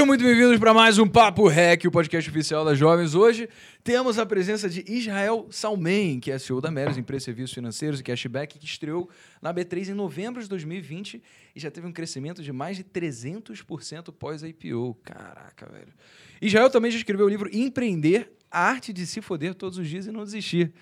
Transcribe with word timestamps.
Sejam 0.00 0.06
muito 0.06 0.24
bem-vindos 0.24 0.58
para 0.58 0.72
mais 0.72 0.96
um 0.96 1.06
Papo 1.06 1.46
Rec, 1.46 1.84
o 1.84 1.90
podcast 1.90 2.30
oficial 2.30 2.64
das 2.64 2.78
jovens. 2.78 3.14
Hoje 3.14 3.46
temos 3.84 4.18
a 4.18 4.24
presença 4.24 4.66
de 4.66 4.82
Israel 4.90 5.46
Salmen, 5.50 6.18
que 6.18 6.30
é 6.30 6.38
CEO 6.38 6.58
da 6.58 6.70
Meros, 6.70 6.96
empresa 6.96 7.18
de 7.18 7.24
serviços 7.26 7.52
financeiros 7.52 8.00
e 8.00 8.02
cashback, 8.02 8.58
que 8.58 8.64
estreou 8.64 9.10
na 9.42 9.52
B3 9.52 9.90
em 9.90 9.92
novembro 9.92 10.42
de 10.42 10.48
2020 10.48 11.22
e 11.54 11.60
já 11.60 11.70
teve 11.70 11.86
um 11.86 11.92
crescimento 11.92 12.42
de 12.42 12.50
mais 12.50 12.78
de 12.78 12.84
300% 12.84 14.10
pós-IPO. 14.10 14.96
Caraca, 15.04 15.70
velho. 15.70 15.92
Israel 16.40 16.70
também 16.70 16.90
já 16.90 16.96
escreveu 16.96 17.26
o 17.26 17.28
livro 17.28 17.50
Empreender, 17.52 18.32
a 18.50 18.58
arte 18.58 18.94
de 18.94 19.06
se 19.06 19.20
foder 19.20 19.54
todos 19.54 19.76
os 19.76 19.86
dias 19.86 20.06
e 20.06 20.10
não 20.10 20.24
desistir. 20.24 20.72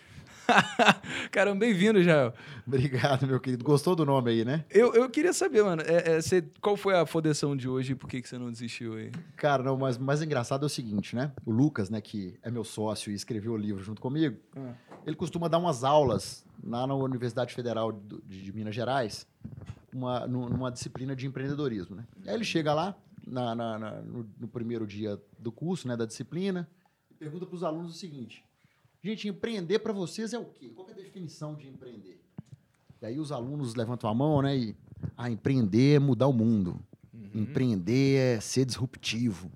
Caramba, 1.30 1.60
bem-vindo, 1.60 2.02
Jael. 2.02 2.32
Obrigado, 2.66 3.26
meu 3.26 3.38
querido. 3.38 3.64
Gostou 3.64 3.94
do 3.94 4.04
nome 4.06 4.30
aí, 4.30 4.44
né? 4.44 4.64
Eu, 4.70 4.94
eu 4.94 5.08
queria 5.10 5.32
saber, 5.32 5.62
mano, 5.62 5.82
é, 5.82 6.16
é, 6.16 6.20
cê, 6.20 6.42
qual 6.60 6.76
foi 6.76 6.94
a 6.94 7.04
fodeção 7.04 7.56
de 7.56 7.68
hoje 7.68 7.92
e 7.92 7.94
por 7.94 8.08
que, 8.08 8.22
que 8.22 8.28
você 8.28 8.38
não 8.38 8.50
desistiu 8.50 8.94
aí? 8.94 9.10
Cara, 9.36 9.62
não, 9.62 9.76
mas 9.76 9.98
mais 9.98 10.22
engraçado 10.22 10.64
é 10.64 10.66
o 10.66 10.68
seguinte, 10.68 11.14
né? 11.14 11.32
O 11.44 11.50
Lucas, 11.50 11.90
né, 11.90 12.00
que 12.00 12.38
é 12.42 12.50
meu 12.50 12.64
sócio 12.64 13.12
e 13.12 13.14
escreveu 13.14 13.52
o 13.52 13.56
livro 13.56 13.82
junto 13.82 14.00
comigo, 14.00 14.38
ah. 14.56 14.72
ele 15.06 15.16
costuma 15.16 15.48
dar 15.48 15.58
umas 15.58 15.84
aulas 15.84 16.44
lá 16.64 16.86
na 16.86 16.94
Universidade 16.94 17.54
Federal 17.54 17.92
de, 17.92 18.42
de 18.42 18.52
Minas 18.52 18.74
Gerais, 18.74 19.26
uma, 19.92 20.26
numa 20.26 20.70
disciplina 20.70 21.14
de 21.14 21.26
empreendedorismo, 21.26 21.96
né? 21.96 22.04
Aí 22.26 22.34
ele 22.34 22.44
chega 22.44 22.72
lá, 22.72 22.96
na, 23.26 23.54
na, 23.54 23.78
na 23.78 23.90
no, 24.00 24.26
no 24.38 24.48
primeiro 24.48 24.86
dia 24.86 25.20
do 25.38 25.52
curso, 25.52 25.86
né, 25.86 25.96
da 25.96 26.06
disciplina, 26.06 26.66
e 27.10 27.14
pergunta 27.14 27.44
para 27.44 27.54
os 27.54 27.62
alunos 27.62 27.94
o 27.94 27.98
seguinte 27.98 28.47
Gente, 29.02 29.28
empreender 29.28 29.78
para 29.78 29.92
vocês 29.92 30.32
é 30.32 30.38
o 30.38 30.44
quê? 30.44 30.70
Qual 30.74 30.88
é 30.88 30.92
a 30.92 30.94
definição 30.94 31.54
de 31.54 31.68
empreender? 31.68 32.20
E 33.00 33.06
aí 33.06 33.18
os 33.18 33.30
alunos 33.30 33.74
levantam 33.74 34.10
a 34.10 34.14
mão, 34.14 34.42
né? 34.42 34.56
E, 34.56 34.76
ah, 35.16 35.30
empreender 35.30 35.96
é 35.96 35.98
mudar 35.98 36.26
o 36.26 36.32
mundo. 36.32 36.80
Uhum. 37.14 37.42
Empreender 37.42 38.16
é 38.16 38.40
ser 38.40 38.64
disruptivo. 38.64 39.50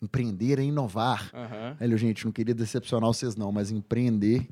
Empreender 0.00 0.58
é 0.58 0.62
inovar. 0.62 1.30
Uhum. 1.34 1.76
Aí, 1.78 1.98
gente, 1.98 2.24
não 2.24 2.32
queria 2.32 2.54
decepcionar 2.54 3.08
vocês 3.08 3.36
não, 3.36 3.52
mas 3.52 3.70
empreender 3.70 4.48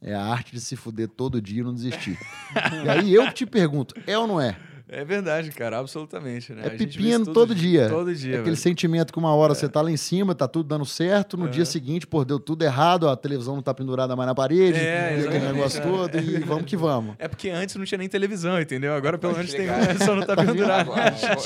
é 0.00 0.14
a 0.14 0.22
arte 0.22 0.52
de 0.52 0.60
se 0.60 0.76
fuder 0.76 1.08
todo 1.08 1.40
dia 1.40 1.60
e 1.60 1.64
não 1.64 1.74
desistir. 1.74 2.18
e 2.84 2.88
aí 2.88 3.14
eu 3.14 3.32
te 3.32 3.46
pergunto, 3.46 3.94
é 4.06 4.18
ou 4.18 4.26
não 4.26 4.40
é? 4.40 4.58
É 4.90 5.04
verdade, 5.04 5.50
cara, 5.50 5.78
absolutamente. 5.78 6.52
Né? 6.52 6.62
É 6.64 6.70
pepino 6.70 7.26
todo, 7.26 7.34
todo, 7.34 7.54
dia. 7.54 7.88
Todo 7.90 8.14
dia. 8.14 8.36
É 8.36 8.40
aquele 8.40 8.56
sentimento 8.56 9.12
que 9.12 9.18
uma 9.18 9.34
hora 9.34 9.52
é. 9.52 9.54
você 9.54 9.68
tá 9.68 9.82
lá 9.82 9.90
em 9.90 9.96
cima, 9.98 10.34
tá 10.34 10.48
tudo 10.48 10.66
dando 10.66 10.86
certo, 10.86 11.36
no 11.36 11.46
é. 11.46 11.50
dia 11.50 11.66
seguinte, 11.66 12.06
pô, 12.06 12.24
deu 12.24 12.40
tudo 12.40 12.62
errado, 12.64 13.06
a 13.06 13.14
televisão 13.14 13.54
não 13.54 13.62
tá 13.62 13.74
pendurada 13.74 14.16
mais 14.16 14.26
na 14.26 14.34
parede, 14.34 14.78
é, 14.78 15.26
aquele 15.26 15.52
negócio 15.52 15.82
todo, 15.82 16.18
e 16.18 16.38
vamos 16.40 16.64
que 16.64 16.76
vamos. 16.76 17.16
É 17.18 17.28
porque 17.28 17.50
antes 17.50 17.76
não 17.76 17.84
tinha 17.84 17.98
nem 17.98 18.08
televisão, 18.08 18.58
entendeu? 18.58 18.94
Agora 18.94 19.18
pelo 19.18 19.34
menos 19.34 19.52
tem 19.52 19.68
uma, 19.68 19.98
só 20.04 20.14
não 20.14 20.24
tá 20.24 20.34
pendurada. 20.36 20.90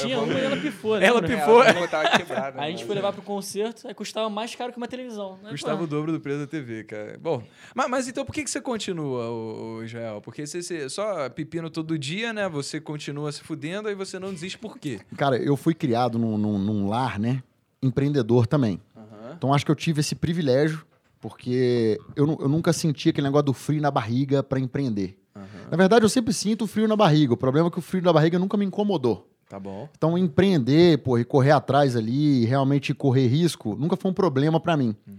tinha 0.01 0.21
uma 0.21 0.33
e 0.33 0.45
ela 0.45 0.57
pifou, 0.57 0.99
né? 0.99 1.07
Ela 1.07 1.23
pifou. 1.23 1.65
Ela 1.65 2.19
quebrada, 2.19 2.61
aí 2.61 2.69
a 2.69 2.71
gente 2.71 2.85
foi 2.85 2.95
levar 2.95 3.13
pro 3.13 3.23
concerto, 3.23 3.89
aí 3.89 3.95
custava 3.95 4.31
mais 4.31 4.55
caro 4.55 4.71
que 4.71 4.79
uma 4.79 4.89
televisão. 4.89 5.39
Né? 5.43 5.51
Custava 5.51 5.83
o 5.83 5.87
dobro 5.87 6.13
do 6.13 6.21
preço 6.21 6.39
da 6.39 6.47
TV, 6.47 6.85
cara. 6.85 7.19
Bom, 7.21 7.43
mas, 7.75 7.91
mas 7.91 8.09
então 8.09 8.25
por 8.25 8.33
que, 8.33 8.45
que 8.45 8.51
você 8.51 8.61
continua, 8.61 9.31
o, 9.31 9.79
o 9.79 9.85
Israel? 9.85 10.21
Porque 10.21 10.47
você, 10.47 10.63
você 10.63 10.89
só 10.89 11.29
pepino 11.29 11.69
todo 11.69 11.99
dia, 11.99 12.33
né? 12.33 12.49
Você 12.49 12.81
continua 12.81 13.32
se 13.33 13.43
fudendo, 13.43 13.89
aí 13.89 13.95
você 13.95 14.19
não 14.19 14.33
desiste 14.33 14.59
por 14.59 14.79
quê? 14.79 15.01
Cara, 15.17 15.37
eu 15.37 15.57
fui 15.57 15.75
criado 15.75 16.19
num, 16.19 16.39
num, 16.39 16.59
num 16.59 16.89
lar, 16.89 17.19
né? 17.19 17.43
Empreendedor 17.83 18.47
também. 18.47 18.81
Uhum. 18.95 19.33
Então 19.37 19.53
acho 19.53 19.65
que 19.65 19.71
eu 19.71 19.77
tive 19.77 20.01
esse 20.01 20.15
privilégio, 20.15 20.87
porque 21.21 21.99
eu, 22.15 22.39
eu 22.41 22.49
nunca 22.49 22.73
senti 22.73 23.09
aquele 23.09 23.27
negócio 23.27 23.47
do 23.47 23.53
frio 23.53 23.81
na 23.81 23.91
barriga 23.91 24.43
para 24.43 24.61
empreender. 24.61 25.19
Uhum. 25.35 25.43
Na 25.71 25.77
verdade, 25.77 26.05
eu 26.05 26.09
sempre 26.09 26.33
sinto 26.33 26.67
frio 26.67 26.87
na 26.87 26.97
barriga. 26.97 27.33
O 27.33 27.37
problema 27.37 27.69
é 27.69 27.71
que 27.71 27.79
o 27.79 27.83
frio 27.83 28.03
na 28.03 28.13
barriga 28.13 28.39
nunca 28.39 28.57
me 28.57 28.65
incomodou. 28.65 29.29
Tá 29.49 29.61
bom. 29.61 29.89
Então, 29.97 30.17
empreender, 30.17 30.99
pô, 30.99 31.19
e 31.19 31.25
correr 31.25 31.51
atrás 31.51 31.95
ali, 31.95 32.45
realmente 32.45 32.95
correr 32.95 33.27
risco, 33.27 33.77
nunca 33.77 33.97
foi 33.97 34.11
um 34.11 34.15
problema 34.15 34.59
para 34.59 34.77
mim. 34.77 34.97
Uhum. 35.07 35.17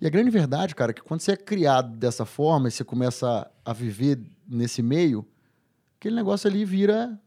E 0.00 0.06
a 0.06 0.10
grande 0.10 0.30
verdade, 0.30 0.74
cara, 0.74 0.90
é 0.90 0.94
que 0.94 1.02
quando 1.02 1.20
você 1.20 1.32
é 1.32 1.36
criado 1.36 1.96
dessa 1.96 2.24
forma 2.24 2.68
e 2.68 2.70
você 2.70 2.84
começa 2.84 3.50
a 3.64 3.72
viver 3.72 4.20
nesse 4.46 4.82
meio, 4.82 5.26
aquele 5.98 6.14
negócio 6.14 6.48
ali 6.48 6.64
vira 6.64 7.18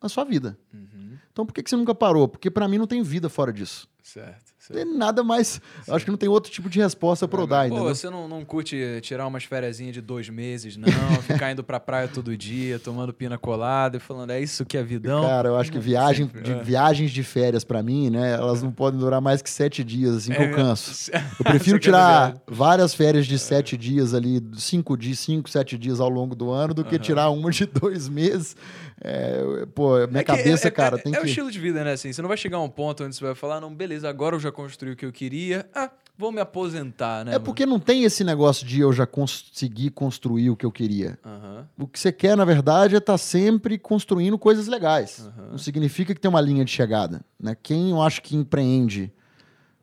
a 0.00 0.08
sua 0.08 0.24
vida. 0.24 0.58
Uhum. 0.72 1.16
Então 1.32 1.46
por 1.46 1.52
que, 1.52 1.62
que 1.62 1.70
você 1.70 1.76
nunca 1.76 1.94
parou? 1.94 2.28
Porque 2.28 2.50
para 2.50 2.68
mim 2.68 2.78
não 2.78 2.86
tem 2.86 3.02
vida 3.02 3.28
fora 3.28 3.52
disso. 3.52 3.88
Certo. 4.02 4.48
Tem 4.72 4.84
nada 4.84 5.24
mais. 5.24 5.60
Acho 5.88 6.04
que 6.04 6.10
não 6.10 6.18
tem 6.18 6.28
outro 6.28 6.52
tipo 6.52 6.68
de 6.68 6.78
resposta 6.78 7.26
para 7.26 7.46
dar 7.46 7.60
ainda. 7.60 7.76
Pô, 7.76 7.84
você 7.84 8.10
não, 8.10 8.28
não 8.28 8.44
curte 8.44 8.76
tirar 9.02 9.26
umas 9.26 9.44
férias 9.44 9.78
de 9.78 10.00
dois 10.00 10.28
meses, 10.28 10.76
não? 10.76 10.88
ficar 11.22 11.52
indo 11.52 11.64
pra 11.64 11.80
praia 11.80 12.06
todo 12.06 12.36
dia, 12.36 12.78
tomando 12.78 13.12
pina 13.12 13.38
colada 13.38 13.96
e 13.96 14.00
falando, 14.00 14.30
é 14.30 14.40
isso 14.40 14.66
que 14.66 14.76
é 14.76 14.82
vidão? 14.82 15.22
Cara, 15.22 15.48
eu 15.48 15.56
acho 15.56 15.72
que 15.72 15.78
viagem, 15.78 16.26
de, 16.42 16.52
é. 16.52 16.62
viagens 16.62 17.10
de 17.10 17.22
férias 17.22 17.64
para 17.64 17.82
mim, 17.82 18.10
né? 18.10 18.34
Elas 18.34 18.62
não 18.62 18.70
podem 18.70 19.00
durar 19.00 19.20
mais 19.20 19.40
que 19.40 19.48
sete 19.48 19.82
dias, 19.82 20.16
assim, 20.16 20.32
que 20.32 20.42
é, 20.42 20.44
eu 20.52 20.54
canso. 20.54 21.10
Eu 21.38 21.44
prefiro 21.44 21.78
tirar 21.78 22.36
várias 22.46 22.94
férias 22.94 23.26
de 23.26 23.38
sete 23.38 23.76
dias 23.76 24.12
ali, 24.12 24.42
cinco 24.56 24.96
dias, 24.96 25.18
cinco, 25.18 25.48
sete 25.48 25.78
dias 25.78 25.98
ao 25.98 26.10
longo 26.10 26.34
do 26.34 26.50
ano, 26.50 26.74
do 26.74 26.84
que 26.84 26.96
uhum. 26.96 27.00
tirar 27.00 27.30
uma 27.30 27.50
de 27.50 27.64
dois 27.64 28.08
meses. 28.08 28.54
É, 29.00 29.64
pô, 29.74 29.94
minha 30.08 30.20
é 30.20 30.24
cabeça, 30.24 30.68
é, 30.68 30.70
cara, 30.70 30.96
é, 30.96 31.00
tem 31.00 31.12
é 31.12 31.16
que. 31.16 31.22
É 31.22 31.24
o 31.24 31.28
estilo 31.28 31.50
de 31.50 31.58
vida, 31.58 31.84
né? 31.84 31.92
Assim, 31.92 32.12
você 32.12 32.20
não 32.20 32.28
vai 32.28 32.36
chegar 32.36 32.56
a 32.56 32.62
um 32.62 32.68
ponto 32.68 33.04
onde 33.04 33.14
você 33.14 33.24
vai 33.24 33.34
falar, 33.34 33.60
não, 33.60 33.72
beleza, 33.72 34.08
agora 34.08 34.34
eu 34.34 34.40
já 34.40 34.50
construí 34.50 34.92
o 34.92 34.96
que 34.96 35.06
eu 35.06 35.12
queria. 35.12 35.68
Ah, 35.74 35.90
vou 36.16 36.32
me 36.32 36.40
aposentar, 36.40 37.24
né? 37.24 37.36
É 37.36 37.38
porque 37.38 37.64
não 37.64 37.78
tem 37.78 38.02
esse 38.02 38.24
negócio 38.24 38.66
de 38.66 38.80
eu 38.80 38.92
já 38.92 39.06
consegui 39.06 39.88
construir 39.88 40.50
o 40.50 40.56
que 40.56 40.66
eu 40.66 40.72
queria. 40.72 41.16
Uhum. 41.24 41.84
O 41.84 41.86
que 41.86 41.98
você 41.98 42.10
quer, 42.10 42.36
na 42.36 42.44
verdade, 42.44 42.96
é 42.96 42.98
estar 42.98 43.12
tá 43.12 43.18
sempre 43.18 43.78
construindo 43.78 44.36
coisas 44.36 44.66
legais. 44.66 45.20
Uhum. 45.20 45.50
Não 45.52 45.58
significa 45.58 46.12
que 46.12 46.20
tem 46.20 46.28
uma 46.28 46.40
linha 46.40 46.64
de 46.64 46.72
chegada. 46.72 47.20
Né? 47.38 47.56
Quem 47.62 47.90
eu 47.90 48.02
acho 48.02 48.20
que 48.20 48.34
empreende 48.34 49.12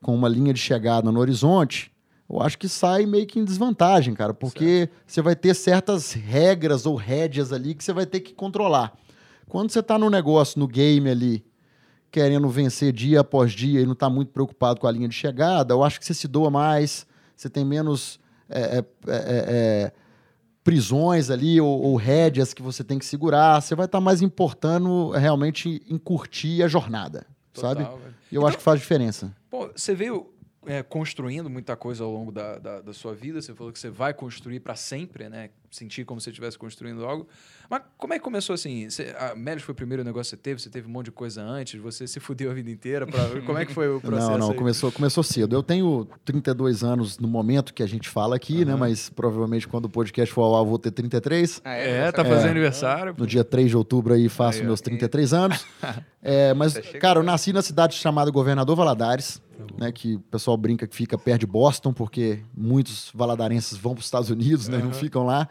com 0.02 0.14
uma 0.14 0.28
linha 0.28 0.53
de 0.53 0.59
chegada 0.59 1.09
no 1.09 1.20
horizonte, 1.22 1.90
eu 2.30 2.42
acho 2.42 2.58
que 2.58 2.68
sai 2.68 3.06
meio 3.06 3.26
que 3.26 3.40
em 3.40 3.46
desvantagem, 3.46 4.14
cara, 4.14 4.34
porque 4.34 4.80
certo. 4.80 4.92
você 5.08 5.22
vai 5.22 5.36
ter 5.36 5.53
certas 5.53 6.12
regras 6.12 6.86
ou 6.86 6.96
rédeas 6.96 7.53
ali 7.53 7.74
que 7.74 7.84
você 7.84 7.94
vai 7.94 8.06
ter 8.06 8.20
que 8.20 8.34
controlar. 8.34 8.94
Quando 9.47 9.72
você 9.72 9.79
está 9.79 9.97
no 9.97 10.09
negócio, 10.09 10.59
no 10.59 10.67
game 10.67 11.09
ali, 11.09 11.45
querendo 12.11 12.47
vencer 12.50 12.91
dia 12.94 13.22
após 13.22 13.51
dia 13.51 13.81
e 13.81 13.85
não 13.85 13.94
está 13.94 14.09
muito 14.09 14.31
preocupado 14.31 14.79
com 14.79 14.88
a 14.88 14.91
linha 14.91 15.07
de 15.07 15.16
chegada, 15.16 15.73
eu 15.73 15.83
acho 15.83 16.00
que 16.00 16.06
você 16.06 16.13
se 16.13 16.28
doa 16.28 16.50
mais, 16.50 17.06
você 17.35 17.50
tem 17.50 17.66
menos 17.66 18.19
é, 18.50 18.59
é, 18.59 18.79
é, 18.79 18.84
é 19.07 19.91
prisões 20.63 21.29
ali 21.29 21.61
ou, 21.61 21.79
ou, 21.79 21.95
rédeas 21.95 22.51
que 22.51 22.61
você 22.61 22.84
tem 22.84 22.97
que 22.97 23.05
segurar, 23.05 23.61
você 23.61 23.75
vai 23.75 23.85
estar 23.85 24.00
tá 24.00 24.03
mais 24.03 24.23
importando 24.23 25.11
realmente 25.11 25.84
em 25.88 25.97
curtir 25.97 26.63
a 26.63 26.67
jornada, 26.67 27.28
Total, 27.53 27.75
sabe? 27.75 27.84
E 28.31 28.35
eu 28.35 28.41
então, 28.41 28.47
acho 28.47 28.57
que 28.57 28.63
faz 28.63 28.79
diferença. 28.79 29.31
Pô, 29.47 29.69
você 29.75 29.94
veio 29.94 30.34
é, 30.66 30.81
construindo 30.81 31.50
muita 31.50 31.75
coisa 31.75 32.03
ao 32.03 32.11
longo 32.11 32.31
da, 32.31 32.57
da, 32.57 32.81
da, 32.81 32.94
sua 32.94 33.13
vida. 33.13 33.41
Você 33.41 33.53
falou 33.53 33.72
que 33.72 33.78
você 33.78 33.89
vai 33.89 34.13
construir 34.13 34.59
para 34.59 34.75
sempre, 34.75 35.29
né? 35.29 35.51
Sentir 35.69 36.03
como 36.03 36.19
se 36.19 36.29
estivesse 36.29 36.57
construindo 36.57 37.05
algo. 37.05 37.28
Mas 37.70 37.81
como 37.98 38.14
é 38.14 38.18
que 38.18 38.24
começou 38.24 38.53
assim? 38.53 38.90
Você, 38.90 39.16
a 39.18 39.36
Melis 39.36 39.64
foi 39.64 39.74
o 39.74 39.76
primeiro 39.76 40.03
negócio 40.03 40.31
que 40.31 40.42
você 40.42 40.42
teve? 40.42 40.62
Você 40.62 40.70
teve 40.70 40.88
um 40.88 40.92
monte 40.92 41.06
de 41.06 41.12
coisa 41.12 41.42
antes? 41.42 41.80
Você 41.81 42.08
se 42.08 42.20
fudeu 42.20 42.52
a 42.52 42.53
vida 42.53 42.70
inteira? 42.70 43.06
Pra, 43.06 43.20
como 43.46 43.58
é 43.58 43.66
que 43.66 43.74
foi 43.74 43.88
o 43.88 44.00
processo? 44.00 44.31
Não, 44.31 44.38
não, 44.38 44.53
começou, 44.53 44.92
começou 44.92 45.24
cedo. 45.24 45.56
Eu 45.56 45.64
tenho 45.64 46.08
32 46.24 46.84
anos 46.84 47.18
no 47.18 47.28
momento 47.28 47.74
que 47.74 47.84
a 47.84 47.88
gente 47.88 48.09
fala 48.09 48.36
aqui, 48.36 48.59
uhum. 48.59 48.66
né? 48.66 48.76
Mas 48.76 49.09
provavelmente 49.09 49.67
quando 49.67 49.85
o 49.85 49.90
podcast 49.90 50.34
for 50.34 50.44
ao 50.44 50.56
ar, 50.56 50.62
eu 50.62 50.66
vou 50.66 50.79
ter 50.79 50.91
33. 50.91 51.62
Ah, 51.64 51.76
é, 51.76 52.08
é, 52.08 52.12
tá 52.12 52.23
fazendo 52.23 52.47
é, 52.47 52.52
aniversário. 52.52 53.16
No 53.17 53.28
dia 53.28 53.44
3 53.44 53.70
de 53.70 53.78
outubro 53.78 54.14
aí 54.14 54.29
faço 54.29 54.59
aí, 54.59 54.66
meus 54.66 54.82
33 54.82 55.34
anos. 55.34 55.66
é, 56.22 56.53
mas, 56.53 56.78
cara, 57.00 57.20
eu 57.20 57.23
nasci 57.23 57.52
na 57.52 57.61
cidade 57.61 57.96
chamada 57.96 58.29
Governador 58.32 58.76
Valadares. 58.76 59.41
Tá 59.57 59.85
né, 59.85 59.91
que 59.91 60.16
o 60.16 60.19
pessoal 60.19 60.57
brinca 60.57 60.87
que 60.87 60.96
fica 60.96 61.17
perto 61.17 61.41
de 61.41 61.47
Boston, 61.47 61.93
porque 61.93 62.40
muitos 62.55 63.09
valadarenses 63.13 63.78
vão 63.78 63.93
para 63.93 63.99
os 63.99 64.05
Estados 64.05 64.29
Unidos, 64.29 64.67
né, 64.67 64.78
uhum. 64.78 64.85
não 64.85 64.93
ficam 64.93 65.25
lá. 65.25 65.47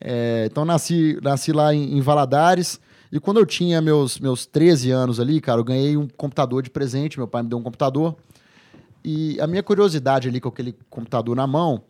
É, 0.00 0.46
então 0.50 0.64
nasci, 0.64 1.18
nasci 1.22 1.52
lá 1.52 1.74
em, 1.74 1.96
em, 1.96 2.00
Valadares. 2.00 2.80
E 3.10 3.20
quando 3.20 3.38
eu 3.38 3.46
tinha 3.46 3.80
meus, 3.80 4.18
meus 4.18 4.46
13 4.46 4.90
anos 4.90 5.20
ali, 5.20 5.40
cara, 5.40 5.60
eu 5.60 5.64
ganhei 5.64 5.96
um 5.96 6.08
computador 6.08 6.62
de 6.62 6.70
presente. 6.70 7.18
Meu 7.18 7.28
pai 7.28 7.42
me 7.42 7.48
deu 7.48 7.58
um 7.58 7.62
computador. 7.62 8.16
E 9.04 9.38
a 9.40 9.46
minha 9.46 9.62
curiosidade 9.62 10.28
ali 10.28 10.40
com 10.40 10.48
aquele 10.48 10.74
computador 10.88 11.36
na 11.36 11.46
mão, 11.46 11.82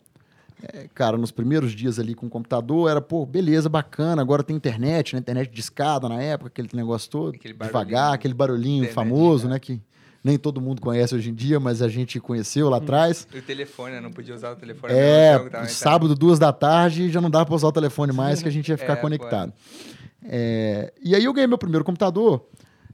é, 0.61 0.87
cara, 0.93 1.17
nos 1.17 1.31
primeiros 1.31 1.73
dias 1.73 1.99
ali 1.99 2.15
com 2.15 2.25
o 2.25 2.29
computador, 2.29 2.89
era, 2.89 3.01
pô, 3.01 3.25
beleza, 3.25 3.69
bacana, 3.69 4.21
agora 4.21 4.43
tem 4.43 4.55
internet, 4.55 5.13
né? 5.13 5.19
Internet 5.19 5.51
de 5.51 5.59
escada 5.59 6.07
na 6.09 6.21
época, 6.21 6.47
aquele 6.47 6.69
negócio 6.73 7.09
todo, 7.09 7.35
aquele 7.35 7.53
devagar, 7.53 8.13
aquele 8.13 8.33
barulhinho 8.33 8.91
famoso, 8.91 9.47
né? 9.47 9.59
Que 9.59 9.81
nem 10.23 10.37
todo 10.37 10.61
mundo 10.61 10.81
conhece 10.81 11.13
hoje 11.13 11.29
em 11.29 11.33
dia, 11.33 11.59
mas 11.59 11.81
a 11.81 11.87
gente 11.87 12.19
conheceu 12.19 12.69
lá 12.69 12.77
hum. 12.77 12.81
atrás. 12.81 13.27
O 13.35 13.41
telefone, 13.41 13.99
não 13.99 14.11
podia 14.11 14.33
usar 14.33 14.51
o 14.51 14.55
telefone. 14.55 14.93
É, 14.93 15.37
jogo, 15.37 15.67
sábado, 15.67 16.15
duas 16.15 16.39
da 16.39 16.53
tarde, 16.53 17.09
já 17.09 17.19
não 17.19 17.29
dava 17.29 17.45
para 17.45 17.55
usar 17.55 17.67
o 17.67 17.71
telefone 17.71 18.13
mais, 18.13 18.41
que 18.41 18.47
a 18.47 18.51
gente 18.51 18.69
ia 18.69 18.77
ficar 18.77 18.93
é, 18.93 18.97
conectado. 18.97 19.51
É, 20.23 20.93
e 21.03 21.13
aí 21.13 21.23
eu 21.25 21.33
ganhei 21.33 21.47
meu 21.47 21.57
primeiro 21.57 21.83
computador 21.83 22.45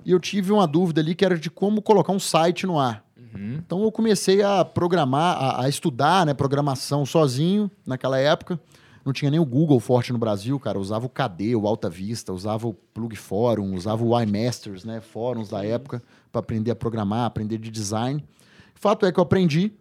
e 0.03 0.11
eu 0.11 0.19
tive 0.19 0.51
uma 0.51 0.65
dúvida 0.65 1.01
ali 1.01 1.13
que 1.13 1.23
era 1.23 1.37
de 1.37 1.49
como 1.49 1.81
colocar 1.81 2.11
um 2.11 2.19
site 2.19 2.65
no 2.65 2.79
ar. 2.79 3.03
Uhum. 3.15 3.59
Então 3.63 3.83
eu 3.83 3.91
comecei 3.91 4.41
a 4.41 4.65
programar, 4.65 5.37
a, 5.37 5.65
a 5.65 5.69
estudar 5.69 6.25
né, 6.25 6.33
programação 6.33 7.05
sozinho 7.05 7.69
naquela 7.85 8.17
época. 8.17 8.59
Não 9.09 9.13
tinha 9.13 9.31
nem 9.31 9.39
o 9.39 9.45
Google 9.45 9.79
forte 9.79 10.13
no 10.13 10.19
Brasil, 10.19 10.59
cara. 10.59 10.77
Usava 10.77 11.07
o 11.07 11.09
KD, 11.09 11.56
o 11.56 11.65
Alta 11.65 11.89
Vista, 11.89 12.31
usava 12.31 12.67
o 12.67 12.75
Plug 12.75 13.15
Forum, 13.15 13.73
usava 13.73 14.03
o 14.03 14.21
iMasters, 14.21 14.83
né? 14.83 15.01
Fóruns 15.01 15.50
da 15.50 15.65
época, 15.65 16.00
para 16.31 16.41
aprender 16.41 16.69
a 16.69 16.75
programar, 16.75 17.25
aprender 17.25 17.57
de 17.57 17.71
design. 17.71 18.23
O 18.75 18.79
fato 18.79 19.07
é 19.07 19.11
que 19.11 19.19
eu 19.19 19.23
aprendi 19.23 19.73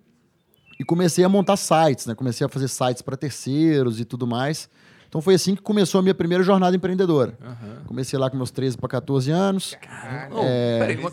e 0.81 0.85
comecei 0.85 1.25
a 1.25 1.29
montar 1.29 1.59
sites, 1.59 2.07
né? 2.07 2.15
Comecei 2.15 2.47
a 2.47 2.49
fazer 2.49 2.69
sites 2.69 3.03
para 3.03 3.19
terceiros 3.19 4.01
e 4.01 4.07
tudo 4.07 4.27
mais. 4.27 4.67
Então 5.09 5.21
foi 5.23 5.35
assim 5.35 5.55
que 5.55 5.63
começou 5.63 5.99
a 5.99 6.03
minha 6.03 6.15
primeira 6.15 6.45
jornada 6.45 6.77
empreendedora. 6.77 7.37
Aham. 7.43 7.83
Comecei 7.87 8.19
lá 8.19 8.29
com 8.29 8.37
meus 8.37 8.51
13 8.51 8.77
para 8.77 8.89
14 8.89 9.31
anos. 9.31 9.75
Caralho, 9.81 10.35
Oh, 10.35 10.43
peraí, 10.79 10.97
uma 10.97 11.11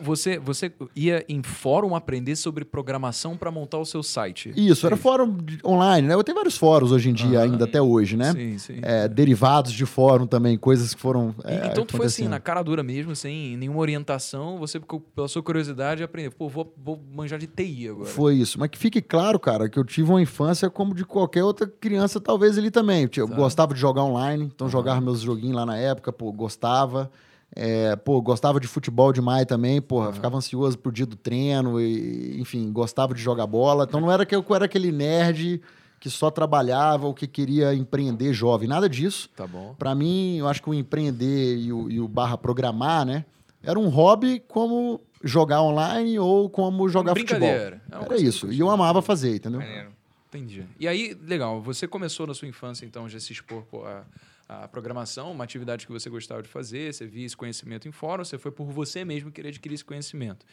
Você, 0.00 0.38
você 0.38 0.72
ia 0.94 1.24
em 1.28 1.42
fórum 1.42 1.94
aprender 1.96 2.36
sobre 2.36 2.64
programação 2.64 3.36
para 3.36 3.50
montar 3.50 3.78
o 3.78 3.84
seu 3.84 4.02
site. 4.02 4.52
Isso, 4.56 4.86
era 4.86 4.96
fórum 4.96 5.36
online, 5.64 6.06
né? 6.08 6.14
Eu 6.14 6.22
tenho 6.22 6.36
vários 6.36 6.56
fóruns 6.56 6.92
hoje 6.92 7.10
em 7.10 7.12
dia, 7.12 7.38
Aham. 7.40 7.52
ainda 7.52 7.64
até 7.64 7.82
hoje, 7.82 8.16
né? 8.16 8.32
Sim, 8.32 8.58
sim. 8.58 8.78
É, 8.82 9.08
derivados 9.08 9.72
de 9.72 9.84
fórum 9.84 10.26
também, 10.26 10.56
coisas 10.56 10.94
que 10.94 11.00
foram. 11.00 11.34
E- 11.44 11.50
é, 11.52 11.66
então 11.66 11.84
tu 11.84 11.96
foi 11.96 12.06
assim, 12.06 12.28
na 12.28 12.38
cara 12.38 12.62
dura 12.62 12.82
mesmo, 12.82 13.14
sem 13.16 13.56
nenhuma 13.56 13.80
orientação, 13.80 14.58
você, 14.58 14.80
pela 15.14 15.26
sua 15.28 15.42
curiosidade, 15.42 16.02
aprendeu. 16.02 16.30
Pô, 16.32 16.48
vou, 16.48 16.72
vou 16.76 17.00
manjar 17.12 17.38
de 17.38 17.46
TI 17.48 17.88
agora. 17.88 18.06
Foi 18.08 18.34
isso. 18.36 18.58
Mas 18.58 18.70
que 18.70 18.78
fique 18.78 19.02
claro, 19.02 19.38
cara, 19.40 19.68
que 19.68 19.78
eu 19.78 19.84
tive 19.84 20.10
uma 20.10 20.22
infância 20.22 20.70
como 20.70 20.94
de 20.94 21.04
qualquer 21.04 21.42
outra 21.42 21.66
criança, 21.66 22.20
talvez 22.20 22.56
ali 22.58 22.70
também. 22.70 23.08
Eu 23.20 23.28
Tá. 23.28 23.34
gostava 23.36 23.74
de 23.74 23.80
jogar 23.80 24.02
online, 24.04 24.44
então 24.44 24.68
jogava 24.68 25.00
meus 25.00 25.20
joguinhos 25.20 25.56
lá 25.56 25.66
na 25.66 25.76
época, 25.76 26.12
pô, 26.12 26.32
gostava. 26.32 27.10
É, 27.54 27.94
pô, 27.96 28.20
gostava 28.20 28.58
de 28.58 28.66
futebol 28.66 29.12
demais 29.12 29.46
também, 29.46 29.80
porra, 29.80 30.12
ficava 30.12 30.36
ansioso 30.36 30.76
pro 30.78 30.90
dia 30.90 31.06
do 31.06 31.16
treino, 31.16 31.80
e, 31.80 32.40
enfim, 32.40 32.70
gostava 32.72 33.14
de 33.14 33.20
jogar 33.22 33.46
bola. 33.46 33.84
Então 33.88 34.00
não 34.00 34.10
era 34.10 34.26
que 34.26 34.34
eu 34.34 34.44
era 34.50 34.64
aquele 34.64 34.90
nerd 34.92 35.60
que 36.00 36.10
só 36.10 36.30
trabalhava 36.30 37.06
ou 37.06 37.14
que 37.14 37.26
queria 37.26 37.72
empreender 37.74 38.32
jovem, 38.32 38.68
nada 38.68 38.88
disso. 38.88 39.30
Tá 39.34 39.46
bom. 39.46 39.74
Pra 39.78 39.94
mim, 39.94 40.36
eu 40.36 40.48
acho 40.48 40.62
que 40.62 40.68
o 40.68 40.74
empreender 40.74 41.56
e 41.56 41.72
o, 41.72 41.90
e 41.90 42.00
o 42.00 42.06
barra 42.08 42.36
programar, 42.36 43.06
né? 43.06 43.24
Era 43.62 43.78
um 43.78 43.88
hobby 43.88 44.42
como 44.46 45.00
jogar 45.24 45.62
online 45.62 46.18
ou 46.18 46.50
como 46.50 46.88
jogar 46.88 47.14
futebol. 47.16 47.40
Brincadeira. 47.40 47.80
É 47.90 47.96
Era 47.96 48.04
coisa 48.04 48.24
isso. 48.24 48.52
E 48.52 48.58
eu 48.60 48.68
amava 48.70 49.00
fazer, 49.00 49.36
entendeu? 49.36 49.60
Maneiro. 49.60 49.95
Entendi. 50.36 50.64
E 50.78 50.86
aí, 50.86 51.16
legal, 51.22 51.60
você 51.60 51.86
começou 51.88 52.26
na 52.26 52.34
sua 52.34 52.48
infância, 52.48 52.84
então, 52.84 53.08
já 53.08 53.18
se 53.18 53.32
expor 53.32 53.64
a, 53.86 54.04
a 54.48 54.68
programação, 54.68 55.32
uma 55.32 55.44
atividade 55.44 55.86
que 55.86 55.92
você 55.92 56.08
gostava 56.08 56.42
de 56.42 56.48
fazer, 56.48 56.92
você 56.92 57.06
via 57.06 57.26
esse 57.26 57.36
conhecimento 57.36 57.88
em 57.88 57.92
fórum, 57.92 58.24
você 58.24 58.38
foi 58.38 58.50
por 58.50 58.66
você 58.66 59.04
mesmo 59.04 59.30
querer 59.30 59.48
adquirir 59.48 59.74
esse 59.74 59.84
conhecimento. 59.84 60.44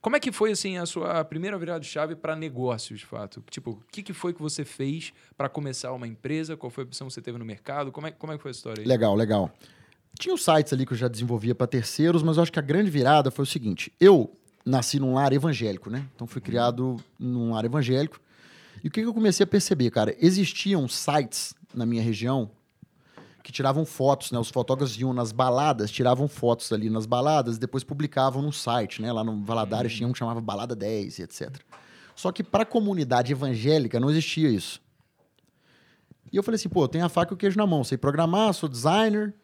Como 0.00 0.16
é 0.16 0.20
que 0.20 0.32
foi, 0.32 0.50
assim, 0.50 0.78
a 0.78 0.84
sua 0.84 1.24
primeira 1.24 1.56
virada 1.56 1.78
de 1.78 1.86
chave 1.86 2.16
para 2.16 2.34
negócios, 2.34 2.98
de 2.98 3.06
fato? 3.06 3.42
Tipo, 3.48 3.70
o 3.70 3.82
que, 3.90 4.02
que 4.02 4.12
foi 4.12 4.32
que 4.32 4.42
você 4.42 4.64
fez 4.64 5.12
para 5.36 5.48
começar 5.48 5.92
uma 5.92 6.08
empresa? 6.08 6.56
Qual 6.56 6.70
foi 6.70 6.82
a 6.82 6.86
opção 6.86 7.06
que 7.06 7.14
você 7.14 7.22
teve 7.22 7.38
no 7.38 7.44
mercado? 7.44 7.92
Como 7.92 8.08
é, 8.08 8.10
como 8.10 8.32
é 8.32 8.36
que 8.36 8.42
foi 8.42 8.50
a 8.50 8.52
história 8.52 8.82
aí? 8.82 8.86
Legal, 8.86 9.14
legal. 9.14 9.50
Tinha 10.18 10.34
os 10.34 10.44
sites 10.44 10.72
ali 10.72 10.84
que 10.84 10.92
eu 10.92 10.96
já 10.96 11.06
desenvolvia 11.06 11.54
para 11.54 11.68
terceiros, 11.68 12.22
mas 12.22 12.36
eu 12.36 12.42
acho 12.42 12.52
que 12.52 12.58
a 12.58 12.62
grande 12.62 12.90
virada 12.90 13.30
foi 13.30 13.44
o 13.44 13.46
seguinte: 13.46 13.92
eu 14.00 14.36
nasci 14.64 14.98
num 14.98 15.14
lar 15.14 15.32
evangélico, 15.32 15.88
né? 15.88 16.06
Então 16.14 16.26
fui 16.26 16.40
criado 16.40 16.96
num 17.18 17.52
lar 17.52 17.64
evangélico. 17.64 18.20
E 18.82 18.88
o 18.88 18.90
que 18.90 19.00
que 19.00 19.06
eu 19.06 19.14
comecei 19.14 19.44
a 19.44 19.46
perceber, 19.46 19.90
cara? 19.90 20.16
Existiam 20.18 20.88
sites 20.88 21.54
na 21.72 21.86
minha 21.86 22.02
região 22.02 22.50
que 23.42 23.52
tiravam 23.52 23.84
fotos, 23.84 24.30
né? 24.30 24.38
Os 24.38 24.50
fotógrafos 24.50 24.98
iam 24.98 25.12
nas 25.12 25.32
baladas, 25.32 25.90
tiravam 25.90 26.28
fotos 26.28 26.72
ali 26.72 26.88
nas 26.88 27.06
baladas, 27.06 27.58
depois 27.58 27.84
publicavam 27.84 28.42
no 28.42 28.52
site, 28.52 29.00
né? 29.00 29.12
Lá 29.12 29.22
no 29.22 29.42
Valadares 29.42 29.92
tinha 29.94 30.08
um 30.08 30.12
que 30.12 30.18
chamava 30.18 30.40
Balada 30.40 30.74
10 30.74 31.18
e 31.18 31.22
etc. 31.22 31.60
Só 32.14 32.30
que 32.30 32.42
para 32.42 32.62
a 32.62 32.66
comunidade 32.66 33.32
evangélica 33.32 33.98
não 33.98 34.10
existia 34.10 34.48
isso. 34.48 34.80
E 36.32 36.36
eu 36.36 36.42
falei 36.42 36.56
assim, 36.56 36.68
pô, 36.68 36.84
eu 36.84 36.88
tenho 36.88 37.04
a 37.04 37.08
faca 37.08 37.32
e 37.32 37.34
o 37.34 37.36
queijo 37.36 37.58
na 37.58 37.66
mão, 37.66 37.84
sei 37.84 37.98
programar, 37.98 38.54
sou 38.54 38.68
designer, 38.68 39.34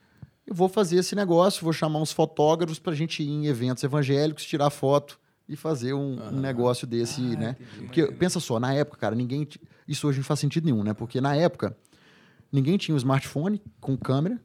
eu 0.46 0.54
vou 0.54 0.68
fazer 0.68 0.96
esse 0.96 1.14
negócio, 1.14 1.62
vou 1.62 1.72
chamar 1.72 2.00
uns 2.00 2.12
fotógrafos 2.12 2.78
pra 2.78 2.94
gente 2.94 3.22
ir 3.22 3.28
em 3.28 3.46
eventos 3.46 3.84
evangélicos, 3.84 4.44
tirar 4.44 4.70
foto 4.70 5.18
e 5.48 5.56
fazer 5.56 5.94
um, 5.94 6.18
um 6.28 6.40
negócio 6.40 6.86
desse, 6.86 7.20
né? 7.20 7.56
Porque 7.78 8.06
pensa 8.12 8.38
só, 8.40 8.60
na 8.60 8.74
época, 8.74 8.98
cara, 8.98 9.14
ninguém. 9.14 9.44
t- 9.44 9.60
Isso 9.86 10.06
hoje 10.06 10.18
não 10.18 10.24
faz 10.24 10.40
sentido 10.40 10.64
nenhum, 10.66 10.82
né? 10.84 10.92
Porque 10.92 11.20
na 11.20 11.34
época, 11.34 11.76
ninguém 12.52 12.76
tinha 12.76 12.94
um 12.94 12.98
smartphone 12.98 13.60
com 13.80 13.96
câmera 13.96 14.38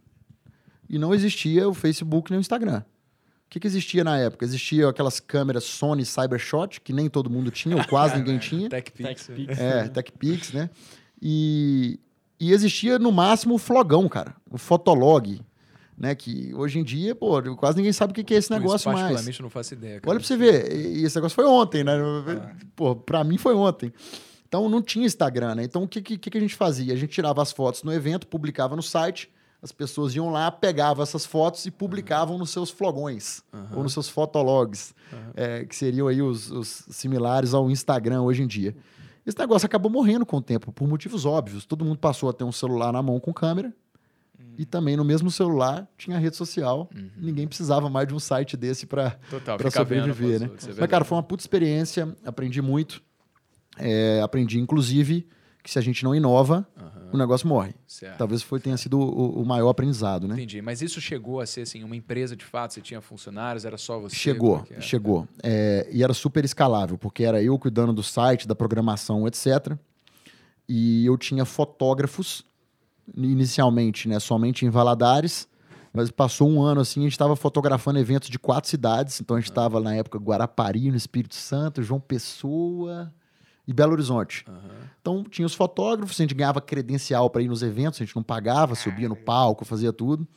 e 0.89 0.97
não 0.97 1.13
existia 1.13 1.67
o 1.67 1.73
Facebook 1.73 2.31
nem 2.31 2.39
o 2.39 2.41
Instagram. 2.41 2.83
O 3.45 3.49
que, 3.53 3.59
que 3.59 3.67
existia 3.67 4.03
na 4.03 4.17
época? 4.17 4.45
Existia 4.45 4.87
aquelas 4.89 5.19
câmeras 5.19 5.63
Sony 5.65 6.05
Cybershot, 6.05 6.81
que 6.81 6.91
nem 6.93 7.07
todo 7.09 7.29
mundo 7.29 7.51
tinha, 7.51 7.75
ou 7.77 7.85
quase 7.85 8.15
ninguém 8.17 8.39
tinha. 8.39 8.67
TechPix. 8.69 9.27
TechPix. 9.27 9.59
É, 9.59 9.87
TechPix, 9.89 10.53
né? 10.53 10.69
E, 11.21 11.99
e 12.39 12.51
existia 12.51 12.97
no 12.97 13.11
máximo 13.11 13.55
o 13.55 13.57
Flogão, 13.57 14.07
cara, 14.09 14.35
o 14.49 14.57
Fotolog, 14.57 15.39
né? 16.03 16.13
Que 16.13 16.53
hoje 16.53 16.79
em 16.79 16.83
dia, 16.83 17.15
pô, 17.15 17.41
quase 17.55 17.77
ninguém 17.77 17.93
sabe 17.93 18.11
o 18.11 18.13
que 18.13 18.33
é 18.33 18.37
esse 18.37 18.49
Pô, 18.49 18.55
isso 18.55 18.61
negócio 18.61 18.87
mais. 18.89 18.99
particularmente 18.99 19.41
não 19.41 19.49
faço 19.49 19.73
ideia. 19.73 20.01
cara. 20.01 20.11
Olha 20.11 20.19
pra 20.19 20.27
você 20.27 20.35
ver, 20.35 20.71
e 20.75 21.05
esse 21.05 21.15
negócio 21.15 21.33
foi 21.33 21.45
ontem, 21.45 21.83
né? 21.83 21.93
Pô, 22.75 22.93
pra 22.93 23.23
mim 23.23 23.37
foi 23.37 23.55
ontem. 23.55 23.93
Então 24.45 24.67
não 24.67 24.81
tinha 24.81 25.05
Instagram, 25.05 25.55
né? 25.55 25.63
Então 25.63 25.83
o 25.83 25.87
que, 25.87 26.01
que, 26.01 26.17
que 26.17 26.37
a 26.37 26.41
gente 26.41 26.55
fazia? 26.55 26.93
A 26.93 26.97
gente 26.97 27.11
tirava 27.11 27.41
as 27.41 27.53
fotos 27.53 27.83
no 27.83 27.91
evento, 27.91 28.27
publicava 28.27 28.75
no 28.75 28.83
site, 28.83 29.31
as 29.61 29.71
pessoas 29.71 30.13
iam 30.13 30.29
lá, 30.29 30.51
pegavam 30.51 31.01
essas 31.01 31.25
fotos 31.25 31.65
e 31.65 31.71
publicavam 31.71 32.37
nos 32.37 32.49
seus 32.49 32.69
flogões, 32.69 33.41
ou 33.73 33.81
nos 33.81 33.93
seus 33.93 34.09
fotologs, 34.09 34.93
é, 35.35 35.63
que 35.63 35.73
seriam 35.73 36.07
aí 36.09 36.21
os, 36.21 36.51
os 36.51 36.85
similares 36.89 37.53
ao 37.53 37.71
Instagram 37.71 38.21
hoje 38.23 38.43
em 38.43 38.47
dia. 38.47 38.75
Esse 39.25 39.39
negócio 39.39 39.65
acabou 39.65 39.89
morrendo 39.89 40.25
com 40.25 40.35
o 40.35 40.41
tempo, 40.41 40.69
por 40.73 40.85
motivos 40.85 41.25
óbvios. 41.25 41.65
Todo 41.65 41.85
mundo 41.85 41.97
passou 41.97 42.29
a 42.29 42.33
ter 42.33 42.43
um 42.43 42.51
celular 42.51 42.91
na 42.91 43.01
mão 43.01 43.21
com 43.21 43.33
câmera, 43.33 43.73
e 44.57 44.65
também 44.65 44.95
no 44.95 45.03
mesmo 45.03 45.31
celular 45.31 45.87
tinha 45.97 46.17
rede 46.17 46.35
social. 46.35 46.89
Ninguém 47.17 47.47
precisava 47.47 47.89
mais 47.89 48.07
de 48.07 48.13
um 48.13 48.19
site 48.19 48.55
desse 48.57 48.85
para 48.85 49.17
vendo 49.57 49.71
sobreviver, 49.71 50.39
né? 50.39 50.45
é 50.45 50.49
Mas, 50.49 50.65
verdade. 50.65 50.87
cara, 50.87 51.05
foi 51.05 51.17
uma 51.17 51.23
puta 51.23 51.41
experiência, 51.41 52.15
aprendi 52.25 52.61
muito. 52.61 53.01
É, 53.77 54.21
aprendi, 54.21 54.59
inclusive, 54.59 55.27
que 55.63 55.71
se 55.71 55.79
a 55.79 55.81
gente 55.81 56.03
não 56.03 56.13
inova, 56.13 56.67
o 57.13 57.17
negócio 57.17 57.47
morre. 57.47 57.73
Certo. 57.87 58.17
Talvez 58.17 58.41
foi, 58.41 58.59
tenha 58.59 58.75
sido 58.75 58.99
o, 58.99 59.41
o 59.41 59.45
maior 59.45 59.69
aprendizado, 59.69 60.27
né? 60.27 60.33
Entendi. 60.33 60.61
Mas 60.61 60.81
isso 60.81 60.99
chegou 60.99 61.39
a 61.39 61.45
ser 61.45 61.61
assim, 61.61 61.83
uma 61.83 61.95
empresa 61.95 62.35
de 62.35 62.43
fato? 62.43 62.73
Você 62.73 62.81
tinha 62.81 62.99
funcionários? 63.01 63.63
Era 63.63 63.77
só 63.77 63.99
você? 63.99 64.15
Chegou, 64.15 64.65
é 64.69 64.73
era? 64.73 64.81
chegou. 64.81 65.27
É, 65.41 65.87
e 65.91 66.03
era 66.03 66.13
super 66.13 66.43
escalável, 66.43 66.97
porque 66.97 67.23
era 67.23 67.41
eu 67.41 67.57
cuidando 67.57 67.93
do 67.93 68.03
site, 68.03 68.47
da 68.47 68.55
programação, 68.55 69.27
etc. 69.27 69.77
E 70.67 71.05
eu 71.05 71.17
tinha 71.17 71.45
fotógrafos, 71.45 72.43
inicialmente, 73.15 74.07
né, 74.07 74.19
somente 74.19 74.65
em 74.65 74.69
Valadares, 74.69 75.47
mas 75.93 76.09
passou 76.09 76.49
um 76.49 76.61
ano 76.63 76.81
assim, 76.81 77.01
a 77.01 77.03
gente 77.03 77.11
estava 77.11 77.35
fotografando 77.35 77.99
eventos 77.99 78.27
de 78.27 78.39
quatro 78.39 78.67
cidades. 78.67 79.21
Então 79.21 79.37
a 79.37 79.39
gente 79.39 79.51
estava, 79.51 79.79
na 79.79 79.93
época, 79.93 80.17
Guarapari, 80.17 80.89
no 80.89 80.97
Espírito 80.97 81.35
Santo, 81.35 81.83
João 81.83 81.99
Pessoa 81.99 83.13
e 83.67 83.71
Belo 83.71 83.91
Horizonte. 83.91 84.43
Então 84.99 85.23
tinha 85.23 85.45
os 85.45 85.53
fotógrafos, 85.53 86.19
a 86.19 86.23
gente 86.23 86.33
ganhava 86.33 86.59
credencial 86.59 87.29
para 87.29 87.43
ir 87.43 87.47
nos 87.47 87.61
eventos, 87.61 88.01
a 88.01 88.05
gente 88.05 88.15
não 88.15 88.23
pagava, 88.23 88.73
subia 88.73 89.07
no 89.07 89.15
palco, 89.15 89.63
fazia 89.63 89.93
tudo. 89.93 90.27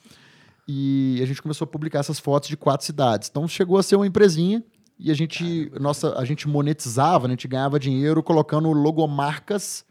E 0.68 1.18
a 1.22 1.26
gente 1.26 1.40
começou 1.40 1.64
a 1.64 1.68
publicar 1.68 2.00
essas 2.00 2.18
fotos 2.18 2.50
de 2.50 2.56
quatro 2.56 2.84
cidades. 2.84 3.30
Então 3.30 3.48
chegou 3.48 3.78
a 3.78 3.82
ser 3.82 3.96
uma 3.96 4.06
empresinha 4.06 4.62
e 4.98 5.10
a 5.10 5.14
gente, 5.14 5.70
nossa, 5.80 6.18
a 6.18 6.24
gente 6.26 6.46
monetizava, 6.46 7.26
né? 7.26 7.32
a 7.32 7.36
gente 7.36 7.48
ganhava 7.48 7.80
dinheiro 7.80 8.22
colocando 8.22 8.70
logomarcas 8.72 9.86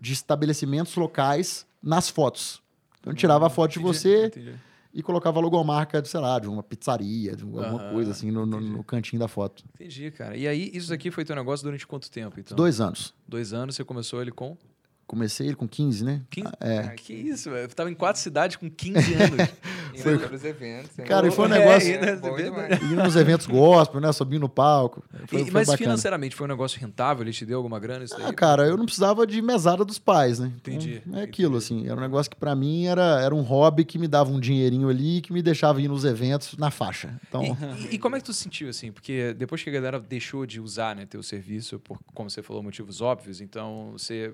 de 0.00 0.14
estabelecimentos 0.14 0.94
locais 0.96 1.66
nas 1.82 2.08
fotos. 2.08 2.62
Então 3.00 3.12
tirava 3.14 3.46
a 3.46 3.50
foto 3.50 3.72
de 3.72 3.78
Entendi, 3.80 3.98
você 3.98 4.26
entendi. 4.26 4.54
e 4.94 5.02
colocava 5.02 5.38
a 5.38 5.42
logomarca, 5.42 6.00
de, 6.00 6.08
sei 6.08 6.20
lá, 6.20 6.38
de 6.38 6.48
uma 6.48 6.62
pizzaria, 6.62 7.34
de 7.34 7.42
alguma 7.42 7.66
Aham, 7.66 7.92
coisa 7.92 8.10
assim, 8.12 8.30
no, 8.30 8.46
no- 8.46 8.60
no 8.60 8.84
cantinho 8.84 9.18
da 9.18 9.26
foto. 9.28 9.64
Entendi, 9.74 10.10
cara. 10.12 10.36
E 10.36 10.46
aí, 10.46 10.70
isso 10.72 10.92
aqui 10.94 11.10
foi 11.10 11.24
teu 11.24 11.34
negócio 11.34 11.64
durante 11.64 11.86
quanto 11.86 12.10
tempo, 12.10 12.38
então? 12.38 12.56
Dois 12.56 12.80
anos. 12.80 13.12
Dois 13.26 13.52
anos, 13.52 13.74
você 13.74 13.84
começou 13.84 14.20
ele 14.22 14.30
com... 14.30 14.56
Comecei 15.12 15.46
ele 15.46 15.56
com 15.56 15.68
15, 15.68 16.04
né? 16.06 16.22
15? 16.30 16.48
É. 16.58 16.88
Que 16.96 17.12
isso, 17.12 17.50
velho? 17.50 17.64
Eu 17.64 17.68
tava 17.68 17.90
em 17.90 17.94
quatro 17.94 18.18
cidades 18.18 18.56
com 18.56 18.70
15 18.70 19.12
anos. 19.12 19.48
Indo 19.94 20.20
pelos 20.20 20.42
eventos. 20.42 20.96
né? 20.96 21.04
Cara, 21.04 21.28
e 21.28 21.30
foi 21.30 21.46
um 21.50 21.52
É, 21.52 21.58
negócio. 21.58 21.92
você 21.92 22.30
vê, 22.34 22.42
demais. 22.44 22.80
E 22.80 22.94
nos 22.94 23.14
eventos 23.14 23.46
gospel, 23.46 24.00
né? 24.00 24.10
Subindo 24.10 24.40
no 24.40 24.48
palco. 24.48 25.04
Foi, 25.26 25.40
E- 25.40 25.42
foi 25.44 25.50
mas 25.52 25.66
bacana. 25.66 25.76
financeiramente 25.76 26.34
foi 26.34 26.46
um 26.46 26.48
negócio 26.48 26.80
rentável? 26.80 27.22
Ele 27.24 27.30
te 27.32 27.44
deu 27.44 27.58
alguma 27.58 27.78
grana? 27.78 28.06
Isso 28.06 28.16
daí? 28.16 28.24
Ah, 28.26 28.32
cara, 28.32 28.66
eu 28.66 28.74
não 28.78 28.86
precisava 28.86 29.26
de 29.26 29.42
mesada 29.42 29.84
dos 29.84 29.98
pais, 29.98 30.38
né? 30.38 30.50
Então, 30.56 30.72
Entendi, 30.72 31.02
É 31.12 31.20
aquilo, 31.20 31.58
assim. 31.58 31.84
Era 31.84 31.96
um 31.96 32.00
negócio 32.00 32.30
que 32.30 32.36
pra 32.38 32.56
mim 32.56 32.86
era, 32.86 33.20
era 33.20 33.34
um 33.34 33.42
hobby 33.42 33.84
que 33.84 33.98
me 33.98 34.08
dava 34.08 34.30
um 34.30 34.40
dinheirinho 34.40 34.88
ali 34.88 35.20
que 35.20 35.30
me 35.30 35.42
deixava 35.42 35.82
ir 35.82 35.88
nos 35.88 36.06
eventos 36.06 36.56
na 36.56 36.70
faixa. 36.70 37.20
Então, 37.28 37.42
E, 37.44 37.82
e- 37.82 37.94
e 37.96 37.98
como 37.98 38.16
é 38.16 38.18
que 38.18 38.24
tu 38.24 38.32
se 38.32 38.44
sentiu, 38.44 38.70
assim? 38.70 38.90
Porque 38.90 39.34
depois 39.34 39.62
que 39.62 39.68
a 39.68 39.72
galera 39.74 40.00
deixou 40.00 40.46
de 40.46 40.58
usar 40.58 40.96
né, 40.96 41.04
teu 41.04 41.22
serviço, 41.22 41.78
por, 41.80 41.98
como 42.14 42.30
você 42.30 42.42
falou, 42.42 42.62
motivos 42.62 43.02
óbvios, 43.02 43.42
então 43.42 43.90
você 43.92 44.32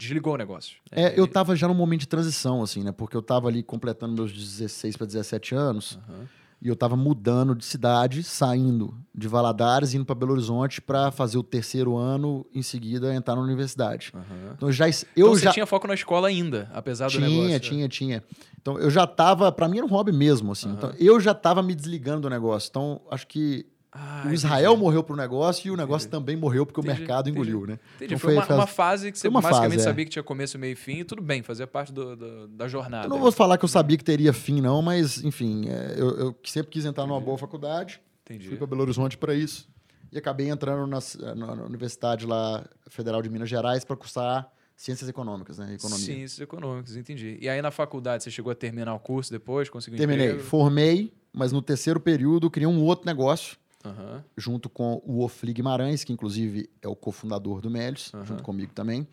desligou 0.00 0.34
o 0.34 0.36
negócio. 0.36 0.76
é, 0.90 1.12
eu 1.18 1.24
Ele- 1.24 1.32
tava 1.32 1.54
já 1.54 1.68
num 1.68 1.74
momento 1.74 2.00
de 2.00 2.08
transição, 2.08 2.62
assim, 2.62 2.82
né? 2.82 2.90
Porque 2.92 3.16
eu 3.16 3.22
tava 3.22 3.48
ali 3.48 3.62
completando 3.62 4.14
meus 4.14 4.32
16 4.32 4.96
para 4.96 5.06
17 5.06 5.54
anos. 5.54 5.98
Aham. 6.08 6.26
E 6.62 6.68
eu 6.68 6.74
estava 6.74 6.94
mudando 6.94 7.54
de 7.54 7.64
cidade, 7.64 8.22
saindo 8.22 8.94
de 9.14 9.26
Valadares, 9.26 9.94
indo 9.94 10.04
para 10.04 10.14
Belo 10.14 10.32
Horizonte 10.32 10.78
para 10.82 11.10
fazer 11.10 11.38
o 11.38 11.42
terceiro 11.42 11.96
ano, 11.96 12.44
em 12.54 12.60
seguida 12.60 13.14
entrar 13.14 13.34
na 13.34 13.40
universidade. 13.40 14.12
Uhum. 14.14 14.52
Então 14.58 14.70
já 14.70 14.86
eu 14.86 14.92
então, 15.16 15.28
você 15.30 15.44
já 15.44 15.52
tinha 15.52 15.64
foco 15.64 15.86
na 15.86 15.94
escola 15.94 16.28
ainda, 16.28 16.70
apesar 16.74 17.08
tinha, 17.08 17.26
do 17.26 17.30
negócio. 17.30 17.48
Tinha, 17.48 17.60
tinha, 17.60 17.88
tinha. 17.88 18.24
Então 18.60 18.78
eu 18.78 18.90
já 18.90 19.04
estava, 19.04 19.50
para 19.50 19.68
mim 19.68 19.78
era 19.78 19.86
um 19.86 19.88
hobby 19.88 20.12
mesmo, 20.12 20.52
assim. 20.52 20.68
Uhum. 20.68 20.74
Então 20.74 20.92
eu 20.98 21.18
já 21.18 21.32
estava 21.32 21.62
me 21.62 21.74
desligando 21.74 22.20
do 22.22 22.28
negócio. 22.30 22.68
Então 22.68 23.00
acho 23.10 23.26
que 23.26 23.64
ah, 23.92 24.24
o 24.28 24.32
Israel 24.32 24.70
entendi. 24.72 24.80
morreu 24.84 25.02
pro 25.02 25.16
negócio 25.16 25.66
e 25.66 25.70
o 25.70 25.76
negócio 25.76 26.06
Entendi. 26.06 26.20
também 26.20 26.36
morreu 26.36 26.64
porque 26.64 26.80
Entendi, 26.80 26.94
o 26.96 26.98
mercado 26.98 27.28
engoliu, 27.28 27.66
né? 27.66 27.78
Entendi. 27.96 28.14
Então 28.14 28.18
foi, 28.18 28.34
uma, 28.34 28.42
foi- 28.44 28.54
uma 28.56 28.66
fase 28.66 29.10
que 29.10 29.18
você 29.18 29.26
uma 29.28 29.40
basicamente 29.40 29.72
fase, 29.72 29.82
é. 29.82 29.84
sabia 29.84 30.04
que 30.04 30.10
tinha 30.12 30.22
começo, 30.22 30.58
meio 30.58 30.72
e 30.72 30.76
fim, 30.76 30.98
e 31.00 31.04
tudo 31.04 31.20
bem, 31.20 31.42
fazia 31.42 31.66
parte 31.66 31.92
do, 31.92 32.14
do- 32.14 32.48
da 32.48 32.68
jornada. 32.68 33.06
Eu 33.06 33.10
não 33.10 33.18
vou 33.18 33.32
falar 33.32 33.58
que 33.58 33.64
eu 33.64 33.68
sabia 33.68 33.96
que 33.96 34.04
teria 34.04 34.32
fim, 34.32 34.60
não, 34.60 34.80
mas, 34.80 35.24
enfim, 35.24 35.68
é, 35.68 35.94
eu, 35.98 36.10
eu 36.18 36.36
sempre 36.44 36.70
quis 36.70 36.84
entrar 36.84 37.04
numa 37.06 37.20
boa 37.20 37.36
faculdade, 37.36 38.00
Entendi. 38.24 38.46
fui 38.48 38.56
para 38.56 38.66
Belo 38.66 38.82
Horizonte 38.82 39.18
para 39.18 39.34
isso, 39.34 39.68
e 40.12 40.18
acabei 40.18 40.48
entrando 40.48 40.86
na, 40.86 40.98
na- 41.34 41.56
na 41.56 41.64
Universidade 41.64 42.26
lá, 42.26 42.64
Federal 42.88 43.20
de 43.22 43.28
Minas 43.28 43.48
Gerais 43.48 43.84
para 43.84 43.96
cursar 43.96 44.48
Ciências 44.76 45.08
Econômicas, 45.10 45.58
né? 45.58 45.74
Economia. 45.74 46.04
Ciências 46.06 46.40
econômicas, 46.40 46.96
entendi. 46.96 47.36
E 47.40 47.48
aí 47.48 47.60
na 47.60 47.70
faculdade 47.70 48.22
você 48.24 48.30
chegou 48.30 48.50
a 48.50 48.54
terminar 48.54 48.94
o 48.94 48.98
curso 48.98 49.30
depois, 49.30 49.68
conseguiu 49.68 49.98
Terminei, 49.98 50.28
emprego? 50.28 50.44
formei, 50.48 51.12
mas 51.32 51.52
no 51.52 51.60
terceiro 51.60 52.00
período 52.00 52.48
criei 52.50 52.66
um 52.66 52.82
outro 52.82 53.04
negócio, 53.04 53.58
Aham. 53.84 54.22
junto 54.36 54.68
com 54.68 55.02
o 55.06 55.22
Ofli 55.22 55.52
Guimarães, 55.52 56.04
que 56.04 56.12
inclusive 56.12 56.68
é 56.82 56.88
o 56.88 56.94
cofundador 56.94 57.60
do 57.60 57.70
Melios, 57.70 58.12
Aham. 58.14 58.24
junto 58.24 58.42
comigo 58.42 58.72
também. 58.72 59.06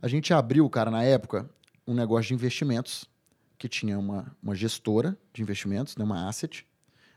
A 0.00 0.08
gente 0.08 0.32
abriu, 0.32 0.68
cara, 0.70 0.90
na 0.90 1.02
época, 1.02 1.48
um 1.86 1.94
negócio 1.94 2.28
de 2.28 2.34
investimentos, 2.34 3.04
que 3.58 3.68
tinha 3.68 3.98
uma, 3.98 4.36
uma 4.42 4.54
gestora 4.54 5.16
de 5.32 5.42
investimentos, 5.42 5.96
né, 5.96 6.04
uma 6.04 6.28
asset. 6.28 6.66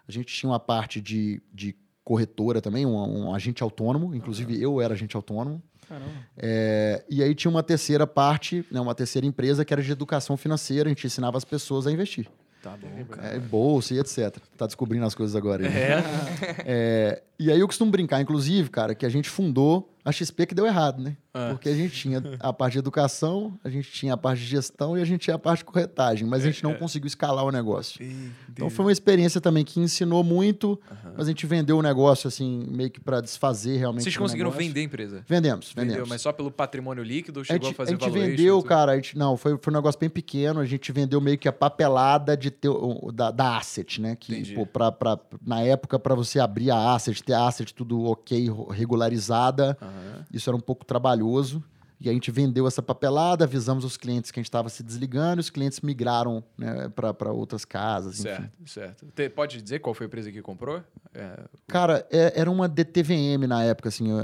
A 0.07 0.11
gente 0.11 0.33
tinha 0.33 0.49
uma 0.49 0.59
parte 0.59 1.01
de, 1.01 1.41
de 1.53 1.75
corretora 2.03 2.61
também, 2.61 2.85
um, 2.85 2.95
um 2.95 3.35
agente 3.35 3.61
autônomo, 3.61 4.15
inclusive 4.15 4.59
eu 4.61 4.81
era 4.81 4.93
agente 4.93 5.15
autônomo. 5.15 5.61
É, 6.37 7.03
e 7.09 7.21
aí 7.21 7.35
tinha 7.35 7.51
uma 7.51 7.63
terceira 7.63 8.07
parte, 8.07 8.65
né, 8.71 8.79
uma 8.79 8.95
terceira 8.95 9.27
empresa 9.27 9.65
que 9.65 9.73
era 9.73 9.81
de 9.81 9.91
educação 9.91 10.37
financeira, 10.37 10.87
a 10.87 10.91
gente 10.91 11.05
ensinava 11.05 11.37
as 11.37 11.45
pessoas 11.45 11.85
a 11.85 11.91
investir. 11.91 12.27
Tá 12.61 12.75
bom, 12.75 13.05
cara. 13.05 13.35
É, 13.35 13.39
bolsa 13.39 13.93
e 13.93 13.99
etc. 13.99 14.37
Tá 14.57 14.65
descobrindo 14.65 15.05
as 15.05 15.15
coisas 15.15 15.35
agora. 15.35 15.65
aí, 15.65 15.73
né? 15.73 15.79
É. 15.79 16.03
É, 16.65 17.23
e 17.39 17.51
aí 17.51 17.59
eu 17.59 17.67
costumo 17.67 17.89
brincar, 17.89 18.21
inclusive, 18.21 18.69
cara, 18.69 18.93
que 18.93 19.05
a 19.05 19.09
gente 19.09 19.29
fundou 19.29 19.95
a 20.03 20.11
XP 20.11 20.45
que 20.45 20.55
deu 20.55 20.65
errado, 20.65 21.01
né? 21.01 21.15
Ah. 21.33 21.49
Porque 21.51 21.69
a 21.69 21.75
gente 21.75 21.93
tinha 21.95 22.23
a 22.39 22.51
parte 22.51 22.73
de 22.73 22.79
educação, 22.79 23.57
a 23.63 23.69
gente 23.69 23.91
tinha 23.91 24.15
a 24.15 24.17
parte 24.17 24.39
de 24.39 24.47
gestão 24.47 24.97
e 24.97 25.01
a 25.01 25.05
gente 25.05 25.21
tinha 25.21 25.35
a 25.35 25.39
parte 25.39 25.59
de 25.59 25.65
corretagem, 25.65 26.27
mas 26.27 26.41
a 26.43 26.47
gente 26.47 26.63
não 26.63 26.73
conseguiu 26.73 27.05
escalar 27.07 27.45
o 27.45 27.51
negócio. 27.51 28.03
Então 28.49 28.67
foi 28.69 28.85
uma 28.85 28.91
experiência 28.91 29.39
também 29.39 29.63
que 29.63 29.79
ensinou 29.79 30.23
muito, 30.23 30.79
mas 31.15 31.27
a 31.27 31.29
gente 31.29 31.45
vendeu 31.45 31.77
o 31.77 31.81
negócio 31.83 32.27
assim, 32.27 32.65
meio 32.71 32.89
que 32.89 32.99
para 32.99 33.21
desfazer 33.21 33.77
realmente. 33.77 34.03
Vocês 34.03 34.17
conseguiram 34.17 34.49
negócio. 34.49 34.67
vendem 34.67 34.81
a 34.83 34.85
empresa? 34.87 35.23
Vendemos, 35.27 35.71
Vendeu, 35.75 35.89
vendemos. 35.91 36.09
mas 36.09 36.21
só 36.21 36.31
pelo 36.33 36.49
patrimônio 36.49 37.03
líquido 37.03 37.41
A 37.41 37.43
chegou 37.43 37.67
gente, 37.67 37.73
a 37.75 37.77
fazer 37.77 37.95
a 37.95 37.99
gente 37.99 38.09
vendeu, 38.11 38.63
cara, 38.63 38.93
a 38.93 38.95
gente, 38.95 39.15
não, 39.15 39.37
foi, 39.37 39.55
foi 39.61 39.71
um 39.71 39.75
negócio 39.75 39.99
bem 39.99 40.09
pequeno, 40.09 40.59
a 40.59 40.65
gente 40.65 40.91
vendeu 40.91 41.21
meio 41.21 41.37
que 41.37 41.47
a 41.47 41.53
papelada 41.53 42.35
de 42.35 42.49
ter, 42.49 42.69
da, 43.13 43.29
da 43.29 43.57
asset, 43.57 44.01
né? 44.01 44.15
Que, 44.19 44.33
Entendi. 44.33 44.55
pô, 44.55 44.65
pra, 44.65 44.91
pra- 44.91 45.19
na 45.45 45.61
época, 45.61 45.99
para 45.99 46.15
você 46.15 46.39
abrir 46.39 46.71
a 46.71 46.93
asset, 46.95 47.21
ter 47.23 47.33
a 47.33 47.47
asset 47.47 47.71
tudo 47.71 48.03
ok, 48.05 48.49
regularizada, 48.71 49.77
Aham. 49.79 50.25
isso 50.33 50.49
era 50.49 50.57
um 50.57 50.59
pouco 50.59 50.83
trabalhoso. 50.85 51.18
E 52.01 52.09
a 52.09 52.13
gente 52.13 52.31
vendeu 52.31 52.65
essa 52.65 52.81
papelada, 52.81 53.43
avisamos 53.43 53.83
os 53.83 53.97
clientes 53.97 54.31
que 54.31 54.39
a 54.39 54.41
gente 54.41 54.47
estava 54.47 54.69
se 54.69 54.81
desligando, 54.81 55.39
e 55.39 55.41
os 55.41 55.49
clientes 55.49 55.81
migraram 55.81 56.41
né, 56.57 56.87
para 56.95 57.29
outras 57.33 57.65
casas. 57.65 58.21
enfim. 58.21 58.29
Certo, 58.29 58.51
certo. 58.67 59.05
Te- 59.13 59.27
pode 59.29 59.61
dizer 59.61 59.79
qual 59.79 59.93
foi 59.93 60.05
a 60.05 60.07
empresa 60.07 60.31
que 60.31 60.41
comprou? 60.41 60.81
É, 61.13 61.43
Cara, 61.67 62.07
é- 62.09 62.39
era 62.39 62.49
uma 62.49 62.69
DTVM 62.69 63.45
na 63.47 63.63
época, 63.65 63.89
assim, 63.89 64.09
eu, 64.11 64.17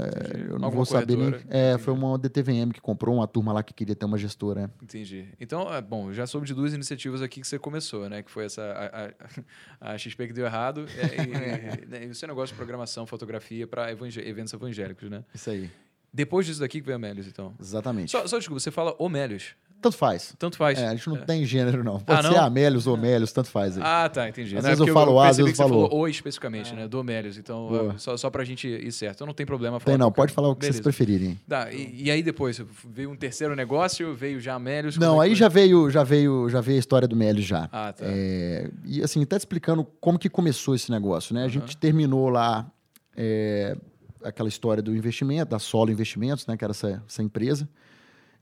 eu 0.52 0.58
não 0.58 0.70
vou 0.70 0.86
saber 0.86 1.16
nem. 1.18 1.34
É, 1.50 1.72
entendi. 1.72 1.82
foi 1.84 1.92
uma 1.92 2.16
DTVM 2.18 2.70
que 2.72 2.80
comprou, 2.80 3.14
uma 3.16 3.28
turma 3.28 3.52
lá 3.52 3.62
que 3.62 3.74
queria 3.74 3.94
ter 3.94 4.06
uma 4.06 4.16
gestora. 4.16 4.70
é. 4.80 4.84
entendi. 4.84 5.28
Então, 5.38 5.70
é, 5.70 5.82
bom, 5.82 6.10
já 6.14 6.26
soube 6.26 6.46
de 6.46 6.54
duas 6.54 6.72
iniciativas 6.72 7.20
aqui 7.20 7.42
que 7.42 7.46
você 7.46 7.58
começou, 7.58 8.08
né? 8.08 8.22
Que 8.22 8.30
foi 8.30 8.46
essa, 8.46 8.62
a, 8.62 9.90
a- 9.90 9.92
a 9.92 9.98
XP 9.98 10.28
que 10.28 10.32
deu 10.32 10.46
errado 10.46 10.86
é, 10.96 11.92
e, 11.92 12.02
e, 12.02 12.06
e 12.08 12.08
o 12.08 12.14
seu 12.14 12.26
negócio 12.26 12.54
de 12.54 12.56
programação, 12.56 13.06
fotografia 13.06 13.66
para 13.66 13.90
eventos 13.92 14.54
evangélicos, 14.54 15.10
né? 15.10 15.22
Isso 15.34 15.50
aí, 15.50 15.70
Depois 16.12 16.46
disso 16.46 16.60
daqui 16.60 16.80
que 16.80 16.86
veio 16.86 16.96
a 16.96 16.98
Melios, 16.98 17.26
então. 17.26 17.52
exatamente. 17.60 18.10
Só, 18.10 18.26
só 18.26 18.38
desculpa, 18.38 18.60
você 18.60 18.70
fala 18.70 18.94
Omélios. 18.98 19.50
Tanto 19.82 19.98
faz. 19.98 20.34
Tanto 20.38 20.56
faz. 20.56 20.78
É, 20.78 20.86
a 20.88 20.94
gente 20.94 21.06
não 21.06 21.16
É. 21.18 21.20
tem 21.20 21.44
gênero, 21.44 21.84
não. 21.84 22.00
Pode 22.00 22.20
Ah, 22.20 22.22
ser 22.30 22.36
não? 22.38 22.44
Amélios 22.46 22.86
ou 22.86 22.94
Amélios, 22.94 23.30
tanto 23.30 23.50
faz 23.50 23.76
aí. 23.76 23.82
Ah, 23.84 24.08
tá, 24.08 24.26
entendi. 24.26 24.56
Às 24.56 24.62
Não, 24.64 24.70
é 24.70 24.72
vezes 24.72 24.80
eu 24.80 24.86
porque 24.86 24.98
falo 25.06 25.20
A, 25.20 25.28
às 25.28 25.36
vezes 25.36 25.50
eu 25.52 25.56
falo 25.56 25.68
falou 25.88 26.00
o 26.00 26.08
especificamente, 26.08 26.74
né? 26.74 26.88
Do 26.88 26.98
Omélios. 26.98 27.36
Então, 27.36 27.68
Boa. 27.68 27.92
é, 27.94 27.98
só, 27.98 28.16
só 28.16 28.30
pra 28.30 28.42
gente 28.42 28.66
ir 28.66 28.90
certo. 28.90 29.16
Então 29.16 29.26
não 29.26 29.34
tem 29.34 29.44
problema 29.44 29.78
falar. 29.78 29.92
tem 29.92 29.98
não, 29.98 30.10
pode 30.10 30.32
falar 30.32 30.48
o 30.48 30.54
que 30.54 30.60
Beleza. 30.62 30.78
vocês 30.78 30.82
preferirem. 30.82 31.38
Tá, 31.46 31.70
e, 31.70 32.04
e 32.04 32.10
aí 32.10 32.22
depois, 32.22 32.58
veio 32.88 33.10
um 33.10 33.16
terceiro 33.16 33.54
negócio, 33.54 34.14
veio 34.14 34.40
já 34.40 34.54
Amélios. 34.54 34.96
Não, 34.96 35.22
é 35.22 35.26
aí 35.26 35.32
que 35.32 35.36
já 35.38 35.48
veio, 35.48 35.90
já 35.90 36.02
veio, 36.02 36.48
já 36.48 36.62
veio 36.62 36.78
a 36.78 36.80
história 36.80 37.06
do 37.06 37.14
Mélios 37.14 37.44
já. 37.44 37.68
Ah, 37.70 37.92
tá. 37.92 38.06
É, 38.08 38.70
e 38.82 39.02
assim, 39.02 39.22
até 39.22 39.36
te 39.36 39.40
explicando 39.40 39.84
como 40.00 40.18
que 40.18 40.30
começou 40.30 40.74
esse 40.74 40.90
negócio, 40.90 41.34
né? 41.34 41.44
A 41.44 41.48
gente 41.48 41.76
terminou 41.76 42.30
lá 42.30 42.66
é, 43.14 43.76
aquela 44.22 44.48
história 44.48 44.82
do 44.82 44.94
investimento, 44.94 45.50
da 45.50 45.58
Solo 45.58 45.90
Investimentos, 45.90 46.46
né? 46.46 46.56
Que 46.56 46.64
era 46.64 46.72
essa, 46.72 47.02
essa 47.06 47.22
empresa. 47.22 47.68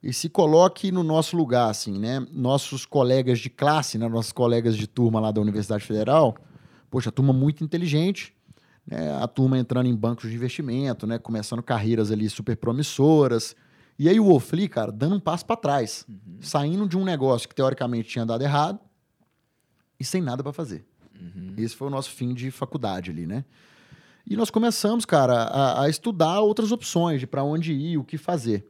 E 0.02 0.12
se 0.12 0.28
coloque 0.28 0.93
no 0.93 1.02
nosso 1.02 1.37
lugar, 1.37 1.71
assim, 1.71 1.99
né? 1.99 2.26
Nossos 2.31 2.85
colegas 2.85 3.38
de 3.38 3.49
classe, 3.49 3.97
né? 3.97 4.09
Nossos 4.09 4.33
colegas 4.33 4.76
de 4.76 4.87
turma 4.87 5.21
lá 5.21 5.31
da 5.31 5.40
Universidade 5.40 5.85
Federal, 5.85 6.37
poxa, 6.90 7.11
turma 7.11 7.33
muito 7.33 7.64
inteligente, 7.64 8.35
né? 8.87 9.16
A 9.16 9.26
turma 9.26 9.59
entrando 9.59 9.87
em 9.87 9.95
bancos 9.95 10.28
de 10.28 10.37
investimento, 10.37 11.07
né? 11.07 11.19
Começando 11.19 11.62
carreiras 11.62 12.11
ali 12.11 12.28
super 12.28 12.57
promissoras. 12.57 13.57
E 13.99 14.09
aí 14.09 14.19
o 14.19 14.31
Ofli, 14.31 14.69
cara, 14.69 14.93
dando 14.93 15.16
um 15.16 15.21
passo 15.21 15.47
para 15.47 15.57
trás, 15.57 16.07
saindo 16.40 16.87
de 16.88 16.99
um 16.99 17.04
negócio 17.04 17.49
que 17.49 17.54
teoricamente 17.54 18.09
tinha 18.09 18.26
dado 18.26 18.43
errado 18.43 18.78
e 19.99 20.04
sem 20.04 20.21
nada 20.21 20.43
para 20.43 20.52
fazer. 20.52 20.85
Esse 21.57 21.75
foi 21.75 21.87
o 21.87 21.90
nosso 21.90 22.11
fim 22.11 22.35
de 22.35 22.50
faculdade 22.50 23.11
ali, 23.11 23.26
né? 23.26 23.45
E 24.26 24.37
nós 24.37 24.50
começamos, 24.50 25.04
cara, 25.04 25.35
a, 25.35 25.85
a 25.85 25.88
estudar 25.88 26.40
outras 26.40 26.73
opções 26.73 27.21
de 27.21 27.26
para 27.26 27.45
onde 27.45 27.73
ir, 27.73 27.99
o 27.99 28.04
que 28.04 28.16
fazer. 28.16 28.66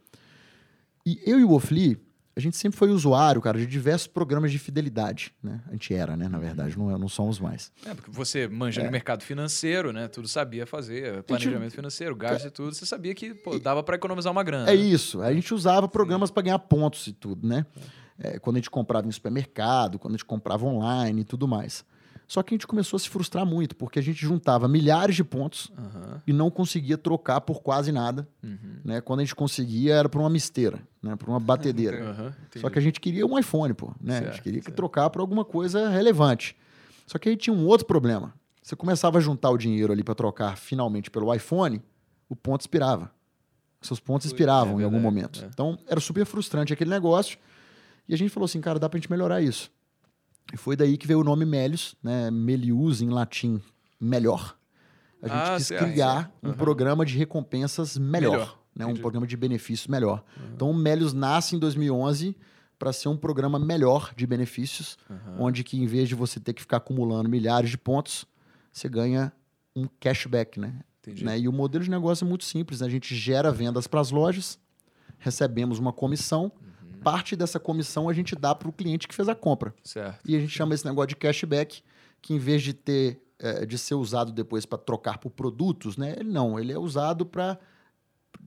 E 1.06 1.20
eu 1.24 1.38
e 1.38 1.44
o 1.44 1.52
Ofli, 1.52 2.00
a 2.36 2.40
gente 2.40 2.56
sempre 2.56 2.76
foi 2.76 2.90
usuário, 2.90 3.40
cara, 3.40 3.58
de 3.58 3.66
diversos 3.66 4.08
programas 4.08 4.50
de 4.50 4.58
fidelidade, 4.58 5.32
né? 5.40 5.60
A 5.68 5.72
gente 5.72 5.94
era, 5.94 6.16
né? 6.16 6.28
Na 6.28 6.38
verdade, 6.38 6.76
não, 6.76 6.98
não 6.98 7.08
somos 7.08 7.38
mais. 7.38 7.70
É, 7.86 7.94
porque 7.94 8.10
você 8.10 8.48
manja 8.48 8.82
no 8.82 8.90
mercado 8.90 9.22
financeiro, 9.22 9.92
né? 9.92 10.08
Tudo 10.08 10.26
sabia 10.26 10.66
fazer, 10.66 11.22
planejamento 11.22 11.72
financeiro, 11.72 12.16
gasto 12.16 12.46
e 12.46 12.50
tudo. 12.50 12.74
Você 12.74 12.84
sabia 12.84 13.14
que 13.14 13.34
pô, 13.34 13.58
dava 13.60 13.84
para 13.84 13.94
economizar 13.94 14.32
uma 14.32 14.42
grana. 14.42 14.68
É 14.68 14.74
né? 14.74 14.82
isso. 14.82 15.22
A 15.22 15.32
gente 15.32 15.54
usava 15.54 15.86
programas 15.86 16.30
para 16.32 16.42
ganhar 16.42 16.58
pontos 16.58 17.06
e 17.06 17.12
tudo, 17.12 17.46
né? 17.46 17.64
É, 18.18 18.38
quando 18.40 18.56
a 18.56 18.58
gente 18.58 18.70
comprava 18.70 19.06
em 19.06 19.12
supermercado, 19.12 19.98
quando 19.98 20.14
a 20.14 20.16
gente 20.16 20.24
comprava 20.24 20.66
online 20.66 21.20
e 21.20 21.24
tudo 21.24 21.46
mais. 21.46 21.84
Só 22.26 22.42
que 22.42 22.54
a 22.54 22.56
gente 22.56 22.66
começou 22.66 22.96
a 22.96 23.00
se 23.00 23.08
frustrar 23.08 23.44
muito, 23.44 23.76
porque 23.76 23.98
a 23.98 24.02
gente 24.02 24.20
juntava 24.24 24.66
milhares 24.66 25.14
de 25.14 25.22
pontos 25.22 25.70
Aham. 25.76 26.22
e 26.26 26.32
não 26.32 26.50
conseguia 26.50 26.96
trocar 26.96 27.40
por 27.42 27.60
quase 27.62 27.92
nada. 27.92 28.26
Uhum. 28.42 28.78
Né? 28.84 29.00
Quando 29.00 29.20
a 29.20 29.24
gente 29.24 29.34
conseguia, 29.34 29.94
era 29.94 30.08
por 30.08 30.20
uma 30.20 30.30
misteira, 30.30 30.80
né? 31.02 31.16
por 31.16 31.28
uma 31.28 31.38
batedeira. 31.38 32.02
Aham, 32.10 32.34
Só 32.56 32.70
que 32.70 32.78
a 32.78 32.82
gente 32.82 32.98
queria 33.00 33.26
um 33.26 33.38
iPhone, 33.38 33.74
pô. 33.74 33.92
Né? 34.00 34.16
a 34.16 34.20
Certo, 34.20 34.32
gente 34.34 34.42
queria 34.42 34.62
certo. 34.62 34.74
trocar 34.74 35.10
por 35.10 35.20
alguma 35.20 35.44
coisa 35.44 35.88
relevante. 35.90 36.56
Só 37.06 37.18
que 37.18 37.28
aí 37.28 37.36
tinha 37.36 37.54
um 37.54 37.66
outro 37.66 37.86
problema. 37.86 38.32
Você 38.62 38.74
começava 38.74 39.18
a 39.18 39.20
juntar 39.20 39.50
o 39.50 39.58
dinheiro 39.58 39.92
ali 39.92 40.02
para 40.02 40.14
trocar 40.14 40.56
finalmente 40.56 41.10
pelo 41.10 41.32
iPhone, 41.34 41.82
o 42.28 42.34
ponto 42.34 42.62
expirava. 42.62 43.10
Seus 43.82 44.00
pontos 44.00 44.24
expiravam 44.26 44.78
é 44.78 44.82
em 44.82 44.84
algum 44.84 44.96
verdade, 44.96 45.02
momento. 45.14 45.44
é. 45.44 45.46
Então 45.52 45.78
era 45.86 46.00
super 46.00 46.24
frustrante 46.24 46.72
aquele 46.72 46.88
negócio. 46.88 47.36
E 48.08 48.14
a 48.14 48.16
gente 48.16 48.30
falou 48.30 48.46
assim, 48.46 48.60
cara, 48.62 48.78
dá 48.78 48.88
pra 48.88 48.98
gente 48.98 49.10
melhorar 49.10 49.42
isso. 49.42 49.70
E 50.52 50.56
foi 50.56 50.76
daí 50.76 50.96
que 50.96 51.06
veio 51.06 51.20
o 51.20 51.24
nome 51.24 51.44
Melius, 51.44 51.94
né? 52.02 52.30
Melius 52.30 53.00
em 53.00 53.08
latim, 53.08 53.60
melhor. 54.00 54.56
A 55.22 55.28
gente 55.28 55.36
Ah, 55.50 55.56
quis 55.56 55.68
criar 55.68 56.32
um 56.42 56.48
Aham. 56.48 56.56
programa 56.58 57.04
de 57.04 57.16
recompensas 57.16 57.96
melhor, 57.96 58.32
Melhor, 58.32 58.58
né? 58.76 58.84
um 58.86 58.94
programa 58.94 59.26
de 59.26 59.36
benefícios 59.36 59.88
melhor. 59.88 60.22
Então 60.54 60.70
o 60.70 60.74
Melius 60.74 61.12
nasce 61.14 61.56
em 61.56 61.58
2011 61.58 62.36
para 62.78 62.92
ser 62.92 63.08
um 63.08 63.16
programa 63.16 63.58
melhor 63.58 64.12
de 64.14 64.26
benefícios, 64.26 64.98
Aham. 65.10 65.36
onde 65.38 65.64
que 65.64 65.78
em 65.78 65.86
vez 65.86 66.08
de 66.08 66.14
você 66.14 66.38
ter 66.38 66.52
que 66.52 66.60
ficar 66.60 66.76
acumulando 66.76 67.28
milhares 67.28 67.70
de 67.70 67.78
pontos, 67.78 68.26
você 68.70 68.88
ganha 68.88 69.32
um 69.74 69.86
cashback, 69.98 70.60
né? 70.60 70.80
Entendi. 71.00 71.24
né? 71.24 71.38
E 71.38 71.48
o 71.48 71.52
modelo 71.52 71.82
de 71.84 71.90
negócio 71.90 72.24
é 72.24 72.28
muito 72.28 72.44
simples. 72.44 72.80
né? 72.80 72.86
A 72.86 72.90
gente 72.90 73.14
gera 73.14 73.50
vendas 73.50 73.86
para 73.86 74.00
as 74.00 74.10
lojas, 74.10 74.58
recebemos 75.18 75.78
uma 75.78 75.92
comissão, 75.92 76.44
Uhum. 76.60 76.63
Parte 77.04 77.36
dessa 77.36 77.60
comissão 77.60 78.08
a 78.08 78.12
gente 78.12 78.34
dá 78.34 78.54
para 78.54 78.68
o 78.68 78.72
cliente 78.72 79.06
que 79.06 79.14
fez 79.14 79.28
a 79.28 79.34
compra. 79.34 79.74
Certo. 79.84 80.20
E 80.24 80.34
a 80.34 80.40
gente 80.40 80.50
chama 80.50 80.74
esse 80.74 80.84
negócio 80.84 81.08
de 81.08 81.16
cashback, 81.16 81.82
que 82.20 82.34
em 82.34 82.38
vez 82.38 82.62
de 82.62 82.72
ter 82.72 83.20
eh, 83.38 83.66
de 83.66 83.76
ser 83.76 83.94
usado 83.94 84.32
depois 84.32 84.64
para 84.64 84.78
trocar 84.78 85.18
por 85.18 85.30
produtos, 85.30 85.96
né? 85.96 86.14
Ele 86.18 86.30
não, 86.30 86.58
ele 86.58 86.72
é 86.72 86.78
usado 86.78 87.26
para 87.26 87.58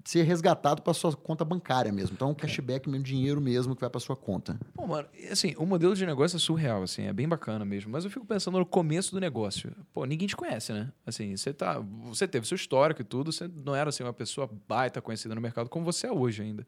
ser 0.04 0.24
resgatado 0.24 0.82
para 0.82 0.94
sua 0.94 1.14
conta 1.14 1.44
bancária 1.44 1.92
mesmo. 1.92 2.14
Então, 2.16 2.30
é 2.30 2.32
um 2.32 2.34
cashback, 2.34 2.90
mesmo 2.90 3.04
dinheiro 3.04 3.42
mesmo 3.42 3.76
que 3.76 3.82
vai 3.82 3.90
para 3.90 4.00
sua 4.00 4.16
conta. 4.16 4.58
Bom, 4.74 4.88
mano, 4.88 5.08
assim, 5.30 5.54
o 5.58 5.66
modelo 5.66 5.94
de 5.94 6.06
negócio 6.06 6.38
é 6.38 6.40
surreal, 6.40 6.84
assim, 6.84 7.04
é 7.04 7.14
bem 7.14 7.28
bacana 7.28 7.66
mesmo. 7.66 7.92
Mas 7.92 8.06
eu 8.06 8.10
fico 8.10 8.26
pensando 8.26 8.58
no 8.58 8.66
começo 8.66 9.12
do 9.12 9.20
negócio. 9.20 9.72
Pô, 9.94 10.06
ninguém 10.06 10.28
te 10.28 10.36
conhece, 10.36 10.72
né? 10.72 10.92
Assim, 11.06 11.36
você 11.36 11.54
tá, 11.54 11.80
você 12.06 12.26
teve 12.26 12.48
seu 12.48 12.56
histórico 12.56 13.02
e 13.02 13.06
tudo, 13.06 13.32
você 13.32 13.50
não 13.66 13.76
era 13.76 13.90
assim 13.90 14.04
uma 14.04 14.14
pessoa 14.14 14.50
baita 14.68 15.02
conhecida 15.02 15.36
no 15.36 15.42
mercado 15.42 15.70
como 15.70 15.84
você 15.84 16.08
é 16.08 16.12
hoje 16.12 16.42
ainda. 16.42 16.66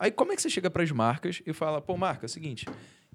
Aí 0.00 0.10
como 0.10 0.32
é 0.32 0.36
que 0.36 0.40
você 0.40 0.48
chega 0.48 0.70
para 0.70 0.82
as 0.82 0.90
marcas 0.90 1.42
e 1.46 1.52
fala, 1.52 1.78
pô, 1.78 1.94
marca, 1.94 2.24
é 2.24 2.26
o 2.26 2.30
seguinte, 2.30 2.64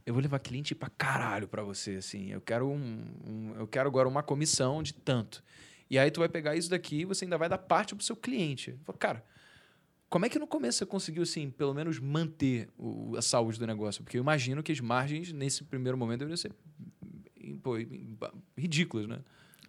eu 0.05 0.13
vou 0.13 0.21
levar 0.21 0.37
cliente 0.37 0.75
para 0.75 0.87
caralho 0.87 1.47
para 1.47 1.63
você, 1.63 1.95
assim, 1.95 2.31
eu 2.31 2.39
quero 2.39 2.69
um, 2.69 3.03
um, 3.25 3.55
eu 3.57 3.67
quero 3.67 3.89
agora 3.89 4.07
uma 4.07 4.21
comissão 4.21 4.83
de 4.83 4.93
tanto. 4.93 5.43
E 5.89 5.97
aí 5.97 6.11
tu 6.11 6.19
vai 6.19 6.29
pegar 6.29 6.55
isso 6.55 6.69
daqui 6.69 6.97
e 7.01 7.05
você 7.05 7.25
ainda 7.25 7.39
vai 7.39 7.49
dar 7.49 7.57
parte 7.57 7.95
pro 7.95 8.05
seu 8.05 8.15
cliente. 8.15 8.77
Fala, 8.85 8.99
cara, 8.99 9.25
como 10.07 10.27
é 10.27 10.29
que 10.29 10.37
no 10.37 10.45
começo 10.45 10.77
você 10.77 10.85
conseguiu, 10.85 11.23
assim, 11.23 11.49
pelo 11.49 11.73
menos 11.73 11.99
manter 11.99 12.69
o, 12.77 13.15
a 13.17 13.21
saúde 13.21 13.57
do 13.57 13.65
negócio? 13.65 14.03
Porque 14.03 14.17
eu 14.17 14.21
imagino 14.21 14.61
que 14.61 14.71
as 14.71 14.79
margens, 14.79 15.33
nesse 15.33 15.63
primeiro 15.63 15.97
momento, 15.97 16.19
deveriam 16.19 16.37
ser 16.37 16.51
pô, 17.63 17.77
ridículas, 18.55 19.07
né? 19.07 19.21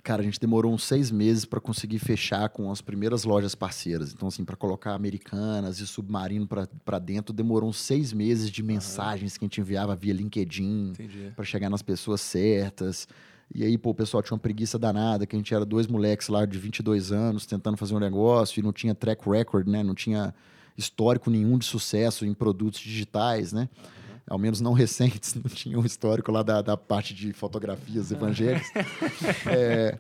Cara, 0.06 0.22
a 0.22 0.25
gente 0.25 0.38
demorou 0.38 0.72
uns 0.72 0.84
seis 0.84 1.10
meses 1.10 1.44
para 1.44 1.60
conseguir 1.60 1.98
fechar 1.98 2.48
com 2.50 2.70
as 2.70 2.80
primeiras 2.80 3.25
lojas 3.25 3.56
parceiras. 3.56 4.12
Então, 4.12 4.28
assim, 4.28 4.44
para 4.44 4.54
colocar 4.54 4.94
Americanas 4.94 5.80
e 5.80 5.86
Submarino 5.86 6.46
para 6.46 6.98
dentro, 7.00 7.34
demorou 7.34 7.68
uns 7.68 7.78
seis 7.78 8.12
meses 8.12 8.48
de 8.48 8.62
mensagens 8.62 9.36
que 9.36 9.44
a 9.44 9.46
gente 9.46 9.60
enviava 9.60 9.96
via 9.96 10.14
LinkedIn 10.14 10.92
para 11.34 11.44
chegar 11.44 11.68
nas 11.68 11.82
pessoas 11.82 12.20
certas. 12.20 13.08
E 13.52 13.64
aí, 13.64 13.76
pô, 13.76 13.90
o 13.90 13.94
pessoal 13.96 14.22
tinha 14.22 14.36
uma 14.36 14.40
preguiça 14.40 14.78
danada, 14.78 15.26
que 15.26 15.34
a 15.34 15.38
gente 15.40 15.52
era 15.52 15.64
dois 15.64 15.88
moleques 15.88 16.28
lá 16.28 16.46
de 16.46 16.56
22 16.56 17.10
anos 17.10 17.44
tentando 17.44 17.76
fazer 17.76 17.96
um 17.96 17.98
negócio 17.98 18.60
e 18.60 18.62
não 18.62 18.72
tinha 18.72 18.94
track 18.94 19.28
record, 19.28 19.66
né? 19.66 19.82
Não 19.82 19.96
tinha 19.96 20.32
histórico 20.78 21.32
nenhum 21.32 21.58
de 21.58 21.64
sucesso 21.64 22.25
em 22.25 22.32
produtos 22.32 22.78
digitais, 22.78 23.52
né? 23.52 23.68
Uhum 23.76 24.05
ao 24.28 24.38
menos 24.38 24.61
não 24.61 24.73
recentes, 24.73 25.35
não 25.37 25.42
tinha 25.45 25.78
um 25.78 25.85
histórico 25.85 26.30
lá 26.33 26.42
da, 26.42 26.62
da 26.62 26.76
parte 26.76 27.14
de 27.14 27.33
fotografias 27.33 28.11
evangélicas. 28.11 28.71
é, 29.47 29.99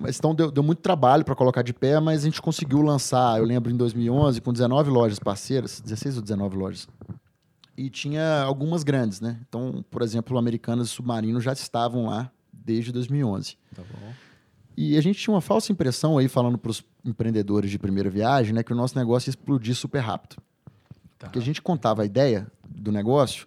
mas 0.00 0.18
então 0.18 0.34
deu, 0.34 0.50
deu 0.50 0.62
muito 0.62 0.80
trabalho 0.80 1.24
para 1.24 1.34
colocar 1.34 1.62
de 1.62 1.72
pé, 1.72 1.98
mas 2.00 2.22
a 2.22 2.24
gente 2.24 2.40
conseguiu 2.40 2.80
lançar, 2.82 3.38
eu 3.38 3.44
lembro 3.44 3.70
em 3.70 3.76
2011, 3.76 4.40
com 4.40 4.52
19 4.52 4.90
lojas 4.90 5.18
parceiras, 5.18 5.80
16 5.80 6.16
ou 6.16 6.22
19 6.22 6.56
lojas. 6.56 6.88
E 7.76 7.90
tinha 7.90 8.42
algumas 8.42 8.82
grandes, 8.82 9.20
né? 9.20 9.38
Então, 9.46 9.84
por 9.90 10.00
exemplo, 10.00 10.38
Americanas 10.38 10.88
e 10.88 10.90
Submarino 10.90 11.40
já 11.40 11.52
estavam 11.52 12.06
lá 12.06 12.30
desde 12.52 12.90
2011. 12.90 13.58
Tá 13.74 13.82
bom. 13.82 14.12
E 14.76 14.96
a 14.96 15.00
gente 15.00 15.18
tinha 15.18 15.32
uma 15.32 15.40
falsa 15.40 15.72
impressão 15.72 16.18
aí, 16.18 16.28
falando 16.28 16.58
para 16.58 16.70
os 16.70 16.82
empreendedores 17.04 17.70
de 17.70 17.78
primeira 17.78 18.10
viagem, 18.10 18.52
né, 18.52 18.62
que 18.62 18.72
o 18.72 18.76
nosso 18.76 18.96
negócio 18.98 19.28
ia 19.28 19.30
explodir 19.30 19.74
super 19.74 20.00
rápido. 20.00 20.36
Tá. 21.18 21.26
Porque 21.26 21.38
a 21.38 21.42
gente 21.42 21.62
contava 21.62 22.02
a 22.02 22.04
ideia 22.04 22.46
do 22.86 22.92
negócio 22.92 23.46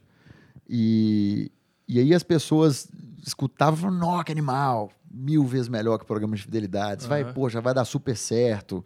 e, 0.69 1.51
e 1.88 2.00
aí 2.00 2.13
as 2.13 2.22
pessoas 2.22 2.88
escutavam 3.25 3.77
e 3.77 3.81
falavam, 3.81 4.00
nossa, 4.00 4.24
que 4.25 4.31
animal, 4.31 4.91
mil 5.12 5.43
vezes 5.43 5.67
melhor 5.67 5.98
que 5.98 6.03
o 6.03 6.08
programa 6.08 6.36
de 6.36 6.43
fidelidade. 6.43 7.03
Uhum. 7.03 7.10
Vai, 7.10 7.34
pô, 7.34 7.50
já 7.50 7.60
vai 7.60 7.74
dar 7.74 7.86
super 7.86 8.15
certo. 8.15 8.84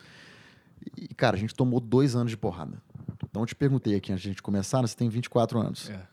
E, 0.98 1.14
cara, 1.14 1.36
a 1.36 1.40
gente 1.40 1.54
tomou 1.54 1.80
dois 1.80 2.16
anos 2.16 2.32
de 2.32 2.38
porrada. 2.38 2.82
Então, 3.24 3.42
eu 3.42 3.46
te 3.46 3.56
perguntei 3.56 3.96
aqui 3.96 4.12
antes 4.12 4.22
de 4.22 4.30
a 4.30 4.32
gente 4.32 4.42
começar, 4.42 4.82
né, 4.82 4.88
você 4.88 4.96
tem 4.96 5.10
24 5.10 5.60
anos. 5.60 5.90
É. 5.90 6.08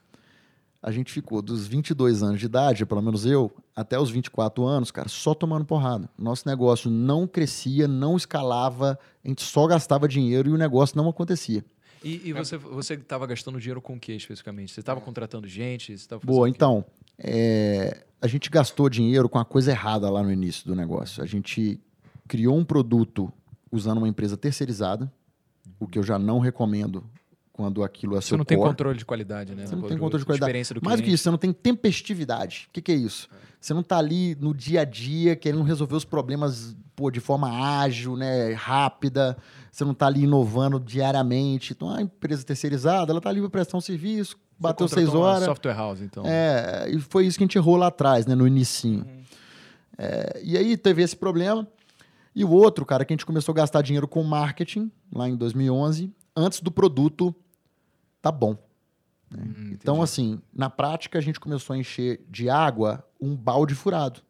A 0.83 0.91
gente 0.91 1.13
ficou 1.13 1.43
dos 1.43 1.67
22 1.67 2.23
anos 2.23 2.41
de 2.41 2.47
idade, 2.47 2.87
pelo 2.87 3.03
menos 3.03 3.27
eu, 3.27 3.53
até 3.77 3.99
os 3.99 4.11
24 4.11 4.65
anos, 4.65 4.91
cara, 4.91 5.09
só 5.09 5.35
tomando 5.35 5.65
porrada. 5.67 6.09
Nosso 6.19 6.49
negócio 6.49 6.91
não 6.91 7.27
crescia, 7.27 7.87
não 7.87 8.17
escalava, 8.17 8.99
a 9.23 9.29
gente 9.29 9.43
só 9.43 9.67
gastava 9.67 10.09
dinheiro 10.09 10.49
e 10.49 10.53
o 10.53 10.57
negócio 10.57 10.97
não 10.97 11.07
acontecia. 11.09 11.63
E, 12.03 12.29
e 12.29 12.33
você 12.33 12.57
você 12.57 12.95
estava 12.95 13.27
gastando 13.27 13.59
dinheiro 13.61 13.81
com 13.81 13.95
o 13.95 14.01
que 14.01 14.13
especificamente? 14.13 14.73
Você 14.73 14.81
estava 14.81 15.01
contratando 15.01 15.47
gente? 15.47 15.95
Boa, 16.25 16.49
então. 16.49 16.85
É, 17.19 18.05
a 18.21 18.27
gente 18.27 18.49
gastou 18.49 18.89
dinheiro 18.89 19.29
com 19.29 19.39
a 19.39 19.45
coisa 19.45 19.71
errada 19.71 20.09
lá 20.11 20.23
no 20.23 20.33
início 20.33 20.67
do 20.67 20.75
negócio. 20.75 21.23
A 21.23 21.27
gente 21.27 21.79
criou 22.27 22.57
um 22.57 22.65
produto 22.65 23.33
usando 23.71 23.99
uma 23.99 24.09
empresa 24.09 24.37
terceirizada, 24.37 25.13
o 25.79 25.87
que 25.87 25.99
eu 25.99 26.03
já 26.03 26.19
não 26.19 26.39
recomendo 26.39 27.05
quando 27.53 27.83
aquilo 27.83 28.17
é 28.17 28.21
você 28.21 28.29
seu 28.29 28.35
Você 28.35 28.39
não 28.39 28.45
tem 28.45 28.59
controle 28.59 28.99
de 28.99 29.05
qualidade, 29.05 29.55
né? 29.55 29.67
Você 29.67 29.75
não 29.75 29.83
tem 29.83 29.99
controle 29.99 30.23
de 30.23 30.27
qualidade. 30.27 30.53
Mais 30.83 31.01
do 31.01 31.05
que 31.05 31.11
isso, 31.11 31.25
você 31.25 31.31
não 31.31 31.39
tem 31.39 31.53
tempestividade. 31.53 32.67
O 32.69 32.73
que, 32.73 32.81
que 32.81 32.93
é 32.93 32.95
isso? 32.95 33.29
É. 33.33 33.51
Você 33.61 33.75
não 33.75 33.81
está 33.83 33.99
ali 33.99 34.35
no 34.41 34.55
dia 34.55 34.81
a 34.81 34.85
dia 34.85 35.37
querendo 35.37 35.63
resolver 35.63 35.95
os 35.95 36.05
problemas 36.05 36.75
pô, 36.97 37.11
de 37.11 37.21
forma 37.21 37.81
ágil, 37.81 38.17
né, 38.17 38.53
rápida. 38.53 39.37
Você 39.71 39.85
não 39.85 39.93
está 39.93 40.07
ali 40.07 40.25
inovando 40.25 40.79
diariamente. 40.79 41.73
Então, 41.73 41.91
a 41.91 42.03
empresa 42.03 42.45
terceirizada, 42.45 43.13
ela 43.13 43.19
está 43.19 43.31
ali 43.31 43.41
para 43.41 43.51
prestar 43.51 43.79
um 43.79 43.81
serviço, 43.81 44.37
bateu 44.59 44.87
seis 44.87 45.15
horas. 45.15 45.45
software 45.45 45.75
house, 45.75 46.01
então. 46.01 46.25
É, 46.27 46.91
e 46.91 47.01
foi 47.01 47.27
isso 47.27 47.39
que 47.39 47.45
a 47.45 47.47
gente 47.47 47.57
errou 47.57 47.77
lá 47.77 47.87
atrás, 47.87 48.27
né, 48.27 48.35
no 48.35 48.47
inicinho. 48.47 49.05
Uhum. 49.05 49.23
É, 49.99 50.41
e 50.43 50.57
aí 50.57 50.77
teve 50.77 51.03
esse 51.03 51.17
problema. 51.17 51.67
E 52.35 52.45
o 52.45 52.51
outro, 52.51 52.87
cara, 52.87 53.05
que 53.05 53.13
a 53.13 53.17
gente 53.17 53.27
começou 53.27 53.53
a 53.53 53.57
gastar 53.57 53.83
dinheiro 53.83 54.07
com 54.07 54.23
marketing, 54.23 54.91
lá 55.13 55.29
em 55.29 55.37
2011, 55.37 56.13
antes 56.37 56.61
do 56.61 56.71
produto 56.71 57.35
tá 58.21 58.31
bom. 58.31 58.57
Né? 59.31 59.45
Hum, 59.45 59.71
então, 59.73 60.03
assim, 60.03 60.41
na 60.53 60.69
prática, 60.69 61.19
a 61.19 61.23
gente 61.23 61.39
começou 61.39 61.75
a 61.75 61.79
encher 61.79 62.21
de 62.29 62.51
água 62.51 63.05
um 63.21 63.37
balde 63.37 63.75
furado 63.75 64.23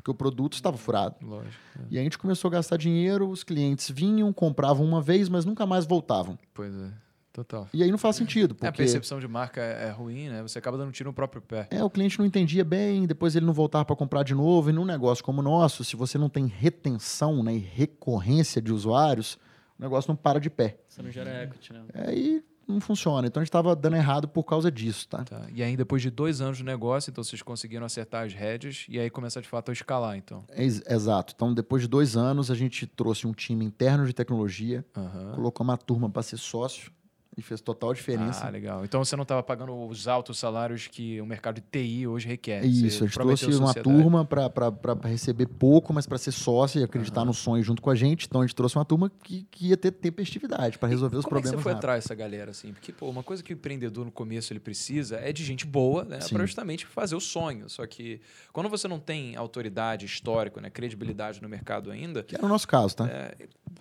porque 0.00 0.10
o 0.10 0.14
produto 0.14 0.54
estava 0.54 0.76
furado. 0.76 1.16
Lógico. 1.22 1.54
É. 1.78 1.82
E 1.90 1.98
a 1.98 2.02
gente 2.02 2.18
começou 2.18 2.48
a 2.48 2.52
gastar 2.52 2.76
dinheiro, 2.76 3.28
os 3.28 3.44
clientes 3.44 3.90
vinham, 3.90 4.32
compravam 4.32 4.84
uma 4.84 5.00
vez, 5.00 5.28
mas 5.28 5.44
nunca 5.44 5.66
mais 5.66 5.84
voltavam. 5.84 6.38
Pois 6.54 6.74
é. 6.74 6.90
Total. 7.32 7.68
E 7.72 7.82
aí 7.82 7.90
não 7.90 7.98
faz 7.98 8.16
sentido. 8.16 8.54
Porque... 8.54 8.66
É, 8.66 8.70
a 8.70 8.72
percepção 8.72 9.20
de 9.20 9.28
marca 9.28 9.60
é, 9.60 9.86
é 9.86 9.90
ruim, 9.90 10.28
né? 10.28 10.42
Você 10.42 10.58
acaba 10.58 10.76
dando 10.76 10.90
tiro 10.90 11.10
no 11.10 11.14
próprio 11.14 11.40
pé. 11.40 11.68
É, 11.70 11.84
o 11.84 11.88
cliente 11.88 12.18
não 12.18 12.26
entendia 12.26 12.64
bem, 12.64 13.06
depois 13.06 13.36
ele 13.36 13.46
não 13.46 13.52
voltava 13.52 13.84
para 13.84 13.94
comprar 13.94 14.24
de 14.24 14.34
novo. 14.34 14.70
E 14.70 14.72
num 14.72 14.84
negócio 14.84 15.22
como 15.22 15.40
o 15.40 15.44
nosso, 15.44 15.84
se 15.84 15.94
você 15.94 16.18
não 16.18 16.28
tem 16.28 16.46
retenção 16.46 17.42
né, 17.42 17.54
e 17.54 17.58
recorrência 17.58 18.60
de 18.60 18.72
usuários, 18.72 19.38
o 19.80 19.82
negócio 19.82 20.10
não 20.10 20.16
para 20.16 20.38
de 20.38 20.50
pé. 20.50 20.78
Você 20.86 21.00
não 21.00 21.10
gera 21.10 21.42
equity, 21.42 21.72
né? 21.72 21.82
É, 21.94 22.14
e 22.14 22.44
não 22.68 22.80
funciona. 22.80 23.26
Então 23.26 23.40
a 23.40 23.44
gente 23.44 23.48
estava 23.48 23.74
dando 23.74 23.96
errado 23.96 24.28
por 24.28 24.44
causa 24.44 24.70
disso, 24.70 25.08
tá? 25.08 25.24
tá? 25.24 25.46
E 25.52 25.62
aí, 25.62 25.74
depois 25.74 26.02
de 26.02 26.10
dois 26.10 26.42
anos 26.42 26.58
de 26.58 26.64
negócio, 26.64 27.10
então 27.10 27.24
vocês 27.24 27.40
conseguiram 27.40 27.86
acertar 27.86 28.26
as 28.26 28.34
rédeas 28.34 28.84
e 28.90 29.00
aí 29.00 29.08
começar 29.08 29.40
de 29.40 29.48
fato 29.48 29.70
a 29.70 29.72
escalar, 29.72 30.18
então. 30.18 30.44
Ex 30.54 30.82
exato. 30.86 31.32
Então, 31.34 31.54
depois 31.54 31.82
de 31.82 31.88
dois 31.88 32.14
anos, 32.14 32.50
a 32.50 32.54
gente 32.54 32.86
trouxe 32.86 33.26
um 33.26 33.32
time 33.32 33.64
interno 33.64 34.06
de 34.06 34.12
tecnologia, 34.12 34.84
uhum. 34.94 35.32
colocou 35.34 35.64
uma 35.64 35.78
turma 35.78 36.10
para 36.10 36.22
ser 36.22 36.36
sócio 36.36 36.92
e 37.36 37.42
fez 37.42 37.60
total 37.60 37.94
diferença. 37.94 38.44
Ah, 38.44 38.50
legal. 38.50 38.84
Então 38.84 39.04
você 39.04 39.14
não 39.14 39.22
estava 39.22 39.42
pagando 39.42 39.72
os 39.86 40.08
altos 40.08 40.38
salários 40.38 40.88
que 40.88 41.20
o 41.20 41.26
mercado 41.26 41.56
de 41.56 41.62
TI 41.62 42.06
hoje 42.06 42.26
requer. 42.26 42.64
Isso, 42.64 42.98
você 42.98 43.04
a 43.04 43.06
gente 43.06 43.40
trouxe 43.40 43.46
uma 43.58 43.74
turma 43.74 44.24
para 44.24 44.94
receber 45.04 45.46
pouco, 45.46 45.92
mas 45.92 46.06
para 46.06 46.18
ser 46.18 46.32
sócio 46.32 46.80
e 46.80 46.84
acreditar 46.84 47.20
uhum. 47.20 47.28
no 47.28 47.34
sonho 47.34 47.62
junto 47.62 47.80
com 47.80 47.90
a 47.90 47.94
gente. 47.94 48.26
Então 48.26 48.40
a 48.40 48.46
gente 48.46 48.54
trouxe 48.54 48.76
uma 48.76 48.84
turma 48.84 49.10
que, 49.22 49.46
que 49.50 49.68
ia 49.68 49.76
ter 49.76 49.92
tempestividade 49.92 50.78
para 50.78 50.88
resolver 50.88 51.16
e 51.16 51.18
os 51.18 51.24
problemas. 51.24 51.50
Como 51.50 51.60
é 51.60 51.62
você 51.62 51.62
foi 51.62 51.72
rápido. 51.72 51.84
atrás 51.84 52.04
dessa 52.04 52.14
galera 52.14 52.50
assim? 52.50 52.72
Porque 52.72 52.92
pô, 52.92 53.08
uma 53.08 53.22
coisa 53.22 53.42
que 53.42 53.52
o 53.52 53.54
empreendedor 53.54 54.04
no 54.04 54.12
começo 54.12 54.52
ele 54.52 54.60
precisa 54.60 55.16
é 55.16 55.32
de 55.32 55.44
gente 55.44 55.64
boa, 55.64 56.04
né, 56.04 56.18
para 56.30 56.44
justamente 56.44 56.84
fazer 56.86 57.14
o 57.14 57.20
sonho. 57.20 57.68
Só 57.68 57.86
que 57.86 58.20
quando 58.52 58.68
você 58.68 58.88
não 58.88 58.98
tem 58.98 59.36
autoridade, 59.36 60.04
histórico, 60.04 60.60
né, 60.60 60.68
credibilidade 60.68 61.40
no 61.40 61.48
mercado 61.48 61.90
ainda, 61.90 62.22
que 62.22 62.34
é 62.34 62.38
o 62.42 62.48
nosso 62.48 62.66
caso, 62.66 62.96
tá? 62.96 63.08
É, 63.08 63.34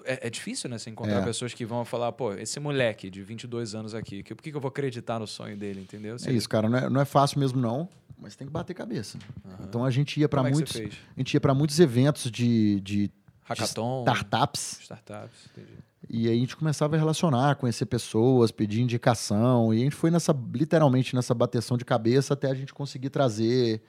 é, 0.05 0.27
é 0.27 0.29
difícil, 0.29 0.69
né, 0.69 0.77
você 0.77 0.89
encontrar 0.89 1.21
é. 1.21 1.23
pessoas 1.23 1.53
que 1.53 1.65
vão 1.65 1.83
falar, 1.83 2.12
pô, 2.12 2.33
esse 2.33 2.59
moleque 2.59 3.09
de 3.09 3.21
20 3.21 3.38
22 3.39 3.75
anos 3.75 3.95
aqui. 3.95 4.21
Que, 4.23 4.36
por 4.36 4.43
que, 4.43 4.52
que 4.52 4.58
eu 4.58 4.62
vou 4.62 4.69
acreditar 4.69 5.19
no 5.19 5.28
sonho 5.28 5.56
dele, 5.56 5.82
entendeu? 5.82 6.19
Se 6.19 6.30
é 6.30 6.34
isso, 6.34 6.49
cara. 6.49 6.67
Não 6.67 6.78
é, 6.78 6.89
não 6.89 7.02
é 7.02 7.06
fácil 7.06 7.39
mesmo, 7.39 7.60
não. 7.60 7.88
Mas 8.17 8.36
tem 8.36 8.45
que 8.45 8.52
bater 8.52 8.73
cabeça. 8.73 9.17
Uhum. 9.45 9.65
Então 9.67 9.86
a 9.86 9.89
gente 9.89 10.19
ia 10.19 10.28
para 10.28 10.47
é 10.47 10.52
muitos. 10.52 10.75
A 10.75 11.17
gente 11.17 11.34
ia 11.34 11.39
para 11.39 11.54
muitos 11.54 11.80
eventos 11.80 12.30
de, 12.30 12.82
de, 12.82 13.12
Hackathon, 13.43 14.04
de 14.04 14.12
startups. 14.12 14.80
Startups, 14.82 15.49
entendi. 15.52 15.73
E 16.10 16.28
aí 16.28 16.38
a 16.38 16.39
gente 16.39 16.56
começava 16.56 16.95
a 16.95 16.99
relacionar, 16.99 17.56
conhecer 17.56 17.86
pessoas, 17.86 18.52
pedir 18.52 18.82
indicação. 18.82 19.73
E 19.73 19.82
a 19.82 19.84
gente 19.84 19.95
foi 19.95 20.10
nessa, 20.10 20.36
literalmente, 20.54 21.15
nessa 21.15 21.34
bateção 21.34 21.78
de 21.78 21.86
cabeça 21.86 22.34
até 22.34 22.49
a 22.49 22.54
gente 22.54 22.73
conseguir 22.73 23.10
trazer 23.10 23.82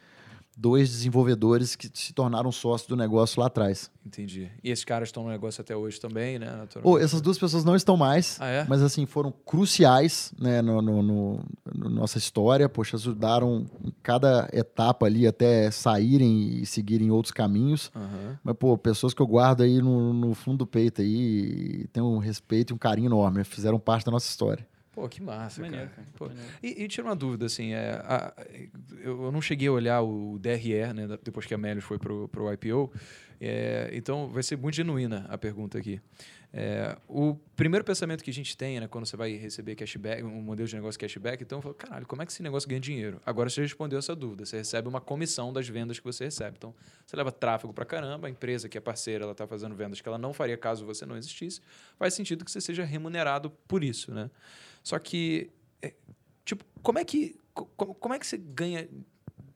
dois 0.61 0.91
desenvolvedores 0.91 1.75
que 1.75 1.91
se 1.95 2.13
tornaram 2.13 2.53
sócios 2.53 2.87
do 2.87 2.95
negócio 2.95 3.41
lá 3.41 3.47
atrás. 3.47 3.91
Entendi. 4.05 4.51
E 4.63 4.71
esses 4.71 4.85
caras 4.85 5.09
estão 5.09 5.25
no 5.25 5.31
negócio 5.31 5.63
até 5.63 5.75
hoje 5.75 5.99
também, 5.99 6.39
né? 6.39 6.69
Oh, 6.83 6.99
essas 6.99 7.23
duas 7.23 7.39
pessoas 7.39 7.65
não 7.65 7.75
estão 7.75 7.97
mais, 7.97 8.37
ah, 8.41 8.47
é? 8.47 8.67
mas 8.69 8.83
assim, 8.83 9.07
foram 9.07 9.33
cruciais 9.33 10.35
né, 10.39 10.61
no, 10.61 10.83
no, 10.83 11.03
no, 11.03 11.45
no, 11.75 11.89
nossa 11.89 12.19
história. 12.19 12.69
Poxa, 12.69 12.97
ajudaram 12.99 13.67
em 13.83 13.93
cada 14.03 14.51
etapa 14.53 15.07
ali 15.07 15.27
até 15.27 15.71
saírem 15.71 16.61
e 16.61 16.67
seguirem 16.67 17.11
outros 17.11 17.33
caminhos. 17.33 17.91
Uhum. 17.95 18.37
Mas, 18.45 18.57
pô, 18.57 18.77
pessoas 18.77 19.15
que 19.15 19.23
eu 19.23 19.27
guardo 19.27 19.63
aí 19.63 19.81
no, 19.81 20.13
no 20.13 20.35
fundo 20.35 20.59
do 20.59 20.67
peito 20.67 21.01
aí, 21.01 21.87
tem 21.91 22.03
um 22.03 22.19
respeito 22.19 22.73
e 22.73 22.75
um 22.75 22.79
carinho 22.79 23.07
enorme, 23.07 23.45
fizeram 23.45 23.79
parte 23.79 24.05
da 24.05 24.13
nossa 24.13 24.29
história. 24.29 24.67
Pô, 24.93 25.09
que 25.09 25.23
massa, 25.23 25.63
Maneiro, 25.63 25.89
cara. 25.91 26.09
Pô, 26.17 26.29
e, 26.63 26.83
e 26.83 26.89
tira 26.89 27.07
uma 27.07 27.15
dúvida, 27.15 27.47
assim, 27.47 27.73
é, 27.73 27.93
a, 28.05 28.35
eu, 28.99 29.25
eu, 29.25 29.33
não 29.33 29.41
cheguei 29.41 29.69
a 29.69 29.73
olhar 29.73 30.03
o 30.03 30.37
DRE, 30.39 30.93
né, 30.93 31.19
depois 31.23 31.47
que 31.47 31.55
a 31.55 31.59
Melios 31.59 31.85
foi 31.85 31.99
pro, 31.99 32.29
pro 32.29 32.53
IPO, 32.53 32.93
É, 33.41 33.89
então, 33.95 34.29
vai 34.29 34.43
ser 34.43 34.59
muito 34.59 34.75
genuína 34.75 35.25
a 35.29 35.39
pergunta 35.39 35.79
aqui. 35.79 35.99
É, 36.53 36.97
o 37.09 37.37
primeiro 37.55 37.85
pensamento 37.85 38.25
que 38.25 38.31
a 38.31 38.35
gente 38.35 38.57
tem, 38.57 38.81
né, 38.81 38.89
quando 38.89 39.07
você 39.07 39.17
vai 39.17 39.33
receber 39.33 39.77
cashback, 39.77 40.23
um 40.23 40.43
modelo 40.43 40.69
de 40.69 40.75
negócio 40.75 40.99
cashback, 40.99 41.43
então, 41.43 41.59
eu 41.59 41.63
falo, 41.63 41.75
caralho, 41.75 42.07
como 42.07 42.21
é 42.21 42.27
que 42.27 42.33
esse 42.33 42.43
negócio 42.43 42.69
ganha 42.69 42.81
dinheiro? 42.81 43.21
Agora 43.25 43.49
você 43.49 43.63
respondeu 43.63 43.99
essa 43.99 44.15
dúvida. 44.15 44.45
Você 44.45 44.59
recebe 44.59 44.89
uma 44.89 45.01
comissão 45.01 45.53
das 45.53 45.69
vendas 45.69 45.99
que 45.99 46.05
você 46.05 46.25
recebe. 46.25 46.57
Então, 46.59 46.75
você 47.07 47.17
leva 47.17 47.31
tráfego 47.31 47.73
para 47.73 47.85
caramba, 47.85 48.27
a 48.27 48.31
empresa 48.31 48.69
que 48.69 48.77
é 48.77 48.81
parceira, 48.81 49.25
ela 49.25 49.33
está 49.33 49.47
fazendo 49.47 49.75
vendas 49.75 50.01
que 50.01 50.09
ela 50.09 50.19
não 50.19 50.33
faria 50.33 50.57
caso 50.57 50.85
você 50.85 51.07
não 51.07 51.17
existisse. 51.17 51.61
Faz 51.97 52.15
sentido 52.15 52.45
que 52.45 52.51
você 52.51 52.61
seja 52.61 52.85
remunerado 52.85 53.51
por 53.69 53.85
isso, 53.85 54.13
né? 54.13 54.29
Só 54.83 54.99
que, 54.99 55.51
é, 55.83 55.95
tipo, 56.45 56.65
como 56.83 56.99
é 56.99 57.05
que, 57.05 57.37
como, 57.77 57.95
como 57.95 58.15
é 58.15 58.19
que 58.19 58.27
você 58.27 58.37
ganha 58.37 58.89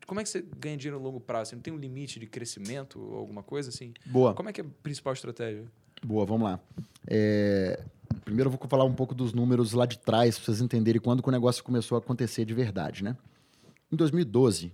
como 0.06 0.20
é 0.20 0.22
que 0.22 0.28
você 0.28 0.44
ganha 0.58 0.76
dinheiro 0.76 0.98
a 0.98 1.02
longo 1.02 1.20
prazo? 1.20 1.50
Você 1.50 1.56
não 1.56 1.62
tem 1.62 1.72
um 1.72 1.78
limite 1.78 2.20
de 2.20 2.26
crescimento 2.26 3.00
ou 3.00 3.16
alguma 3.16 3.42
coisa 3.42 3.70
assim? 3.70 3.94
Boa. 4.04 4.34
Como 4.34 4.48
é 4.48 4.52
que 4.52 4.60
é 4.60 4.64
a 4.64 4.66
principal 4.82 5.12
estratégia? 5.12 5.64
Boa, 6.04 6.26
vamos 6.26 6.44
lá. 6.44 6.60
É... 7.06 7.82
Primeiro 8.24 8.48
eu 8.48 8.56
vou 8.56 8.68
falar 8.68 8.84
um 8.84 8.94
pouco 8.94 9.14
dos 9.14 9.32
números 9.32 9.72
lá 9.72 9.86
de 9.86 9.98
trás, 9.98 10.36
para 10.36 10.46
vocês 10.46 10.60
entenderem 10.60 11.00
quando 11.00 11.22
que 11.22 11.28
o 11.28 11.32
negócio 11.32 11.64
começou 11.64 11.96
a 11.96 11.98
acontecer 11.98 12.44
de 12.44 12.54
verdade, 12.54 13.02
né? 13.02 13.16
Em 13.90 13.96
2012, 13.96 14.72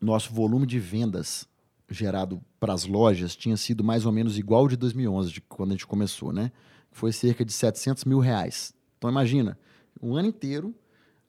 nosso 0.00 0.32
volume 0.32 0.66
de 0.66 0.78
vendas 0.78 1.46
gerado 1.90 2.40
para 2.60 2.72
as 2.72 2.84
lojas 2.84 3.34
tinha 3.34 3.56
sido 3.56 3.82
mais 3.82 4.04
ou 4.04 4.12
menos 4.12 4.38
igual 4.38 4.68
de 4.68 4.76
2011, 4.76 5.32
de 5.32 5.40
quando 5.40 5.70
a 5.70 5.72
gente 5.74 5.86
começou, 5.86 6.32
né? 6.32 6.52
Foi 6.90 7.12
cerca 7.12 7.44
de 7.44 7.52
700 7.52 8.04
mil 8.04 8.18
reais. 8.18 8.74
Então 8.98 9.08
imagina, 9.08 9.58
um 10.02 10.16
ano 10.16 10.28
inteiro 10.28 10.74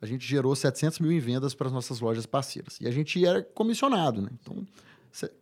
a 0.01 0.05
gente 0.05 0.25
gerou 0.25 0.55
700 0.55 0.99
mil 0.99 1.11
em 1.11 1.19
vendas 1.19 1.53
para 1.53 1.67
as 1.67 1.73
nossas 1.73 1.99
lojas 1.99 2.25
parceiras. 2.25 2.79
E 2.79 2.87
a 2.87 2.91
gente 2.91 3.23
era 3.25 3.43
comissionado, 3.43 4.21
né? 4.21 4.29
Então, 4.41 4.65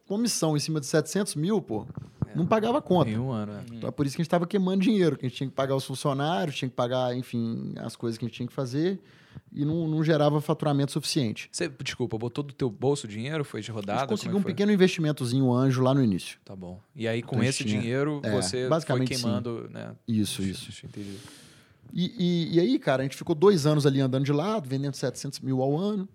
comissão 0.07 0.55
em 0.55 0.59
cima 0.59 0.79
de 0.79 0.87
700 0.87 1.35
mil, 1.35 1.61
pô, 1.61 1.85
é. 2.27 2.35
não 2.35 2.45
pagava 2.45 2.81
conta. 2.81 3.09
Em 3.09 3.17
um 3.17 3.31
ano, 3.31 3.53
é. 3.53 3.63
Então 3.71 3.87
é 3.87 3.91
por 3.91 4.05
isso 4.05 4.15
que 4.15 4.21
a 4.21 4.23
gente 4.23 4.27
estava 4.27 4.47
queimando 4.47 4.81
dinheiro, 4.81 5.17
que 5.17 5.25
a 5.25 5.29
gente 5.29 5.37
tinha 5.37 5.49
que 5.49 5.55
pagar 5.55 5.75
os 5.75 5.85
funcionários, 5.85 6.55
tinha 6.55 6.69
que 6.69 6.75
pagar, 6.75 7.15
enfim, 7.15 7.73
as 7.77 7.95
coisas 7.95 8.17
que 8.17 8.25
a 8.25 8.27
gente 8.27 8.35
tinha 8.35 8.47
que 8.47 8.53
fazer 8.53 8.99
e 9.53 9.63
não, 9.63 9.87
não 9.87 10.03
gerava 10.03 10.41
faturamento 10.41 10.91
suficiente. 10.91 11.49
Você, 11.51 11.69
desculpa, 11.83 12.17
botou 12.17 12.43
do 12.43 12.53
teu 12.53 12.69
bolso 12.69 13.07
dinheiro? 13.07 13.43
Foi 13.43 13.61
de 13.61 13.69
rodada? 13.69 13.99
A 13.99 14.01
gente 14.01 14.09
conseguiu 14.09 14.37
é 14.37 14.39
um 14.39 14.43
pequeno 14.43 14.71
investimentozinho 14.71 15.53
anjo 15.53 15.83
lá 15.83 15.93
no 15.93 16.03
início. 16.03 16.39
Tá 16.43 16.55
bom. 16.55 16.79
E 16.95 17.07
aí, 17.07 17.21
com 17.21 17.35
então, 17.35 17.47
esse 17.47 17.63
tinha, 17.63 17.79
dinheiro, 17.79 18.19
é, 18.23 18.31
você 18.31 18.67
basicamente, 18.67 19.09
foi 19.09 19.17
queimando, 19.17 19.65
sim. 19.67 19.73
né? 19.73 19.95
Isso, 20.07 20.41
isso. 20.41 20.69
isso 20.69 20.85
entendi. 20.85 21.17
E, 21.93 22.13
e, 22.17 22.55
e, 22.55 22.59
aí, 22.59 22.79
cara, 22.79 23.01
a 23.01 23.05
gente 23.05 23.17
ficou 23.17 23.35
dois 23.35 23.65
anos 23.65 23.85
ali 23.85 23.99
andando 23.99 24.25
de 24.25 24.31
lado, 24.31 24.67
vendendo 24.67 24.95
700 24.95 25.39
mil 25.39 25.61
ao 25.61 25.77
ano. 25.77 26.07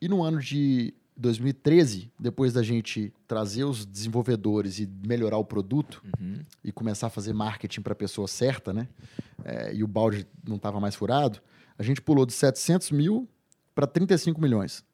E 0.00 0.08
no 0.08 0.22
ano 0.22 0.40
de 0.40 0.94
2013, 1.16 2.10
depois 2.18 2.52
da 2.52 2.62
gente 2.62 3.12
trazer 3.26 3.64
os 3.64 3.84
desenvolvedores 3.84 4.78
e 4.78 4.88
melhorar 5.04 5.36
o 5.36 5.44
produto 5.44 6.00
uhum. 6.18 6.40
e 6.62 6.70
começar 6.70 7.08
a 7.08 7.10
fazer 7.10 7.32
marketing 7.32 7.80
para 7.80 7.92
a 7.92 7.96
pessoa 7.96 8.28
certa, 8.28 8.72
né? 8.72 8.86
É, 9.44 9.74
e 9.74 9.82
o 9.82 9.88
balde 9.88 10.26
não 10.46 10.56
estava 10.56 10.78
mais 10.78 10.94
furado, 10.94 11.40
a 11.76 11.82
gente 11.82 12.00
pulou 12.00 12.24
de 12.24 12.32
700 12.32 12.92
mil 12.92 13.28
para 13.74 13.86
35 13.86 14.40
milhões. 14.40 14.84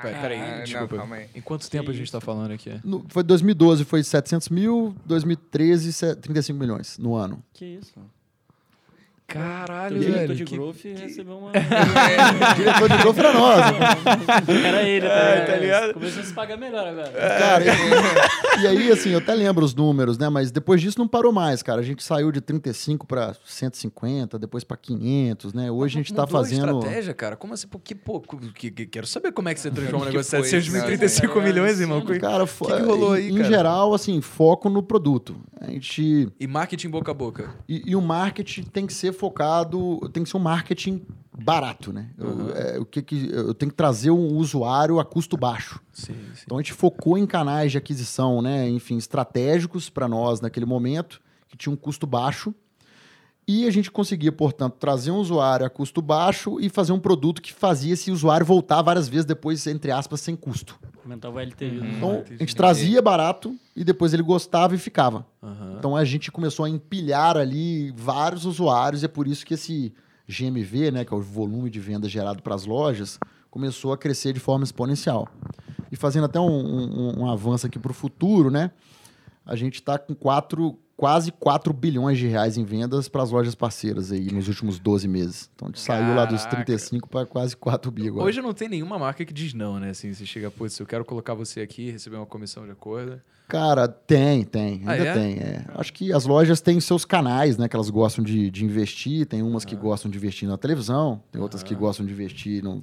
Peraí, 0.00 0.64
desculpa. 0.64 0.96
Não, 0.96 1.16
em 1.34 1.40
quanto 1.40 1.68
tempo 1.68 1.90
a 1.90 1.94
gente 1.94 2.04
está 2.04 2.20
falando 2.20 2.52
aqui? 2.52 2.70
No, 2.84 3.04
foi 3.08 3.22
2012, 3.22 3.84
foi 3.84 4.02
700 4.02 4.48
mil, 4.48 4.94
2013, 5.06 6.16
35 6.16 6.58
milhões 6.58 6.98
no 6.98 7.14
ano. 7.14 7.42
Que 7.52 7.64
isso? 7.64 7.98
Caralho, 9.32 9.96
o 9.96 10.00
diretor 10.00 10.34
de 10.34 10.44
que... 10.44 10.54
growth 10.54 10.84
recebeu 10.84 11.38
uma. 11.38 11.52
É, 12.02 12.54
diretor 12.54 12.88
de 12.88 12.96
growth 12.98 13.18
era 13.18 13.32
nós. 13.32 13.60
Era 14.64 14.82
ele, 14.82 15.06
tá, 15.06 15.14
é, 15.14 15.40
tá 15.44 15.56
ligado? 15.56 15.94
Começou 15.94 16.22
a 16.22 16.26
se 16.26 16.32
pagar 16.32 16.56
melhor 16.56 16.86
agora. 16.86 17.10
Cara, 17.10 17.64
e, 17.64 17.68
e, 18.62 18.66
aí, 18.66 18.92
assim, 18.92 19.10
eu 19.10 19.18
até 19.18 19.34
lembro 19.34 19.64
os 19.64 19.74
números, 19.74 20.18
né? 20.18 20.28
Mas 20.28 20.50
depois 20.50 20.80
disso 20.80 20.98
não 20.98 21.08
parou 21.08 21.32
mais, 21.32 21.62
cara. 21.62 21.80
A 21.80 21.84
gente 21.84 22.02
saiu 22.02 22.30
de 22.30 22.40
35 22.40 23.06
para 23.06 23.34
150, 23.44 24.38
depois 24.38 24.64
para 24.64 24.76
500, 24.76 25.54
né? 25.54 25.70
Hoje 25.70 25.98
a 25.98 26.02
gente 26.02 26.12
tá 26.12 26.26
fazendo. 26.26 26.78
estratégia, 26.78 27.14
cara? 27.14 27.36
Como 27.36 27.54
assim? 27.54 27.68
Porque, 27.68 27.94
pô, 27.94 28.20
que, 28.20 28.70
que, 28.70 28.86
quero 28.86 29.06
saber 29.06 29.32
como 29.32 29.48
é 29.48 29.54
que 29.54 29.60
você 29.60 29.70
transforma 29.70 30.04
um 30.04 30.08
negócio 30.08 30.42
de 30.42 30.48
735 30.48 31.40
milhões, 31.40 31.80
irmão. 31.80 32.02
Cara, 32.20 32.44
o 32.44 32.46
que, 32.46 32.64
que 32.64 32.82
rolou 32.82 33.12
aí, 33.12 33.28
em, 33.28 33.34
cara? 33.34 33.46
Em 33.46 33.48
geral, 33.48 33.94
assim, 33.94 34.20
foco 34.20 34.68
no 34.68 34.82
produto. 34.82 35.36
A 35.60 35.70
gente. 35.70 36.28
E 36.38 36.46
marketing 36.46 36.90
boca 36.90 37.10
a 37.10 37.14
boca. 37.14 37.50
E, 37.68 37.82
e 37.86 37.96
o 37.96 38.00
marketing 38.00 38.62
tem 38.64 38.86
que 38.86 38.92
ser 38.92 39.12
focado, 39.22 40.00
tem 40.12 40.24
que 40.24 40.28
ser 40.28 40.36
um 40.36 40.40
marketing 40.40 41.00
barato, 41.32 41.92
né? 41.92 42.10
Uhum. 42.18 42.48
Eu, 42.48 42.56
é, 42.56 42.78
o 42.80 42.84
que, 42.84 43.00
que 43.00 43.30
eu 43.32 43.54
tenho 43.54 43.70
que 43.70 43.76
trazer 43.76 44.10
um 44.10 44.34
usuário 44.36 44.98
a 44.98 45.04
custo 45.04 45.36
baixo. 45.36 45.80
Sim, 45.92 46.14
sim. 46.34 46.42
Então 46.44 46.58
a 46.58 46.60
gente 46.60 46.72
focou 46.72 47.16
em 47.16 47.24
canais 47.24 47.70
de 47.70 47.78
aquisição, 47.78 48.42
né? 48.42 48.68
Enfim, 48.68 48.96
estratégicos 48.96 49.88
para 49.88 50.08
nós 50.08 50.40
naquele 50.40 50.66
momento 50.66 51.20
que 51.48 51.56
tinha 51.56 51.72
um 51.72 51.76
custo 51.76 52.04
baixo 52.04 52.52
e 53.46 53.66
a 53.66 53.70
gente 53.70 53.90
conseguia, 53.90 54.30
portanto, 54.30 54.74
trazer 54.74 55.10
um 55.10 55.16
usuário 55.16 55.66
a 55.66 55.70
custo 55.70 56.00
baixo 56.00 56.60
e 56.60 56.68
fazer 56.68 56.92
um 56.92 57.00
produto 57.00 57.42
que 57.42 57.52
fazia 57.52 57.94
esse 57.94 58.10
usuário 58.10 58.46
voltar 58.46 58.80
várias 58.82 59.08
vezes 59.08 59.24
depois, 59.24 59.66
entre 59.66 59.90
aspas, 59.90 60.20
sem 60.20 60.36
custo. 60.36 60.78
Aumentava 61.02 61.36
o 61.36 61.40
LTV. 61.40 61.78
Uhum. 61.78 61.96
Então, 61.96 62.24
a 62.30 62.36
gente 62.36 62.54
trazia 62.54 63.02
barato 63.02 63.56
e 63.74 63.82
depois 63.82 64.14
ele 64.14 64.22
gostava 64.22 64.76
e 64.76 64.78
ficava. 64.78 65.26
Uhum. 65.42 65.76
Então, 65.76 65.96
a 65.96 66.04
gente 66.04 66.30
começou 66.30 66.64
a 66.64 66.70
empilhar 66.70 67.36
ali 67.36 67.90
vários 67.96 68.44
usuários 68.44 69.02
e 69.02 69.06
é 69.06 69.08
por 69.08 69.26
isso 69.26 69.44
que 69.44 69.54
esse 69.54 69.92
GMV, 70.28 70.92
né, 70.92 71.04
que 71.04 71.12
é 71.12 71.16
o 71.16 71.20
volume 71.20 71.68
de 71.68 71.80
venda 71.80 72.08
gerado 72.08 72.42
para 72.42 72.54
as 72.54 72.64
lojas, 72.64 73.18
começou 73.50 73.92
a 73.92 73.98
crescer 73.98 74.32
de 74.32 74.40
forma 74.40 74.62
exponencial. 74.62 75.28
E 75.90 75.96
fazendo 75.96 76.24
até 76.24 76.38
um, 76.38 76.46
um, 76.48 77.20
um 77.22 77.30
avanço 77.30 77.66
aqui 77.66 77.78
para 77.78 77.90
o 77.90 77.94
futuro, 77.94 78.50
né? 78.50 78.70
A 79.44 79.56
gente 79.56 79.74
está 79.74 79.98
com 79.98 80.14
quatro 80.14 80.78
quase 80.96 81.32
4 81.32 81.72
bilhões 81.72 82.18
de 82.18 82.26
reais 82.26 82.56
em 82.56 82.64
vendas 82.64 83.08
para 83.08 83.22
as 83.22 83.30
lojas 83.30 83.54
parceiras 83.54 84.12
aí 84.12 84.30
nos 84.32 84.48
últimos 84.48 84.78
12 84.78 85.08
meses. 85.08 85.50
Então 85.54 85.68
a 85.68 85.70
gente 85.70 85.84
Caraca. 85.84 86.04
saiu 86.04 86.16
lá 86.16 86.24
dos 86.24 86.44
35 86.46 87.08
para 87.08 87.26
quase 87.26 87.56
4 87.56 87.90
bi 87.90 88.08
agora. 88.08 88.24
Hoje 88.24 88.40
não 88.40 88.52
tem 88.52 88.68
nenhuma 88.68 88.98
marca 88.98 89.24
que 89.24 89.32
diz 89.32 89.54
não, 89.54 89.80
né? 89.80 89.90
Assim, 89.90 90.12
você 90.12 90.24
chega, 90.24 90.50
pô, 90.50 90.68
se 90.68 90.82
eu 90.82 90.86
quero 90.86 91.04
colocar 91.04 91.34
você 91.34 91.60
aqui, 91.60 91.90
receber 91.90 92.16
uma 92.16 92.26
comissão 92.26 92.64
de 92.64 92.72
acordo. 92.72 93.20
Cara, 93.48 93.86
tem, 93.86 94.44
tem, 94.44 94.74
ainda 94.86 94.92
ah, 94.92 95.06
é? 95.06 95.12
tem. 95.12 95.34
É. 95.38 95.64
Acho 95.74 95.92
que 95.92 96.12
as 96.12 96.24
lojas 96.24 96.60
têm 96.60 96.80
seus 96.80 97.04
canais, 97.04 97.58
né? 97.58 97.68
Que 97.68 97.76
elas 97.76 97.90
gostam 97.90 98.24
de, 98.24 98.50
de 98.50 98.64
investir. 98.64 99.26
Tem 99.26 99.42
umas 99.42 99.64
ah. 99.64 99.66
que 99.66 99.76
gostam 99.76 100.10
de 100.10 100.16
investir 100.16 100.48
na 100.48 100.56
televisão, 100.56 101.22
tem 101.30 101.42
outras 101.42 101.62
que 101.62 101.74
gostam 101.74 102.06
de 102.06 102.12
investir 102.12 102.62
no, 102.62 102.82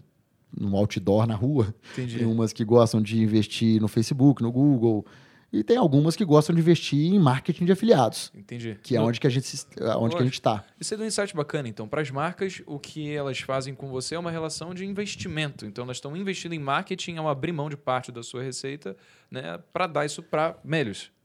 no 0.55 0.75
outdoor 0.75 1.25
na 1.25 1.35
rua. 1.35 1.73
Entendi. 1.93 2.19
Tem 2.19 2.27
umas 2.27 2.53
que 2.53 2.63
gostam 2.63 3.01
de 3.01 3.19
investir 3.19 3.81
no 3.81 3.87
Facebook, 3.87 4.43
no 4.43 4.51
Google. 4.51 5.05
E 5.51 5.63
tem 5.63 5.77
algumas 5.77 6.15
que 6.15 6.23
gostam 6.23 6.55
de 6.55 6.61
investir 6.61 7.13
em 7.13 7.17
marketing 7.17 7.65
de 7.65 7.71
afiliados. 7.71 8.31
Entendi. 8.35 8.77
Que 8.83 8.95
é 8.95 9.01
onde 9.01 9.19
que 9.19 9.25
a 9.25 9.29
gente 9.29 9.65
onde 9.97 10.15
que 10.15 10.21
a 10.21 10.25
gente 10.25 10.35
está. 10.35 10.63
Isso 10.79 10.93
é 10.93 10.97
um 10.97 11.05
insight 11.05 11.35
bacana. 11.35 11.67
Então, 11.67 11.87
para 11.87 12.01
as 12.01 12.11
marcas, 12.11 12.61
o 12.67 12.77
que 12.77 13.11
elas 13.11 13.39
fazem 13.39 13.73
com 13.73 13.89
você 13.89 14.15
é 14.15 14.19
uma 14.19 14.29
relação 14.29 14.73
de 14.73 14.85
investimento. 14.85 15.65
Então, 15.65 15.83
elas 15.83 15.97
estão 15.97 16.15
investindo 16.15 16.53
em 16.53 16.59
marketing 16.59 17.17
ao 17.17 17.27
abrir 17.27 17.51
mão 17.51 17.69
de 17.69 17.77
parte 17.77 18.11
da 18.11 18.21
sua 18.21 18.43
receita, 18.43 18.95
né, 19.31 19.59
para 19.73 19.87
dar 19.87 20.05
isso 20.05 20.21
para. 20.21 20.55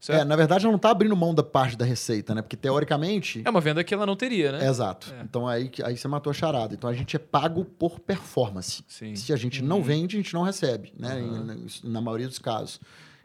Certo? 0.01 0.21
É, 0.21 0.25
na 0.25 0.37
verdade, 0.37 0.65
ela 0.65 0.73
não 0.73 0.77
está 0.77 0.91
abrindo 0.91 1.17
mão 1.17 1.35
da 1.35 1.43
parte 1.43 1.79
da 1.79 1.85
receita, 1.85 2.35
né? 2.35 2.43
Porque 2.43 2.57
teoricamente. 2.57 3.41
É 3.45 3.49
uma 3.49 3.61
venda 3.61 3.83
que 3.83 3.95
ela 3.95 4.05
não 4.05 4.15
teria, 4.17 4.53
né? 4.53 4.69
exato. 4.69 5.15
É. 5.19 5.23
Então 5.23 5.49
aí, 5.49 5.71
aí 5.83 5.97
você 5.97 6.07
matou 6.07 6.31
a 6.31 6.35
charada. 6.35 6.75
Então 6.75 6.91
a 6.91 6.93
gente 6.93 7.17
é 7.17 7.19
pago 7.19 7.65
por 7.65 8.01
performance. 8.01 8.85
Sim. 8.87 9.17
Se 9.17 9.33
a 9.33 9.37
gente 9.37 9.63
uhum. 9.63 9.69
não 9.69 9.83
vende, 9.83 10.17
a 10.17 10.21
gente 10.21 10.35
não 10.35 10.43
recebe, 10.43 10.93
né? 10.99 11.15
Uhum. 11.15 11.45
Na, 11.45 11.57
na 11.85 12.01
maioria 12.03 12.29
dos 12.29 12.39
casos. 12.39 12.81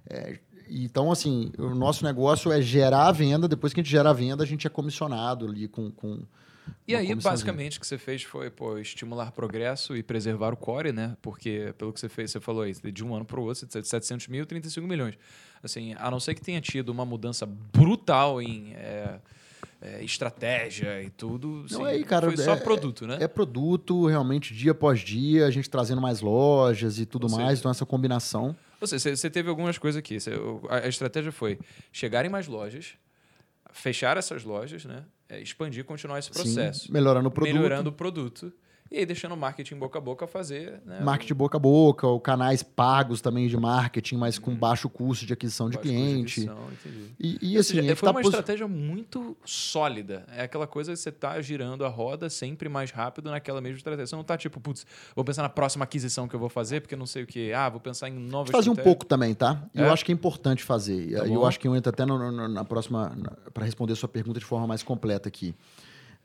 É, 0.09 0.39
então, 0.69 1.12
assim, 1.12 1.51
o 1.58 1.73
nosso 1.75 2.03
negócio 2.03 2.51
é 2.51 2.62
gerar 2.62 3.08
a 3.08 3.12
venda. 3.12 3.47
Depois 3.47 3.73
que 3.73 3.79
a 3.79 3.84
gente 3.84 3.91
gera 3.91 4.10
a 4.10 4.13
venda, 4.13 4.43
a 4.43 4.47
gente 4.47 4.67
é 4.67 4.69
comissionado 4.69 5.47
ali 5.47 5.67
com. 5.67 5.91
com 5.91 6.19
e 6.88 6.95
aí, 6.95 7.15
basicamente, 7.15 7.77
o 7.77 7.82
que 7.82 7.88
você 7.88 7.97
fez 7.97 8.21
foi 8.23 8.49
pô, 8.49 8.77
estimular 8.77 9.32
progresso 9.32 9.97
e 9.97 10.03
preservar 10.03 10.53
o 10.53 10.58
core, 10.58 10.91
né? 10.91 11.17
Porque, 11.21 11.73
pelo 11.77 11.91
que 11.91 11.99
você 11.99 12.10
fez, 12.10 12.32
você 12.32 12.39
falou 12.39 12.62
aí, 12.62 12.73
de 12.73 13.03
um 13.03 13.15
ano 13.15 13.25
para 13.25 13.39
o 13.39 13.43
outro, 13.43 13.65
de 13.65 13.88
700 13.88 14.27
mil, 14.27 14.45
35 14.45 14.88
milhões. 14.88 15.15
Assim, 15.63 15.95
a 15.97 16.12
não 16.12 16.19
ser 16.19 16.36
que 16.36 16.41
tenha 16.41 16.62
tido 16.62 16.89
uma 16.89 17.05
mudança 17.05 17.45
brutal 17.45 18.41
em. 18.41 18.73
É, 18.73 19.19
é, 19.82 20.03
estratégia 20.03 21.01
e 21.01 21.10
tudo. 21.10 21.65
Não, 21.71 21.86
aí, 21.86 22.03
cara, 22.03 22.27
foi 22.27 22.38
só 22.38 22.53
é, 22.53 22.55
produto, 22.58 23.08
né? 23.08 23.17
É 23.19 23.27
produto, 23.27 24.05
realmente, 24.08 24.53
dia 24.53 24.71
após 24.71 24.99
dia, 24.99 25.45
a 25.45 25.51
gente 25.51 25.69
trazendo 25.69 26.01
mais 26.01 26.21
lojas 26.21 26.99
e 26.99 27.05
tudo 27.05 27.25
Ou 27.25 27.32
mais, 27.32 27.49
seja, 27.49 27.62
então 27.62 27.71
essa 27.71 27.86
combinação. 27.86 28.55
Você, 28.80 28.98
você 29.15 29.30
teve 29.30 29.50
algumas 29.50 29.78
coisas 29.78 30.00
aqui. 30.00 30.20
Você, 30.20 30.32
a, 30.70 30.88
estratégia 30.88 31.32
foi 31.32 31.60
chegar 31.92 32.26
em 32.26 32.30
mais 32.30 32.48
lojas, 32.48 32.94
fechar 33.72 34.18
essas 34.18 34.44
lojas, 34.44 34.86
né? 34.86 35.06
É, 35.28 35.39
expandir, 35.39 35.84
continuar 35.86 36.20
esse 36.20 36.32
processo. 36.32 36.88
Sim, 36.88 36.94
melhorando 36.94 37.28
o 37.28 37.32
produto. 37.32 37.54
Melhorando 37.54 37.89
o 37.89 37.94
produto. 37.94 38.54
E 38.91 38.97
aí 38.97 39.06
deixando 39.06 39.34
o 39.34 39.38
marketing 39.38 39.75
boca 39.75 39.99
a 39.99 40.02
boca 40.02 40.25
fazer. 40.25 40.82
Né, 40.86 40.99
marketing 41.02 41.36
boca 41.36 41.58
a 41.58 41.60
boca, 41.60 42.08
ou 42.08 42.19
canais 42.19 42.63
pagos 42.63 43.21
também 43.21 43.47
de 43.47 43.56
marketing, 43.56 44.15
mas 44.15 44.39
com 44.39 44.52
uhum. 44.52 44.58
baixo 44.58 44.89
custo 44.89 45.25
de 45.25 45.34
aquisição 45.34 45.69
de 45.69 45.78
cliente. 45.78 46.41
De 46.41 46.49
aquisição, 46.49 47.10
e, 47.19 47.54
e 47.54 47.58
assim, 47.58 47.75
seja, 47.75 47.95
foi 47.95 48.08
tá 48.08 48.12
uma 48.12 48.21
pos... 48.21 48.30
estratégia 48.30 48.67
muito 48.67 49.38
sólida. 49.45 50.25
É 50.36 50.43
aquela 50.43 50.65
coisa 50.65 50.91
que 50.93 50.97
você 50.97 51.10
está 51.10 51.39
girando 51.41 51.86
a 51.86 51.88
roda 51.88 52.30
sempre 52.30 52.67
mais 52.67 52.89
rápido 52.89 53.30
naquela 53.30 53.62
mesma 53.62 53.78
estratégia. 53.78 54.08
Você 54.08 54.15
não 54.15 54.21
está 54.21 54.36
tipo, 54.36 54.60
putz, 54.60 54.86
vou 55.15 55.23
pensar 55.23 55.43
na 55.43 55.49
próxima 55.49 55.84
aquisição 55.84 56.28
que 56.28 56.36
eu 56.36 56.39
vou 56.39 56.49
fazer, 56.49 56.82
porque 56.82 56.95
não 56.95 57.06
sei 57.06 57.23
o 57.23 57.28
que. 57.28 57.54
Ah, 57.54 57.69
vou 57.69 57.80
pensar 57.80 58.10
em 58.10 58.13
novas 58.13 58.52
Fazer 58.52 58.71
um 58.71 58.75
pouco 58.75 59.06
também, 59.06 59.36
tá? 59.36 59.63
É? 59.75 59.82
Eu 59.82 59.93
acho 59.93 60.04
que 60.04 60.12
é 60.12 60.15
importante 60.15 60.63
fazer. 60.63 61.12
Tá 61.15 61.28
eu 61.28 61.45
acho 61.45 61.60
que 61.60 61.67
eu 61.67 61.75
entro 61.75 61.89
até 61.91 62.06
no, 62.06 62.32
no, 62.32 62.47
na 62.47 62.65
próxima, 62.65 63.15
para 63.54 63.65
responder 63.65 63.93
a 63.93 63.95
sua 63.95 64.10
pergunta 64.10 64.39
de 64.39 64.45
forma 64.45 64.65
mais 64.65 64.82
completa 64.82 65.28
aqui. 65.28 65.56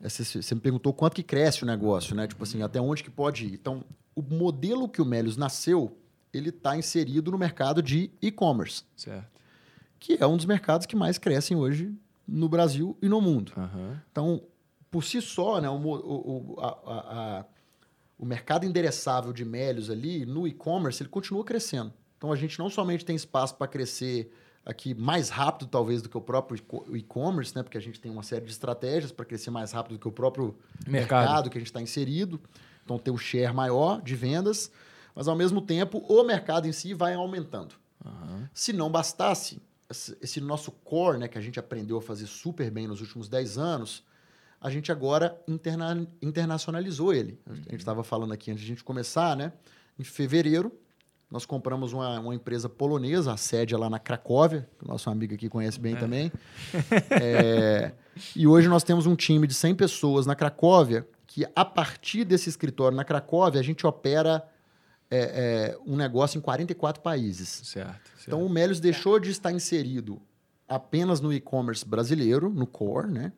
É, 0.01 0.09
você 0.09 0.55
me 0.55 0.61
perguntou 0.61 0.93
quanto 0.93 1.15
que 1.15 1.23
cresce 1.23 1.63
o 1.63 1.65
negócio, 1.65 2.15
né? 2.15 2.27
Tipo 2.27 2.43
assim, 2.43 2.61
até 2.61 2.79
onde 2.81 3.03
que 3.03 3.09
pode 3.09 3.45
ir. 3.45 3.53
Então, 3.53 3.83
o 4.15 4.21
modelo 4.21 4.87
que 4.87 5.01
o 5.01 5.05
Melios 5.05 5.37
nasceu, 5.37 5.97
ele 6.33 6.49
está 6.49 6.77
inserido 6.77 7.31
no 7.31 7.37
mercado 7.37 7.81
de 7.81 8.11
e-commerce. 8.21 8.83
Certo. 8.95 9.27
Que 9.99 10.17
é 10.19 10.27
um 10.27 10.35
dos 10.35 10.45
mercados 10.45 10.85
que 10.85 10.95
mais 10.95 11.17
crescem 11.17 11.55
hoje 11.57 11.93
no 12.27 12.49
Brasil 12.49 12.97
e 13.01 13.07
no 13.07 13.21
mundo. 13.21 13.53
Uhum. 13.55 13.97
Então, 14.11 14.41
por 14.91 15.03
si 15.03 15.21
só, 15.21 15.59
né, 15.61 15.69
o, 15.69 15.75
o, 15.75 16.55
a, 16.59 16.67
a, 16.67 17.45
o 18.17 18.25
mercado 18.25 18.65
endereçável 18.65 19.31
de 19.31 19.45
Melios 19.45 19.89
ali, 19.89 20.25
no 20.25 20.47
e-commerce, 20.47 21.01
ele 21.01 21.09
continua 21.09 21.43
crescendo. 21.43 21.93
Então, 22.17 22.31
a 22.31 22.35
gente 22.35 22.57
não 22.59 22.69
somente 22.69 23.05
tem 23.05 23.15
espaço 23.15 23.55
para 23.55 23.67
crescer 23.67 24.31
aqui 24.65 24.95
mais 24.95 25.29
rápido, 25.29 25.67
talvez, 25.67 26.01
do 26.01 26.09
que 26.09 26.17
o 26.17 26.21
próprio 26.21 26.59
e-commerce, 26.93 27.55
né? 27.55 27.61
Porque 27.61 27.77
a 27.77 27.81
gente 27.81 27.99
tem 27.99 28.11
uma 28.11 28.23
série 28.23 28.45
de 28.45 28.51
estratégias 28.51 29.11
para 29.11 29.23
crescer 29.23 29.51
mais 29.51 29.71
rápido 29.71 29.93
do 29.93 29.99
que 29.99 30.07
o 30.07 30.11
próprio 30.11 30.57
mercado, 30.87 31.21
mercado 31.21 31.49
que 31.49 31.57
a 31.57 31.61
gente 31.61 31.67
está 31.67 31.81
inserido. 31.81 32.41
Então, 32.83 32.97
ter 32.97 33.11
um 33.11 33.17
share 33.17 33.53
maior 33.53 34.01
de 34.01 34.15
vendas, 34.15 34.71
mas, 35.13 35.27
ao 35.27 35.35
mesmo 35.35 35.61
tempo, 35.61 35.99
o 35.99 36.23
mercado 36.23 36.67
em 36.67 36.71
si 36.71 36.93
vai 36.93 37.13
aumentando. 37.13 37.75
Uhum. 38.03 38.47
Se 38.53 38.73
não 38.73 38.91
bastasse, 38.91 39.61
esse 40.21 40.41
nosso 40.41 40.71
core, 40.71 41.17
né, 41.19 41.27
que 41.27 41.37
a 41.37 41.41
gente 41.41 41.59
aprendeu 41.59 41.97
a 41.97 42.01
fazer 42.01 42.25
super 42.25 42.69
bem 42.71 42.87
nos 42.87 43.01
últimos 43.01 43.29
10 43.29 43.57
anos, 43.57 44.03
a 44.59 44.69
gente 44.69 44.91
agora 44.91 45.39
interna 45.47 46.07
internacionalizou 46.21 47.13
ele. 47.13 47.39
A 47.47 47.53
gente 47.53 47.75
estava 47.77 48.03
falando 48.03 48.33
aqui 48.33 48.51
antes 48.51 48.63
de 48.63 48.71
a 48.71 48.73
gente 48.73 48.83
começar, 48.83 49.35
né? 49.35 49.53
Em 49.97 50.03
fevereiro, 50.03 50.71
nós 51.29 51.45
compramos 51.45 51.91
uma, 51.93 52.19
uma 52.19 52.35
empresa 52.35 52.69
polonesa, 52.69 53.33
a 53.33 53.37
sede 53.37 53.73
é 53.73 53.77
lá 53.77 53.89
na 53.89 53.99
Cracóvia, 53.99 54.69
que 54.77 54.85
o 54.85 54.87
nosso 54.87 55.09
amigo 55.09 55.33
aqui 55.33 55.49
conhece 55.49 55.79
bem 55.79 55.95
é. 55.95 55.99
também. 55.99 56.31
É, 57.09 57.91
e 58.35 58.47
hoje 58.47 58.67
nós 58.67 58.83
temos 58.83 59.05
um 59.05 59.15
time 59.15 59.47
de 59.47 59.53
100 59.53 59.75
pessoas 59.75 60.25
na 60.25 60.35
Cracóvia, 60.35 61.07
que 61.25 61.45
a 61.55 61.65
partir 61.65 62.23
desse 62.23 62.49
escritório 62.49 62.95
na 62.95 63.03
Cracóvia, 63.03 63.59
a 63.59 63.63
gente 63.63 63.85
opera 63.85 64.47
é, 65.09 65.75
é 65.75 65.77
um 65.85 65.95
negócio 65.95 66.37
em 66.37 66.41
44 66.41 67.01
países. 67.01 67.49
Certo, 67.49 67.65
certo. 67.65 68.27
Então 68.27 68.45
o 68.45 68.49
Melios 68.49 68.79
deixou 68.79 69.19
de 69.19 69.31
estar 69.31 69.51
inserido 69.51 70.21
apenas 70.67 71.21
no 71.21 71.31
e-commerce 71.31 71.85
brasileiro, 71.85 72.49
no 72.49 72.65
core, 72.65 73.11
né? 73.11 73.31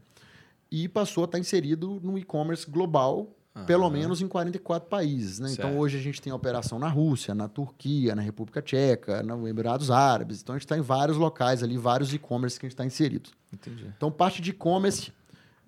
E 0.69 0.87
passou 0.87 1.23
a 1.23 1.25
estar 1.25 1.39
inserido 1.39 1.99
no 2.03 2.17
e-commerce 2.17 2.69
global, 2.69 3.36
Uhum. 3.57 3.65
Pelo 3.65 3.89
menos 3.89 4.21
em 4.21 4.27
44 4.27 4.87
países. 4.87 5.39
Né? 5.39 5.51
Então, 5.51 5.77
hoje 5.77 5.97
a 5.97 6.01
gente 6.01 6.21
tem 6.21 6.31
operação 6.31 6.77
na 6.77 6.87
Rússia, 6.87 7.33
na 7.33 7.47
Turquia, 7.47 8.15
na 8.15 8.21
República 8.21 8.61
Tcheca, 8.61 9.23
nos 9.23 9.49
Emirados 9.49 9.89
Árabes. 9.89 10.41
Então, 10.41 10.53
a 10.53 10.57
gente 10.57 10.65
está 10.65 10.77
em 10.77 10.81
vários 10.81 11.17
locais 11.17 11.63
ali, 11.63 11.77
vários 11.77 12.13
e-commerce 12.13 12.59
que 12.59 12.65
a 12.65 12.69
gente 12.69 12.73
está 12.73 12.85
inserido. 12.85 13.31
Entendi. 13.51 13.91
Então, 13.97 14.11
parte 14.11 14.41
de 14.41 14.51
e-commerce 14.51 15.11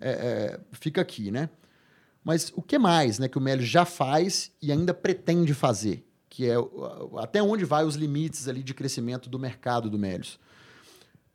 é, 0.00 0.10
é, 0.10 0.60
fica 0.72 1.00
aqui, 1.00 1.30
né? 1.30 1.50
Mas 2.22 2.52
o 2.54 2.62
que 2.62 2.78
mais 2.78 3.18
né, 3.18 3.28
que 3.28 3.38
o 3.38 3.40
Meli 3.40 3.64
já 3.64 3.84
faz 3.84 4.52
e 4.62 4.70
ainda 4.70 4.94
pretende 4.94 5.54
fazer? 5.54 6.06
Que 6.28 6.48
é 6.48 6.54
até 7.18 7.42
onde 7.42 7.64
vai 7.64 7.84
os 7.84 7.96
limites 7.96 8.46
ali 8.46 8.62
de 8.62 8.72
crescimento 8.72 9.28
do 9.28 9.38
mercado 9.38 9.90
do 9.90 9.98
Melios. 9.98 10.38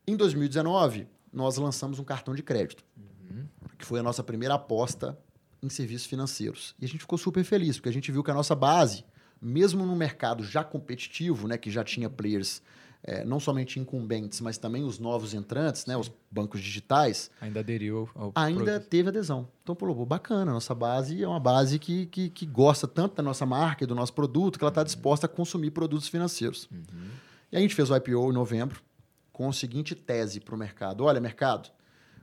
Em 0.06 0.16
2019, 0.16 1.06
nós 1.32 1.56
lançamos 1.58 1.98
um 1.98 2.04
cartão 2.04 2.34
de 2.34 2.42
crédito, 2.42 2.84
uhum. 2.96 3.44
que 3.76 3.84
foi 3.84 4.00
a 4.00 4.02
nossa 4.02 4.22
primeira 4.22 4.54
aposta 4.54 5.18
em 5.62 5.68
serviços 5.68 6.06
financeiros. 6.06 6.74
E 6.80 6.84
a 6.84 6.88
gente 6.88 7.00
ficou 7.00 7.18
super 7.18 7.44
feliz, 7.44 7.76
porque 7.76 7.88
a 7.88 7.92
gente 7.92 8.10
viu 8.10 8.22
que 8.22 8.30
a 8.30 8.34
nossa 8.34 8.54
base, 8.54 9.04
mesmo 9.40 9.84
no 9.84 9.96
mercado 9.96 10.44
já 10.44 10.62
competitivo, 10.64 11.48
né, 11.48 11.56
que 11.56 11.70
já 11.70 11.82
tinha 11.82 12.08
players 12.08 12.62
é, 13.02 13.24
não 13.24 13.38
somente 13.38 13.78
incumbentes, 13.78 14.40
mas 14.40 14.58
também 14.58 14.82
os 14.82 14.98
novos 14.98 15.32
entrantes, 15.32 15.86
né, 15.86 15.96
os 15.96 16.10
bancos 16.30 16.60
digitais. 16.60 17.30
Ainda 17.40 17.60
aderiu 17.60 18.08
ao 18.14 18.32
Ainda 18.34 18.64
produto. 18.64 18.88
teve 18.88 19.08
adesão. 19.08 19.48
Então, 19.62 19.76
pô, 19.76 20.04
bacana, 20.04 20.50
a 20.50 20.54
nossa 20.54 20.74
base 20.74 21.22
é 21.22 21.28
uma 21.28 21.38
base 21.38 21.78
que, 21.78 22.06
que, 22.06 22.28
que, 22.28 22.44
gosta 22.44 22.88
tanto 22.88 23.14
da 23.14 23.22
nossa 23.22 23.46
marca 23.46 23.84
e 23.84 23.86
do 23.86 23.94
nosso 23.94 24.12
produto 24.12 24.58
que 24.58 24.64
ela 24.64 24.70
está 24.70 24.80
uhum. 24.80 24.86
disposta 24.86 25.26
a 25.26 25.28
consumir 25.28 25.70
produtos 25.70 26.08
financeiros. 26.08 26.68
Uhum. 26.70 27.10
E 27.52 27.56
a 27.56 27.60
gente 27.60 27.74
fez 27.74 27.90
o 27.90 27.96
IPO 27.96 28.30
em 28.30 28.34
novembro 28.34 28.82
com 29.32 29.48
a 29.48 29.52
seguinte 29.52 29.94
tese 29.94 30.40
para 30.40 30.54
o 30.54 30.58
mercado: 30.58 31.04
olha, 31.04 31.20
mercado, 31.20 31.70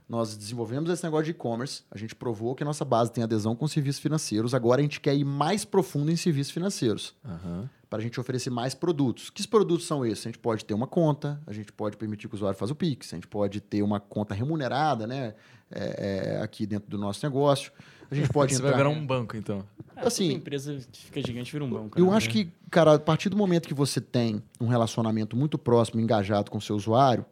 nós 0.08 0.36
desenvolvemos 0.36 0.90
esse 0.90 1.02
negócio 1.02 1.24
de 1.24 1.30
e-commerce, 1.30 1.82
a 1.90 1.96
gente 1.96 2.14
provou 2.14 2.54
que 2.54 2.62
a 2.62 2.66
nossa 2.66 2.84
base 2.84 3.10
tem 3.10 3.24
adesão 3.24 3.56
com 3.56 3.66
serviços 3.66 4.00
financeiros, 4.00 4.54
agora 4.54 4.80
a 4.80 4.82
gente 4.82 5.00
quer 5.00 5.16
ir 5.16 5.24
mais 5.24 5.64
profundo 5.64 6.10
em 6.10 6.16
serviços 6.16 6.52
financeiros. 6.52 7.14
Uhum. 7.24 7.68
Para 7.88 8.00
a 8.00 8.02
gente 8.02 8.18
oferecer 8.18 8.50
mais 8.50 8.74
produtos. 8.74 9.30
Que 9.30 9.46
produtos 9.46 9.86
são 9.86 10.04
esses? 10.04 10.26
A 10.26 10.28
gente 10.28 10.38
pode 10.38 10.64
ter 10.64 10.74
uma 10.74 10.86
conta, 10.86 11.40
a 11.46 11.52
gente 11.52 11.72
pode 11.72 11.96
permitir 11.96 12.28
que 12.28 12.34
o 12.34 12.36
usuário 12.36 12.58
faça 12.58 12.72
o 12.72 12.76
Pix, 12.76 13.12
a 13.12 13.16
gente 13.16 13.28
pode 13.28 13.60
ter 13.60 13.82
uma 13.82 14.00
conta 14.00 14.34
remunerada 14.34 15.06
né, 15.06 15.34
é, 15.70 16.34
é, 16.38 16.42
aqui 16.42 16.66
dentro 16.66 16.90
do 16.90 16.98
nosso 16.98 17.24
negócio. 17.24 17.72
A 18.10 18.14
gente 18.14 18.28
pode 18.30 18.52
Você 18.54 18.58
entrar... 18.58 18.70
vai 18.70 18.78
virar 18.78 18.90
um 18.90 19.06
banco, 19.06 19.36
então. 19.36 19.64
É, 19.96 20.06
assim, 20.06 20.30
a 20.30 20.32
empresa 20.34 20.76
fica 20.92 21.20
gigante, 21.24 21.52
vira 21.52 21.64
um 21.64 21.70
banco. 21.70 21.98
Eu 21.98 22.10
né? 22.10 22.16
acho 22.16 22.28
que, 22.28 22.50
cara, 22.70 22.94
a 22.94 22.98
partir 22.98 23.28
do 23.28 23.36
momento 23.36 23.68
que 23.68 23.74
você 23.74 24.00
tem 24.00 24.42
um 24.60 24.66
relacionamento 24.66 25.36
muito 25.36 25.56
próximo, 25.56 26.00
engajado 26.00 26.50
com 26.50 26.58
o 26.58 26.60
seu 26.60 26.74
usuário, 26.76 27.24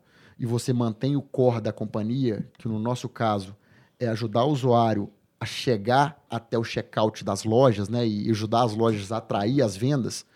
e 0.43 0.47
você 0.47 0.73
mantém 0.73 1.15
o 1.15 1.23
core 1.23 1.61
da 1.61 1.73
companhia, 1.73 2.45
que 2.59 2.67
no 2.67 2.77
nosso 2.77 3.09
caso 3.09 3.57
é 4.01 4.09
ajudar 4.09 4.43
o 4.43 4.51
usuário 4.51 5.09
a 5.39 5.47
chegar 5.47 6.21
até 6.29 6.59
o 6.59 6.65
checkout 6.65 7.23
das 7.23 7.45
lojas, 7.45 7.89
né, 7.89 8.05
e 8.05 8.29
ajudar 8.29 8.65
as 8.65 8.75
lojas 8.75 9.13
a 9.13 9.19
atrair 9.19 9.63
as 9.63 9.77
vendas, 9.77 10.27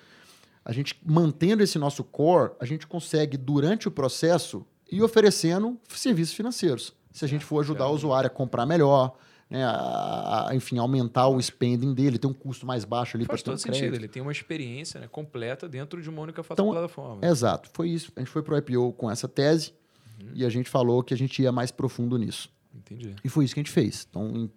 a 0.65 0.73
gente 0.73 0.97
mantendo 1.05 1.61
esse 1.61 1.77
nosso 1.77 2.05
core, 2.05 2.53
a 2.61 2.65
gente 2.65 2.87
consegue 2.87 3.37
durante 3.37 3.89
o 3.89 3.91
processo 3.91 4.65
ir 4.91 5.03
oferecendo 5.03 5.77
serviços 5.89 6.37
financeiros. 6.37 6.95
Se 7.11 7.25
a 7.25 7.29
gente 7.29 7.45
for 7.45 7.59
ajudar 7.61 7.89
o 7.89 7.93
usuário 7.93 8.29
a 8.29 8.31
comprar 8.31 8.65
melhor, 8.65 9.17
né, 9.51 9.65
a, 9.65 10.51
a, 10.51 10.55
enfim, 10.55 10.79
aumentar 10.79 11.27
o 11.27 11.43
spending 11.43 11.95
dele, 11.95 12.17
ter 12.17 12.29
um 12.29 12.33
custo 12.33 12.65
mais 12.65 12.85
baixo 12.85 13.17
ali 13.17 13.27
para 13.27 13.37
todo 13.39 13.55
um 13.55 13.59
sentido, 13.59 13.97
ele 13.97 14.07
tem 14.07 14.23
uma 14.23 14.33
experiência 14.33 15.01
né, 15.01 15.09
completa 15.09 15.69
dentro 15.69 16.01
de 16.01 16.09
uma 16.09 16.23
única 16.23 16.43
então, 16.49 16.71
plataforma. 16.71 17.27
Exato, 17.27 17.71
foi 17.73 17.89
isso. 17.89 18.13
A 18.15 18.21
gente 18.21 18.31
foi 18.31 18.43
para 18.43 18.55
o 18.55 18.59
IPO 18.59 18.93
com 18.93 19.11
essa 19.11 19.27
tese. 19.27 19.73
Uhum. 20.21 20.31
E 20.35 20.45
a 20.45 20.49
gente 20.49 20.69
falou 20.69 21.03
que 21.03 21.15
a 21.15 21.17
gente 21.17 21.43
ia 21.43 21.53
mais 21.53 21.71
profundo 21.71 22.17
nisso. 22.17 22.51
Entendi. 22.75 23.15
E 23.25 23.29
foi 23.29 23.45
isso 23.45 23.55
que 23.55 23.61
a 23.61 23.63
gente 23.63 23.73
fez. 23.73 24.07
Então, 24.09 24.29
em 24.37 24.51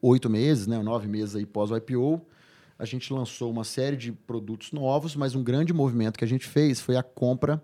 oito 0.00 0.28
meses, 0.30 0.66
né, 0.66 0.80
nove 0.82 1.08
meses 1.08 1.34
aí 1.34 1.46
pós 1.46 1.70
o 1.70 1.76
IPO, 1.76 2.24
a 2.78 2.84
gente 2.84 3.12
lançou 3.12 3.50
uma 3.50 3.64
série 3.64 3.96
de 3.96 4.12
produtos 4.12 4.70
novos, 4.72 5.16
mas 5.16 5.34
um 5.34 5.42
grande 5.42 5.72
movimento 5.72 6.18
que 6.18 6.24
a 6.24 6.28
gente 6.28 6.46
fez 6.46 6.80
foi 6.80 6.96
a 6.96 7.02
compra 7.02 7.62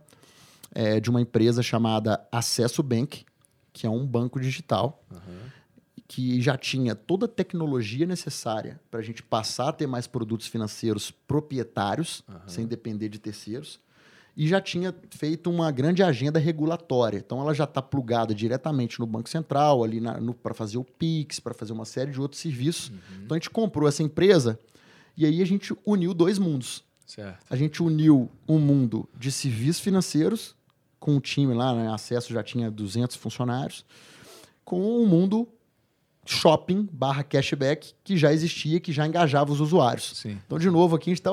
é, 0.74 0.98
de 0.98 1.08
uma 1.08 1.20
empresa 1.20 1.62
chamada 1.62 2.26
Acesso 2.32 2.82
Bank, 2.82 3.24
que 3.72 3.86
é 3.86 3.90
um 3.90 4.04
banco 4.04 4.40
digital, 4.40 5.04
uhum. 5.10 5.50
que 6.08 6.42
já 6.42 6.56
tinha 6.56 6.96
toda 6.96 7.26
a 7.26 7.28
tecnologia 7.28 8.06
necessária 8.06 8.80
para 8.90 8.98
a 8.98 9.02
gente 9.02 9.22
passar 9.22 9.68
a 9.68 9.72
ter 9.72 9.86
mais 9.86 10.08
produtos 10.08 10.48
financeiros 10.48 11.12
proprietários, 11.12 12.24
uhum. 12.28 12.48
sem 12.48 12.66
depender 12.66 13.08
de 13.08 13.20
terceiros 13.20 13.80
e 14.36 14.48
já 14.48 14.60
tinha 14.60 14.94
feito 15.10 15.48
uma 15.48 15.70
grande 15.70 16.02
agenda 16.02 16.38
regulatória. 16.38 17.18
Então, 17.18 17.40
ela 17.40 17.54
já 17.54 17.64
está 17.64 17.80
plugada 17.80 18.34
diretamente 18.34 18.98
no 18.98 19.06
Banco 19.06 19.28
Central, 19.28 19.84
ali 19.84 20.00
para 20.42 20.54
fazer 20.54 20.78
o 20.78 20.84
PIX, 20.84 21.40
para 21.40 21.54
fazer 21.54 21.72
uma 21.72 21.84
série 21.84 22.10
de 22.10 22.20
outros 22.20 22.40
serviços. 22.40 22.88
Uhum. 22.88 22.96
Então, 23.24 23.34
a 23.36 23.38
gente 23.38 23.50
comprou 23.50 23.88
essa 23.88 24.02
empresa 24.02 24.58
e 25.16 25.24
aí 25.24 25.40
a 25.40 25.46
gente 25.46 25.74
uniu 25.86 26.12
dois 26.12 26.38
mundos. 26.38 26.82
Certo. 27.06 27.44
A 27.48 27.54
gente 27.54 27.82
uniu 27.82 28.30
um 28.48 28.58
mundo 28.58 29.08
de 29.16 29.30
serviços 29.30 29.80
financeiros, 29.80 30.56
com 30.98 31.16
o 31.16 31.20
time 31.20 31.52
lá, 31.52 31.74
né, 31.74 31.92
acesso 31.92 32.32
já 32.32 32.42
tinha 32.42 32.70
200 32.70 33.14
funcionários, 33.16 33.84
com 34.64 34.80
o 34.80 35.02
um 35.02 35.06
mundo 35.06 35.46
shopping 36.26 36.88
barra 36.90 37.22
cashback 37.22 37.94
que 38.02 38.16
já 38.16 38.32
existia, 38.32 38.80
que 38.80 38.90
já 38.90 39.06
engajava 39.06 39.52
os 39.52 39.60
usuários. 39.60 40.16
Sim. 40.16 40.40
Então, 40.46 40.58
de 40.58 40.70
novo, 40.70 40.96
aqui 40.96 41.10
a 41.10 41.12
gente 41.12 41.20
está 41.20 41.30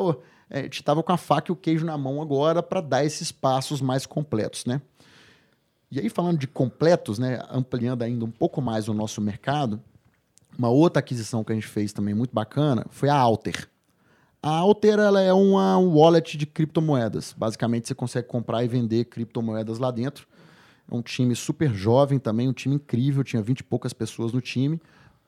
a 0.59 0.63
gente 0.63 0.81
estava 0.81 1.01
com 1.01 1.11
a 1.11 1.17
faca 1.17 1.51
e 1.51 1.53
o 1.53 1.55
queijo 1.55 1.85
na 1.85 1.97
mão 1.97 2.21
agora 2.21 2.61
para 2.61 2.81
dar 2.81 3.05
esses 3.05 3.31
passos 3.31 3.81
mais 3.81 4.05
completos, 4.05 4.65
né? 4.65 4.81
E 5.89 5.99
aí, 5.99 6.09
falando 6.09 6.37
de 6.37 6.47
completos, 6.47 7.19
né, 7.19 7.41
ampliando 7.49 8.01
ainda 8.03 8.23
um 8.23 8.31
pouco 8.31 8.61
mais 8.61 8.87
o 8.87 8.93
nosso 8.93 9.19
mercado, 9.19 9.81
uma 10.57 10.69
outra 10.69 10.99
aquisição 10.99 11.43
que 11.43 11.51
a 11.51 11.55
gente 11.55 11.67
fez 11.67 11.91
também 11.91 12.13
muito 12.13 12.33
bacana 12.33 12.85
foi 12.89 13.09
a 13.09 13.15
Alter. 13.15 13.67
A 14.43 14.49
Alter 14.49 14.99
ela 14.99 15.21
é 15.21 15.33
uma 15.33 15.77
wallet 15.77 16.37
de 16.37 16.45
criptomoedas. 16.45 17.33
Basicamente, 17.37 17.87
você 17.87 17.95
consegue 17.95 18.27
comprar 18.27 18.63
e 18.63 18.67
vender 18.67 19.05
criptomoedas 19.05 19.79
lá 19.79 19.91
dentro. 19.91 20.27
É 20.89 20.95
um 20.95 21.01
time 21.01 21.35
super 21.35 21.73
jovem 21.73 22.19
também, 22.19 22.49
um 22.49 22.53
time 22.53 22.75
incrível, 22.75 23.23
tinha 23.23 23.41
20 23.41 23.59
e 23.59 23.63
poucas 23.63 23.93
pessoas 23.93 24.33
no 24.33 24.41
time, 24.41 24.81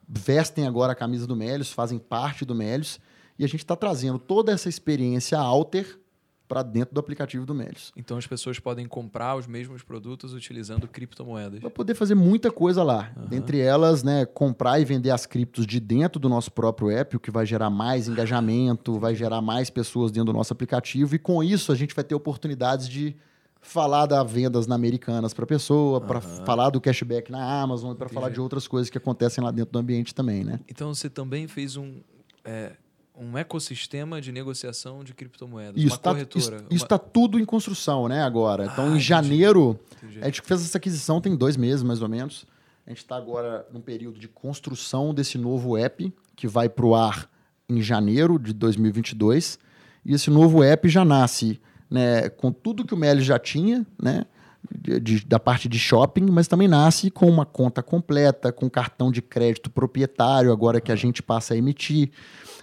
vestem 0.06 0.66
agora 0.66 0.92
a 0.92 0.96
camisa 0.96 1.26
do 1.26 1.36
Melios, 1.36 1.72
fazem 1.72 1.98
parte 1.98 2.44
do 2.44 2.54
Melios, 2.54 2.98
e 3.38 3.44
a 3.44 3.48
gente 3.48 3.60
está 3.60 3.76
trazendo 3.76 4.18
toda 4.18 4.52
essa 4.52 4.68
experiência 4.68 5.38
Alter 5.38 5.98
para 6.46 6.62
dentro 6.62 6.94
do 6.94 7.00
aplicativo 7.00 7.46
do 7.46 7.54
Melios. 7.54 7.92
Então 7.96 8.16
as 8.16 8.26
pessoas 8.26 8.58
podem 8.58 8.86
comprar 8.86 9.34
os 9.36 9.46
mesmos 9.46 9.82
produtos 9.82 10.34
utilizando 10.34 10.86
criptomoedas. 10.86 11.60
Vai 11.60 11.70
poder 11.70 11.94
fazer 11.94 12.14
muita 12.14 12.50
coisa 12.50 12.82
lá. 12.82 13.12
Uhum. 13.16 13.26
Dentre 13.26 13.60
elas, 13.60 14.02
né, 14.02 14.26
comprar 14.26 14.78
e 14.78 14.84
vender 14.84 15.10
as 15.10 15.26
criptos 15.26 15.66
de 15.66 15.80
dentro 15.80 16.20
do 16.20 16.28
nosso 16.28 16.52
próprio 16.52 16.90
app, 16.90 17.16
o 17.16 17.20
que 17.20 17.30
vai 17.30 17.46
gerar 17.46 17.70
mais 17.70 18.08
engajamento, 18.08 18.98
vai 18.98 19.14
gerar 19.14 19.40
mais 19.40 19.70
pessoas 19.70 20.12
dentro 20.12 20.32
do 20.32 20.36
nosso 20.36 20.52
aplicativo, 20.52 21.14
e 21.14 21.18
com 21.18 21.42
isso 21.42 21.72
a 21.72 21.74
gente 21.74 21.94
vai 21.94 22.04
ter 22.04 22.14
oportunidades 22.14 22.88
de 22.88 23.16
falar 23.60 24.04
das 24.04 24.30
vendas 24.30 24.66
na 24.66 24.74
Americanas 24.74 25.32
para 25.32 25.46
pessoa, 25.46 25.98
uhum. 25.98 26.06
para 26.06 26.20
falar 26.20 26.68
do 26.68 26.80
cashback 26.80 27.32
na 27.32 27.62
Amazon, 27.62 27.94
para 27.94 28.10
falar 28.10 28.28
de 28.28 28.38
outras 28.38 28.68
coisas 28.68 28.90
que 28.90 28.98
acontecem 28.98 29.42
lá 29.42 29.50
dentro 29.50 29.72
do 29.72 29.78
ambiente 29.78 30.14
também, 30.14 30.44
né? 30.44 30.60
Então 30.68 30.94
você 30.94 31.08
também 31.08 31.48
fez 31.48 31.76
um 31.76 32.02
é, 32.44 32.72
um 33.16 33.38
ecossistema 33.38 34.20
de 34.20 34.32
negociação 34.32 35.04
de 35.04 35.14
criptomoedas, 35.14 35.76
isso, 35.76 35.94
uma 35.94 35.98
tá, 35.98 36.10
corretora. 36.10 36.64
Isso 36.70 36.84
está 36.84 36.96
uma... 36.96 36.98
tudo 36.98 37.38
em 37.38 37.44
construção, 37.44 38.08
né? 38.08 38.22
Agora, 38.22 38.66
então 38.66 38.92
ah, 38.92 38.96
em 38.96 39.00
janeiro 39.00 39.78
entendi. 39.96 40.20
a 40.20 40.26
gente 40.26 40.42
fez 40.42 40.64
essa 40.64 40.78
aquisição 40.78 41.20
tem 41.20 41.36
dois 41.36 41.56
meses 41.56 41.82
mais 41.82 42.02
ou 42.02 42.08
menos. 42.08 42.44
A 42.86 42.90
gente 42.90 42.98
está 42.98 43.16
agora 43.16 43.66
num 43.72 43.80
período 43.80 44.18
de 44.18 44.28
construção 44.28 45.14
desse 45.14 45.38
novo 45.38 45.76
app 45.76 46.12
que 46.36 46.46
vai 46.46 46.68
para 46.68 46.84
o 46.84 46.94
ar 46.94 47.30
em 47.68 47.80
janeiro 47.80 48.38
de 48.38 48.52
2022 48.52 49.58
e 50.04 50.12
esse 50.12 50.28
novo 50.28 50.62
app 50.62 50.86
já 50.88 51.04
nasce 51.04 51.60
né, 51.90 52.28
com 52.28 52.52
tudo 52.52 52.84
que 52.84 52.92
o 52.92 52.96
Meli 52.96 53.22
já 53.22 53.38
tinha, 53.38 53.86
né, 54.02 54.26
de, 54.72 55.24
da 55.24 55.38
parte 55.38 55.68
de 55.68 55.78
shopping, 55.78 56.26
mas 56.30 56.48
também 56.48 56.68
nasce 56.68 57.10
com 57.10 57.28
uma 57.28 57.44
conta 57.44 57.82
completa, 57.82 58.52
com 58.52 58.68
cartão 58.68 59.10
de 59.10 59.20
crédito 59.20 59.70
proprietário, 59.70 60.52
agora 60.52 60.80
que 60.80 60.92
a 60.92 60.96
gente 60.96 61.22
passa 61.22 61.54
a 61.54 61.56
emitir. 61.56 62.10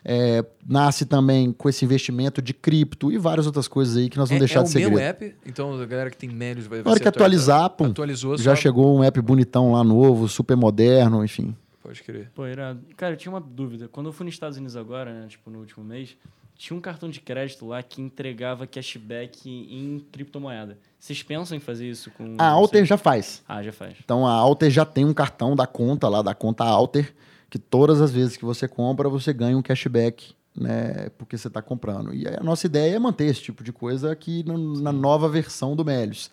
É, 0.03 0.43
nasce 0.67 1.05
também 1.05 1.51
com 1.51 1.69
esse 1.69 1.85
investimento 1.85 2.41
de 2.41 2.55
cripto 2.55 3.11
e 3.11 3.19
várias 3.19 3.45
outras 3.45 3.67
coisas 3.67 3.97
aí 3.97 4.09
que 4.09 4.17
nós 4.17 4.29
vamos 4.29 4.41
é, 4.43 4.45
deixar 4.45 4.61
é 4.61 4.63
de 4.63 4.69
segredo. 4.69 4.89
É 4.89 4.93
o 4.93 4.97
mesmo 4.97 5.09
app? 5.09 5.35
Então 5.45 5.79
a 5.79 5.85
galera 5.85 6.09
que 6.09 6.17
tem 6.17 6.27
Melios 6.27 6.65
vai... 6.65 6.81
Na 6.81 6.89
hora 6.89 6.99
que 6.99 7.07
atualizar, 7.07 7.69
pum, 7.69 7.85
atualizou, 7.85 8.35
já 8.37 8.55
só... 8.55 8.61
chegou 8.61 8.97
um 8.97 9.03
app 9.03 9.21
bonitão 9.21 9.73
lá 9.73 9.83
novo, 9.83 10.27
super 10.27 10.57
moderno, 10.57 11.23
enfim. 11.23 11.55
Pode 11.83 12.01
crer. 12.03 12.31
Pô, 12.33 12.47
irado. 12.47 12.79
Cara, 12.95 13.13
eu 13.13 13.17
tinha 13.17 13.31
uma 13.31 13.41
dúvida. 13.41 13.87
Quando 13.87 14.07
eu 14.07 14.13
fui 14.13 14.25
nos 14.25 14.33
Estados 14.33 14.57
Unidos 14.57 14.75
agora, 14.75 15.13
né, 15.13 15.27
tipo, 15.27 15.49
no 15.49 15.59
último 15.59 15.83
mês, 15.83 16.15
tinha 16.61 16.77
um 16.77 16.81
cartão 16.81 17.09
de 17.09 17.19
crédito 17.19 17.65
lá 17.65 17.81
que 17.81 17.99
entregava 17.99 18.67
cashback 18.67 19.49
em 19.49 19.99
criptomoeda. 20.11 20.77
Vocês 20.99 21.23
pensam 21.23 21.57
em 21.57 21.59
fazer 21.59 21.89
isso 21.89 22.11
com. 22.11 22.35
A 22.37 22.45
Alter 22.45 22.85
já 22.85 22.99
faz. 22.99 23.41
Ah, 23.47 23.63
já 23.63 23.71
faz. 23.71 23.95
Então 24.03 24.27
a 24.27 24.31
Alter 24.31 24.69
já 24.69 24.85
tem 24.85 25.03
um 25.03 25.13
cartão 25.13 25.55
da 25.55 25.65
conta 25.65 26.07
lá, 26.07 26.21
da 26.21 26.35
conta 26.35 26.63
Alter, 26.63 27.15
que 27.49 27.57
todas 27.57 27.99
as 27.99 28.11
vezes 28.11 28.37
que 28.37 28.45
você 28.45 28.67
compra, 28.67 29.09
você 29.09 29.33
ganha 29.33 29.57
um 29.57 29.61
cashback, 29.63 30.35
né? 30.55 31.09
Porque 31.17 31.35
você 31.35 31.47
está 31.47 31.63
comprando. 31.63 32.13
E 32.13 32.27
a 32.27 32.43
nossa 32.43 32.67
ideia 32.67 32.95
é 32.95 32.99
manter 32.99 33.25
esse 33.25 33.41
tipo 33.41 33.63
de 33.63 33.73
coisa 33.73 34.11
aqui 34.11 34.45
na 34.45 34.91
nova 34.91 35.27
versão 35.27 35.75
do 35.75 35.83
Melios. 35.83 36.29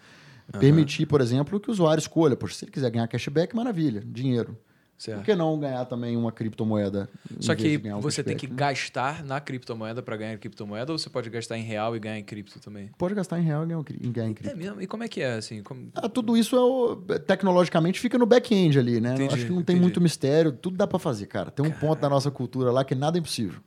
Uhum. 0.52 0.60
Permitir, 0.60 1.06
por 1.06 1.22
exemplo, 1.22 1.58
que 1.58 1.70
o 1.70 1.72
usuário 1.72 2.02
escolha. 2.02 2.36
Poxa, 2.36 2.54
se 2.54 2.66
ele 2.66 2.72
quiser 2.72 2.90
ganhar 2.90 3.08
cashback, 3.08 3.56
maravilha, 3.56 4.02
dinheiro. 4.04 4.58
Certo. 4.98 5.18
Por 5.18 5.24
que 5.26 5.34
não 5.36 5.56
ganhar 5.60 5.84
também 5.84 6.16
uma 6.16 6.32
criptomoeda? 6.32 7.08
Só 7.38 7.54
que 7.54 7.78
você 8.02 8.24
tem 8.24 8.36
que 8.36 8.48
gastar 8.48 9.24
na 9.24 9.40
criptomoeda 9.40 10.02
para 10.02 10.16
ganhar 10.16 10.36
criptomoeda 10.38 10.90
ou 10.90 10.98
você 10.98 11.08
pode 11.08 11.30
gastar 11.30 11.56
em 11.56 11.62
real 11.62 11.94
e 11.94 12.00
ganhar 12.00 12.18
em 12.18 12.24
cripto 12.24 12.58
também? 12.58 12.90
Pode 12.98 13.14
gastar 13.14 13.38
em 13.38 13.44
real 13.44 13.62
e 13.62 14.08
ganhar 14.08 14.28
em 14.28 14.34
cripto. 14.34 14.52
É 14.52 14.58
mesmo? 14.58 14.82
E 14.82 14.88
como 14.88 15.04
é 15.04 15.08
que 15.08 15.20
é 15.20 15.34
assim? 15.34 15.62
Como... 15.62 15.88
Ah, 15.94 16.08
tudo 16.08 16.36
isso 16.36 16.56
é 16.56 16.60
o, 16.60 16.96
tecnologicamente 16.96 18.00
fica 18.00 18.18
no 18.18 18.26
back-end 18.26 18.76
ali, 18.76 19.00
né? 19.00 19.14
Entendi, 19.14 19.34
Acho 19.34 19.46
que 19.46 19.52
não 19.52 19.62
tem 19.62 19.74
entendi. 19.74 19.80
muito 19.80 20.00
mistério, 20.00 20.50
tudo 20.50 20.76
dá 20.76 20.86
para 20.86 20.98
fazer, 20.98 21.26
cara. 21.26 21.52
Tem 21.52 21.64
um 21.64 21.70
cara... 21.70 21.80
ponto 21.80 22.00
da 22.00 22.08
nossa 22.08 22.30
cultura 22.32 22.72
lá 22.72 22.84
que 22.84 22.96
nada 22.96 23.16
é 23.16 23.20
impossível. 23.20 23.60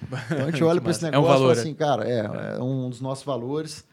Então 0.30 0.46
a 0.46 0.50
gente 0.50 0.62
olha 0.62 0.80
para 0.80 0.92
esse 0.92 1.02
negócio 1.02 1.18
é 1.18 1.28
um 1.28 1.38
valor, 1.38 1.52
assim, 1.52 1.74
cara, 1.74 2.08
é, 2.08 2.56
é 2.56 2.62
um 2.62 2.88
dos 2.88 3.00
nossos 3.00 3.24
valores. 3.24 3.84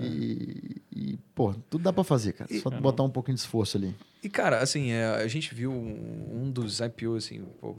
E, 0.00 0.82
e, 0.90 1.18
pô, 1.34 1.52
tudo 1.68 1.84
dá 1.84 1.92
para 1.92 2.04
fazer, 2.04 2.32
cara. 2.32 2.50
Só 2.60 2.70
botar 2.70 3.02
um 3.02 3.10
pouquinho 3.10 3.34
de 3.34 3.42
esforço 3.42 3.76
ali. 3.76 3.94
E, 4.22 4.28
cara, 4.28 4.58
assim, 4.58 4.90
é, 4.90 5.06
a 5.06 5.28
gente 5.28 5.54
viu 5.54 5.70
um, 5.70 6.44
um 6.44 6.50
dos 6.50 6.80
IPOs, 6.80 7.26
assim, 7.26 7.44
pô, 7.60 7.76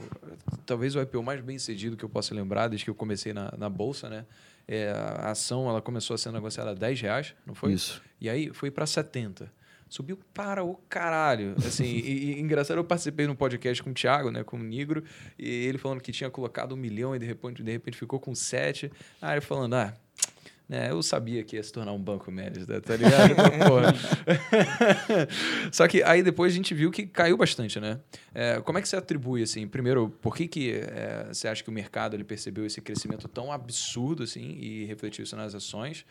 talvez 0.64 0.94
o 0.94 1.00
IPO 1.00 1.22
mais 1.22 1.40
bem 1.40 1.58
sucedido 1.58 1.96
que 1.96 2.04
eu 2.04 2.08
possa 2.08 2.34
lembrar 2.34 2.68
desde 2.68 2.84
que 2.84 2.90
eu 2.90 2.94
comecei 2.94 3.32
na, 3.32 3.52
na 3.56 3.68
Bolsa, 3.68 4.08
né? 4.08 4.24
É, 4.66 4.90
a 4.90 5.30
ação 5.30 5.68
ela 5.68 5.82
começou 5.82 6.14
a 6.14 6.18
ser 6.18 6.30
negociada 6.30 6.70
a 6.70 6.74
10 6.74 7.00
reais, 7.00 7.34
não 7.44 7.54
foi? 7.54 7.72
Isso. 7.72 8.00
E 8.20 8.30
aí 8.30 8.50
foi 8.52 8.70
para 8.70 8.86
70. 8.86 9.52
Subiu 9.88 10.18
para 10.32 10.64
o 10.64 10.76
caralho. 10.88 11.54
Assim, 11.58 11.84
e, 11.84 12.34
e, 12.36 12.40
engraçado, 12.40 12.78
eu 12.78 12.84
participei 12.84 13.26
no 13.26 13.36
podcast 13.36 13.82
com 13.82 13.90
o 13.90 13.94
Thiago, 13.94 14.30
né, 14.30 14.42
com 14.42 14.56
o 14.56 14.62
Negro, 14.62 15.04
e 15.38 15.48
ele 15.48 15.78
falando 15.78 16.00
que 16.00 16.10
tinha 16.10 16.30
colocado 16.30 16.72
um 16.72 16.76
milhão 16.76 17.14
e 17.14 17.18
de 17.18 17.26
repente, 17.26 17.62
de 17.62 17.70
repente 17.70 17.96
ficou 17.96 18.18
com 18.18 18.34
sete. 18.34 18.90
Aí 19.20 19.34
ele 19.34 19.40
falando, 19.40 19.74
ah, 19.74 19.94
né? 20.68 20.90
Eu 20.90 21.02
sabia 21.02 21.44
que 21.44 21.56
ia 21.56 21.62
se 21.62 21.72
tornar 21.72 21.92
um 21.92 21.98
banco 21.98 22.30
né? 22.30 22.50
tá 22.82 22.96
ligado? 22.96 23.34
Só 25.70 25.86
que 25.86 26.02
aí 26.02 26.22
depois 26.22 26.52
a 26.52 26.56
gente 26.56 26.74
viu 26.74 26.90
que 26.90 27.06
caiu 27.06 27.36
bastante, 27.36 27.78
né? 27.78 28.00
É, 28.34 28.60
como 28.60 28.78
é 28.78 28.82
que 28.82 28.88
você 28.88 28.96
atribui, 28.96 29.42
assim? 29.42 29.66
Primeiro, 29.68 30.08
por 30.22 30.34
que, 30.34 30.48
que 30.48 30.72
é, 30.72 31.28
você 31.30 31.48
acha 31.48 31.62
que 31.62 31.68
o 31.68 31.72
mercado 31.72 32.16
ele 32.16 32.24
percebeu 32.24 32.64
esse 32.64 32.80
crescimento 32.80 33.28
tão 33.28 33.52
absurdo, 33.52 34.22
assim, 34.22 34.56
e 34.58 34.84
refletiu 34.86 35.24
isso 35.24 35.36
nas 35.36 35.54
ações? 35.54 36.04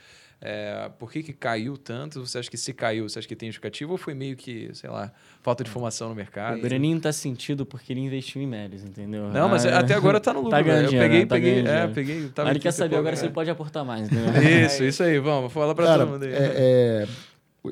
É, 0.45 0.91
por 0.99 1.09
que, 1.09 1.23
que 1.23 1.31
caiu 1.31 1.77
tanto? 1.77 2.19
Você 2.27 2.37
acha 2.37 2.51
que 2.51 2.57
se 2.57 2.73
caiu, 2.73 3.07
você 3.07 3.17
acha 3.17 3.25
que 3.25 3.33
tem 3.33 3.47
justificativa 3.47 3.89
ou 3.89 3.97
foi 3.97 4.13
meio 4.13 4.35
que, 4.35 4.69
sei 4.73 4.89
lá, 4.89 5.09
falta 5.41 5.63
de 5.63 5.69
formação 5.69 6.09
no 6.09 6.15
mercado? 6.15 6.57
O 6.57 6.61
Breninho 6.61 6.99
tá 6.99 7.13
sentido 7.13 7.65
porque 7.65 7.93
ele 7.93 8.01
investiu 8.01 8.41
em 8.41 8.45
Melis, 8.45 8.83
entendeu? 8.83 9.29
Não, 9.29 9.47
mas 9.47 9.65
ah, 9.65 9.79
até 9.79 9.93
agora 9.93 10.19
tá 10.19 10.33
no 10.33 10.41
lucro. 10.43 10.51
Tá 10.51 10.61
ganhando, 10.61 10.93
eu 10.93 10.99
peguei, 10.99 11.19
né? 11.19 11.25
tá 11.25 11.35
peguei, 11.35 11.59
é, 11.65 11.87
peguei. 11.87 12.27
Tava 12.27 12.49
ele 12.49 12.59
quer 12.59 12.73
saber 12.73 12.97
agora 12.97 13.15
se 13.15 13.23
ele 13.23 13.31
pode 13.31 13.49
aportar 13.49 13.85
mais, 13.85 14.09
né? 14.11 14.65
Isso, 14.65 14.83
isso 14.83 15.01
aí, 15.01 15.17
vamos, 15.17 15.53
fala 15.53 15.73
pra 15.73 15.85
Cara, 15.85 15.99
todo 15.99 16.11
mundo 16.11 16.23
aí. 16.23 16.33
É, 16.33 16.35
é, 16.35 17.07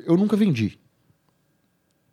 eu 0.07 0.15
nunca 0.15 0.37
vendi. 0.37 0.79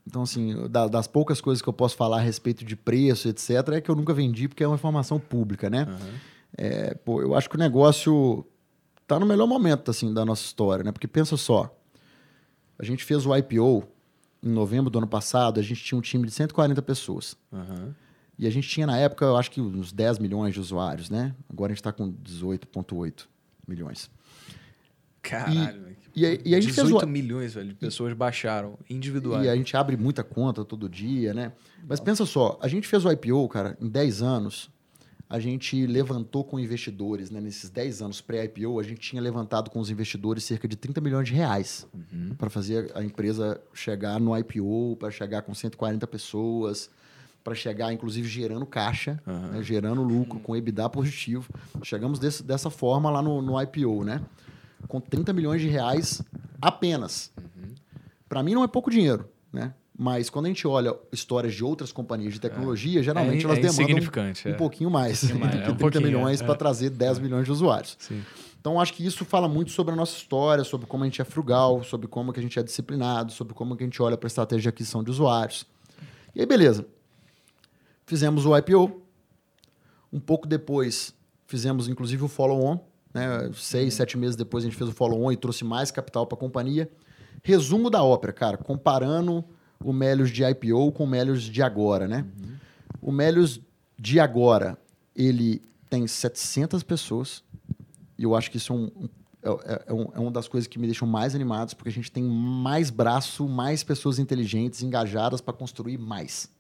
Então, 0.09 0.23
assim, 0.23 0.57
das 0.69 1.07
poucas 1.07 1.41
coisas 1.41 1.63
que 1.63 1.69
eu 1.69 1.73
posso 1.73 1.95
falar 1.95 2.17
a 2.17 2.21
respeito 2.21 2.65
de 2.65 2.75
preço, 2.75 3.29
etc., 3.29 3.51
é 3.75 3.81
que 3.81 3.89
eu 3.89 3.95
nunca 3.95 4.13
vendi 4.13 4.49
porque 4.49 4.65
é 4.65 4.67
uma 4.67 4.75
informação 4.75 5.21
pública, 5.21 5.71
né? 5.71 5.87
Uhum. 5.89 6.11
É, 6.57 6.95
pô, 7.05 7.23
eu 7.23 7.37
acho 7.37 7.49
que 7.49 7.55
o 7.55 7.59
negócio 7.59 8.45
tá 9.09 9.19
no 9.19 9.27
melhor 9.27 9.47
momento 9.47 9.91
assim 9.91 10.13
da 10.13 10.25
nossa 10.25 10.45
história, 10.45 10.85
né? 10.85 10.93
Porque 10.93 11.09
pensa 11.09 11.37
só, 11.37 11.75
a 12.79 12.85
gente 12.85 13.03
fez 13.03 13.27
o 13.27 13.35
IPO 13.35 13.89
em 14.43 14.51
novembro 14.51 14.91
do 14.91 14.99
ano 14.99 15.09
passado, 15.09 15.59
a 15.59 15.63
gente 15.63 15.83
tinha 15.83 15.99
um 15.99 16.03
time 16.03 16.25
de 16.27 16.31
140 16.31 16.81
pessoas. 16.83 17.37
Uhum. 17.51 17.93
E 18.39 18.47
a 18.47 18.51
gente 18.51 18.69
tinha 18.69 18.87
na 18.87 18.97
época, 18.97 19.25
eu 19.25 19.37
acho 19.37 19.51
que 19.51 19.61
uns 19.61 19.93
10 19.93 20.21
milhões 20.21 20.55
de 20.55 20.61
usuários, 20.61 21.11
né? 21.11 21.35
Agora 21.51 21.73
a 21.73 21.75
gente 21.75 21.81
está 21.81 21.91
com 21.91 22.13
18,8 22.13 23.27
milhões. 23.67 24.09
Caralho, 25.21 25.97
e, 26.15 26.25
e, 26.25 26.41
e 26.45 26.55
a 26.55 26.61
gente 26.61 26.71
18 26.71 26.91
fez 26.91 27.03
o... 27.03 27.07
milhões 27.07 27.55
velho, 27.55 27.69
de 27.69 27.75
pessoas 27.75 28.13
baixaram, 28.13 28.79
individuais. 28.89 29.45
E 29.45 29.49
a 29.49 29.57
gente 29.57 29.77
abre 29.77 29.97
muita 29.97 30.23
conta 30.23 30.65
todo 30.65 30.89
dia, 30.89 31.35
né? 31.35 31.53
Mas 31.81 31.99
Nossa. 31.99 32.03
pensa 32.05 32.27
só, 32.27 32.59
a 32.63 32.69
gente 32.69 32.87
fez 32.87 33.05
o 33.05 33.11
IPO, 33.11 33.49
cara, 33.49 33.77
em 33.81 33.89
10 33.89 34.23
anos, 34.23 34.71
a 35.31 35.39
gente 35.39 35.87
levantou 35.87 36.43
com 36.43 36.59
investidores, 36.59 37.31
né, 37.31 37.41
nesses 37.41 37.69
10 37.69 38.01
anos 38.01 38.21
pré-IPO, 38.21 38.81
a 38.81 38.83
gente 38.83 39.01
tinha 39.01 39.21
levantado 39.21 39.71
com 39.71 39.79
os 39.79 39.91
investidores 39.91 40.43
cerca 40.45 40.67
de 40.67 40.75
30 40.75 41.01
milhões 41.03 41.29
de 41.29 41.35
reais 41.35 41.87
uhum. 41.93 42.35
para 42.37 42.49
fazer 42.49 42.91
a 42.95 43.05
empresa 43.05 43.61
chegar 43.75 44.19
no 44.19 44.37
IPO, 44.37 44.97
para 44.99 45.11
chegar 45.11 45.43
com 45.43 45.55
140 45.55 46.07
pessoas, 46.07 46.89
para 47.45 47.55
chegar, 47.55 47.93
inclusive, 47.93 48.27
gerando 48.27 48.65
caixa, 48.65 49.21
uhum. 49.27 49.49
né, 49.49 49.63
gerando 49.63 50.03
lucro, 50.03 50.41
com 50.41 50.57
EBITDA 50.57 50.89
positivo. 50.89 51.49
Chegamos 51.83 52.19
desse, 52.19 52.43
dessa 52.43 52.71
forma 52.71 53.11
lá 53.11 53.23
no, 53.23 53.43
no, 53.43 53.61
IPO, 53.61 54.05
né? 54.05 54.23
Com 54.87 55.01
30 55.01 55.33
milhões 55.33 55.61
de 55.61 55.69
reais 55.69 56.23
apenas. 56.61 57.33
Uhum. 57.37 57.75
Para 58.29 58.43
mim 58.43 58.55
não 58.55 58.65
é 58.65 58.69
pouco 58.69 58.91
dinheiro, 58.91 59.29
né? 59.53 59.75
Mas 60.01 60.31
quando 60.31 60.45
a 60.47 60.49
gente 60.49 60.65
olha 60.65 60.95
histórias 61.11 61.53
de 61.53 61.65
outras 61.65 61.91
companhias 61.91 62.33
de 62.33 62.41
tecnologia, 62.41 63.01
é. 63.01 63.03
geralmente 63.03 63.43
é, 63.43 63.45
elas 63.47 63.59
é 63.59 63.63
demandam 63.63 63.97
um, 63.97 64.51
um, 64.53 64.57
pouquinho 64.57 64.89
mais, 64.89 65.25
um 65.25 65.39
mais. 65.41 65.55
É, 65.59 65.71
um 65.71 65.75
30 65.75 66.01
milhões 66.01 66.41
para 66.41 66.55
trazer 66.55 66.91
10 66.91 67.19
milhões 67.19 67.45
de 67.45 67.51
usuários. 67.51 67.97
Sim. 67.99 68.23
Então, 68.61 68.81
acho 68.81 68.95
que 68.95 69.05
isso 69.05 69.25
fala 69.25 69.49
muito 69.49 69.73
sobre 69.73 69.93
a 69.93 69.97
nossa 69.97 70.17
história, 70.17 70.63
sobre 70.63 70.87
como 70.87 71.03
a 71.03 71.07
gente 71.09 71.21
é 71.21 71.25
frugal, 71.25 71.83
sobre 71.83 72.07
como 72.07 72.33
que 72.33 72.39
a 72.39 72.43
gente 72.43 72.57
é 72.61 72.63
disciplinado, 72.63 73.33
sobre 73.33 73.55
como 73.55 73.77
que 73.77 73.83
a 73.83 73.87
gente 73.87 74.01
olha 74.01 74.17
para 74.17 74.27
a 74.27 74.29
estratégia 74.29 74.63
de 74.63 74.69
aquisição 74.69 75.03
de 75.03 75.11
usuários. 75.11 75.67
E 76.33 76.41
aí, 76.41 76.47
beleza. 76.47 76.87
Fizemos 78.07 78.47
o 78.47 78.57
IPO. 78.57 79.03
Um 80.13 80.21
pouco 80.21 80.47
depois, 80.47 81.13
fizemos 81.45 81.89
inclusive 81.89 82.23
o 82.23 82.29
follow-on. 82.29 82.79
Né? 83.13 83.51
Seis, 83.53 83.95
sete 83.95 84.17
meses 84.17 84.37
depois, 84.37 84.63
a 84.63 84.69
gente 84.69 84.77
fez 84.77 84.89
o 84.89 84.93
follow-on 84.93 85.33
e 85.33 85.37
trouxe 85.37 85.65
mais 85.65 85.91
capital 85.91 86.25
para 86.25 86.37
a 86.37 86.41
companhia. 86.41 86.89
Resumo 87.43 87.91
da 87.91 88.05
ópera, 88.05 88.33
cara, 88.33 88.57
comparando 88.57 89.45
o 89.83 89.93
Melios 89.93 90.31
de 90.31 90.45
IPO 90.45 90.93
com 90.93 91.05
o 91.05 91.07
Melios 91.07 91.43
de 91.43 91.63
agora, 91.63 92.09
né? 92.09 92.25
Uhum. 92.43 92.57
O 93.03 93.13
Melios 93.13 93.61
de 93.99 94.21
agora, 94.21 94.79
ele 95.15 95.63
tem 95.89 96.07
700 96.07 96.83
pessoas, 96.83 97.43
e 98.19 98.25
eu 98.25 98.35
acho 98.35 98.51
que 98.51 98.57
isso 98.57 98.73
é, 98.73 98.77
um, 98.77 99.09
é, 99.43 99.85
é, 99.87 99.93
um, 99.93 100.03
é 100.15 100.19
uma 100.19 100.31
das 100.31 100.49
coisas 100.49 100.67
que 100.67 100.79
me 100.79 100.87
deixam 100.87 101.07
mais 101.07 101.35
animados, 101.35 101.75
porque 101.75 101.89
a 101.89 101.93
gente 101.93 102.11
tem 102.11 102.25
mais 102.25 102.91
braço, 102.91 103.49
mais 103.49 103.83
pessoas 103.83 104.19
inteligentes, 104.19 104.83
engajadas 104.83 105.41
para 105.41 105.55
construir 105.55 105.99
mais. 105.99 106.51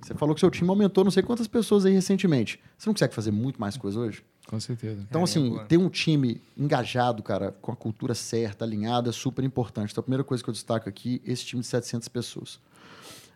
Você 0.00 0.14
falou 0.14 0.34
que 0.34 0.40
seu 0.40 0.50
time 0.50 0.68
aumentou 0.68 1.04
não 1.04 1.10
sei 1.10 1.22
quantas 1.22 1.48
pessoas 1.48 1.84
aí 1.84 1.92
recentemente. 1.92 2.60
Você 2.76 2.88
não 2.88 2.94
consegue 2.94 3.14
fazer 3.14 3.30
muito 3.30 3.60
mais 3.60 3.76
coisa 3.76 4.00
hoje? 4.00 4.24
Com 4.52 4.60
certeza. 4.60 5.00
Então, 5.08 5.22
É, 5.22 5.24
assim, 5.24 5.48
boa. 5.48 5.64
ter 5.64 5.78
um 5.78 5.88
time 5.88 6.38
engajado, 6.58 7.22
cara, 7.22 7.52
com 7.62 7.72
a 7.72 7.76
cultura 7.76 8.14
certa, 8.14 8.66
alinhada, 8.66 9.08
é 9.08 9.12
super 9.12 9.42
importante. 9.42 9.92
Então, 9.92 10.02
a 10.02 10.04
primeira 10.04 10.22
coisa 10.22 10.44
que 10.44 10.50
eu 10.50 10.52
destaco 10.52 10.86
aqui, 10.86 11.22
esse 11.24 11.42
time 11.42 11.62
de 11.62 11.68
700 11.68 12.06
pessoas. 12.08 12.60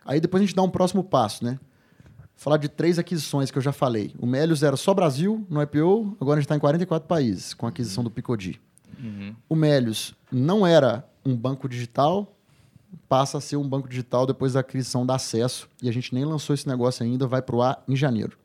Aí 0.05 0.19
depois 0.21 0.43
a 0.43 0.45
gente 0.45 0.55
dá 0.55 0.61
um 0.61 0.69
próximo 0.69 1.03
passo, 1.03 1.43
né? 1.43 1.59
Falar 2.35 2.57
de 2.57 2.69
três 2.69 2.99
aquisições 2.99 3.49
que 3.49 3.57
eu 3.57 3.61
já 3.63 3.71
falei. 3.71 4.13
O 4.19 4.27
Melios 4.27 4.61
era 4.61 4.77
só 4.77 4.93
Brasil 4.93 5.43
no 5.49 5.59
IPO, 5.59 6.15
agora 6.21 6.37
a 6.37 6.39
gente 6.39 6.45
está 6.45 6.55
em 6.55 6.59
44 6.59 7.07
países 7.07 7.55
com 7.55 7.65
a 7.65 7.69
aquisição 7.69 8.03
do 8.03 8.11
Picodi. 8.11 8.61
Uhum. 8.99 9.35
O 9.49 9.55
Melios 9.55 10.13
não 10.31 10.67
era 10.67 11.03
um 11.25 11.35
banco 11.35 11.67
digital, 11.67 12.31
passa 13.09 13.39
a 13.39 13.41
ser 13.41 13.55
um 13.55 13.67
banco 13.67 13.89
digital 13.89 14.27
depois 14.27 14.53
da 14.53 14.59
aquisição 14.59 15.03
da 15.03 15.15
Acesso, 15.15 15.67
e 15.81 15.89
a 15.89 15.91
gente 15.91 16.13
nem 16.13 16.25
lançou 16.25 16.53
esse 16.53 16.67
negócio 16.67 17.03
ainda, 17.03 17.25
vai 17.25 17.41
para 17.41 17.55
o 17.55 17.61
ar 17.63 17.83
em 17.87 17.95
janeiro. 17.95 18.37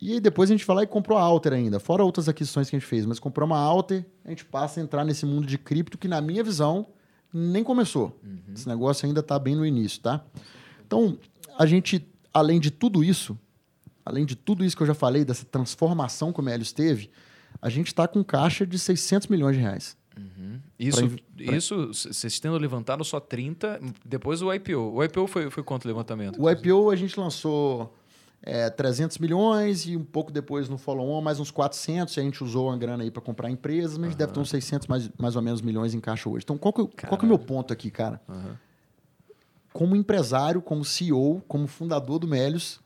E 0.00 0.12
aí 0.12 0.20
depois 0.20 0.48
a 0.50 0.54
gente 0.54 0.64
vai 0.64 0.76
lá 0.76 0.82
e 0.84 0.86
comprou 0.86 1.18
a 1.18 1.22
Alter 1.22 1.52
ainda, 1.52 1.80
fora 1.80 2.04
outras 2.04 2.28
aquisições 2.28 2.70
que 2.70 2.76
a 2.76 2.78
gente 2.78 2.88
fez, 2.88 3.04
mas 3.04 3.18
comprou 3.18 3.46
uma 3.46 3.58
Alter, 3.58 4.06
a 4.24 4.30
gente 4.30 4.44
passa 4.44 4.80
a 4.80 4.82
entrar 4.82 5.04
nesse 5.04 5.26
mundo 5.26 5.46
de 5.46 5.58
cripto 5.58 5.98
que, 5.98 6.06
na 6.06 6.20
minha 6.20 6.44
visão, 6.44 6.86
nem 7.32 7.64
começou. 7.64 8.18
Esse 8.54 8.68
negócio 8.68 9.06
ainda 9.06 9.20
está 9.20 9.38
bem 9.38 9.56
no 9.56 9.66
início, 9.66 10.00
tá? 10.00 10.24
Então, 10.86 11.18
a 11.58 11.66
gente, 11.66 12.06
além 12.32 12.60
de 12.60 12.70
tudo 12.70 13.02
isso, 13.02 13.36
além 14.04 14.24
de 14.24 14.36
tudo 14.36 14.64
isso 14.64 14.76
que 14.76 14.82
eu 14.82 14.86
já 14.86 14.94
falei, 14.94 15.24
dessa 15.24 15.44
transformação 15.44 16.32
que 16.32 16.40
o 16.40 16.42
Melios 16.42 16.72
teve, 16.72 17.10
a 17.60 17.68
gente 17.68 17.88
está 17.88 18.06
com 18.06 18.22
caixa 18.22 18.64
de 18.66 18.78
600 18.78 19.26
milhões 19.28 19.56
de 19.56 19.62
reais. 19.62 19.96
Isso, 20.78 21.00
Pra 21.44 21.56
isso 21.56 21.88
vocês 21.88 22.38
tendo 22.38 22.56
levantado 22.56 23.04
só 23.04 23.18
30, 23.20 23.80
depois 24.04 24.42
o 24.42 24.52
IPO. 24.52 24.94
O 24.94 25.02
IPO 25.04 25.26
foi, 25.26 25.50
foi 25.50 25.62
quanto 25.62 25.84
o 25.84 25.88
levantamento? 25.88 26.40
O 26.40 26.50
IPO 26.50 26.90
a 26.90 26.96
gente 26.96 27.18
lançou 27.18 27.94
é, 28.42 28.70
300 28.70 29.18
milhões 29.18 29.84
e 29.86 29.96
um 29.96 30.04
pouco 30.04 30.30
depois 30.32 30.68
no 30.68 30.78
follow-on 30.78 31.20
mais 31.20 31.40
uns 31.40 31.50
400 31.50 32.16
e 32.16 32.20
a 32.20 32.22
gente 32.22 32.42
usou 32.44 32.68
uma 32.68 32.76
grana 32.78 33.02
aí 33.02 33.10
para 33.10 33.20
comprar 33.20 33.50
empresas, 33.50 33.98
mas 33.98 34.06
a 34.06 34.10
gente 34.10 34.18
deve 34.18 34.32
ter 34.32 34.40
uns 34.40 34.48
600 34.50 34.86
mais, 34.86 35.10
mais 35.18 35.34
ou 35.36 35.42
menos 35.42 35.60
milhões 35.60 35.92
em 35.94 36.00
caixa 36.00 36.28
hoje. 36.28 36.44
Então 36.44 36.56
qual 36.56 36.72
que, 36.72 36.80
é 36.80 36.84
o- 36.84 36.88
qual 36.88 37.18
que 37.18 37.24
é 37.24 37.26
o 37.26 37.28
meu 37.28 37.38
ponto 37.38 37.72
aqui, 37.72 37.90
cara? 37.90 38.20
Aham. 38.28 38.56
Como 39.72 39.94
empresário, 39.94 40.60
como 40.62 40.84
CEO, 40.84 41.42
como 41.46 41.66
fundador 41.66 42.18
do 42.18 42.26
Melios, 42.26 42.80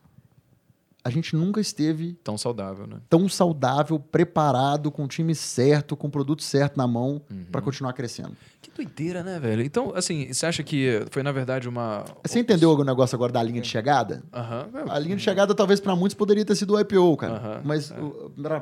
a 1.04 1.10
gente 1.10 1.34
nunca 1.34 1.60
esteve 1.60 2.14
Tão 2.22 2.38
saudável, 2.38 2.86
né? 2.86 2.96
tão 3.08 3.28
saudável, 3.28 3.98
preparado, 3.98 4.90
com 4.90 5.04
o 5.04 5.08
time 5.08 5.34
certo, 5.34 5.96
com 5.96 6.06
o 6.06 6.10
produto 6.10 6.42
certo 6.42 6.76
na 6.76 6.86
mão 6.86 7.20
para 7.50 7.60
continuar 7.60 7.92
crescendo. 7.92 8.36
Que 8.60 8.70
doideira, 8.70 9.22
né, 9.22 9.38
velho? 9.40 9.62
Então, 9.62 9.92
assim, 9.96 10.32
você 10.32 10.46
acha 10.46 10.62
que 10.62 11.04
foi, 11.10 11.22
na 11.22 11.32
verdade, 11.32 11.68
uma... 11.68 12.04
Você 12.24 12.38
entendeu 12.38 12.70
o 12.70 12.84
negócio 12.84 13.16
agora 13.16 13.32
da 13.32 13.42
linha 13.42 13.60
de 13.60 13.68
chegada? 13.68 14.22
Aham. 14.32 14.68
A 14.88 14.98
linha 14.98 15.16
de 15.16 15.22
chegada, 15.22 15.54
talvez, 15.54 15.80
para 15.80 15.96
muitos, 15.96 16.14
poderia 16.14 16.44
ter 16.44 16.54
sido 16.54 16.74
o 16.74 16.80
IPO, 16.80 17.16
cara. 17.16 17.34
Aham, 17.34 17.60
Mas 17.64 17.92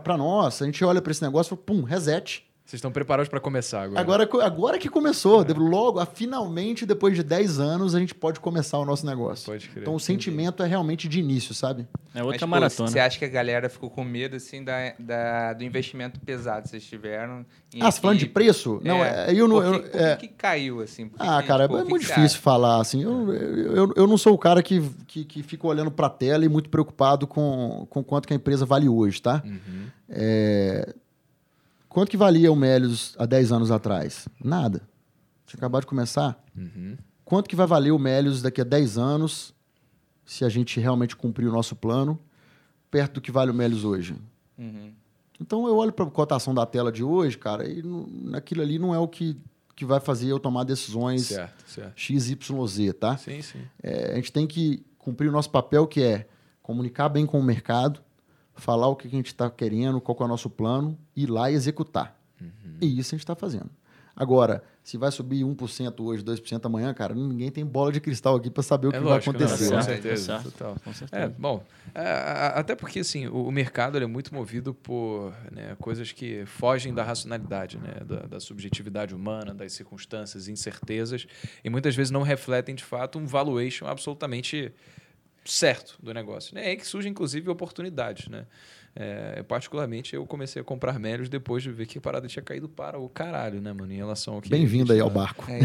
para 0.02 0.16
nós, 0.16 0.62
a 0.62 0.64
gente 0.64 0.82
olha 0.84 1.02
para 1.02 1.10
esse 1.12 1.22
negócio 1.22 1.48
e 1.48 1.56
fala, 1.56 1.62
pum, 1.66 1.82
reset. 1.82 2.46
Vocês 2.70 2.78
estão 2.78 2.92
preparados 2.92 3.28
para 3.28 3.40
começar 3.40 3.82
agora. 3.82 4.00
Agora, 4.00 4.46
agora 4.46 4.78
que 4.78 4.88
começou. 4.88 5.44
Logo, 5.58 5.98
ah, 5.98 6.06
finalmente, 6.06 6.86
depois 6.86 7.16
de 7.16 7.24
10 7.24 7.58
anos, 7.58 7.96
a 7.96 7.98
gente 7.98 8.14
pode 8.14 8.38
começar 8.38 8.78
o 8.78 8.84
nosso 8.84 9.04
negócio. 9.04 9.46
Pode 9.46 9.68
crer. 9.68 9.82
Então, 9.82 9.96
o 9.96 9.98
sentimento 9.98 10.62
é 10.62 10.68
realmente 10.68 11.08
de 11.08 11.18
início, 11.18 11.52
sabe? 11.52 11.84
É 12.14 12.22
outra 12.22 12.32
Mas, 12.32 12.40
pô, 12.42 12.46
maratona. 12.46 12.88
Você 12.90 13.00
acha 13.00 13.18
que 13.18 13.24
a 13.24 13.28
galera 13.28 13.68
ficou 13.68 13.90
com 13.90 14.04
medo, 14.04 14.36
assim, 14.36 14.62
da, 14.62 14.94
da- 15.00 15.52
do 15.54 15.64
investimento 15.64 16.20
pesado 16.20 16.62
que 16.62 16.68
vocês 16.68 16.84
tiveram? 16.84 17.44
em 17.74 17.82
Ah, 17.82 17.90
você 17.90 18.00
falando 18.00 18.18
de 18.18 18.26
preço? 18.26 18.80
Não, 18.84 19.04
é, 19.04 19.34
eu 19.34 19.48
não... 19.48 19.56
Por, 19.56 19.64
eu- 19.64 19.82
que, 19.82 19.88
por 19.88 20.00
é, 20.00 20.16
que 20.16 20.28
que 20.28 20.34
caiu, 20.34 20.80
assim? 20.80 21.08
Por 21.08 21.18
que 21.18 21.26
Ah, 21.26 21.42
que, 21.42 21.48
cara, 21.48 21.64
tipo, 21.66 21.76
é 21.76 21.82
muito 21.82 22.02
difícil 22.02 22.22
acha? 22.22 22.38
falar, 22.38 22.80
assim. 22.80 23.02
Eu, 23.02 23.32
eu, 23.34 23.92
eu 23.96 24.06
não 24.06 24.16
sou 24.16 24.32
o 24.32 24.38
cara 24.38 24.62
que, 24.62 24.80
que, 25.08 25.24
que 25.24 25.42
fica 25.42 25.66
olhando 25.66 25.90
para 25.90 26.06
a 26.06 26.10
tela 26.10 26.44
e 26.44 26.48
muito 26.48 26.70
preocupado 26.70 27.26
com, 27.26 27.84
com 27.90 28.04
quanto 28.04 28.28
que 28.28 28.32
a 28.32 28.36
empresa 28.36 28.64
vale 28.64 28.88
hoje, 28.88 29.20
tá? 29.20 29.42
Uhum. 29.44 29.86
É, 30.08 30.94
Quanto 31.90 32.08
que 32.08 32.16
valia 32.16 32.50
o 32.52 32.56
Melios 32.56 33.14
há 33.18 33.26
10 33.26 33.50
anos 33.52 33.70
atrás? 33.70 34.28
Nada. 34.42 34.80
Tinha 35.44 35.58
acabado 35.58 35.82
de 35.82 35.88
começar. 35.88 36.42
Uhum. 36.56 36.96
Quanto 37.24 37.50
que 37.50 37.56
vai 37.56 37.66
valer 37.66 37.90
o 37.90 37.98
Melios 37.98 38.40
daqui 38.40 38.60
a 38.60 38.64
10 38.64 38.96
anos, 38.96 39.52
se 40.24 40.44
a 40.44 40.48
gente 40.48 40.78
realmente 40.78 41.16
cumprir 41.16 41.48
o 41.48 41.52
nosso 41.52 41.74
plano, 41.74 42.18
perto 42.90 43.14
do 43.14 43.20
que 43.20 43.32
vale 43.32 43.50
o 43.50 43.54
Melios 43.54 43.84
hoje? 43.84 44.14
Uhum. 44.56 44.92
Então 45.40 45.66
eu 45.66 45.76
olho 45.76 45.92
para 45.92 46.04
a 46.04 46.10
cotação 46.10 46.54
da 46.54 46.64
tela 46.64 46.92
de 46.92 47.02
hoje, 47.02 47.36
cara, 47.36 47.68
e 47.68 47.82
não- 47.82 48.06
naquilo 48.06 48.62
ali 48.62 48.78
não 48.78 48.94
é 48.94 48.98
o 48.98 49.08
que, 49.08 49.36
que 49.74 49.84
vai 49.84 49.98
fazer 49.98 50.28
eu 50.28 50.38
tomar 50.38 50.62
decisões 50.64 51.26
Certo, 51.26 51.64
certo. 51.66 51.92
XYZ, 51.96 52.94
tá? 53.00 53.16
Sim, 53.16 53.42
sim. 53.42 53.62
É, 53.82 54.12
a 54.12 54.14
gente 54.14 54.32
tem 54.32 54.46
que 54.46 54.84
cumprir 54.96 55.28
o 55.28 55.32
nosso 55.32 55.50
papel, 55.50 55.88
que 55.88 56.00
é 56.02 56.28
comunicar 56.62 57.08
bem 57.08 57.26
com 57.26 57.40
o 57.40 57.42
mercado, 57.42 58.00
falar 58.60 58.88
o 58.88 58.96
que 58.96 59.06
a 59.06 59.10
gente 59.10 59.26
está 59.26 59.50
querendo, 59.50 60.00
qual 60.00 60.14
que 60.14 60.22
é 60.22 60.26
o 60.26 60.28
nosso 60.28 60.48
plano, 60.48 60.98
ir 61.16 61.26
lá 61.26 61.50
e 61.50 61.54
executar. 61.54 62.16
E 62.80 62.98
isso 62.98 63.14
a 63.14 63.16
gente 63.16 63.24
está 63.24 63.34
fazendo. 63.34 63.70
Agora, 64.16 64.62
se 64.82 64.98
vai 64.98 65.10
subir 65.10 65.44
1% 65.44 66.00
hoje, 66.00 66.22
2% 66.22 66.66
amanhã, 66.66 66.92
cara, 66.92 67.14
ninguém 67.14 67.50
tem 67.50 67.64
bola 67.64 67.90
de 67.90 68.00
cristal 68.00 68.36
aqui 68.36 68.50
para 68.50 68.62
saber 68.62 68.88
o 68.88 68.90
que 68.90 68.96
É 68.96 69.00
vai 69.00 69.12
lógico, 69.12 69.32
não, 69.32 69.40
acontecer. 69.40 69.68
com 69.70 69.76
né? 69.76 69.82
certo, 69.82 70.02
certeza, 70.02 70.40
total. 70.42 70.76
Com 70.84 70.92
certeza. 70.92 71.22
É, 71.22 71.28
bom, 71.28 71.64
é, 71.94 72.52
até 72.54 72.74
porque 72.74 72.98
assim, 72.98 73.28
o, 73.28 73.46
o 73.46 73.52
mercado 73.52 73.96
ele 73.96 74.04
é 74.04 74.08
muito 74.08 74.34
movido 74.34 74.74
por 74.74 75.32
né, 75.50 75.74
coisas 75.80 76.12
que 76.12 76.44
fogem 76.44 76.92
da 76.92 77.02
racionalidade, 77.02 77.78
né, 77.78 77.94
da, 78.04 78.20
da 78.26 78.40
subjetividade 78.40 79.14
humana, 79.14 79.54
das 79.54 79.72
circunstâncias, 79.72 80.48
incertezas, 80.48 81.26
e 81.64 81.70
muitas 81.70 81.94
vezes 81.94 82.10
não 82.10 82.22
refletem 82.22 82.74
de 82.74 82.84
fato 82.84 83.18
um 83.18 83.26
valuation 83.26 83.86
absolutamente 83.86 84.72
certo 85.44 85.96
do 86.02 86.12
negócio. 86.12 86.54
né? 86.54 86.64
É 86.64 86.68
aí 86.70 86.76
que 86.76 86.86
surgem, 86.86 87.10
inclusive, 87.10 87.48
oportunidades. 87.50 88.28
Né? 88.28 88.46
É, 88.94 89.42
particularmente, 89.44 90.14
eu 90.14 90.26
comecei 90.26 90.60
a 90.60 90.64
comprar 90.64 90.98
médios 90.98 91.28
depois 91.28 91.62
de 91.62 91.70
ver 91.70 91.86
que 91.86 91.98
a 91.98 92.00
parada 92.00 92.26
tinha 92.26 92.42
caído 92.42 92.68
para 92.68 92.98
o 92.98 93.08
caralho, 93.08 93.60
né, 93.60 93.72
mano, 93.72 93.92
em 93.92 93.96
relação 93.96 94.34
ao 94.34 94.40
que. 94.40 94.48
Bem-vindo 94.48 94.92
aí 94.92 95.00
ao 95.00 95.08
tá- 95.08 95.14
barco. 95.14 95.44
É, 95.48 95.58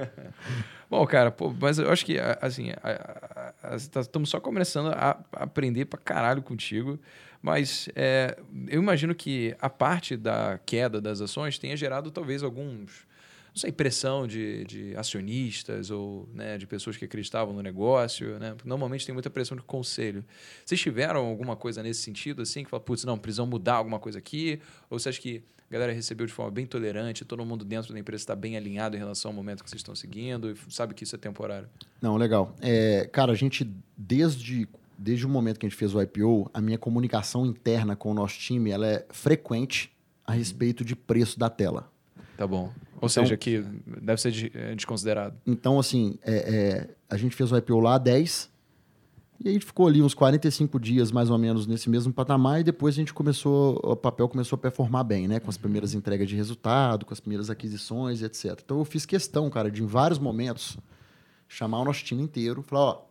é. 0.00 0.10
Bom, 0.88 1.06
cara, 1.06 1.30
pô, 1.30 1.54
mas 1.60 1.78
eu 1.78 1.90
acho 1.90 2.04
que, 2.04 2.16
assim, 2.40 2.70
estamos 4.00 4.28
só 4.28 4.40
começando 4.40 4.88
a 4.92 5.20
aprender 5.32 5.84
pra 5.84 6.00
caralho 6.00 6.42
contigo, 6.42 6.98
mas 7.40 7.88
é, 7.94 8.36
eu 8.66 8.82
imagino 8.82 9.14
que 9.14 9.54
a 9.60 9.70
parte 9.70 10.16
da 10.16 10.58
queda 10.66 11.00
das 11.00 11.20
ações 11.20 11.58
tenha 11.58 11.76
gerado 11.76 12.10
talvez 12.10 12.42
alguns, 12.42 13.06
não 13.50 13.56
sei, 13.56 13.72
pressão 13.72 14.26
de, 14.26 14.64
de 14.64 14.96
acionistas 14.96 15.90
ou 15.90 16.28
né, 16.32 16.56
de 16.56 16.66
pessoas 16.66 16.96
que 16.96 17.04
acreditavam 17.04 17.52
no 17.52 17.62
negócio, 17.62 18.38
né? 18.38 18.50
Porque 18.54 18.68
Normalmente 18.68 19.04
tem 19.04 19.12
muita 19.12 19.28
pressão 19.28 19.56
de 19.56 19.62
conselho. 19.62 20.24
Vocês 20.64 20.80
tiveram 20.80 21.26
alguma 21.26 21.56
coisa 21.56 21.82
nesse 21.82 22.02
sentido, 22.02 22.42
assim, 22.42 22.64
que 22.64 22.70
fala, 22.70 22.80
putz, 22.80 23.04
não, 23.04 23.18
precisam 23.18 23.46
mudar 23.46 23.74
alguma 23.74 23.98
coisa 23.98 24.18
aqui? 24.18 24.60
Ou 24.88 24.98
você 24.98 25.08
acha 25.08 25.20
que 25.20 25.42
a 25.68 25.72
galera 25.72 25.92
recebeu 25.92 26.26
de 26.26 26.32
forma 26.32 26.50
bem 26.50 26.66
tolerante, 26.66 27.24
todo 27.24 27.44
mundo 27.44 27.64
dentro 27.64 27.92
da 27.92 27.98
empresa 27.98 28.22
está 28.22 28.34
bem 28.34 28.56
alinhado 28.56 28.96
em 28.96 28.98
relação 28.98 29.30
ao 29.30 29.34
momento 29.34 29.62
que 29.62 29.70
vocês 29.70 29.80
estão 29.80 29.94
seguindo 29.94 30.50
e 30.50 30.72
sabe 30.72 30.94
que 30.94 31.04
isso 31.04 31.14
é 31.14 31.18
temporário? 31.18 31.68
Não, 32.02 32.16
legal. 32.16 32.54
É, 32.60 33.08
cara, 33.12 33.30
a 33.30 33.36
gente, 33.36 33.68
desde, 33.96 34.68
desde 34.98 35.26
o 35.26 35.28
momento 35.28 35.60
que 35.60 35.66
a 35.66 35.68
gente 35.68 35.78
fez 35.78 35.94
o 35.94 36.02
IPO, 36.02 36.50
a 36.52 36.60
minha 36.60 36.76
comunicação 36.76 37.46
interna 37.46 37.94
com 37.94 38.10
o 38.10 38.14
nosso 38.14 38.38
time 38.38 38.70
ela 38.70 38.86
é 38.86 39.06
frequente 39.10 39.92
a 40.26 40.32
respeito 40.32 40.84
de 40.84 40.96
preço 40.96 41.38
da 41.38 41.48
tela. 41.48 41.90
Tá 42.36 42.46
bom. 42.46 42.72
Ou 43.00 43.08
Então- 43.08 43.08
seja, 43.08 43.36
que 43.36 43.60
deve 44.02 44.20
ser 44.20 44.30
de- 44.30 44.52
é, 44.54 44.74
desconsiderado. 44.74 45.36
Então, 45.46 45.78
assim, 45.78 46.18
é, 46.22 46.34
é, 46.34 46.94
a 47.08 47.16
gente 47.16 47.34
fez 47.34 47.50
o 47.50 47.56
IPO 47.56 47.80
lá 47.80 47.94
a 47.94 47.98
10, 47.98 48.50
e 49.42 49.48
a 49.48 49.52
gente 49.52 49.64
ficou 49.64 49.86
ali 49.86 50.02
uns 50.02 50.12
45 50.12 50.78
dias, 50.78 51.10
mais 51.10 51.30
ou 51.30 51.38
menos, 51.38 51.66
nesse 51.66 51.88
mesmo 51.88 52.12
patamar, 52.12 52.60
e 52.60 52.64
depois 52.64 52.94
a 52.94 52.96
gente 52.96 53.14
começou, 53.14 53.80
o 53.82 53.96
papel 53.96 54.28
começou 54.28 54.56
a 54.56 54.58
performar 54.58 55.02
bem, 55.02 55.26
né? 55.26 55.40
Com 55.40 55.48
as 55.48 55.56
primeiras 55.56 55.94
entregas 55.94 56.28
de 56.28 56.36
resultado, 56.36 57.06
com 57.06 57.14
as 57.14 57.20
primeiras 57.20 57.48
aquisições, 57.48 58.20
etc. 58.22 58.60
Então, 58.62 58.78
eu 58.78 58.84
fiz 58.84 59.06
questão, 59.06 59.48
cara, 59.48 59.70
de 59.70 59.82
em 59.82 59.86
vários 59.86 60.18
momentos, 60.18 60.76
chamar 61.48 61.80
o 61.80 61.84
nosso 61.86 62.04
time 62.04 62.22
inteiro, 62.22 62.62
falar, 62.62 62.82
ó, 62.82 63.02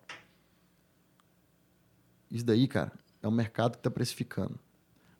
isso 2.31 2.45
daí, 2.45 2.67
cara, 2.67 2.91
é 3.23 3.27
o 3.27 3.31
mercado 3.31 3.71
que 3.71 3.79
está 3.79 3.89
precificando. 3.89 4.57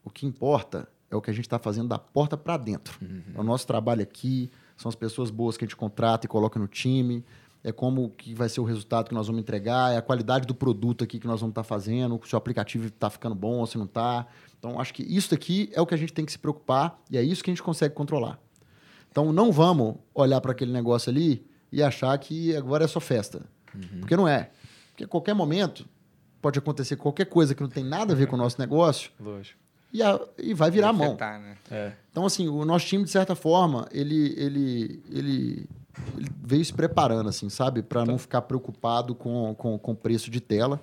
O 0.04 0.10
que 0.10 0.26
importa 0.26 0.88
é 1.10 1.16
o 1.16 1.22
que 1.22 1.30
a 1.30 1.34
gente 1.34 1.46
está 1.46 1.58
fazendo 1.58 1.88
da 1.88 1.98
porta 1.98 2.38
para 2.38 2.56
dentro. 2.58 3.00
É 3.34 3.40
o 3.40 3.44
nosso 3.44 3.66
trabalho 3.66 4.04
aqui, 4.04 4.50
são 4.80 4.88
as 4.88 4.96
pessoas 4.96 5.30
boas 5.30 5.58
que 5.58 5.66
a 5.66 5.68
gente 5.68 5.76
contrata 5.76 6.26
e 6.26 6.30
coloca 6.30 6.58
no 6.58 6.66
time, 6.68 7.24
é 7.62 7.72
como 7.72 8.12
que 8.12 8.34
vai 8.34 8.48
ser 8.48 8.62
o 8.62 8.64
resultado 8.64 9.10
que 9.10 9.14
nós 9.14 9.28
vamos 9.28 9.42
entregar, 9.42 9.94
é 9.94 9.98
a 9.98 10.02
qualidade 10.02 10.48
do 10.48 10.56
produto 10.56 11.04
aqui 11.04 11.20
que 11.20 11.28
nós 11.28 11.42
vamos 11.42 11.52
estar 11.52 11.64
fazendo, 11.64 12.20
se 12.26 12.34
o 12.34 12.38
aplicativo 12.38 12.88
está 12.88 13.10
ficando 13.10 13.36
bom 13.36 13.58
ou 13.58 13.68
se 13.68 13.78
não 13.78 13.84
está. 13.84 14.26
Então, 14.58 14.80
acho 14.80 14.94
que 14.94 15.04
isso 15.04 15.36
aqui 15.36 15.70
é 15.74 15.82
o 15.82 15.86
que 15.86 15.94
a 15.94 15.98
gente 15.98 16.14
tem 16.14 16.24
que 16.24 16.32
se 16.32 16.40
preocupar 16.40 16.98
e 17.12 17.18
é 17.18 17.22
isso 17.22 17.44
que 17.44 17.50
a 17.50 17.54
gente 17.54 17.62
consegue 17.62 17.94
controlar. 17.94 18.40
Então, 19.12 19.34
não 19.34 19.52
vamos 19.52 19.96
olhar 20.16 20.40
para 20.40 20.54
aquele 20.54 20.72
negócio 20.72 21.10
ali 21.10 21.46
e 21.70 21.84
achar 21.84 22.18
que 22.18 22.56
agora 22.56 22.86
é 22.86 22.88
só 22.88 23.02
festa. 23.02 23.46
Porque 24.00 24.16
não 24.16 24.28
é. 24.28 24.50
Porque 24.92 25.04
a 25.04 25.08
qualquer 25.08 25.34
momento 25.34 25.86
pode 26.42 26.58
acontecer 26.58 26.96
qualquer 26.96 27.26
coisa 27.26 27.54
que 27.54 27.62
não 27.62 27.70
tem 27.70 27.84
nada 27.84 28.14
a 28.14 28.16
ver 28.16 28.28
com 28.28 28.36
o 28.38 28.40
nosso 28.40 28.60
negócio 28.60 29.12
Lógico. 29.20 29.60
E, 29.94 30.02
a- 30.04 30.20
e 30.38 30.54
vai 30.54 30.70
virar 30.72 30.90
a 30.90 30.94
mão. 30.94 31.18
Né? 31.20 31.58
É. 31.72 31.92
Então, 32.12 32.26
assim, 32.26 32.48
o 32.48 32.64
nosso 32.66 32.86
time, 32.86 33.04
de 33.04 33.10
certa 33.10 33.36
forma, 33.36 33.88
ele, 33.92 34.34
ele, 34.38 35.04
ele, 35.12 35.70
ele 36.16 36.30
veio 36.44 36.64
se 36.66 36.74
preparando, 36.74 37.30
assim, 37.30 37.50
sabe? 37.50 37.82
Para 37.82 38.06
Tá. 38.06 38.12
não 38.12 38.18
ficar 38.18 38.42
preocupado 38.44 39.14
com 39.16 39.52
o 39.52 39.56
com, 39.56 39.78
com 39.78 39.96
preço 39.96 40.30
de 40.32 40.40
tela. 40.40 40.82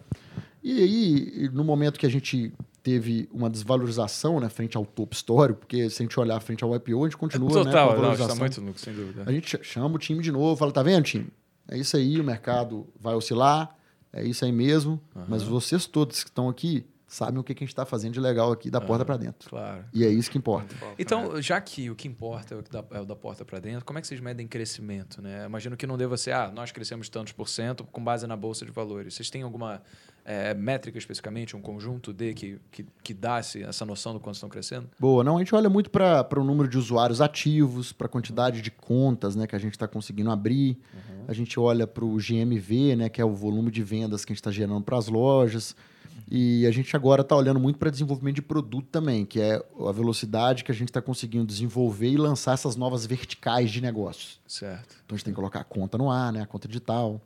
E 0.62 0.82
aí, 0.82 1.50
no 1.52 1.62
momento 1.64 1.98
que 1.98 2.06
a 2.06 2.10
gente 2.10 2.52
teve 2.82 3.28
uma 3.32 3.50
desvalorização 3.50 4.38
né, 4.40 4.48
frente 4.48 4.76
ao 4.76 4.84
topo 4.86 5.14
histórico, 5.14 5.60
porque 5.60 5.90
se 5.90 6.02
a 6.02 6.04
gente 6.04 6.18
olhar 6.20 6.38
frente 6.40 6.62
ao 6.62 6.74
IPO, 6.74 7.04
a 7.04 7.08
gente 7.08 7.16
continua 7.16 7.48
né, 7.48 7.54
com 7.54 7.60
a 7.60 7.64
Total, 7.64 7.86
não, 7.86 7.92
está 7.94 8.02
valorização. 8.02 8.36
muito 8.36 8.60
lucro, 8.60 8.80
sem 8.80 8.94
dúvida. 8.94 9.24
A 9.26 9.32
gente 9.32 9.58
chama 9.64 9.96
o 9.96 9.98
time 9.98 10.22
de 10.22 10.30
novo, 10.30 10.56
fala, 10.56 10.70
tá 10.72 10.82
vendo, 10.84 11.02
time? 11.04 11.26
É 11.68 11.76
isso 11.76 11.96
aí, 11.96 12.20
o 12.20 12.24
mercado 12.24 12.86
vai 13.00 13.14
oscilar, 13.14 13.76
é 14.12 14.24
isso 14.24 14.44
aí 14.44 14.52
mesmo, 14.52 15.00
mas 15.28 15.42
vocês 15.42 15.84
todos 15.86 16.22
que 16.22 16.30
estão 16.30 16.48
aqui 16.48 16.84
sabem 17.06 17.38
o 17.38 17.44
que 17.44 17.54
que 17.54 17.62
a 17.62 17.66
gente 17.66 17.72
está 17.72 17.86
fazendo 17.86 18.14
de 18.14 18.20
legal 18.20 18.50
aqui 18.50 18.70
da 18.70 18.80
porta 18.80 19.04
para 19.04 19.16
dentro. 19.16 19.48
Claro. 19.48 19.84
E 19.92 20.04
é 20.04 20.08
isso 20.08 20.30
que 20.30 20.38
importa. 20.38 20.74
Então, 20.98 21.40
já 21.40 21.60
que 21.60 21.88
o 21.90 21.94
que 21.94 22.08
importa 22.08 22.54
é 22.54 22.58
o, 22.58 22.62
que 22.62 22.70
dá, 22.70 22.84
é 22.90 23.00
o 23.00 23.04
da 23.04 23.14
porta 23.14 23.44
para 23.44 23.60
dentro, 23.60 23.84
como 23.84 23.98
é 23.98 24.02
que 24.02 24.08
vocês 24.08 24.20
medem 24.20 24.46
crescimento? 24.46 25.22
Né? 25.22 25.46
Imagino 25.46 25.76
que 25.76 25.86
não 25.86 25.96
deva 25.96 26.16
ser, 26.16 26.32
ah, 26.32 26.50
nós 26.52 26.72
crescemos 26.72 27.08
tantos 27.08 27.32
por 27.32 27.48
cento 27.48 27.84
com 27.84 28.02
base 28.02 28.26
na 28.26 28.36
Bolsa 28.36 28.64
de 28.64 28.72
Valores. 28.72 29.14
Vocês 29.14 29.30
têm 29.30 29.42
alguma 29.42 29.82
eh, 30.24 30.54
métrica 30.54 30.98
especificamente, 30.98 31.56
um 31.56 31.60
conjunto 31.60 32.12
de 32.12 32.34
que, 32.34 32.58
que, 32.72 32.84
que 33.04 33.14
dá 33.14 33.38
essa 33.38 33.86
noção 33.86 34.12
do 34.12 34.18
quanto 34.18 34.34
estão 34.34 34.48
crescendo? 34.48 34.88
Boa, 34.98 35.22
não, 35.22 35.36
a 35.36 35.38
gente 35.38 35.54
olha 35.54 35.70
muito 35.70 35.88
para 35.88 36.26
o 36.36 36.42
número 36.42 36.68
de 36.68 36.76
usuários 36.76 37.20
ativos, 37.20 37.92
para 37.92 38.06
a 38.06 38.10
quantidade 38.10 38.60
de 38.60 38.70
contas 38.72 39.36
né, 39.36 39.46
que 39.46 39.54
a 39.54 39.58
gente 39.60 39.74
está 39.74 39.86
conseguindo 39.86 40.30
abrir. 40.30 40.80
A 41.28 41.32
gente 41.32 41.58
olha 41.60 41.86
para 41.86 42.04
o 42.04 42.16
GMV, 42.16 42.96
né, 42.96 43.08
que 43.08 43.20
é 43.20 43.24
o 43.24 43.32
volume 43.32 43.70
de 43.70 43.84
vendas 43.84 44.24
que 44.24 44.32
a 44.32 44.34
gente 44.34 44.40
está 44.40 44.50
gerando 44.50 44.82
para 44.82 44.96
as 44.96 45.06
lojas. 45.06 45.76
E 46.28 46.66
a 46.66 46.70
gente 46.72 46.94
agora 46.96 47.22
está 47.22 47.36
olhando 47.36 47.60
muito 47.60 47.78
para 47.78 47.88
desenvolvimento 47.88 48.36
de 48.36 48.42
produto 48.42 48.88
também, 48.90 49.24
que 49.24 49.40
é 49.40 49.64
a 49.86 49.92
velocidade 49.92 50.64
que 50.64 50.72
a 50.72 50.74
gente 50.74 50.88
está 50.88 51.00
conseguindo 51.00 51.46
desenvolver 51.46 52.10
e 52.10 52.16
lançar 52.16 52.54
essas 52.54 52.74
novas 52.74 53.06
verticais 53.06 53.70
de 53.70 53.80
negócios. 53.80 54.40
Certo. 54.46 54.96
Então 55.04 55.14
a 55.14 55.16
gente 55.16 55.24
tem 55.24 55.32
que 55.32 55.36
colocar 55.36 55.60
a 55.60 55.64
conta 55.64 55.96
no 55.96 56.10
ar, 56.10 56.32
né, 56.32 56.42
a 56.42 56.46
conta 56.46 56.66
digital, 56.66 57.20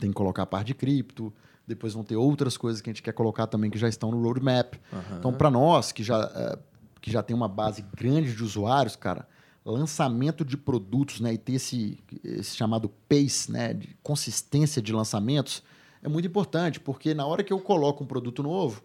tem 0.00 0.10
que 0.10 0.16
colocar 0.16 0.42
a 0.42 0.46
parte 0.46 0.68
de 0.68 0.74
cripto, 0.74 1.32
depois 1.66 1.94
vão 1.94 2.02
ter 2.02 2.16
outras 2.16 2.56
coisas 2.56 2.80
que 2.80 2.90
a 2.90 2.92
gente 2.92 3.02
quer 3.02 3.12
colocar 3.12 3.46
também 3.46 3.70
que 3.70 3.78
já 3.78 3.88
estão 3.88 4.10
no 4.10 4.20
roadmap. 4.20 4.74
Então, 5.16 5.32
para 5.32 5.50
nós, 5.50 5.92
que 5.92 6.02
já, 6.02 6.30
eh, 6.34 6.58
que 7.00 7.12
já 7.12 7.22
tem 7.22 7.36
uma 7.36 7.46
base 7.46 7.84
grande 7.96 8.34
de 8.34 8.42
usuários, 8.42 8.96
cara, 8.96 9.28
lançamento 9.64 10.44
de 10.44 10.56
produtos 10.56 11.20
né, 11.20 11.34
e 11.34 11.38
ter 11.38 11.52
esse, 11.52 12.02
esse 12.24 12.56
chamado 12.56 12.88
pace, 13.08 13.52
né, 13.52 13.74
de 13.74 13.96
consistência 14.02 14.82
de 14.82 14.92
lançamentos, 14.92 15.62
é 16.02 16.08
muito 16.08 16.26
importante, 16.26 16.80
porque 16.80 17.14
na 17.14 17.26
hora 17.26 17.42
que 17.42 17.52
eu 17.52 17.60
coloco 17.60 18.02
um 18.02 18.06
produto 18.06 18.42
novo, 18.42 18.82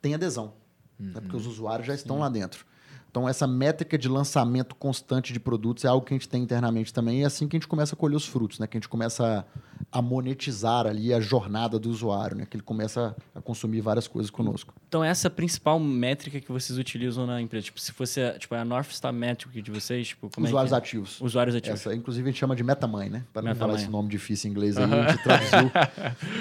tem 0.00 0.14
adesão. 0.14 0.54
né, 0.98 1.20
porque 1.20 1.36
os 1.36 1.46
usuários 1.46 1.86
já 1.86 1.94
estão 1.94 2.18
lá 2.18 2.28
dentro. 2.28 2.64
Então, 3.12 3.28
essa 3.28 3.46
métrica 3.46 3.98
de 3.98 4.08
lançamento 4.08 4.74
constante 4.74 5.34
de 5.34 5.38
produtos 5.38 5.84
é 5.84 5.88
algo 5.88 6.04
que 6.06 6.14
a 6.14 6.16
gente 6.16 6.26
tem 6.26 6.42
internamente 6.42 6.94
também. 6.94 7.20
E 7.20 7.22
é 7.24 7.26
assim 7.26 7.46
que 7.46 7.54
a 7.54 7.58
gente 7.58 7.68
começa 7.68 7.94
a 7.94 7.98
colher 7.98 8.16
os 8.16 8.24
frutos, 8.24 8.58
né? 8.58 8.66
Que 8.66 8.78
a 8.78 8.80
gente 8.80 8.88
começa 8.88 9.44
a, 9.92 10.00
monetizar 10.00 10.86
ali 10.86 11.12
a 11.12 11.20
jornada 11.20 11.78
do 11.78 11.90
usuário, 11.90 12.38
né? 12.38 12.46
Que 12.48 12.56
ele 12.56 12.62
começa 12.64 13.14
a 13.34 13.40
consumir 13.42 13.82
várias 13.82 14.08
coisas 14.08 14.30
conosco. 14.30 14.72
Então, 14.88 15.04
essa 15.04 15.26
é 15.26 15.28
a 15.28 15.30
principal 15.30 15.78
métrica 15.78 16.40
que 16.40 16.50
vocês 16.50 16.78
utilizam 16.78 17.26
na 17.26 17.38
empresa. 17.38 17.66
Tipo, 17.66 17.78
se 17.78 17.92
fosse 17.92 18.18
a, 18.18 18.38
tipo, 18.38 18.54
a 18.54 18.64
North 18.64 18.90
Star 18.92 19.12
Metric 19.12 19.60
de 19.60 19.70
vocês, 19.70 20.08
tipo, 20.08 20.30
como 20.34 20.46
usuários 20.46 20.72
é 20.72 20.76
que 20.76 20.76
é? 20.76 20.78
ativos. 20.78 21.20
Usuários 21.20 21.54
ativos. 21.54 21.80
Essa, 21.80 21.94
inclusive, 21.94 22.26
a 22.26 22.32
gente 22.32 22.40
chama 22.40 22.56
de 22.56 22.64
MetaMãe, 22.64 23.10
né? 23.10 23.24
Para 23.30 23.42
não 23.42 23.54
falar 23.54 23.74
esse 23.74 23.90
nome 23.90 24.08
difícil 24.08 24.48
em 24.48 24.52
inglês 24.52 24.78
aí, 24.78 24.84
a 24.84 25.10
gente 25.10 25.22
traduziu. 25.22 25.70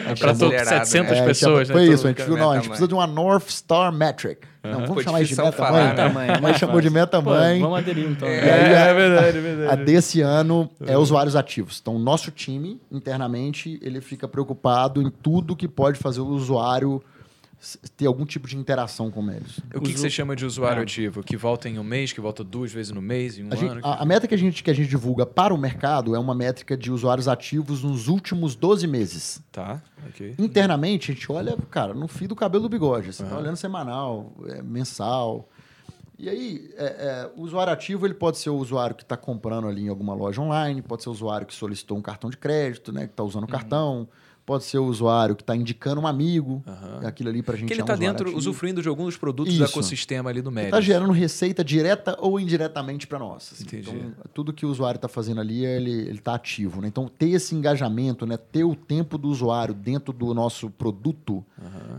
A 0.05 0.09
gente 0.13 0.19
Para 0.19 0.33
chamou- 0.33 0.39
todos 0.39 0.53
acelerado, 0.61 0.85
700 0.85 0.93
É, 0.93 0.99
a 1.11 1.15
gente 1.15 1.25
pessoas, 1.25 1.67
chama- 1.67 1.79
né? 1.81 1.85
Foi 1.85 1.93
isso, 1.93 2.07
a 2.07 2.09
gente 2.11 2.23
viu, 2.23 2.37
não, 2.37 2.51
a 2.51 2.55
gente 2.55 2.67
precisa 2.69 2.87
de 2.87 2.93
uma 2.93 3.05
North 3.05 3.49
Star 3.49 3.91
Metric. 3.91 4.47
Não, 4.63 4.85
vamos 4.85 5.03
chamar 5.03 5.23
de 5.23 5.29
MetaMãe. 5.31 5.51
falar, 5.53 5.83
né? 5.87 5.93
Tamanho, 5.95 6.25
é 6.29 6.33
Mas 6.33 6.41
mais 6.41 6.57
chamou 6.57 6.79
de 6.79 6.87
fácil. 6.89 7.01
MetaMãe. 7.01 7.59
Pô, 7.59 7.63
vamos 7.65 7.79
aderir, 7.79 8.09
então. 8.11 8.27
É, 8.27 8.41
né? 8.41 8.51
aí 8.53 8.75
a- 8.75 8.79
é 8.87 8.93
verdade, 8.93 9.37
é 9.37 9.41
verdade. 9.41 9.71
A 9.71 9.75
desse 9.75 10.21
ano 10.21 10.69
é 10.85 10.95
usuários 10.97 11.35
ativos. 11.35 11.79
Então, 11.81 11.97
nosso 11.97 12.29
time, 12.29 12.79
internamente, 12.91 13.79
ele 13.81 14.01
fica 14.01 14.27
preocupado 14.27 15.01
em 15.01 15.09
tudo 15.09 15.55
que 15.55 15.67
pode 15.67 15.97
fazer 15.97 16.21
o 16.21 16.27
usuário 16.27 17.01
ter 17.95 18.07
algum 18.07 18.25
tipo 18.25 18.47
de 18.47 18.57
interação 18.57 19.11
com 19.11 19.29
eles. 19.31 19.59
O 19.75 19.81
que, 19.81 19.93
que 19.93 19.99
você 19.99 20.09
chama 20.09 20.35
de 20.35 20.45
usuário 20.45 20.79
Ah. 20.79 20.83
ativo? 20.83 21.21
Que 21.23 21.37
volta 21.37 21.69
em 21.69 21.77
um 21.77 21.83
mês, 21.83 22.11
que 22.11 22.19
volta 22.19 22.43
duas 22.43 22.71
vezes 22.71 22.91
no 22.91 23.01
mês, 23.01 23.37
em 23.37 23.43
um 23.43 23.49
A, 23.51 23.55
gente- 23.55 23.69
ano? 23.71 23.81
a- 23.83 24.01
a 24.01 24.05
métrica 24.05 24.29
que 24.29 24.35
a, 24.35 24.37
gente, 24.37 24.63
que 24.63 24.71
a 24.71 24.73
gente 24.73 24.89
divulga 24.89 25.25
para 25.25 25.53
o 25.53 25.57
mercado 25.57 26.15
é 26.15 26.19
uma 26.19 26.33
métrica 26.33 26.75
de 26.75 26.91
usuários 26.91 27.27
ativos 27.27 27.83
nos 27.83 28.07
últimos 28.07 28.55
12 28.55 28.87
meses. 28.87 29.41
Tá, 29.51 29.81
ok. 30.09 30.35
Internamente, 30.39 31.11
a 31.11 31.13
gente 31.13 31.31
olha, 31.31 31.55
cara, 31.69 31.93
no 31.93 32.07
fio 32.07 32.27
do 32.27 32.35
cabelo 32.35 32.63
do 32.63 32.69
bigode. 32.69 33.13
Você 33.13 33.21
está 33.21 33.35
Aham. 33.35 33.43
olhando 33.43 33.57
semanal, 33.57 34.33
é, 34.47 34.61
mensal. 34.63 35.47
E 36.17 36.29
aí, 36.29 36.69
é, 36.77 36.85
é, 36.85 37.31
o 37.35 37.41
usuário 37.41 37.73
ativo 37.73 38.05
ele 38.05 38.13
pode 38.13 38.37
ser 38.37 38.49
o 38.51 38.55
usuário 38.55 38.95
que 38.95 39.01
está 39.01 39.17
comprando 39.17 39.67
ali 39.67 39.83
em 39.83 39.87
alguma 39.87 40.13
loja 40.13 40.39
online, 40.41 40.81
pode 40.81 41.01
ser 41.03 41.09
o 41.09 41.11
usuário 41.11 41.47
que 41.47 41.53
solicitou 41.53 41.97
um 41.97 42.01
cartão 42.01 42.29
de 42.29 42.37
crédito, 42.37 42.91
né, 42.91 43.05
que 43.07 43.13
está 43.13 43.23
usando 43.23 43.45
o 43.45 43.47
cartão, 43.47 44.07
pode 44.51 44.65
ser 44.65 44.79
o 44.79 44.85
usuário 44.85 45.33
que 45.33 45.43
está 45.43 45.55
indicando 45.55 46.01
um 46.01 46.05
amigo, 46.05 46.61
Aham. 46.67 47.07
aquilo 47.07 47.29
ali 47.29 47.41
para 47.41 47.55
a 47.55 47.57
gente 47.57 47.67
Que 47.69 47.73
ele 47.73 47.79
é 47.79 47.83
um 47.83 47.85
está 47.85 47.95
dentro, 47.95 48.23
ativo. 48.25 48.37
usufruindo 48.37 48.81
de 48.81 48.89
algum 48.89 49.05
dos 49.05 49.15
produtos 49.15 49.57
do 49.57 49.63
Isso. 49.63 49.71
ecossistema 49.71 50.29
ali 50.29 50.41
do 50.41 50.51
médio. 50.51 50.67
Está 50.67 50.81
gerando 50.81 51.13
receita 51.13 51.63
direta 51.63 52.17
ou 52.19 52.37
indiretamente 52.37 53.07
para 53.07 53.17
nós. 53.17 53.49
assim. 53.53 53.63
Entendi. 53.63 53.89
Então, 53.91 54.11
tudo 54.33 54.51
que 54.51 54.65
o 54.65 54.69
usuário 54.69 54.97
está 54.97 55.07
fazendo 55.07 55.39
ali, 55.39 55.63
ele 55.63 56.11
está 56.11 56.35
ativo. 56.35 56.81
Né? 56.81 56.89
Então, 56.89 57.07
ter 57.07 57.29
esse 57.29 57.55
engajamento, 57.55 58.25
né? 58.25 58.35
ter 58.35 58.65
o 58.65 58.75
tempo 58.75 59.17
do 59.17 59.29
usuário 59.29 59.73
dentro 59.73 60.11
do 60.11 60.33
nosso 60.33 60.69
produto 60.69 61.45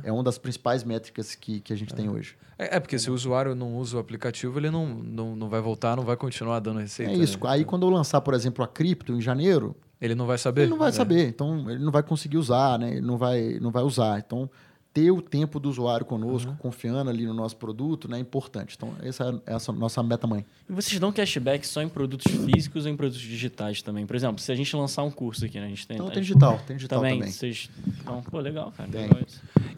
é 0.04 0.12
uma 0.12 0.22
das 0.22 0.36
principais 0.36 0.84
métricas 0.84 1.34
que, 1.34 1.60
que 1.60 1.72
a 1.72 1.76
gente 1.76 1.94
tem 1.94 2.10
hoje. 2.10 2.36
É, 2.58 2.76
é, 2.76 2.80
porque 2.80 2.98
se 2.98 3.10
o 3.10 3.14
usuário 3.14 3.54
não 3.54 3.78
usa 3.78 3.96
o 3.96 3.98
aplicativo, 3.98 4.58
ele 4.58 4.70
não, 4.70 4.86
não, 4.86 5.34
não 5.34 5.48
vai 5.48 5.62
voltar, 5.62 5.96
não 5.96 6.04
vai 6.04 6.18
continuar 6.18 6.60
dando 6.60 6.80
receita. 6.80 7.10
É 7.12 7.16
isso. 7.16 7.38
né? 7.42 7.50
Aí, 7.50 7.64
quando 7.64 7.86
eu 7.86 7.90
lançar, 7.90 8.20
por 8.20 8.34
exemplo, 8.34 8.62
a 8.62 8.68
cripto 8.68 9.14
em 9.14 9.22
janeiro, 9.22 9.74
Ele 10.02 10.14
não 10.16 10.26
vai 10.26 10.36
saber. 10.36 10.62
ele 10.62 10.70
não 10.70 10.78
vai 10.78 10.88
É. 10.88 10.92
saber. 10.92 11.28
Então, 11.28 11.70
ele 11.70 11.82
não 11.82 11.92
vai 11.92 12.02
conseguir 12.02 12.36
usar, 12.36 12.76
né? 12.78 12.90
ele 12.90 13.00
não 13.06 13.16
vai, 13.16 13.58
não 13.60 13.70
vai 13.70 13.84
usar. 13.84 14.18
Então, 14.18 14.50
ter 14.92 15.10
o 15.10 15.22
tempo 15.22 15.58
do 15.58 15.70
usuário 15.70 16.04
conosco, 16.04 16.54
confiando 16.58 17.08
ali 17.08 17.24
no 17.24 17.32
nosso 17.32 17.56
produto, 17.56 18.08
né? 18.08 18.18
é 18.18 18.20
importante. 18.20 18.74
Então, 18.76 18.94
essa 19.02 19.42
é 19.46 19.54
essa 19.54 19.72
nossa 19.72 20.02
meta 20.02 20.26
mãe. 20.26 20.44
E 20.68 20.72
vocês 20.72 21.00
dão 21.00 21.10
cashback 21.10 21.66
só 21.66 21.80
em 21.82 21.88
produtos 21.88 22.30
físicos 22.30 22.84
ou 22.84 22.92
em 22.92 22.96
produtos 22.96 23.20
digitais 23.20 23.80
também? 23.80 24.06
Por 24.06 24.14
exemplo, 24.16 24.38
se 24.38 24.52
a 24.52 24.54
gente 24.54 24.74
lançar 24.76 25.02
um 25.02 25.10
curso 25.10 25.44
aqui, 25.44 25.58
né? 25.58 25.66
A 25.66 25.68
gente 25.68 25.86
tem. 25.86 25.96
Então, 25.96 26.08
a 26.08 26.10
tem 26.10 26.22
digital. 26.22 26.60
Tem 26.66 26.76
digital 26.76 27.00
também. 27.00 27.18
também. 27.18 27.32
Vocês... 27.32 27.70
Então, 28.00 28.22
pô, 28.22 28.38
legal, 28.38 28.72
cara. 28.76 28.88
Tem. 28.90 29.02
legal. 29.02 29.20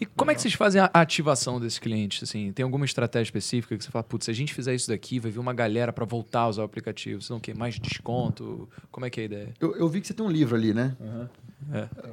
E 0.00 0.06
como 0.06 0.30
é 0.30 0.34
que 0.34 0.40
vocês 0.40 0.54
fazem 0.54 0.80
a 0.80 0.90
ativação 0.92 1.60
desses 1.60 1.78
clientes? 1.78 2.22
Assim, 2.22 2.52
tem 2.52 2.64
alguma 2.64 2.84
estratégia 2.84 3.28
específica 3.28 3.76
que 3.76 3.84
você 3.84 3.90
fala, 3.90 4.02
putz, 4.02 4.24
se 4.24 4.30
a 4.30 4.34
gente 4.34 4.52
fizer 4.52 4.74
isso 4.74 4.88
daqui, 4.88 5.20
vai 5.20 5.30
vir 5.30 5.38
uma 5.38 5.54
galera 5.54 5.92
para 5.92 6.04
voltar 6.04 6.40
a 6.40 6.48
usar 6.48 6.62
o 6.62 6.64
aplicativo? 6.64 7.20
Vocês 7.20 7.30
não 7.30 7.40
quer 7.40 7.54
mais 7.54 7.78
desconto? 7.78 8.68
Como 8.90 9.06
é 9.06 9.10
que 9.10 9.20
é 9.20 9.22
a 9.22 9.26
ideia? 9.26 9.54
Eu, 9.60 9.76
eu 9.76 9.88
vi 9.88 10.00
que 10.00 10.06
você 10.06 10.14
tem 10.14 10.26
um 10.26 10.30
livro 10.30 10.56
ali, 10.56 10.74
né? 10.74 10.96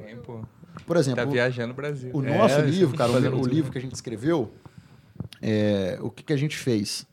Tem, 0.06 0.16
pô. 0.18 0.40
Por 0.86 0.96
exemplo, 0.96 1.24
Tá 1.24 1.30
viajando 1.30 1.72
o 1.72 1.76
Brasil. 1.76 2.10
O 2.12 2.24
É, 2.24 2.38
nosso 2.38 2.60
livro, 2.62 2.96
cara, 2.96 3.10
o, 3.10 3.14
fazendo 3.14 3.40
o 3.40 3.46
livro 3.46 3.70
que 3.70 3.78
a 3.78 3.80
gente 3.80 3.94
escreveu, 3.94 4.52
é, 5.40 5.98
o 6.00 6.10
que, 6.10 6.22
que 6.22 6.32
a 6.32 6.36
gente 6.36 6.56
fez? 6.56 7.06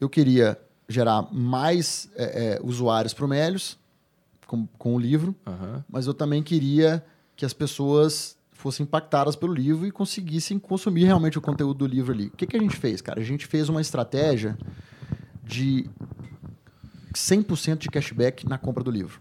Eu 0.00 0.08
queria 0.08 0.58
gerar 0.88 1.28
mais 1.32 2.08
é, 2.14 2.56
é, 2.56 2.60
usuários 2.62 3.12
para 3.12 3.24
o 3.24 3.28
Melios 3.28 3.78
com, 4.46 4.66
com 4.78 4.94
o 4.94 4.98
livro, 4.98 5.34
mas 5.88 6.06
eu 6.06 6.14
também 6.14 6.42
queria 6.42 7.04
que 7.34 7.44
as 7.44 7.52
pessoas 7.52 8.36
fossem 8.52 8.84
impactadas 8.84 9.36
pelo 9.36 9.52
livro 9.52 9.86
e 9.86 9.90
conseguissem 9.90 10.58
consumir 10.58 11.04
realmente 11.04 11.38
o 11.38 11.40
conteúdo 11.40 11.78
do 11.78 11.86
livro 11.86 12.12
ali. 12.12 12.26
O 12.26 12.30
que, 12.30 12.46
que 12.46 12.56
a 12.56 12.60
gente 12.60 12.76
fez, 12.76 13.00
cara? 13.00 13.20
A 13.20 13.24
gente 13.24 13.46
fez 13.46 13.68
uma 13.68 13.80
estratégia 13.80 14.56
de 15.44 15.88
100% 17.12 17.78
de 17.78 17.88
cashback 17.88 18.48
na 18.48 18.58
compra 18.58 18.82
do 18.82 18.90
livro. 18.90 19.20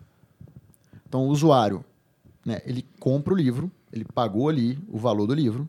Então, 1.08 1.28
o 1.28 1.30
usuário, 1.30 1.84
né, 2.46 2.62
ele 2.66 2.86
compra 3.00 3.34
o 3.34 3.38
livro, 3.38 3.72
ele 3.92 4.06
pagou 4.06 4.48
ali 4.48 4.78
o 4.88 4.98
valor 4.98 5.26
do 5.26 5.34
livro 5.34 5.68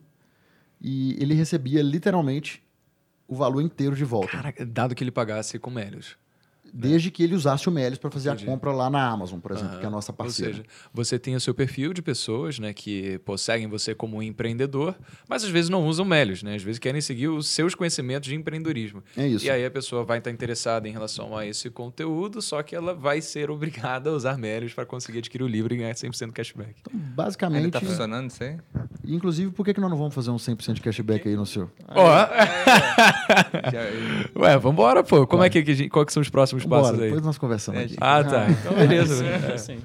e 0.79 1.17
ele 1.21 1.33
recebia 1.33 1.81
literalmente 1.81 2.63
o 3.27 3.35
valor 3.35 3.61
inteiro 3.61 3.95
de 3.95 4.05
volta, 4.05 4.29
Caraca, 4.29 4.65
dado 4.65 4.95
que 4.95 5.03
ele 5.03 5.11
pagasse 5.11 5.59
com 5.59 5.71
Melios. 5.71 6.15
Desde 6.73 7.09
que 7.11 7.23
ele 7.23 7.35
usasse 7.35 7.67
o 7.67 7.71
Melios 7.71 7.97
para 7.99 8.09
fazer 8.11 8.29
Entendi. 8.29 8.43
a 8.45 8.47
compra 8.47 8.71
lá 8.71 8.89
na 8.89 9.07
Amazon, 9.07 9.39
por 9.39 9.51
exemplo, 9.51 9.69
Aham. 9.71 9.79
que 9.79 9.85
é 9.85 9.87
a 9.87 9.91
nossa 9.91 10.11
parceira. 10.13 10.51
Ou 10.51 10.57
seja, 10.57 10.69
você 10.93 11.19
tem 11.19 11.35
o 11.35 11.39
seu 11.39 11.53
perfil 11.53 11.93
de 11.93 12.01
pessoas 12.01 12.59
né, 12.59 12.73
que 12.73 13.19
pô, 13.19 13.37
seguem 13.37 13.67
você 13.67 13.93
como 13.95 14.17
um 14.17 14.21
empreendedor, 14.21 14.95
mas 15.27 15.43
às 15.43 15.49
vezes 15.49 15.69
não 15.69 15.85
usam 15.87 16.05
Melios, 16.05 16.43
né? 16.43 16.55
Às 16.55 16.63
vezes 16.63 16.79
querem 16.79 17.01
seguir 17.01 17.27
os 17.27 17.47
seus 17.47 17.73
conhecimentos 17.75 18.27
de 18.29 18.35
empreendedorismo. 18.35 19.03
é 19.15 19.27
isso. 19.27 19.45
E 19.45 19.49
aí 19.49 19.65
a 19.65 19.71
pessoa 19.71 20.03
vai 20.03 20.17
estar 20.19 20.31
interessada 20.31 20.87
em 20.87 20.91
relação 20.91 21.35
a 21.37 21.45
esse 21.45 21.69
conteúdo, 21.69 22.41
só 22.41 22.61
que 22.63 22.75
ela 22.75 22.93
vai 22.93 23.21
ser 23.21 23.49
obrigada 23.51 24.09
a 24.09 24.13
usar 24.13 24.37
Melios 24.37 24.73
para 24.73 24.85
conseguir 24.85 25.19
adquirir 25.19 25.43
o 25.43 25.47
livro 25.47 25.73
e 25.73 25.77
ganhar 25.77 25.93
100% 25.93 26.31
cashback. 26.31 26.75
Então, 26.81 26.91
Ainda 26.93 27.13
basicamente, 27.15 27.71
tá 27.71 27.79
funcionando 27.81 28.29
isso 28.29 28.43
aí? 28.43 28.57
inclusive, 29.05 29.51
por 29.51 29.65
que, 29.65 29.73
que 29.73 29.79
nós 29.79 29.89
não 29.89 29.97
vamos 29.97 30.13
fazer 30.13 30.29
um 30.31 30.35
100% 30.35 30.73
de 30.73 30.81
cashback 30.81 31.27
aí 31.27 31.35
no 31.35 31.45
seu? 31.45 31.69
Ó, 31.87 32.07
Já- 32.07 32.29
ué, 34.35 34.57
vambora, 34.57 35.03
pô. 35.03 35.25
Como 35.27 35.43
é 35.43 35.49
que, 35.49 35.63
que 35.63 35.71
a 35.71 35.75
gente, 35.75 35.89
qual 35.89 36.05
que 36.05 36.13
são 36.13 36.21
os 36.21 36.29
próximos 36.29 36.65
Bora, 36.65 36.83
passos 36.83 36.99
aí? 36.99 37.05
depois 37.05 37.23
nós 37.25 37.37
conversamos 37.37 37.81
É, 37.81 37.83
aqui. 37.85 37.95
Ah, 37.99 38.23
tá. 38.23 38.47
Então, 38.51 38.73
beleza. 38.75 39.15
Sim, 39.57 39.75
né? 39.75 39.81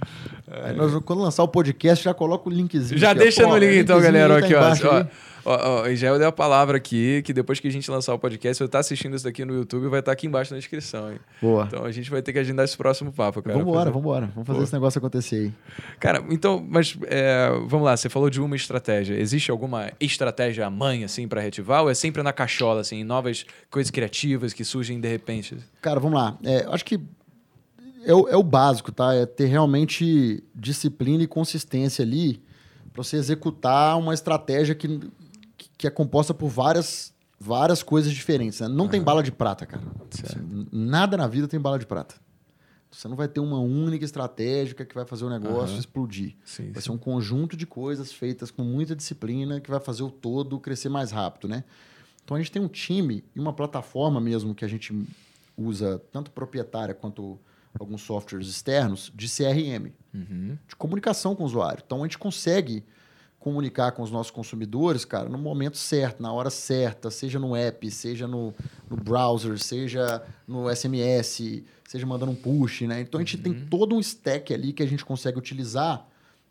Aí 0.64 0.76
nós, 0.76 0.92
quando 1.04 1.22
lançar 1.22 1.42
o 1.42 1.48
podcast, 1.48 2.04
já 2.04 2.12
coloca 2.14 2.48
o 2.48 2.52
linkzinho. 2.52 2.98
Já 2.98 3.10
aqui, 3.12 3.20
ó. 3.20 3.22
deixa 3.22 3.42
Pô, 3.44 3.50
no 3.50 3.56
link 3.58 3.76
então, 3.78 4.00
galera. 4.00 4.40
tá 4.40 4.72
Aqui, 4.72 4.84
ó. 4.86 5.00
ó. 5.00 5.04
Ó, 5.44 5.82
ó, 5.82 5.88
Israel 5.88 6.20
deu 6.20 6.28
a 6.28 6.32
palavra 6.32 6.76
aqui, 6.76 7.20
que 7.22 7.32
depois 7.32 7.58
que 7.58 7.66
a 7.66 7.70
gente 7.72 7.90
lançar 7.90 8.14
o 8.14 8.18
podcast, 8.18 8.62
você 8.62 8.68
tá 8.68 8.78
assistindo 8.78 9.16
isso 9.16 9.24
daqui 9.24 9.44
no 9.44 9.52
YouTube, 9.52 9.88
vai 9.88 9.98
estar 9.98 10.12
aqui 10.12 10.28
embaixo 10.28 10.52
na 10.54 10.58
descrição, 10.60 11.10
hein? 11.10 11.18
Boa. 11.40 11.64
Então 11.66 11.84
a 11.84 11.90
gente 11.90 12.08
vai 12.08 12.22
ter 12.22 12.32
que 12.32 12.38
agendar 12.38 12.64
esse 12.64 12.76
próximo 12.76 13.10
papo, 13.10 13.42
cara. 13.42 13.58
Vambora, 13.58 13.78
Fazer- 13.80 13.90
vambora. 13.90 14.30
Vamos 14.34 14.46
fazer 14.46 14.58
Pô. 14.60 14.64
esse 14.64 14.72
negócio 14.72 14.98
acontecer 14.98 15.36
aí. 15.36 15.52
Cara, 15.98 16.22
então, 16.30 16.64
mas 16.70 16.96
é, 17.08 17.48
vamos 17.66 17.84
lá, 17.84 17.96
você 17.96 18.08
falou 18.08 18.30
de 18.30 18.40
uma 18.40 18.54
estratégia. 18.54 19.14
Existe 19.16 19.50
alguma 19.50 19.90
estratégia 19.98 20.70
mãe, 20.70 21.02
assim, 21.02 21.26
pra 21.26 21.40
reativar? 21.40 21.82
Ou 21.82 21.90
é 21.90 21.94
sempre 21.94 22.22
na 22.22 22.32
cachola, 22.32 22.80
assim, 22.82 23.02
novas 23.02 23.44
coisas 23.68 23.90
criativas 23.90 24.52
que 24.52 24.64
surgem 24.64 25.00
de 25.00 25.08
repente? 25.08 25.56
Cara, 25.80 25.98
vamos 25.98 26.20
lá. 26.20 26.38
É, 26.44 26.64
acho 26.70 26.84
que 26.84 27.00
é 28.04 28.14
o, 28.14 28.28
é 28.28 28.36
o 28.36 28.42
básico, 28.42 28.90
tá? 28.92 29.14
É 29.14 29.26
ter 29.26 29.46
realmente 29.46 30.42
disciplina 30.54 31.22
e 31.22 31.26
consistência 31.26 32.02
ali 32.04 32.42
para 32.92 33.02
você 33.02 33.16
executar 33.16 33.98
uma 33.98 34.12
estratégia 34.14 34.74
que, 34.74 35.00
que 35.78 35.86
é 35.86 35.90
composta 35.90 36.34
por 36.34 36.48
várias, 36.48 37.12
várias 37.40 37.82
coisas 37.82 38.12
diferentes. 38.12 38.60
né? 38.60 38.68
Não 38.68 38.88
tem 38.88 39.02
bala 39.02 39.22
de 39.22 39.32
prata, 39.32 39.64
cara. 39.64 39.82
Assim, 40.22 40.66
nada 40.70 41.16
na 41.16 41.26
vida 41.26 41.48
tem 41.48 41.58
bala 41.60 41.78
de 41.78 41.86
prata. 41.86 42.14
Você 42.90 43.08
não 43.08 43.16
vai 43.16 43.26
ter 43.26 43.40
uma 43.40 43.58
única 43.58 44.04
estratégia 44.04 44.74
que 44.84 44.94
vai 44.94 45.06
fazer 45.06 45.24
o 45.24 45.30
negócio 45.30 45.72
Aham. 45.72 45.80
explodir. 45.80 46.36
Sim, 46.44 46.64
Vai 46.72 46.82
sim. 46.82 46.88
ser 46.88 46.92
um 46.92 46.98
conjunto 46.98 47.56
de 47.56 47.66
coisas 47.66 48.12
feitas 48.12 48.50
com 48.50 48.62
muita 48.62 48.94
disciplina 48.94 49.60
que 49.62 49.70
vai 49.70 49.80
fazer 49.80 50.02
o 50.02 50.10
todo 50.10 50.60
crescer 50.60 50.90
mais 50.90 51.10
rápido, 51.10 51.48
né? 51.48 51.64
Então 52.22 52.36
a 52.36 52.40
gente 52.40 52.52
tem 52.52 52.60
um 52.60 52.68
time 52.68 53.24
e 53.34 53.40
uma 53.40 53.52
plataforma 53.54 54.20
mesmo 54.20 54.54
que 54.54 54.62
a 54.62 54.68
gente 54.68 54.94
usa, 55.56 56.02
tanto 56.12 56.30
proprietária 56.30 56.94
quanto 56.94 57.38
alguns 57.78 58.02
softwares 58.02 58.48
externos, 58.48 59.12
de 59.14 59.26
CRM, 59.28 59.92
Uhum. 60.14 60.58
de 60.68 60.76
comunicação 60.76 61.34
com 61.34 61.42
o 61.42 61.46
usuário. 61.46 61.82
Então 61.84 62.00
a 62.00 62.06
gente 62.06 62.18
consegue 62.18 62.84
comunicar 63.38 63.90
com 63.92 64.02
os 64.02 64.10
nossos 64.10 64.30
consumidores, 64.30 65.04
cara, 65.04 65.28
no 65.28 65.36
momento 65.38 65.76
certo, 65.76 66.22
na 66.22 66.32
hora 66.32 66.48
certa, 66.48 67.10
seja 67.10 67.38
no 67.40 67.56
app, 67.56 67.90
seja 67.90 68.28
no, 68.28 68.54
no 68.88 68.96
browser, 68.96 69.58
seja 69.58 70.22
no 70.46 70.68
SMS, 70.74 71.64
seja 71.88 72.06
mandando 72.06 72.30
um 72.30 72.36
push, 72.36 72.82
né? 72.82 73.00
Então 73.00 73.18
a 73.18 73.24
gente 73.24 73.36
tem 73.38 73.52
todo 73.52 73.96
um 73.96 74.00
stack 74.00 74.54
ali 74.54 74.72
que 74.72 74.82
a 74.82 74.86
gente 74.86 75.04
consegue 75.04 75.38
utilizar 75.38 76.06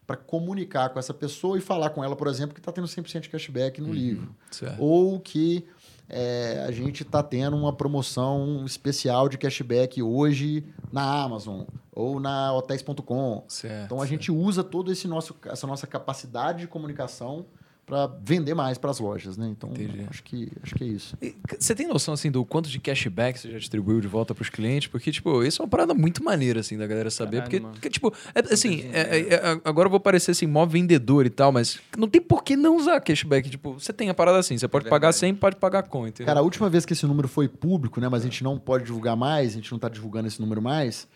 para 0.05 0.17
comunicar 0.17 0.89
com 0.89 0.99
essa 0.99 1.13
pessoa 1.13 1.57
e 1.57 1.61
falar 1.61 1.91
com 1.91 2.03
ela, 2.03 2.15
por 2.15 2.28
exemplo, 2.28 2.53
que 2.53 2.59
está 2.59 2.72
tendo 2.74 2.88
100% 2.88 3.22
de 3.22 3.30
cashback 3.30 3.80
no 3.80 3.93
livro. 3.93 4.36
Certo. 4.51 4.82
Ou 4.82 5.17
que 5.19 5.65
é, 6.12 6.66
a 6.68 6.72
gente 6.72 7.03
está 7.03 7.24
tendo 7.24 7.55
uma 7.55 7.72
promoção 7.72 8.66
especial 8.66 9.30
de 9.30 9.38
cashback 9.38 10.01
hoje 10.03 10.66
na 10.91 11.24
Amazon 11.24 11.62
ou 11.91 12.20
na 12.20 12.53
hotéis.com. 12.53 13.43
Então 13.86 14.01
a 14.01 14.05
gente 14.05 14.32
usa 14.32 14.64
toda 14.64 14.91
esse 14.91 15.07
nosso, 15.07 15.36
essa 15.45 15.66
nossa 15.66 15.88
capacidade 15.88 16.59
de 16.59 16.68
comunicação 16.68 17.45
para 17.92 18.10
vender 18.24 18.54
mais 18.54 18.78
para 18.78 18.89
as 18.89 19.00
lojas, 19.00 19.36
né? 19.36 19.50
Então 19.52 19.70
Entendi. 19.72 20.06
acho 20.10 20.24
que 20.24 20.50
acho 20.64 20.76
que 20.76 20.84
é 20.86 20.88
isso. 20.88 21.18
E 21.22 21.36
Você 21.60 21.76
tem 21.76 21.86
noção, 21.89 22.14
assim, 22.14 22.32
do 22.32 22.46
quanto 22.46 22.70
de 22.70 22.80
cashback 22.80 23.38
você 23.38 23.52
já 23.52 23.58
distribuiu 23.58 24.00
de 24.00 24.08
volta 24.08 24.34
pros 24.34 24.50
clientes? 24.50 24.88
Porque, 24.88 25.12
tipo, 25.12 25.44
isso 25.44 25.62
é 25.62 25.66
uma 25.66 25.70
parada 25.70 25.94
muito 25.94 26.24
maneira, 26.24 26.62
assim, 26.62 26.78
da 26.78 26.88
galera 26.88 27.12
saber. 27.12 27.44
Caralho, 27.44 27.68
porque, 27.74 27.89
tipo, 27.89 28.14
é, 28.34 28.54
assim, 28.54 28.89
é- 28.94 29.18
é- 29.20 29.34
é- 29.34 29.62
agora 29.66 29.88
eu 29.88 29.92
vou 29.92 30.00
parecer, 30.00 30.32
assim, 30.32 30.48
mó 30.48 30.66
vendedor 30.66 31.26
e 31.26 31.30
tal, 31.30 31.52
mas 31.52 31.82
não 31.98 32.08
tem 32.08 32.22
por 32.22 32.46
que 32.46 32.56
não 32.56 32.78
usar 32.78 33.02
cashback. 33.02 33.50
Tipo, 33.50 33.74
você 33.74 33.92
tem 33.92 34.08
a 34.08 34.14
parada 34.14 34.39
assim, 34.39 34.58
você 34.58 34.70
pode 34.70 34.86
pagar 34.86 35.08
Verdade. 35.08 35.18
100, 35.20 35.36
pode 35.36 35.58
pagar 35.58 35.84
com, 35.84 36.08
entendeu? 36.08 36.28
Cara, 36.28 36.39
a 36.39 36.44
última 36.44 36.70
vez 36.70 36.86
que 36.86 36.94
esse 36.94 37.06
número 37.06 37.28
foi 37.28 37.50
público, 37.50 38.00
né? 38.00 38.08
Mas 38.08 38.22
a 38.22 38.24
gente 38.24 38.42
não 38.42 38.58
pode 38.58 38.86
divulgar 38.86 39.18
mais, 39.18 39.52
a 39.52 39.56
gente 39.56 39.70
não 39.70 39.76
está 39.76 39.89
divulgando 39.89 40.30
esse 40.30 40.39
número 40.39 40.62
mais. 40.62 41.10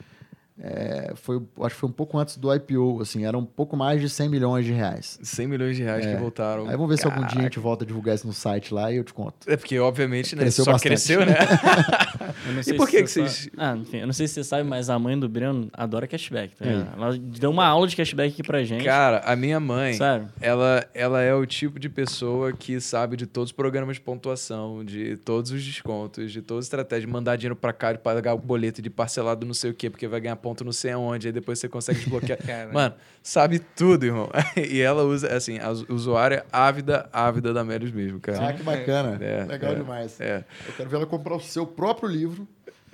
É, 0.58 1.12
foi, 1.16 1.42
acho 1.62 1.76
que 1.76 1.82
foi 1.82 1.90
um 1.90 1.94
pouco 1.94 2.18
antes 2.18 2.38
do 2.38 2.54
IPO, 2.54 3.02
assim, 3.02 3.26
era 3.26 3.38
um 3.38 3.44
pouco 3.46 3.76
mais 3.76 4.00
de 4.00 4.10
100 4.10 4.30
milhões 4.30 4.66
de 4.66 4.72
reais. 4.72 5.20
100 5.22 5.48
milhões 5.48 5.76
de 5.76 5.84
reais 5.84 6.06
que 6.06 6.16
voltaram. 6.16 6.64
Aí 6.68 6.72
vamos 6.78 6.90
ver 6.90 6.98
se 6.98 7.06
algum 7.06 7.18
dia 7.18 7.26
a 7.26 7.30
Caraca. 7.30 7.44
gente 7.44 7.60
volta 7.60 7.84
a 7.84 7.88
divulgar 7.88 8.16
isso 8.16 8.26
no 8.26 8.34
site 8.34 8.74
lá 8.74 8.92
e 8.92 8.96
eu 8.98 9.04
te 9.04 9.14
conto. 9.14 9.36
É 9.48 9.58
porque, 9.58 9.78
obviamente, 9.80 10.36
né? 10.36 10.44
Cresceu 10.44 10.64
só 10.66 10.72
bastante. 10.72 10.90
cresceu, 10.90 11.26
né? 11.26 11.36
E 12.68 12.74
por 12.74 12.88
que 12.90 13.02
que 13.02 13.08
você 13.08 13.22
vocês- 13.22 13.44
sabe- 13.46 13.52
Ah, 13.58 13.76
enfim, 13.76 13.98
eu 13.98 14.06
não 14.06 14.14
sei 14.14 14.28
se 14.28 14.36
você 14.36 14.44
sabe, 14.44 14.68
mas 14.68 14.90
a 14.90 14.98
mãe 15.00 15.18
do 15.18 15.28
Breno 15.28 15.68
adora 15.74 16.06
cashback, 16.08 16.56
tá 16.56 16.66
ligado? 16.66 16.90
Ela 16.96 17.18
deu 17.18 17.50
uma 17.50 17.66
aula 17.66 17.88
de 17.88 17.96
cashback 17.96 18.34
aqui 18.34 18.44
pra 18.44 18.64
gente. 18.64 18.84
Cara, 18.84 19.20
a 19.26 19.36
minha 19.36 19.60
mãe, 19.60 19.94
Sério. 19.94 20.28
ela, 20.40 20.86
ela 20.94 21.22
é 21.22 21.34
o 21.34 21.46
tipo 21.46 21.80
de 21.80 21.90
pessoa 21.90 22.52
que 22.54 22.80
sabe 22.80 23.18
de 23.18 23.26
todos 23.26 23.50
os 23.50 23.52
programas 23.56 23.96
de 23.96 24.02
pontuação, 24.02 24.84
de 24.86 25.18
todos 25.18 25.52
os 25.52 25.64
descontos, 25.64 26.32
de 26.32 26.42
toda 26.42 26.60
a 26.60 26.64
estratégia, 26.64 27.06
de 27.08 27.12
mandar 27.12 27.36
dinheiro 27.36 27.56
pra 27.56 27.74
cá, 27.74 27.94
de 27.94 28.00
pagar 28.00 28.34
o 28.34 28.38
boleto, 28.38 28.82
de 28.82 28.90
parcelado 28.90 29.46
não 29.46 29.54
sei 29.54 29.72
o 29.72 29.74
quê, 29.74 29.90
porque 29.90 30.08
vai 30.08 30.20
ganhar 30.20 30.36
ponto 30.46 30.64
não 30.64 30.72
sei 30.72 30.92
aonde, 30.92 31.30
aí 31.30 31.32
depois 31.32 31.58
você 31.58 31.68
consegue 31.68 31.98
desbloquear. 31.98 32.38
Cara. 32.46 32.72
Mano, 32.72 32.94
sabe 33.24 33.58
tudo, 33.58 34.06
irmão. 34.06 34.30
e 34.56 34.80
ela 34.80 35.02
usa, 35.02 35.36
assim, 35.36 35.58
a 35.58 35.72
usuária 35.92 36.46
ávida, 36.52 37.10
ávida 37.12 37.52
da 37.52 37.64
Meros 37.64 37.92
mesmo, 37.92 38.20
cara. 38.20 38.50
Ah, 38.50 38.54
que 38.54 38.62
bacana. 38.62 39.18
É, 39.20 39.44
Legal 39.46 39.72
é, 39.72 39.76
demais. 39.76 40.22
É. 40.22 40.44
Eu 40.68 40.74
quero 40.74 40.90
ver 40.90 40.96
ela 40.98 41.06
comprar 41.08 41.36
o 41.36 41.40
seu 41.40 41.66
próprio 41.66 42.08
livro. 42.08 42.48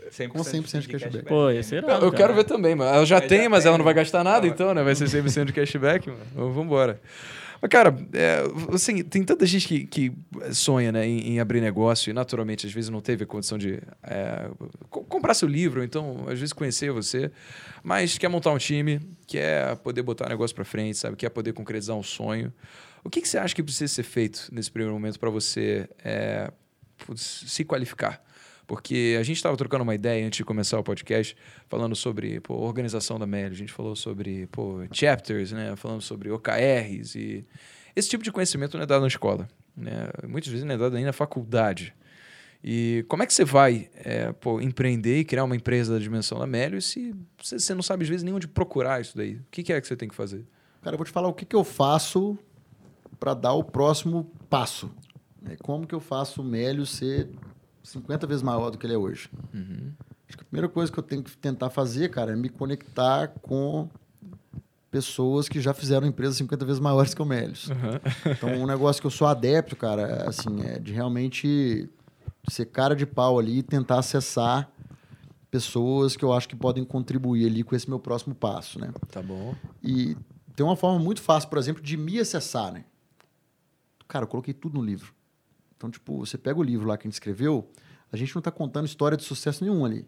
100% 0.09 0.27
Com 0.29 0.39
100% 0.39 0.79
de 0.79 0.87
cashback. 0.87 1.25
Pô, 1.25 1.49
ia 1.51 1.61
ser 1.61 1.83
irado, 1.83 2.05
Eu 2.05 2.11
cara. 2.11 2.23
quero 2.23 2.33
ver 2.35 2.43
também, 2.45 2.73
mano. 2.73 2.95
Ela 2.95 3.05
já 3.05 3.17
Ela 3.17 3.27
tem, 3.27 3.43
já 3.43 3.49
mas 3.49 3.63
tem, 3.63 3.69
ela 3.69 3.77
não 3.77 3.85
vai 3.85 3.93
gastar 3.93 4.23
nada, 4.23 4.47
então, 4.47 4.73
né? 4.73 4.81
Vai 4.83 4.95
ser 4.95 5.05
100% 5.05 5.45
de 5.45 5.53
cashback, 5.53 6.07
mano. 6.07 6.21
Então, 6.31 6.51
Vambora. 6.51 6.99
Mas, 7.61 7.69
cara, 7.69 7.95
é, 8.13 8.41
assim, 8.73 9.03
tem 9.03 9.23
tanta 9.23 9.45
gente 9.45 9.67
que, 9.67 9.85
que 9.85 10.11
sonha 10.51 10.91
né, 10.91 11.05
em, 11.07 11.33
em 11.33 11.39
abrir 11.39 11.61
negócio 11.61 12.09
e, 12.09 12.13
naturalmente, 12.13 12.65
às 12.65 12.73
vezes 12.73 12.89
não 12.89 13.01
teve 13.01 13.23
a 13.23 13.27
condição 13.27 13.57
de 13.57 13.79
é, 14.01 14.49
co- 14.89 15.03
comprar 15.03 15.35
seu 15.35 15.47
livro, 15.47 15.83
então, 15.83 16.25
às 16.27 16.39
vezes, 16.39 16.53
conhecer 16.53 16.91
você, 16.91 17.31
mas 17.83 18.17
quer 18.17 18.29
montar 18.29 18.51
um 18.51 18.57
time, 18.57 18.99
quer 19.27 19.75
poder 19.77 20.01
botar 20.01 20.25
o 20.25 20.29
negócio 20.29 20.55
pra 20.55 20.65
frente, 20.65 20.97
sabe? 20.97 21.15
Quer 21.15 21.29
poder 21.29 21.53
concretizar 21.53 21.95
um 21.95 22.03
sonho. 22.03 22.51
O 23.03 23.09
que, 23.09 23.21
que 23.21 23.27
você 23.27 23.37
acha 23.37 23.53
que 23.53 23.61
precisa 23.61 23.93
ser 23.93 24.03
feito 24.03 24.49
nesse 24.51 24.71
primeiro 24.71 24.93
momento 24.93 25.19
para 25.19 25.29
você 25.29 25.87
é, 26.03 26.51
se 27.15 27.63
qualificar? 27.63 28.23
Porque 28.71 29.17
a 29.19 29.23
gente 29.23 29.35
estava 29.35 29.57
trocando 29.57 29.83
uma 29.83 29.93
ideia 29.93 30.25
antes 30.25 30.37
de 30.37 30.45
começar 30.45 30.79
o 30.79 30.83
podcast, 30.83 31.35
falando 31.67 31.93
sobre 31.93 32.39
pô, 32.39 32.53
organização 32.53 33.19
da 33.19 33.27
Meli, 33.27 33.53
a 33.53 33.57
gente 33.57 33.73
falou 33.73 33.97
sobre 33.97 34.47
pô, 34.47 34.79
chapters, 34.93 35.51
né? 35.51 35.75
falando 35.75 35.99
sobre 35.99 36.31
OKRs 36.31 37.15
e 37.15 37.45
esse 37.93 38.07
tipo 38.07 38.23
de 38.23 38.31
conhecimento 38.31 38.77
não 38.77 38.83
é 38.83 38.85
dado 38.85 39.01
na 39.01 39.09
escola. 39.09 39.45
Né? 39.75 40.07
Muitas 40.25 40.49
vezes 40.49 40.65
não 40.65 40.73
é 40.73 40.77
dado 40.77 40.95
nem 40.95 41.03
na 41.03 41.11
faculdade. 41.11 41.93
E 42.63 43.03
como 43.09 43.23
é 43.23 43.25
que 43.25 43.33
você 43.33 43.43
vai 43.43 43.89
é, 43.93 44.31
pô, 44.31 44.61
empreender 44.61 45.19
e 45.19 45.25
criar 45.25 45.43
uma 45.43 45.57
empresa 45.57 45.91
da 45.95 45.99
dimensão 45.99 46.39
da 46.39 46.47
Meli 46.47 46.81
se 46.81 47.13
você, 47.43 47.75
não 47.75 47.83
sabe, 47.83 48.03
às 48.03 48.09
vezes, 48.09 48.23
nem 48.23 48.33
onde 48.33 48.47
procurar 48.47 49.01
isso 49.01 49.17
daí? 49.17 49.35
O 49.35 49.45
que, 49.51 49.63
que 49.63 49.73
é 49.73 49.81
que 49.81 49.85
você 49.85 49.97
tem 49.97 50.07
que 50.07 50.15
fazer? 50.15 50.45
Cara, 50.81 50.93
eu 50.93 50.97
vou 50.97 51.05
te 51.05 51.11
falar 51.11 51.27
o 51.27 51.33
que, 51.33 51.43
que 51.43 51.57
eu 51.57 51.65
faço 51.65 52.39
para 53.19 53.33
dar 53.33 53.51
o 53.51 53.65
próximo 53.65 54.31
passo. 54.49 54.89
né? 55.41 55.57
Como 55.61 55.85
que 55.85 55.93
eu 55.93 55.99
faço 55.99 56.41
o 56.41 56.45
Mélio 56.45 56.85
ser 56.85 57.27
50 57.83 58.27
vezes 58.27 58.43
maior 58.43 58.69
do 58.69 58.77
que 58.77 58.85
ele 58.85 58.93
é 58.93 58.97
hoje. 58.97 59.29
Acho 60.27 60.37
que 60.37 60.43
a 60.43 60.45
primeira 60.45 60.69
coisa 60.69 60.91
que 60.91 60.97
eu 60.97 61.03
tenho 61.03 61.23
que 61.23 61.35
tentar 61.37 61.69
fazer, 61.69 62.09
cara, 62.09 62.33
é 62.33 62.35
me 62.35 62.49
conectar 62.49 63.27
com 63.41 63.89
pessoas 64.89 65.47
que 65.47 65.61
já 65.61 65.73
fizeram 65.73 66.05
empresas 66.05 66.35
50 66.37 66.65
vezes 66.65 66.79
maiores 66.79 67.13
que 67.13 67.21
o 67.21 67.25
Mélios. 67.25 67.69
Então, 68.25 68.49
um 68.49 68.65
negócio 68.65 69.01
que 69.01 69.07
eu 69.07 69.11
sou 69.11 69.27
adepto, 69.27 69.75
cara, 69.75 70.27
assim, 70.27 70.61
é 70.63 70.79
de 70.79 70.91
realmente 70.91 71.89
ser 72.49 72.65
cara 72.65 72.95
de 72.95 73.05
pau 73.05 73.39
ali 73.39 73.59
e 73.59 73.63
tentar 73.63 73.99
acessar 73.99 74.69
pessoas 75.49 76.15
que 76.15 76.23
eu 76.23 76.31
acho 76.33 76.47
que 76.47 76.55
podem 76.55 76.83
contribuir 76.83 77.45
ali 77.45 77.63
com 77.63 77.75
esse 77.75 77.89
meu 77.89 77.99
próximo 77.99 78.33
passo, 78.33 78.79
né? 78.79 78.91
Tá 79.09 79.21
bom. 79.21 79.53
E 79.83 80.15
tem 80.55 80.65
uma 80.65 80.75
forma 80.75 80.99
muito 80.99 81.21
fácil, 81.21 81.49
por 81.49 81.57
exemplo, 81.57 81.81
de 81.81 81.97
me 81.97 82.19
acessar, 82.19 82.71
né? 82.71 82.85
Cara, 84.07 84.23
eu 84.23 84.27
coloquei 84.27 84.53
tudo 84.53 84.77
no 84.77 84.85
livro. 84.85 85.13
Então, 85.81 85.89
tipo, 85.89 86.19
você 86.19 86.37
pega 86.37 86.59
o 86.59 86.63
livro 86.63 86.87
lá 86.87 86.95
que 86.95 87.07
a 87.07 87.09
gente 87.09 87.15
escreveu, 87.15 87.67
a 88.11 88.15
gente 88.15 88.35
não 88.35 88.39
está 88.39 88.51
contando 88.51 88.85
história 88.85 89.17
de 89.17 89.23
sucesso 89.23 89.63
nenhuma 89.63 89.87
ali. 89.87 90.07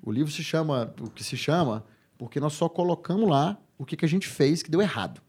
O 0.00 0.12
livro 0.12 0.30
se 0.30 0.44
chama 0.44 0.94
o 1.00 1.10
que 1.10 1.24
se 1.24 1.36
chama 1.36 1.84
porque 2.16 2.38
nós 2.38 2.52
só 2.52 2.68
colocamos 2.68 3.28
lá 3.28 3.60
o 3.76 3.84
que, 3.84 3.96
que 3.96 4.04
a 4.04 4.08
gente 4.08 4.28
fez 4.28 4.62
que 4.62 4.70
deu 4.70 4.80
errado 4.80 5.20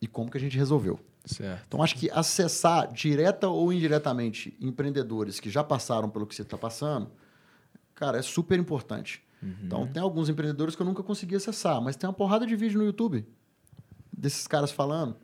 e 0.00 0.08
como 0.08 0.28
que 0.28 0.36
a 0.36 0.40
gente 0.40 0.58
resolveu. 0.58 0.98
Certo. 1.24 1.64
Então, 1.68 1.80
acho 1.80 1.94
que 1.94 2.10
acessar 2.10 2.92
direta 2.92 3.46
ou 3.46 3.72
indiretamente 3.72 4.56
empreendedores 4.60 5.38
que 5.38 5.48
já 5.48 5.62
passaram 5.62 6.10
pelo 6.10 6.26
que 6.26 6.34
você 6.34 6.42
está 6.42 6.58
passando, 6.58 7.08
cara, 7.94 8.18
é 8.18 8.22
super 8.22 8.58
importante. 8.58 9.22
Então, 9.64 9.86
tem 9.86 10.02
alguns 10.02 10.28
empreendedores 10.28 10.74
que 10.74 10.82
eu 10.82 10.86
nunca 10.86 11.04
consegui 11.04 11.36
acessar, 11.36 11.80
mas 11.80 11.94
tem 11.94 12.08
uma 12.08 12.14
porrada 12.14 12.44
de 12.44 12.56
vídeo 12.56 12.78
no 12.78 12.84
YouTube 12.84 13.24
desses 14.12 14.48
caras 14.48 14.72
falando. 14.72 15.16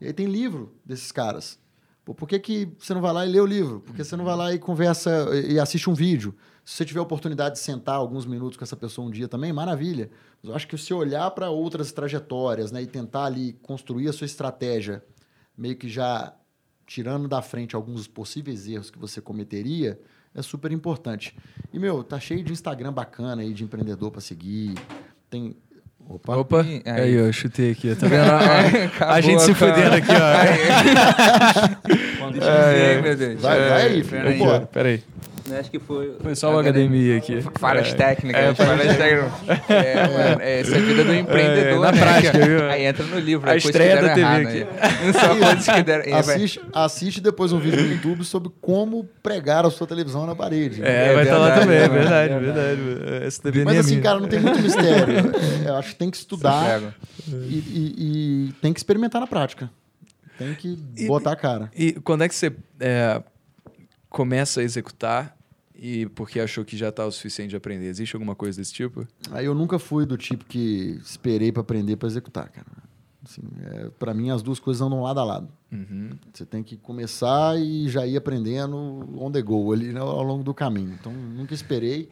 E 0.00 0.06
aí 0.06 0.12
tem 0.12 0.26
livro 0.26 0.76
desses 0.84 1.10
caras. 1.10 1.58
Pô, 2.04 2.12
por 2.14 2.28
que, 2.28 2.38
que 2.38 2.68
você 2.78 2.92
não 2.94 3.00
vai 3.00 3.12
lá 3.12 3.24
e 3.24 3.30
lê 3.30 3.40
o 3.40 3.46
livro? 3.46 3.80
Por 3.80 3.94
que 3.94 4.02
você 4.02 4.16
não 4.16 4.24
vai 4.24 4.36
lá 4.36 4.52
e 4.52 4.58
conversa 4.58 5.28
e 5.46 5.58
assiste 5.58 5.88
um 5.88 5.94
vídeo? 5.94 6.34
Se 6.64 6.76
você 6.76 6.84
tiver 6.84 6.98
a 6.98 7.02
oportunidade 7.02 7.54
de 7.54 7.60
sentar 7.60 7.94
alguns 7.94 8.26
minutos 8.26 8.56
com 8.56 8.64
essa 8.64 8.76
pessoa 8.76 9.06
um 9.06 9.10
dia 9.10 9.28
também, 9.28 9.52
maravilha. 9.52 10.10
Mas 10.42 10.50
eu 10.50 10.56
acho 10.56 10.66
que 10.66 10.76
se 10.76 10.92
olhar 10.92 11.30
para 11.30 11.50
outras 11.50 11.92
trajetórias 11.92 12.72
né, 12.72 12.82
e 12.82 12.86
tentar 12.86 13.24
ali 13.26 13.52
construir 13.62 14.08
a 14.08 14.12
sua 14.12 14.24
estratégia, 14.24 15.04
meio 15.56 15.76
que 15.76 15.88
já 15.88 16.34
tirando 16.86 17.28
da 17.28 17.40
frente 17.40 17.76
alguns 17.76 18.08
possíveis 18.08 18.66
erros 18.68 18.90
que 18.90 18.98
você 18.98 19.20
cometeria, 19.20 20.00
é 20.34 20.42
super 20.42 20.72
importante. 20.72 21.36
E, 21.72 21.78
meu, 21.78 22.02
tá 22.02 22.18
cheio 22.18 22.42
de 22.42 22.52
Instagram 22.52 22.92
bacana 22.92 23.42
aí 23.42 23.52
de 23.52 23.62
empreendedor 23.62 24.10
para 24.10 24.20
seguir. 24.20 24.74
Tem 25.30 25.56
Opa. 26.08 26.36
Opa, 26.36 26.60
aí, 26.60 26.82
aí. 26.84 27.28
ó, 27.28 27.32
chutei 27.32 27.72
aqui. 27.72 27.94
Tá 27.94 28.06
vendo? 28.06 28.22
a 29.04 29.20
gente 29.20 29.42
se 29.42 29.54
fudendo 29.54 29.94
aqui, 29.96 30.12
ó. 30.12 30.22
Quando 32.22 32.42
Ai, 32.42 33.00
meu 33.02 33.16
Deus. 33.16 33.40
Vai, 33.40 33.58
vai 33.68 33.82
aí, 33.82 34.04
Pera 34.04 34.04
filho. 34.22 34.28
aí. 34.28 34.38
Vambora. 34.38 34.66
Peraí. 34.72 35.02
Acho 35.58 35.70
que 35.72 35.80
foi. 35.80 36.14
Foi 36.22 36.36
só 36.36 36.50
uma 36.52 36.60
academia 36.60 37.16
aqui. 37.16 37.44
Falhas 37.58 37.88
É. 37.88 37.94
técnicas. 37.94 38.40
É, 38.40 38.54
falhas 38.54 38.96
técnicas. 38.96 39.32
É, 39.68 40.06
mano, 40.06 40.40
é, 40.40 40.60
essa 40.60 40.74
é 40.76 40.78
a 40.78 40.80
vida 40.80 41.04
do 41.04 41.12
empreendedor, 41.14 41.72
É, 41.72 41.78
na 41.80 41.92
né? 41.92 42.00
prática, 42.00 42.30
Que- 42.38 42.46
viu? 42.46 42.70
Aí 42.70 42.84
entra 42.86 43.04
no 43.04 43.18
livro. 43.18 43.50
A 43.50 43.54
é 43.54 43.56
estreia 43.56 43.96
da 44.00 44.08
TV 44.14 44.20
errado 44.20 44.46
aqui. 44.46 44.66
aí. 44.80 45.12
Só 45.12 45.28
coisas 45.36 45.66
que 45.66 45.82
deram... 45.82 46.16
Assiste, 46.16 46.60
assiste 46.72 47.20
depois 47.20 47.52
um 47.52 47.58
vídeo 47.58 47.82
no 47.82 47.88
YouTube 47.92 48.24
sobre 48.24 48.50
como 48.60 49.04
pregar 49.20 49.66
a 49.66 49.70
sua 49.70 49.84
televisão 49.86 50.24
na 50.26 50.36
parede. 50.36 50.80
É, 50.82 51.08
É 51.08 51.14
vai 51.14 51.24
estar 51.24 51.36
lá 51.38 51.46
verdade, 51.56 51.60
também, 51.60 51.76
é 51.78 51.82
é 51.84 51.88
verdade, 51.88 52.34
verdade. 52.44 52.80
verdade. 52.80 53.24
Essa 53.26 53.42
TV 53.42 53.64
Mas 53.64 53.76
é 53.76 53.78
assim, 53.80 54.00
cara, 54.00 54.20
não 54.20 54.28
tem 54.28 54.38
muito 54.40 54.60
mistério. 54.62 55.32
É, 55.66 55.68
eu 55.68 55.74
acho 55.76 55.88
que 55.90 55.96
tem 55.96 56.08
que 56.10 56.16
estudar 56.16 56.80
e, 57.28 57.32
e- 57.34 57.94
e 58.48 58.52
tem 58.62 58.72
que 58.72 58.78
experimentar 58.78 59.20
na 59.20 59.26
prática. 59.26 59.68
Tem 60.38 60.54
que 60.54 60.78
E- 60.96 61.06
botar 61.06 61.32
a 61.32 61.36
cara. 61.36 61.70
E 61.76 61.92
quando 62.00 62.22
é 62.22 62.28
que 62.28 62.34
você 62.34 62.54
é, 62.80 63.22
começa 64.08 64.60
a 64.60 64.62
executar 64.64 65.36
e 65.74 66.06
porque 66.06 66.38
achou 66.40 66.64
que 66.64 66.76
já 66.76 66.88
está 66.88 67.04
o 67.06 67.10
suficiente 67.12 67.50
de 67.50 67.56
aprender? 67.56 67.86
Existe 67.86 68.14
alguma 68.16 68.34
coisa 68.34 68.58
desse 68.60 68.72
tipo? 68.72 69.06
Aí 69.30 69.44
eu 69.46 69.54
nunca 69.54 69.78
fui 69.78 70.06
do 70.06 70.16
tipo 70.16 70.44
que 70.44 70.98
esperei 71.04 71.50
pra 71.52 71.60
aprender 71.62 71.96
pra 71.96 72.08
executar, 72.08 72.48
cara. 72.50 72.66
Assim, 73.24 73.42
é, 73.64 73.88
para 74.00 74.12
mim 74.12 74.30
as 74.30 74.42
duas 74.42 74.58
coisas 74.58 74.80
andam 74.80 75.00
lado 75.02 75.20
a 75.20 75.24
lado. 75.24 75.48
Uhum. 75.70 76.10
Você 76.32 76.44
tem 76.44 76.62
que 76.62 76.76
começar 76.76 77.56
e 77.58 77.88
já 77.88 78.04
ir 78.06 78.16
aprendendo 78.16 78.76
on 79.16 79.30
the 79.30 79.40
go 79.40 79.72
ali 79.72 79.92
né, 79.92 80.00
ao 80.00 80.22
longo 80.24 80.42
do 80.42 80.52
caminho. 80.52 80.92
Então 80.98 81.12
nunca 81.12 81.54
esperei. 81.54 82.08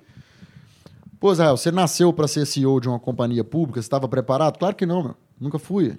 Pô, 1.18 1.32
Israel, 1.32 1.56
você 1.56 1.70
nasceu 1.70 2.12
para 2.12 2.26
ser 2.28 2.46
CEO 2.46 2.80
de 2.80 2.88
uma 2.88 2.98
companhia 2.98 3.42
pública? 3.44 3.80
Você 3.82 3.86
estava 3.86 4.08
preparado? 4.08 4.56
Claro 4.58 4.74
que 4.76 4.86
não, 4.86 5.02
meu. 5.02 5.16
Nunca 5.38 5.58
fui. 5.58 5.98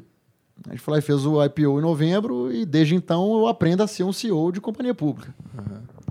A 0.67 0.71
gente 0.71 0.81
foi 0.81 0.93
lá 0.93 0.97
e 0.99 1.01
fez 1.01 1.25
o 1.25 1.43
IPO 1.43 1.79
em 1.79 1.81
novembro 1.81 2.51
e 2.53 2.65
desde 2.65 2.95
então 2.95 3.33
eu 3.33 3.47
aprendo 3.47 3.81
a 3.83 3.87
ser 3.87 4.03
um 4.03 4.13
CEO 4.13 4.51
de 4.51 4.61
companhia 4.61 4.93
pública. 4.93 5.33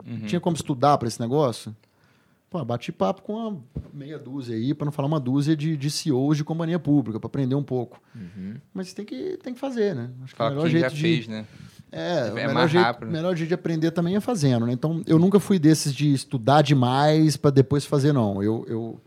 Uhum. 0.06 0.26
Tinha 0.26 0.40
como 0.40 0.56
estudar 0.56 0.98
para 0.98 1.06
esse 1.06 1.20
negócio? 1.20 1.74
Pô, 2.50 2.64
bati 2.64 2.90
papo 2.90 3.22
com 3.22 3.34
uma 3.34 3.60
meia 3.94 4.18
dúzia 4.18 4.56
aí, 4.56 4.74
para 4.74 4.84
não 4.84 4.90
falar 4.90 5.06
uma 5.06 5.20
dúzia 5.20 5.56
de, 5.56 5.76
de 5.76 5.88
CEOs 5.88 6.36
de 6.36 6.42
companhia 6.42 6.80
pública, 6.80 7.20
para 7.20 7.28
aprender 7.28 7.54
um 7.54 7.62
pouco. 7.62 8.00
Uhum. 8.12 8.56
Mas 8.74 8.92
tem 8.92 9.04
que, 9.04 9.38
tem 9.40 9.54
que 9.54 9.60
fazer, 9.60 9.94
né? 9.94 10.10
Acho 10.24 10.32
que 10.32 10.38
Fala 10.38 10.50
o 10.50 10.54
melhor 10.54 10.68
quem 10.68 10.80
já 10.80 10.88
jeito 10.88 10.94
de, 10.96 11.00
fez, 11.00 11.28
né? 11.28 11.46
é, 11.92 12.26
É 12.26 12.30
o 12.32 12.34
melhor 12.34 12.54
mais 12.54 12.70
jeito, 12.72 12.84
rápido. 12.84 13.08
o 13.08 13.12
melhor 13.12 13.36
jeito 13.36 13.48
de 13.48 13.54
aprender 13.54 13.92
também 13.92 14.16
é 14.16 14.20
fazendo, 14.20 14.66
né? 14.66 14.72
Então, 14.72 15.00
eu 15.06 15.16
nunca 15.16 15.38
fui 15.38 15.60
desses 15.60 15.94
de 15.94 16.12
estudar 16.12 16.62
demais 16.62 17.36
para 17.36 17.52
depois 17.52 17.84
fazer, 17.84 18.12
não. 18.12 18.42
Eu, 18.42 18.66
eu, 18.68 19.00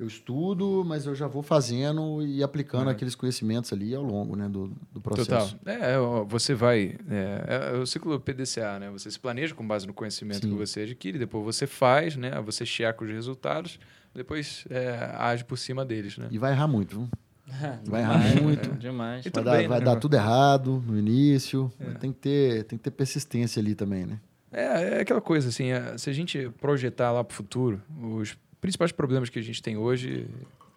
eu 0.00 0.06
estudo, 0.06 0.82
mas 0.82 1.04
eu 1.04 1.14
já 1.14 1.26
vou 1.26 1.42
fazendo 1.42 2.22
e 2.26 2.42
aplicando 2.42 2.88
aqueles 2.88 3.14
conhecimentos 3.14 3.70
ali 3.70 3.94
ao 3.94 4.02
longo 4.02 4.34
né, 4.34 4.48
do, 4.48 4.72
do 4.90 4.98
processo. 4.98 5.58
Total. 5.58 5.74
É, 5.74 5.98
ó, 5.98 6.24
você 6.24 6.54
vai. 6.54 6.96
É, 7.10 7.72
é 7.74 7.76
o 7.76 7.84
ciclo 7.84 8.18
PDCA, 8.18 8.78
né? 8.78 8.90
Você 8.90 9.10
se 9.10 9.20
planeja 9.20 9.54
com 9.54 9.66
base 9.66 9.86
no 9.86 9.92
conhecimento 9.92 10.46
Sim. 10.46 10.52
que 10.52 10.56
você 10.56 10.80
adquire, 10.80 11.18
depois 11.18 11.44
você 11.44 11.66
faz, 11.66 12.16
né? 12.16 12.40
Você 12.40 12.64
checa 12.64 13.04
os 13.04 13.10
resultados, 13.10 13.78
depois 14.14 14.64
é, 14.70 15.14
age 15.18 15.44
por 15.44 15.58
cima 15.58 15.84
deles, 15.84 16.16
né? 16.16 16.28
E 16.30 16.38
vai 16.38 16.52
errar 16.52 16.66
muito, 16.66 16.96
viu? 16.96 17.08
Vai 17.84 18.02
errar 18.02 18.18
Demais, 18.18 18.42
muito. 18.42 18.70
né? 18.70 18.76
Demais. 18.78 19.24
Vai, 19.24 19.32
tudo 19.32 19.44
dar, 19.44 19.56
bem, 19.56 19.68
vai 19.68 19.78
né? 19.80 19.84
dar 19.84 19.96
tudo 19.96 20.14
errado 20.14 20.84
no 20.86 20.96
início. 20.96 21.70
É. 21.80 21.94
Tem, 21.94 22.12
que 22.12 22.18
ter, 22.20 22.64
tem 22.64 22.78
que 22.78 22.84
ter 22.84 22.92
persistência 22.92 23.60
ali 23.60 23.74
também, 23.74 24.06
né? 24.06 24.20
É, 24.52 24.98
é 24.98 25.00
aquela 25.00 25.20
coisa, 25.20 25.48
assim, 25.48 25.72
é, 25.72 25.98
se 25.98 26.08
a 26.08 26.12
gente 26.12 26.48
projetar 26.60 27.10
lá 27.10 27.24
para 27.24 27.32
o 27.32 27.36
futuro, 27.36 27.82
os 28.00 28.38
principais 28.60 28.92
problemas 28.92 29.28
que 29.28 29.38
a 29.38 29.42
gente 29.42 29.62
tem 29.62 29.76
hoje 29.76 30.26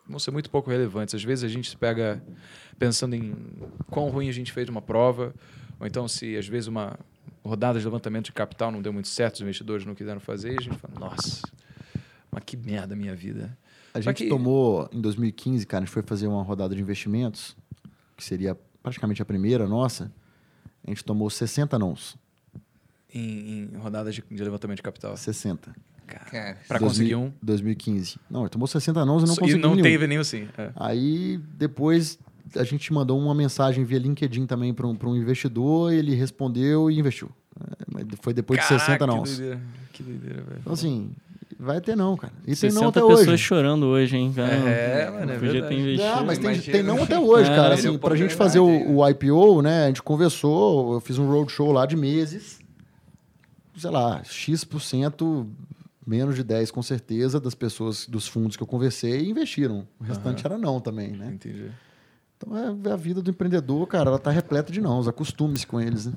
vão 0.07 0.19
ser 0.19 0.31
muito 0.31 0.49
pouco 0.49 0.69
relevantes. 0.69 1.15
Às 1.15 1.23
vezes 1.23 1.43
a 1.43 1.47
gente 1.47 1.69
se 1.69 1.77
pega 1.77 2.21
pensando 2.77 3.15
em 3.15 3.33
quão 3.89 4.09
ruim 4.09 4.29
a 4.29 4.33
gente 4.33 4.51
fez 4.51 4.67
uma 4.69 4.81
prova, 4.81 5.33
ou 5.79 5.87
então 5.87 6.07
se 6.07 6.35
às 6.37 6.47
vezes 6.47 6.67
uma 6.67 6.97
rodada 7.43 7.77
de 7.79 7.85
levantamento 7.85 8.25
de 8.25 8.31
capital 8.31 8.71
não 8.71 8.81
deu 8.81 8.91
muito 8.93 9.07
certo, 9.07 9.35
os 9.35 9.41
investidores 9.41 9.85
não 9.85 9.93
quiseram 9.95 10.19
fazer, 10.19 10.53
e 10.53 10.57
a 10.57 10.61
gente 10.61 10.77
fala, 10.77 10.93
nossa, 10.99 11.41
mas 12.31 12.43
que 12.45 12.55
merda 12.57 12.93
a 12.93 12.97
minha 12.97 13.15
vida. 13.15 13.57
A 13.93 14.01
Só 14.01 14.09
gente 14.09 14.23
que- 14.23 14.29
tomou, 14.29 14.89
em 14.91 14.99
2015, 15.01 15.65
cara, 15.67 15.83
a 15.83 15.85
gente 15.85 15.93
foi 15.93 16.01
fazer 16.01 16.27
uma 16.27 16.41
rodada 16.41 16.73
de 16.75 16.81
investimentos, 16.81 17.55
que 18.17 18.23
seria 18.23 18.57
praticamente 18.81 19.21
a 19.21 19.25
primeira 19.25 19.67
nossa. 19.67 20.11
A 20.85 20.89
gente 20.89 21.03
tomou 21.03 21.29
60 21.29 21.77
nãos. 21.79 22.17
Em, 23.13 23.69
em 23.73 23.77
rodadas 23.77 24.15
de, 24.15 24.23
de 24.29 24.43
levantamento 24.43 24.77
de 24.77 24.83
capital. 24.83 25.15
60. 25.15 25.75
Cara, 26.07 26.25
Cara, 26.25 26.57
Pra 26.67 26.77
2000 26.79 26.89
conseguir 26.89 27.15
um. 27.15 27.33
2015. 27.41 28.17
Não, 28.29 28.41
ele 28.41 28.49
tomou 28.49 28.67
60 28.67 29.05
nãos 29.05 29.23
e 29.23 29.25
não 29.27 29.33
e 29.33 29.37
conseguiu 29.37 29.59
não 29.59 29.71
nenhum. 29.71 29.83
teve 29.83 30.07
nenhum 30.07 30.23
sim. 30.23 30.47
É. 30.57 30.69
Aí, 30.75 31.39
depois, 31.57 32.17
a 32.55 32.63
gente 32.63 32.91
mandou 32.93 33.19
uma 33.19 33.33
mensagem 33.35 33.83
via 33.83 33.99
LinkedIn 33.99 34.45
também 34.45 34.73
para 34.73 34.85
um, 34.87 34.95
pra 34.95 35.09
um 35.09 35.15
investidor, 35.15 35.91
ele 35.93 36.13
respondeu 36.15 36.89
e 36.91 36.99
investiu. 36.99 37.29
É, 37.99 38.03
foi 38.21 38.33
depois 38.33 38.59
de 38.59 38.65
60 38.67 38.85
Caraca, 38.85 39.07
nãos. 39.07 39.29
Que 39.29 39.35
doideira, 39.37 39.61
que 39.93 40.03
doideira, 40.03 40.41
velho. 40.43 40.57
Então, 40.61 40.73
assim, 40.73 41.11
vai 41.59 41.79
ter 41.79 41.95
não, 41.95 42.17
cara. 42.17 42.33
E 42.43 42.47
tem 42.47 42.55
60 42.55 42.81
não 42.81 42.89
até 42.89 42.99
pessoas 43.01 43.27
hoje. 43.27 43.37
chorando 43.43 43.85
hoje, 43.85 44.17
hein, 44.17 44.33
cara? 44.35 44.51
É, 44.53 45.09
mano, 45.11 45.31
é 45.31 45.37
Podia 45.37 45.63
ter 45.67 45.75
investido. 45.75 46.15
Não, 46.15 46.25
mas 46.25 46.37
tem, 46.39 46.51
imagina. 46.53 46.71
tem 46.77 46.83
não 46.83 47.03
até 47.03 47.19
hoje, 47.19 47.49
É, 47.51 47.55
cara. 47.55 47.75
é 47.75 47.77
Assim, 47.77 47.97
pra 47.97 48.15
gente 48.15 48.33
fazer 48.35 48.59
o, 48.59 48.97
o 48.97 49.07
IPO, 49.09 49.61
né? 49.61 49.85
A 49.85 49.87
gente 49.87 50.01
conversou, 50.01 50.93
eu 50.93 50.99
fiz 50.99 51.17
um 51.17 51.27
roadshow 51.29 51.71
lá 51.71 51.85
de 51.85 51.95
meses. 51.95 52.59
Sei 53.77 53.89
lá, 53.89 54.21
X%, 54.23 55.47
menos 56.05 56.35
de 56.35 56.43
10 56.43 56.71
com 56.71 56.81
certeza, 56.81 57.39
das 57.39 57.55
pessoas, 57.55 58.07
dos 58.07 58.27
fundos 58.27 58.55
que 58.57 58.63
eu 58.63 58.67
conversei, 58.67 59.29
investiram. 59.29 59.87
O 59.99 60.03
restante 60.03 60.45
era 60.45 60.57
não 60.57 60.79
também, 60.79 61.11
né? 61.11 61.31
Entendi. 61.33 61.71
Então 62.37 62.57
é 62.57 62.91
a 62.91 62.95
vida 62.95 63.21
do 63.21 63.29
empreendedor, 63.29 63.87
cara, 63.87 64.09
ela 64.09 64.19
tá 64.19 64.29
repleta 64.29 64.71
de 64.71 64.81
nãos. 64.81 65.07
Acostume-se 65.07 65.65
com 65.65 65.79
eles, 65.79 66.07
né? 66.07 66.13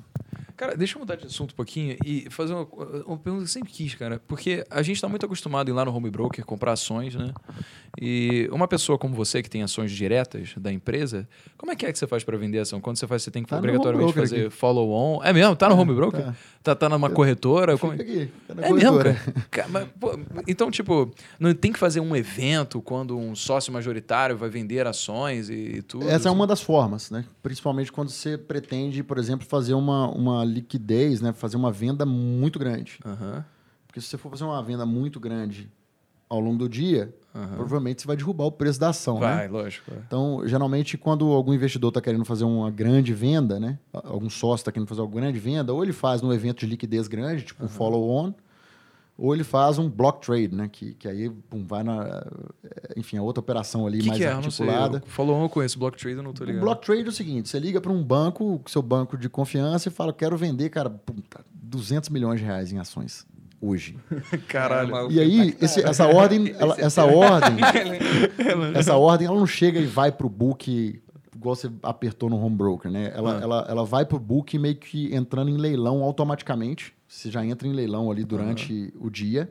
Cara, 0.56 0.76
deixa 0.76 0.96
eu 0.96 1.00
mudar 1.00 1.16
de 1.16 1.26
assunto 1.26 1.52
um 1.52 1.54
pouquinho 1.56 1.96
e 2.04 2.26
fazer 2.30 2.54
uma, 2.54 2.62
uma 3.06 3.16
pergunta 3.18 3.38
que 3.38 3.42
eu 3.42 3.46
sempre 3.46 3.70
quis, 3.72 3.94
cara. 3.94 4.20
Porque 4.26 4.64
a 4.70 4.82
gente 4.82 4.96
está 4.96 5.08
muito 5.08 5.26
acostumado 5.26 5.68
a 5.68 5.70
ir 5.70 5.74
lá 5.74 5.84
no 5.84 5.94
home 5.94 6.10
broker, 6.10 6.44
comprar 6.46 6.72
ações, 6.72 7.14
né? 7.14 7.32
E 8.00 8.48
uma 8.52 8.68
pessoa 8.68 8.98
como 8.98 9.14
você, 9.14 9.42
que 9.42 9.48
tem 9.50 9.62
ações 9.62 9.90
diretas 9.90 10.54
da 10.56 10.72
empresa, 10.72 11.28
como 11.56 11.72
é 11.72 11.76
que 11.76 11.86
é 11.86 11.92
que 11.92 11.98
você 11.98 12.06
faz 12.06 12.24
para 12.24 12.36
vender 12.36 12.58
ação? 12.58 12.80
Quando 12.80 12.96
você 12.98 13.06
faz, 13.06 13.22
você 13.22 13.30
tem 13.30 13.42
que 13.42 13.48
Tá 13.50 13.58
obrigatoriamente 13.58 14.12
fazer 14.12 14.50
follow-on. 14.50 15.22
É 15.22 15.32
mesmo? 15.32 15.54
Tá 15.56 15.68
no 15.68 15.76
home 15.78 15.94
broker? 15.94 16.22
tá. 16.24 16.34
Tá, 16.62 16.74
tá 16.74 16.88
numa 16.88 17.08
corretora? 17.08 17.78
Como- 17.78 17.92
Fica 17.92 18.02
aqui, 18.02 18.30
tá 18.48 18.54
É 18.54 18.72
mesmo, 18.72 18.92
corretora. 18.98 19.14
cara? 19.14 19.46
Cara, 19.50 19.68
mas, 19.68 19.88
pô, 20.00 20.18
então, 20.48 20.68
tipo, 20.70 21.14
não 21.38 21.54
tem 21.54 21.72
que 21.72 21.78
fazer 21.78 22.00
um 22.00 22.14
evento 22.16 22.82
quando 22.82 23.16
um 23.16 23.36
sócio 23.36 23.72
majoritário 23.72 24.36
vai 24.36 24.48
vender 24.48 24.84
ações 24.86 25.48
e, 25.48 25.82
tudo? 25.82 26.04
Essa 26.04 26.12
é 26.12 26.16
assim? 26.16 26.28
uma 26.30 26.44
das 26.46 26.60
formas, 26.60 27.08
né? 27.10 27.24
Principalmente 27.40 27.92
quando 27.92 28.08
você 28.10 28.36
pretende, 28.36 29.02
por 29.04 29.16
exemplo, 29.16 29.46
fazer 29.46 29.74
uma, 29.74 30.08
uma 30.10 30.44
liquidez, 30.46 31.20
né? 31.20 31.32
Fazer 31.32 31.56
uma 31.56 31.70
venda 31.72 32.06
muito 32.06 32.58
grande. 32.58 32.98
Aham, 33.04 33.44
Porque 33.86 34.00
se 34.00 34.06
você 34.08 34.16
for 34.18 34.30
fazer 34.30 34.44
uma 34.44 34.62
venda 34.62 34.86
muito 34.86 35.18
grande 35.20 35.70
ao 36.28 36.40
longo 36.40 36.58
do 36.58 36.68
dia, 36.68 37.14
aham. 37.34 37.54
provavelmente 37.54 38.02
você 38.02 38.06
vai 38.08 38.16
derrubar 38.16 38.46
o 38.46 38.52
preço 38.52 38.80
da 38.80 38.88
ação, 38.88 39.20
né? 39.20 39.26
Vai, 39.34 39.48
lógico. 39.48 39.92
é. 39.92 39.98
Então, 40.06 40.42
geralmente, 40.44 40.98
quando 40.98 41.26
algum 41.26 41.54
investidor 41.54 41.88
está 41.88 42.00
querendo 42.00 42.24
fazer 42.24 42.44
uma 42.44 42.70
grande 42.70 43.12
venda, 43.14 43.60
né? 43.60 43.78
Algum 43.92 44.28
sócio 44.28 44.62
está 44.62 44.72
querendo 44.72 44.88
fazer 44.88 45.02
uma 45.02 45.10
grande 45.10 45.38
venda, 45.38 45.72
ou 45.72 45.84
ele 45.84 45.92
faz 45.92 46.22
num 46.22 46.32
evento 46.32 46.60
de 46.60 46.66
liquidez 46.66 47.06
grande, 47.06 47.44
tipo 47.44 47.64
um 47.64 47.68
follow-on, 47.68 48.32
ou 49.18 49.34
ele 49.34 49.44
faz 49.44 49.78
um 49.78 49.88
block 49.88 50.24
trade, 50.24 50.54
né? 50.54 50.68
Que, 50.70 50.94
que 50.94 51.08
aí 51.08 51.30
pum, 51.30 51.64
vai 51.66 51.82
na. 51.82 52.24
Enfim, 52.96 53.16
a 53.16 53.22
outra 53.22 53.40
operação 53.40 53.86
ali 53.86 53.98
O 53.98 54.02
que, 54.02 54.08
mais 54.08 54.18
que 54.20 54.24
é? 54.24 54.32
Articulada. 54.32 54.98
Eu- 55.04 55.10
Follow-on 55.10 55.42
eu 55.44 55.48
conheço, 55.48 55.78
block 55.78 55.96
trade 55.98 56.16
eu 56.18 56.22
não 56.22 56.32
tô 56.32 56.44
O 56.44 56.46
ligado. 56.46 56.62
block 56.62 56.84
trade 56.84 57.04
é 57.04 57.08
o 57.08 57.12
seguinte: 57.12 57.48
você 57.48 57.58
liga 57.58 57.80
para 57.80 57.90
um 57.92 58.02
banco, 58.02 58.60
seu 58.66 58.82
banco 58.82 59.16
de 59.16 59.28
confiança, 59.28 59.88
e 59.88 59.92
fala: 59.92 60.12
quero 60.12 60.36
vender, 60.36 60.68
cara, 60.70 60.90
puta, 60.90 61.44
200 61.54 62.10
milhões 62.10 62.40
de 62.40 62.46
reais 62.46 62.72
em 62.72 62.78
ações 62.78 63.26
hoje. 63.60 63.96
Caralho. 64.48 64.94
É, 64.94 65.12
E 65.12 65.20
aí, 65.20 65.56
esse- 65.60 65.80
essa 65.82 66.06
ordem, 66.06 66.54
ela- 66.58 66.76
essa 66.78 67.04
ordem, 67.04 67.56
É, 68.74 68.78
essa 68.78 68.94
ordem, 68.96 69.26
ela 69.26 69.38
não 69.38 69.46
chega 69.46 69.78
e 69.80 69.86
vai 69.86 70.12
pro 70.12 70.28
book 70.28 71.00
igual 71.34 71.54
você 71.54 71.70
apertou 71.82 72.28
no 72.30 72.36
home 72.42 72.56
broker, 72.56 72.90
né? 72.90 73.12
Ela, 73.14 73.38
Ah. 73.38 73.42
ela, 73.42 73.66
ela 73.68 73.84
vai 73.84 74.04
pro 74.06 74.18
book 74.18 74.58
meio 74.58 74.76
que 74.76 75.14
entrando 75.14 75.50
em 75.50 75.56
leilão 75.56 76.02
automaticamente. 76.02 76.94
Você 77.08 77.30
já 77.30 77.44
entra 77.44 77.66
em 77.66 77.72
leilão 77.72 78.10
ali 78.10 78.24
durante 78.24 78.92
o 78.98 79.08
dia. 79.08 79.50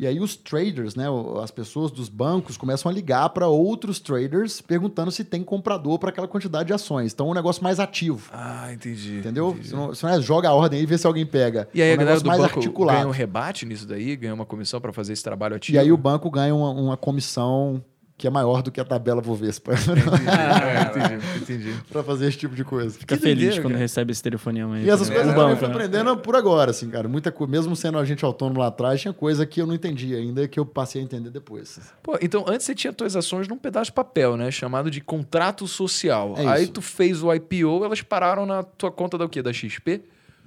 E 0.00 0.06
aí 0.06 0.18
os 0.18 0.34
traders, 0.34 0.94
né, 0.94 1.04
as 1.42 1.50
pessoas 1.50 1.90
dos 1.90 2.08
bancos 2.08 2.56
começam 2.56 2.90
a 2.90 2.94
ligar 2.94 3.28
para 3.28 3.46
outros 3.48 4.00
traders 4.00 4.58
perguntando 4.62 5.10
se 5.10 5.22
tem 5.22 5.44
comprador 5.44 5.98
para 5.98 6.08
aquela 6.08 6.26
quantidade 6.26 6.68
de 6.68 6.72
ações. 6.72 7.12
Então 7.12 7.28
é 7.28 7.30
um 7.32 7.34
negócio 7.34 7.62
mais 7.62 7.78
ativo. 7.78 8.30
Ah, 8.32 8.72
entendi. 8.72 9.18
Entendeu? 9.18 9.50
entendi. 9.50 9.68
Você 9.68 9.76
não, 9.76 9.86
você 9.88 10.06
não 10.06 10.14
é 10.14 10.22
joga 10.22 10.48
a 10.48 10.54
ordem 10.54 10.78
aí 10.78 10.84
e 10.84 10.86
vê 10.86 10.96
se 10.96 11.06
alguém 11.06 11.26
pega. 11.26 11.68
E 11.74 11.82
aí 11.82 11.90
é 11.90 11.92
a 11.92 11.94
um 11.96 11.98
galera 11.98 12.14
negócio 12.14 12.24
do 12.24 12.28
mais 12.28 12.40
banco 12.40 12.60
articulado. 12.60 12.98
ganha 12.98 13.08
um 13.08 13.12
rebate 13.12 13.66
nisso 13.66 13.86
daí? 13.86 14.16
Ganha 14.16 14.32
uma 14.32 14.46
comissão 14.46 14.80
para 14.80 14.90
fazer 14.90 15.12
esse 15.12 15.22
trabalho 15.22 15.56
ativo? 15.56 15.76
E 15.76 15.78
aí 15.78 15.92
o 15.92 15.98
banco 15.98 16.30
ganha 16.30 16.54
uma, 16.54 16.70
uma 16.70 16.96
comissão 16.96 17.84
que 18.20 18.26
é 18.26 18.30
maior 18.30 18.60
do 18.62 18.70
que 18.70 18.78
a 18.78 18.84
tabela 18.84 19.22
Bovespa. 19.22 19.72
entendi, 21.32 21.38
entendi. 21.40 21.74
pra 21.90 22.02
fazer 22.02 22.28
esse 22.28 22.36
tipo 22.36 22.54
de 22.54 22.62
coisa. 22.62 22.90
Fica 22.98 23.16
Que 23.16 23.22
feliz 23.22 23.54
quando 23.58 23.68
cara. 23.68 23.78
recebe 23.78 24.12
esse 24.12 24.22
telefonema 24.22 24.74
aí. 24.76 24.84
E 24.84 24.90
essas 24.90 25.08
coisas 25.08 25.28
eu 25.28 25.34
banco, 25.34 25.56
fui 25.56 25.66
aprendendo 25.66 26.14
por 26.18 26.36
agora, 26.36 26.70
assim, 26.70 26.90
cara. 26.90 27.08
Muita 27.08 27.32
coisa, 27.32 27.50
mesmo 27.50 27.74
sendo 27.74 27.98
agente 27.98 28.22
autônomo 28.22 28.60
lá 28.60 28.66
atrás, 28.66 29.00
tinha 29.00 29.14
coisa 29.14 29.46
que 29.46 29.62
eu 29.62 29.66
não 29.66 29.72
entendia 29.72 30.18
ainda, 30.18 30.46
que 30.46 30.60
eu 30.60 30.66
passei 30.66 31.00
a 31.00 31.04
entender 31.04 31.30
depois. 31.30 31.80
Pô, 32.02 32.18
então 32.20 32.44
antes 32.46 32.66
você 32.66 32.74
tinha 32.74 32.92
tuas 32.92 33.16
ações 33.16 33.48
num 33.48 33.56
pedaço 33.56 33.86
de 33.86 33.92
papel, 33.92 34.36
né? 34.36 34.50
Chamado 34.50 34.90
de 34.90 35.00
contrato 35.00 35.66
social. 35.66 36.34
É 36.36 36.46
Aí 36.46 36.64
isso. 36.64 36.72
tu 36.72 36.82
fez 36.82 37.22
o 37.22 37.32
IPO, 37.32 37.86
elas 37.86 38.02
pararam 38.02 38.44
na 38.44 38.62
tua 38.62 38.90
conta 38.92 39.16
da 39.16 39.24
o 39.24 39.30
quê? 39.30 39.40
Da 39.40 39.50
XP? 39.50 40.02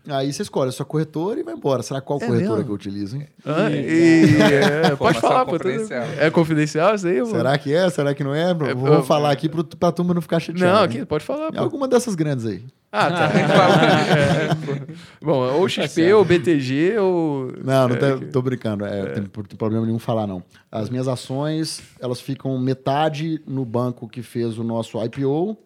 Aí 0.10 0.34
você 0.34 0.42
escolhe 0.42 0.68
a 0.68 0.72
sua 0.74 0.86
corretora 0.86 1.40
e 1.40 1.44
vai 1.44 1.54
embora. 1.54 1.82
Será 1.82 2.02
qual 2.02 2.20
É 2.22 2.26
corretora 2.26 2.50
mesmo? 2.58 2.66
que 2.66 2.70
eu 2.72 2.76
utilizo, 2.76 3.16
hein? 3.16 3.28
Ah, 3.46 3.70
e- 3.72 4.36
é, 4.42 4.96
pode 4.98 5.18
Informação 5.18 5.22
falar, 5.22 5.46
confidencial. 5.46 6.04
É 6.20 6.30
confidencial 6.30 6.96
isso 6.96 7.08
aí? 7.08 7.20
pô? 7.20 7.26
Será 7.28 7.58
que 7.58 7.74
é? 7.74 7.90
Será 7.90 8.14
que 8.14 8.22
não 8.24 8.36
é? 8.36 8.50
É, 8.52 8.54
Vou 8.74 8.88
eu- 8.96 9.04
falar 9.04 9.32
aqui 9.32 9.48
pro, 9.48 9.64
pra 9.64 9.94
turma 9.94 10.14
não 10.14 10.22
ficar 10.22 10.42
chateada. 10.42 10.74
Não, 10.74 10.84
aqui, 10.84 11.06
pode 11.06 11.24
falar. 11.24 11.48
É 11.48 11.52
Pô. 11.54 11.60
alguma 11.62 11.88
dessas 11.88 12.16
grandes 12.16 12.46
aí. 12.46 12.66
Ah, 12.92 13.10
tá. 13.10 13.32
É, 14.14 14.48
pô. 14.56 14.96
Bom, 15.26 15.54
ou 15.54 15.68
XP, 15.70 16.12
ou 16.14 16.26
BTG, 16.26 16.98
ou. 16.98 17.54
Não, 17.64 17.88
não 17.88 17.96
é, 17.96 18.00
tem- 18.00 18.28
tô 18.30 18.42
brincando. 18.42 18.86
É, 18.86 19.06
Não 19.06 19.14
tem 19.14 19.24
por- 19.24 19.48
problema 19.48 19.86
nenhum 19.86 20.00
falar, 20.00 20.28
não. 20.28 20.44
As 20.72 20.90
minhas 20.90 21.08
ações, 21.08 21.82
elas 22.00 22.20
ficam 22.20 22.58
metade 22.60 23.42
no 23.48 23.64
banco 23.64 24.08
que 24.08 24.22
fez 24.22 24.58
o 24.58 24.64
nosso 24.66 25.02
IPO 25.04 25.58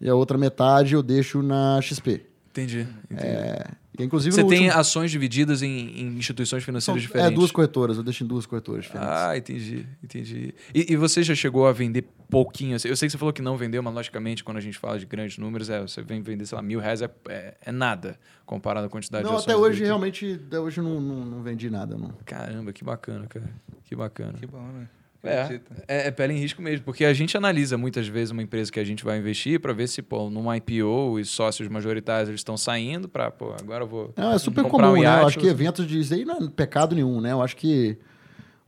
e 0.00 0.08
a 0.08 0.14
outra 0.14 0.36
metade 0.36 0.94
eu 0.94 1.02
deixo 1.02 1.42
na 1.42 1.80
XP. 1.80 2.22
Entendi. 2.50 2.86
entendi. 3.10 3.26
É, 3.26 3.66
inclusive, 4.04 4.34
Você 4.34 4.44
tem 4.44 4.64
último- 4.64 4.80
ações 4.80 5.10
divididas 5.10 5.62
em, 5.62 5.68
em 5.68 6.06
instituições 6.18 6.62
são, 6.62 6.66
financeiras 6.66 7.02
é, 7.02 7.06
diferentes? 7.06 7.34
duas 7.38 7.50
corretoras. 7.50 7.96
Eu 7.96 8.02
deixo 8.02 8.24
em 8.24 8.26
duas 8.26 8.46
corretoras 8.46 8.84
diferentes. 8.84 9.12
Ah, 9.12 9.36
entendi, 9.36 9.86
entendi. 10.02 10.54
E, 10.74 10.92
e 10.92 10.96
você 10.96 11.22
já 11.22 11.34
chegou 11.34 11.66
a 11.66 11.72
vender 11.72 12.04
pouquinho? 12.28 12.76
assim? 12.76 12.88
Eu 12.88 12.96
sei 12.96 13.08
que 13.08 13.12
você 13.12 13.18
falou 13.18 13.32
que 13.32 13.42
não 13.42 13.56
vendeu, 13.56 13.82
mas 13.82 13.94
logicamente, 13.94 14.42
quando 14.44 14.56
a 14.58 14.60
gente 14.60 14.78
fala 14.78 14.98
de 14.98 15.06
grandes 15.06 15.38
números, 15.38 15.70
é, 15.70 15.80
você 15.80 16.02
vem 16.02 16.20
vender, 16.22 16.46
sei 16.46 16.56
lá, 16.56 16.62
mil 16.62 16.80
reais 16.80 17.02
é, 17.02 17.10
é, 17.28 17.54
é 17.64 17.72
nada 17.72 18.18
comparado 18.44 18.86
à 18.86 18.90
quantidade 18.90 19.24
não, 19.24 19.30
de 19.32 19.36
ações. 19.38 19.54
até 19.54 19.56
hoje, 19.56 19.84
realmente, 19.84 20.40
até 20.46 20.60
hoje 20.60 20.80
não, 20.80 21.00
não, 21.00 21.24
não 21.24 21.42
vendi 21.42 21.68
nada, 21.70 21.96
não. 21.96 22.12
Caramba, 22.24 22.72
que 22.72 22.84
bacana, 22.84 23.26
cara. 23.26 23.48
Que 23.84 23.94
bacana. 23.96 24.34
Que 24.38 24.46
bom, 24.46 24.62
né? 24.72 24.88
É, 25.22 25.60
é, 25.88 26.08
é 26.08 26.10
pele 26.10 26.34
em 26.34 26.38
risco 26.38 26.62
mesmo, 26.62 26.84
porque 26.84 27.04
a 27.04 27.12
gente 27.12 27.36
analisa 27.36 27.76
muitas 27.76 28.06
vezes 28.06 28.30
uma 28.30 28.42
empresa 28.42 28.70
que 28.70 28.78
a 28.78 28.84
gente 28.84 29.04
vai 29.04 29.18
investir 29.18 29.60
para 29.60 29.72
ver 29.72 29.88
se, 29.88 30.00
pô, 30.02 30.30
num 30.30 30.52
IPO 30.54 31.12
os 31.12 31.28
sócios 31.30 31.68
majoritários 31.68 32.28
eles 32.28 32.40
estão 32.40 32.56
saindo 32.56 33.08
para, 33.08 33.30
pô, 33.30 33.52
agora 33.60 33.84
eu 33.84 33.88
vou. 33.88 34.12
Não, 34.16 34.32
é 34.32 34.38
super 34.38 34.64
comum, 34.64 34.92
um 34.92 35.02
né? 35.02 35.20
Eu 35.22 35.26
acho 35.26 35.38
que 35.38 35.46
eventos 35.46 35.86
de 35.86 35.98
isso 35.98 36.14
aí 36.14 36.24
não 36.24 36.36
é 36.38 36.48
pecado 36.48 36.94
nenhum, 36.94 37.20
né? 37.20 37.32
Eu 37.32 37.42
acho 37.42 37.56
que 37.56 37.96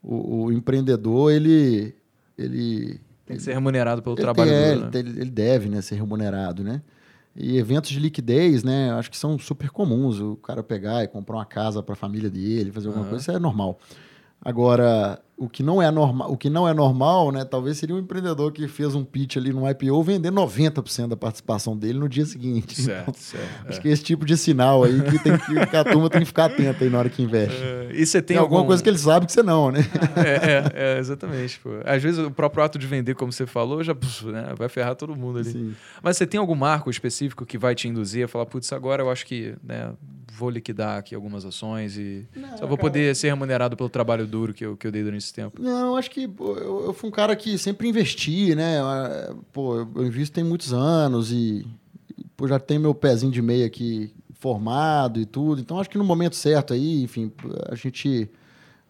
o, 0.03 0.45
o 0.45 0.53
empreendedor, 0.53 1.33
ele... 1.33 1.95
ele 2.37 3.01
Tem 3.27 3.37
que 3.37 3.43
ser 3.43 3.53
remunerado 3.53 4.03
pelo 4.03 4.15
ele 4.17 4.23
trabalho 4.23 4.51
tem- 4.51 4.61
é, 4.61 4.75
duro, 4.75 4.81
né? 4.87 4.91
ele, 4.95 5.21
ele 5.21 5.31
deve 5.31 5.69
né, 5.69 5.81
ser 5.83 5.97
remunerado, 5.97 6.65
né? 6.65 6.83
E 7.37 7.57
eventos 7.57 7.91
de 7.91 8.01
liquidez, 8.01 8.65
né? 8.65 8.91
Acho 8.95 9.09
que 9.11 9.17
são 9.17 9.39
super 9.39 9.71
comuns. 9.71 10.19
O 10.19 10.35
cara 10.37 10.61
pegar 10.61 11.05
e 11.05 11.09
comprar 11.09 11.37
uma 11.37 11.47
casa 11.47 11.81
para 11.83 11.93
a 11.93 11.97
família 11.97 12.29
dele, 12.29 12.73
fazer 12.73 12.89
alguma 12.89 13.05
Aham. 13.05 13.11
coisa, 13.11 13.23
isso 13.23 13.31
é 13.31 13.39
normal. 13.39 13.79
Agora, 14.41 15.21
o 15.37 15.49
que 15.49 15.63
não 15.63 15.83
é 15.83 15.91
normal, 15.91 16.31
o 16.33 16.37
que 16.37 16.49
não 16.49 16.67
é 16.67 16.73
normal, 16.73 17.33
né? 17.33 17.45
Talvez 17.45 17.77
seria 17.77 17.95
um 17.95 17.99
empreendedor 17.99 18.53
que 18.53 18.67
fez 18.69 18.95
um 18.95 19.05
pitch 19.05 19.37
ali 19.37 19.53
no 19.53 19.69
IPO 19.69 20.03
vender 20.03 20.31
90% 20.33 21.09
da 21.09 21.17
participação 21.17 21.77
dele 21.77 21.99
no 21.99 22.09
dia 22.09 22.25
seguinte. 22.25 22.81
Então, 22.81 22.95
Certo, 22.95 23.19
certo. 23.19 23.69
acho 23.69 23.81
que 23.81 23.89
é 23.89 23.93
esse 23.93 24.03
tipo 24.05 24.25
de 24.25 24.37
sinal 24.37 24.85
aí 24.85 25.01
que, 25.03 25.19
tem 25.19 25.37
que, 25.37 25.67
que 25.67 25.77
a 25.77 25.85
turma 25.85 26.09
tem 26.09 26.21
que 26.21 26.27
ficar 26.27 26.47
atenta 26.47 26.85
aí 26.85 26.91
na 26.91 26.99
hora 27.01 27.11
que 27.11 27.21
investe. 27.23 27.61
É, 27.61 27.91
e 27.93 28.07
você 28.07 28.23
tem, 28.23 28.35
Tem, 28.35 28.37
alguma 28.39 28.61
algum- 28.61 28.69
coisa 28.69 28.83
que 28.83 28.89
ele 28.89 28.99
sabe 28.99 29.27
que 29.27 29.33
você 29.33 29.43
não, 29.43 29.71
né? 29.73 29.81
É, 30.17 30.93
é, 30.93 30.95
é, 30.97 30.99
exatamente. 30.99 31.59
Pô. 31.61 31.71
Às 31.85 32.03
vezes 32.03 32.25
o 32.25 32.31
próprio 32.31 32.63
ato 32.63 32.79
de 32.79 32.87
vender, 32.87 33.15
como 33.15 33.33
você 33.33 33.47
falou, 33.47 33.83
já 33.83 33.95
puf, 33.95 34.25
né, 34.27 34.55
vai 34.57 34.69
ferrar 34.69 34.95
todo 34.95 35.15
mundo 35.17 35.41
ali. 35.41 35.51
Sim. 35.51 35.75
Mas 36.03 36.17
você 36.17 36.27
tem 36.27 36.39
algum 36.39 36.55
marco 36.55 36.89
específico 36.91 37.45
que 37.45 37.59
vai 37.59 37.75
te 37.75 37.89
induzir 37.89 38.25
a 38.25 38.29
falar, 38.29 38.47
putz, 38.47 38.73
agora 38.73 39.03
eu 39.03 39.11
acho 39.11 39.27
que 39.27 39.55
né, 39.63 39.93
vou 40.39 40.49
liquidar 40.51 40.99
aqui 40.99 41.15
algumas 41.15 41.45
ações 41.45 41.97
e 41.97 42.27
só 42.57 42.67
vou 42.67 42.79
poder 42.79 43.15
ser 43.17 43.29
remunerado 43.29 43.77
pelo 43.77 43.89
trabalho 43.89 44.27
duro 44.27 44.55
que 44.55 44.65
eu, 44.65 44.77
que 44.77 44.87
eu 44.87 44.93
dei 44.93 45.03
durante 45.03 45.23
esse 45.25 45.35
tempo. 45.35 45.61
Não, 45.61 45.97
acho 45.97 46.11
que 46.11 46.29
pô, 46.29 46.55
eu, 46.57 46.87
eu 46.87 46.93
fui 46.93 47.09
um 47.09 47.13
cara 47.13 47.35
que 47.35 47.59
sempre 47.59 47.89
investi, 47.89 48.55
né? 48.55 48.81
Ah, 48.81 49.35
Pô, 49.53 49.77
eu 49.77 50.07
invisto 50.07 50.35
tem 50.35 50.45
muitos 50.45 50.73
anos 50.73 51.33
e 51.33 51.67
pô, 52.37 52.47
já 52.47 52.59
tenho 52.61 52.81
meu 52.81 52.95
pezinho 52.95 53.33
de 53.33 53.43
meia 53.43 53.67
aqui 53.67 54.15
formado 54.35 55.21
e 55.21 55.27
tudo. 55.27 55.61
Então 55.61 55.81
acho 55.81 55.91
que 55.91 55.99
no 55.99 56.05
momento 56.05 56.37
certo 56.37 56.73
aí, 56.73 57.03
enfim, 57.03 57.33
a 57.69 57.75
gente 57.75 58.31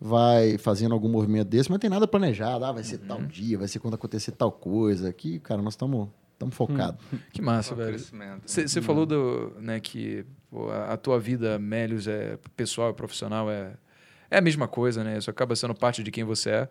vai 0.00 0.58
fazendo 0.58 0.92
algum 0.92 1.08
movimento 1.08 1.48
desse, 1.48 1.70
mas 1.70 1.76
não 1.76 1.80
tem 1.80 1.90
nada 1.90 2.06
planejado. 2.06 2.64
Ah, 2.64 2.72
vai 2.72 2.84
ser 2.84 2.98
tal 2.98 3.22
dia, 3.22 3.56
vai 3.58 3.66
ser 3.66 3.78
quando 3.78 3.94
acontecer 3.94 4.32
tal 4.32 4.52
coisa. 4.52 5.08
Aqui, 5.08 5.38
cara, 5.40 5.62
nós 5.62 5.72
estamos 5.74 6.08
focados. 6.50 7.00
Que 7.32 7.40
massa, 7.42 7.70
Só 7.70 7.74
velho. 7.74 7.98
Você 8.44 8.82
falou 8.82 9.06
do, 9.06 9.52
né, 9.60 9.80
que 9.80 10.24
a, 10.70 10.94
a 10.94 10.96
tua 10.96 11.18
vida, 11.18 11.58
Melios, 11.58 12.06
é 12.06 12.38
pessoal 12.56 12.90
e 12.90 12.94
profissional, 12.94 13.50
é, 13.50 13.72
é 14.30 14.38
a 14.38 14.40
mesma 14.40 14.68
coisa, 14.68 15.02
né? 15.04 15.18
Isso 15.18 15.30
acaba 15.30 15.54
sendo 15.56 15.74
parte 15.74 16.02
de 16.02 16.10
quem 16.10 16.24
você 16.24 16.50
é. 16.50 16.68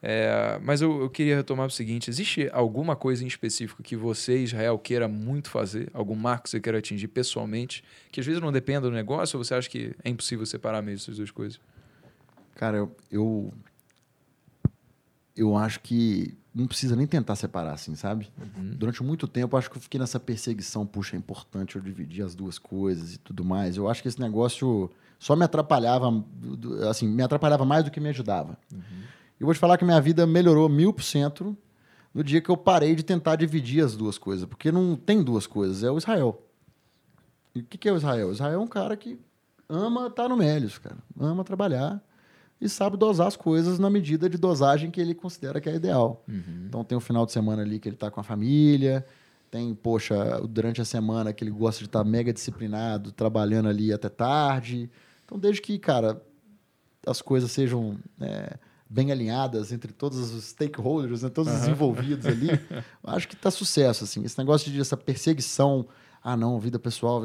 É, 0.00 0.60
mas 0.62 0.80
eu, 0.80 1.00
eu 1.00 1.10
queria 1.10 1.36
retomar 1.36 1.66
o 1.66 1.70
seguinte: 1.70 2.08
existe 2.08 2.48
alguma 2.52 2.94
coisa 2.94 3.24
em 3.24 3.26
específico 3.26 3.82
que 3.82 3.96
você, 3.96 4.38
Israel, 4.38 4.78
queira 4.78 5.08
muito 5.08 5.50
fazer? 5.50 5.90
Algum 5.92 6.14
marco 6.14 6.44
que 6.44 6.50
você 6.50 6.60
queira 6.60 6.78
atingir 6.78 7.08
pessoalmente? 7.08 7.82
Que 8.12 8.20
às 8.20 8.26
vezes 8.26 8.40
não 8.40 8.52
dependa 8.52 8.82
do 8.82 8.92
negócio 8.92 9.36
ou 9.36 9.44
você 9.44 9.54
acha 9.54 9.68
que 9.68 9.94
é 10.04 10.08
impossível 10.08 10.46
separar 10.46 10.82
mesmo 10.82 11.02
essas 11.02 11.16
duas 11.16 11.30
coisas? 11.30 11.60
Cara, 12.54 12.76
eu, 12.76 12.96
eu, 13.10 13.52
eu 15.36 15.56
acho 15.56 15.80
que 15.80 16.36
não 16.58 16.66
precisa 16.66 16.96
nem 16.96 17.06
tentar 17.06 17.36
separar, 17.36 17.74
assim, 17.74 17.94
sabe? 17.94 18.28
Durante 18.56 19.00
muito 19.04 19.28
tempo, 19.28 19.56
acho 19.56 19.70
que 19.70 19.76
eu 19.76 19.80
fiquei 19.80 20.00
nessa 20.00 20.18
perseguição, 20.18 20.84
puxa, 20.84 21.14
é 21.14 21.18
importante 21.18 21.76
eu 21.76 21.82
dividir 21.82 22.24
as 22.24 22.34
duas 22.34 22.58
coisas 22.58 23.14
e 23.14 23.18
tudo 23.18 23.44
mais. 23.44 23.76
Eu 23.76 23.88
acho 23.88 24.02
que 24.02 24.08
esse 24.08 24.20
negócio 24.20 24.90
só 25.20 25.36
me 25.36 25.44
atrapalhava, 25.44 26.24
assim, 26.90 27.06
me 27.06 27.22
atrapalhava 27.22 27.64
mais 27.64 27.84
do 27.84 27.92
que 27.92 28.00
me 28.00 28.08
ajudava. 28.08 28.58
Eu 29.38 29.46
vou 29.46 29.54
te 29.54 29.60
falar 29.60 29.78
que 29.78 29.84
minha 29.84 30.00
vida 30.00 30.26
melhorou 30.26 30.68
mil 30.68 30.92
por 30.92 31.04
cento 31.04 31.56
no 32.12 32.24
dia 32.24 32.40
que 32.40 32.50
eu 32.50 32.56
parei 32.56 32.96
de 32.96 33.04
tentar 33.04 33.36
dividir 33.36 33.84
as 33.84 33.94
duas 33.96 34.18
coisas, 34.18 34.44
porque 34.44 34.72
não 34.72 34.96
tem 34.96 35.22
duas 35.22 35.46
coisas, 35.46 35.84
é 35.84 35.90
o 35.92 35.96
Israel. 35.96 36.42
E 37.54 37.60
o 37.60 37.64
que, 37.64 37.78
que 37.78 37.88
é 37.88 37.92
o 37.92 37.96
Israel? 37.96 38.30
O 38.30 38.32
Israel 38.32 38.54
é 38.54 38.58
um 38.58 38.66
cara 38.66 38.96
que 38.96 39.16
ama 39.68 40.08
estar 40.08 40.28
no 40.28 40.36
Mélios, 40.36 40.76
cara, 40.76 40.98
ama 41.20 41.44
trabalhar 41.44 42.02
e 42.60 42.68
sabe 42.68 42.96
dosar 42.96 43.26
as 43.28 43.36
coisas 43.36 43.78
na 43.78 43.88
medida 43.88 44.28
de 44.28 44.36
dosagem 44.36 44.90
que 44.90 45.00
ele 45.00 45.14
considera 45.14 45.60
que 45.60 45.68
é 45.68 45.74
ideal. 45.74 46.24
Então 46.66 46.84
tem 46.84 46.96
o 46.98 47.00
final 47.00 47.24
de 47.24 47.32
semana 47.32 47.62
ali 47.62 47.78
que 47.78 47.88
ele 47.88 47.96
está 47.96 48.10
com 48.10 48.20
a 48.20 48.24
família, 48.24 49.04
tem, 49.50 49.74
poxa, 49.74 50.40
durante 50.48 50.80
a 50.80 50.84
semana 50.84 51.32
que 51.32 51.42
ele 51.42 51.50
gosta 51.50 51.80
de 51.80 51.86
estar 51.86 52.04
mega 52.04 52.32
disciplinado, 52.32 53.12
trabalhando 53.12 53.68
ali 53.68 53.92
até 53.92 54.08
tarde. 54.08 54.90
Então, 55.24 55.38
desde 55.38 55.62
que, 55.62 55.78
cara, 55.78 56.20
as 57.06 57.22
coisas 57.22 57.50
sejam 57.50 57.98
é, 58.20 58.58
bem 58.88 59.10
alinhadas 59.10 59.72
entre 59.72 59.92
todos 59.92 60.18
os 60.18 60.44
stakeholders, 60.44 61.22
né, 61.22 61.30
todos 61.30 61.52
os 61.52 61.68
envolvidos 61.68 62.26
ali, 62.26 62.48
acho 63.04 63.28
que 63.28 63.34
está 63.34 63.50
sucesso, 63.50 64.04
assim. 64.04 64.22
Esse 64.24 64.38
negócio 64.38 64.70
de 64.70 64.80
essa 64.80 64.96
perseguição, 64.96 65.86
ah, 66.22 66.36
não, 66.36 66.58
vida 66.58 66.78
pessoal, 66.78 67.22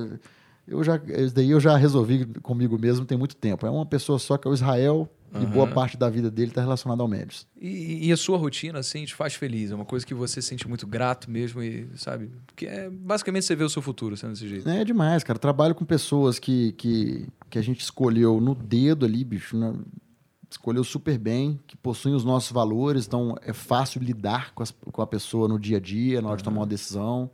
eu 0.68 0.84
já, 0.84 0.96
isso 1.18 1.34
daí 1.36 1.50
eu 1.52 1.60
já 1.60 1.76
resolvi 1.78 2.26
comigo 2.42 2.78
mesmo 2.80 3.06
tem 3.06 3.18
muito 3.18 3.36
tempo. 3.36 3.66
É 3.66 3.70
uma 3.70 3.86
pessoa 3.86 4.18
só 4.20 4.38
que 4.38 4.48
é 4.48 4.52
o 4.52 4.54
Israel 4.54 5.10
e 5.42 5.46
boa 5.48 5.66
parte 5.66 5.98
da 5.98 6.08
vida 6.12 6.30
dele 6.30 6.52
está 6.52 6.62
relacionada 6.62 7.02
ao 7.02 7.08
Médios. 7.08 7.48
E, 7.60 8.08
e 8.08 8.12
a 8.12 8.18
sua 8.18 8.38
rotina, 8.38 8.78
assim, 8.78 9.04
te 9.04 9.16
faz 9.16 9.34
feliz? 9.34 9.72
É 9.72 9.76
uma 9.76 9.84
coisa 9.84 10.06
que 10.06 10.14
você 10.14 10.40
se 10.42 10.48
sente 10.50 10.68
muito 10.68 10.86
grato 10.86 11.30
mesmo 11.32 11.62
e, 11.64 11.88
sabe? 11.96 12.30
Porque 12.46 12.68
é, 12.68 12.88
basicamente 12.88 13.44
você 13.46 13.56
vê 13.56 13.64
o 13.64 13.70
seu 13.70 13.82
futuro 13.82 14.16
sendo 14.16 14.34
desse 14.34 14.48
jeito. 14.48 14.70
É 14.70 14.86
demais, 14.86 15.24
cara. 15.24 15.40
Trabalho 15.40 15.74
com 15.74 15.84
pessoas 15.86 16.38
que, 16.38 16.74
que, 16.74 17.28
que 17.50 17.58
a 17.58 17.64
gente 17.64 17.82
escolheu 17.82 18.40
no 18.40 18.54
dedo 18.54 19.06
ali, 19.08 19.24
bicho. 19.24 19.58
Escolheu 20.50 20.84
super 20.84 21.18
bem, 21.18 21.60
que 21.66 21.76
possuem 21.76 22.14
os 22.14 22.24
nossos 22.24 22.52
valores, 22.52 23.08
então 23.08 23.36
é 23.42 23.52
fácil 23.54 24.04
lidar 24.04 24.54
com, 24.54 24.62
as- 24.62 24.70
com 24.92 25.02
a 25.02 25.08
pessoa 25.08 25.48
no 25.48 25.58
dia 25.60 25.78
a 25.78 25.80
dia, 25.80 26.22
na 26.22 26.28
hora 26.28 26.38
de 26.38 26.44
tomar 26.44 26.60
uma 26.60 26.68
decisão. 26.68 27.32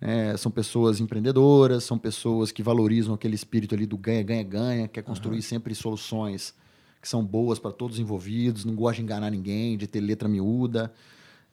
É, 0.00 0.36
são 0.36 0.50
pessoas 0.50 1.00
empreendedoras, 1.00 1.84
são 1.84 1.96
pessoas 1.96 2.52
que 2.52 2.62
valorizam 2.62 3.14
aquele 3.14 3.34
espírito 3.34 3.74
ali 3.74 3.86
do 3.86 3.96
ganha-ganha-ganha, 3.96 4.88
quer 4.88 5.02
construir 5.02 5.40
sempre 5.42 5.74
soluções 5.74 6.54
que 7.00 7.08
são 7.08 7.24
boas 7.24 7.58
para 7.58 7.70
todos 7.70 7.96
os 7.96 8.00
envolvidos, 8.00 8.64
não 8.64 8.74
gosta 8.74 8.96
de 8.96 9.02
enganar 9.02 9.30
ninguém, 9.30 9.76
de 9.76 9.86
ter 9.86 10.00
letra 10.00 10.26
miúda. 10.26 10.92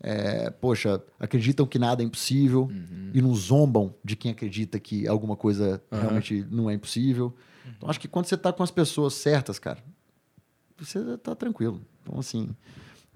É, 0.03 0.49
poxa, 0.49 1.01
acreditam 1.19 1.65
que 1.67 1.77
nada 1.77 2.01
é 2.01 2.05
impossível 2.05 2.71
e 3.13 3.21
não 3.21 3.35
zombam 3.35 3.93
de 4.03 4.15
quem 4.15 4.31
acredita 4.31 4.79
que 4.79 5.05
alguma 5.07 5.35
coisa 5.35 5.81
realmente 5.91 6.45
não 6.49 6.69
é 6.69 6.73
impossível. 6.73 7.35
Então, 7.77 7.89
acho 7.89 7.99
que 7.99 8.07
quando 8.07 8.25
você 8.25 8.35
está 8.35 8.51
com 8.51 8.63
as 8.63 8.71
pessoas 8.71 9.13
certas, 9.13 9.59
cara, 9.59 9.83
você 10.79 10.99
está 10.99 11.35
tranquilo. 11.35 11.81
Então, 12.01 12.19
assim, 12.19 12.49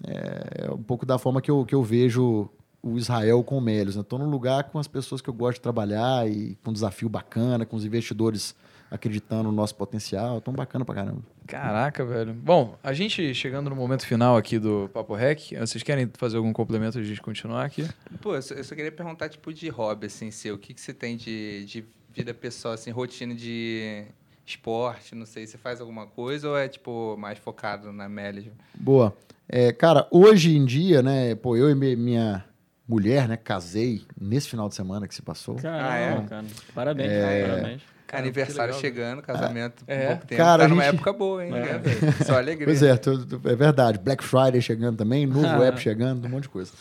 é, 0.04 0.66
é 0.66 0.72
um 0.72 0.84
pouco 0.84 1.06
da 1.06 1.18
forma 1.18 1.42
que 1.42 1.50
eu, 1.50 1.66
que 1.66 1.74
eu 1.74 1.84
vejo 1.84 2.50
o 2.86 3.00
Israel 3.00 3.44
com 3.44 3.58
o 3.58 3.62
Melios. 3.62 3.96
Estou 3.96 4.20
num 4.20 4.30
lugar 4.30 4.66
com 4.66 4.78
as 4.78 4.88
pessoas 4.88 5.20
que 5.20 5.28
eu 5.28 5.34
gosto 5.34 5.56
de 5.56 5.62
trabalhar 5.62 6.30
e 6.30 6.56
com 6.64 6.70
um 6.70 6.74
desafio 6.74 7.10
bacana, 7.10 7.66
com 7.66 7.76
os 7.76 7.84
investidores 7.84 8.56
acreditando 8.92 9.46
no 9.46 9.52
nosso 9.52 9.74
potencial. 9.74 10.40
Tão 10.40 10.54
bacana 10.54 10.86
pra 10.86 10.94
caramba. 10.94 11.24
Caraca, 11.48 12.06
velho. 12.06 12.32
Bom, 12.32 12.78
a 12.84 12.94
gente 12.94 13.34
chegando 13.34 13.72
no 13.72 13.76
momento 13.76 14.06
final 14.06 14.38
aqui 14.38 14.60
do 14.60 14.88
Papo 14.94 15.16
Rec, 15.16 15.52
vocês 15.60 15.82
querem 15.82 16.08
fazer 16.14 16.38
algum 16.38 16.54
complemento 16.54 17.00
de 17.00 17.06
a 17.06 17.08
gente 17.08 17.22
continuar 17.24 17.66
aqui? 17.66 17.90
Pô, 18.22 18.36
eu 18.36 18.42
só, 18.44 18.54
eu 18.54 18.64
só 18.64 18.76
queria 18.76 18.92
perguntar, 18.92 19.30
tipo, 19.30 19.52
de 19.52 19.68
hobby, 19.68 20.06
assim, 20.06 20.30
seu. 20.30 20.54
O 20.54 20.58
que, 20.60 20.72
que 20.72 20.80
você 20.80 20.94
tem 20.94 21.18
de, 21.18 21.66
de 21.66 21.84
vida 22.14 22.36
pessoal, 22.36 22.76
assim, 22.76 22.92
rotina 22.92 23.34
de 23.34 24.06
esporte, 24.46 25.16
não 25.16 25.26
sei, 25.26 25.48
você 25.48 25.58
faz 25.58 25.82
alguma 25.82 26.06
coisa 26.06 26.48
ou 26.48 26.56
é, 26.56 26.68
tipo, 26.68 27.18
mais 27.18 27.40
focado 27.40 27.92
na 27.92 28.08
Melis? 28.08 28.46
Boa. 28.76 29.12
É, 29.50 29.72
cara, 29.72 30.08
hoje 30.12 30.56
em 30.56 30.64
dia, 30.64 31.02
né, 31.02 31.34
pô, 31.34 31.58
eu 31.58 31.70
e 31.70 31.96
minha 31.96 32.46
mulher, 32.88 33.28
né, 33.28 33.38
casei 33.38 34.04
nesse 34.20 34.50
final 34.50 34.70
de 34.70 34.76
semana 34.76 35.08
que 35.08 35.16
se 35.16 35.22
passou. 35.22 35.56
Caramba, 35.56 35.90
ah, 35.90 35.98
é? 35.98 36.22
cara. 36.28 36.46
Parabéns, 36.74 37.12
é... 37.12 37.48
parabéns. 37.48 37.82
Cara, 38.08 38.22
aniversário 38.22 38.74
chegando, 38.76 39.22
casamento 39.24 39.84
é. 39.88 40.08
pouco 40.10 40.28
tempo. 40.28 40.42
Cara, 40.42 40.64
tá 40.64 40.70
numa 40.70 40.84
gente... 40.84 40.94
época 40.94 41.12
boa, 41.12 41.44
hein? 41.44 41.52
É. 41.56 42.24
Só 42.24 42.38
alegria. 42.38 42.66
Pois 42.66 42.84
é, 42.84 42.92
é 42.92 43.56
verdade. 43.56 43.98
Black 43.98 44.24
Friday 44.24 44.62
chegando 44.62 44.98
também, 44.98 45.26
novo 45.26 45.48
app 45.64 45.80
chegando, 45.82 46.26
um 46.26 46.30
monte 46.30 46.44
de 46.44 46.50
coisa. 46.50 46.72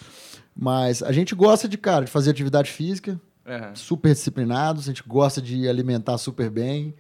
Mas 0.55 1.03
a 1.03 1.13
gente 1.13 1.35
gosta 1.35 1.67
de, 1.67 1.79
cara, 1.79 2.05
de 2.05 2.11
fazer 2.11 2.31
atividade 2.31 2.71
física, 2.71 3.19
uhum. 3.47 3.75
super 3.75 4.13
disciplinados, 4.13 4.85
a 4.85 4.87
gente 4.93 5.03
gosta 5.07 5.41
de 5.41 5.67
alimentar 5.67 6.19
super 6.19 6.51
bem. 6.51 6.95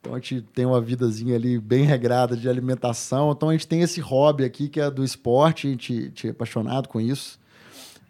Então 0.00 0.14
a 0.14 0.16
gente 0.18 0.40
tem 0.40 0.64
uma 0.64 0.80
vidazinha 0.80 1.34
ali 1.34 1.58
bem 1.58 1.84
regrada 1.84 2.36
de 2.36 2.48
alimentação. 2.48 3.32
Então 3.32 3.50
a 3.50 3.52
gente 3.52 3.66
tem 3.66 3.82
esse 3.82 4.00
hobby 4.00 4.44
aqui 4.44 4.68
que 4.68 4.80
é 4.80 4.90
do 4.90 5.04
esporte, 5.04 5.66
a 5.66 5.70
gente, 5.70 5.92
a 5.92 6.02
gente 6.02 6.26
é 6.28 6.30
apaixonado 6.30 6.88
com 6.88 7.00
isso. 7.00 7.38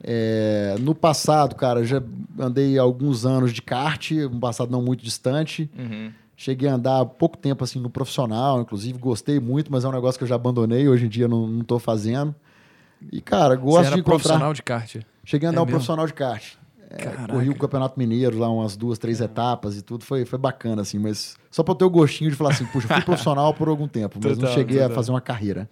É, 0.02 0.76
no 0.80 0.94
passado, 0.94 1.54
cara, 1.56 1.84
já 1.84 2.02
andei 2.38 2.78
alguns 2.78 3.26
anos 3.26 3.52
de 3.52 3.60
kart, 3.60 4.12
um 4.32 4.38
passado 4.38 4.70
não 4.70 4.82
muito 4.82 5.02
distante. 5.02 5.70
Uhum. 5.76 6.12
Cheguei 6.36 6.68
a 6.68 6.74
andar 6.74 7.04
pouco 7.04 7.36
tempo 7.36 7.64
assim 7.64 7.80
no 7.80 7.90
profissional, 7.90 8.60
inclusive 8.60 8.96
gostei 8.98 9.40
muito, 9.40 9.72
mas 9.72 9.84
é 9.84 9.88
um 9.88 9.92
negócio 9.92 10.16
que 10.16 10.22
eu 10.22 10.28
já 10.28 10.36
abandonei, 10.36 10.88
hoje 10.88 11.06
em 11.06 11.08
dia 11.08 11.26
não, 11.26 11.60
estou 11.60 11.80
fazendo. 11.80 12.34
E, 13.10 13.20
cara, 13.20 13.56
gosto 13.56 13.80
Você 13.82 13.86
era 13.86 13.94
de 13.96 14.00
encontrar... 14.00 14.18
profissional 14.18 14.52
de 14.52 14.62
kart? 14.62 14.96
Cheguei 15.24 15.48
a 15.48 15.50
andar 15.50 15.60
é 15.60 15.64
um 15.64 15.66
profissional 15.66 16.06
de 16.06 16.14
kart. 16.14 16.54
É, 16.90 17.30
corri 17.30 17.50
o 17.50 17.54
Campeonato 17.54 17.98
Mineiro 17.98 18.38
lá 18.38 18.48
umas 18.48 18.74
duas, 18.74 18.98
três 18.98 19.20
etapas 19.20 19.76
e 19.76 19.82
tudo. 19.82 20.04
Foi, 20.04 20.24
foi 20.24 20.38
bacana, 20.38 20.80
assim, 20.80 20.98
mas 20.98 21.36
só 21.50 21.62
para 21.62 21.74
ter 21.74 21.84
o 21.84 21.90
gostinho 21.90 22.30
de 22.30 22.36
falar 22.36 22.50
assim, 22.50 22.64
puxa, 22.66 22.88
fui 22.88 23.02
profissional 23.04 23.52
por 23.52 23.68
algum 23.68 23.86
tempo, 23.86 24.18
mas 24.22 24.34
total, 24.34 24.48
não 24.48 24.54
cheguei 24.54 24.78
total. 24.78 24.92
a 24.92 24.94
fazer 24.94 25.10
uma 25.10 25.20
carreira. 25.20 25.68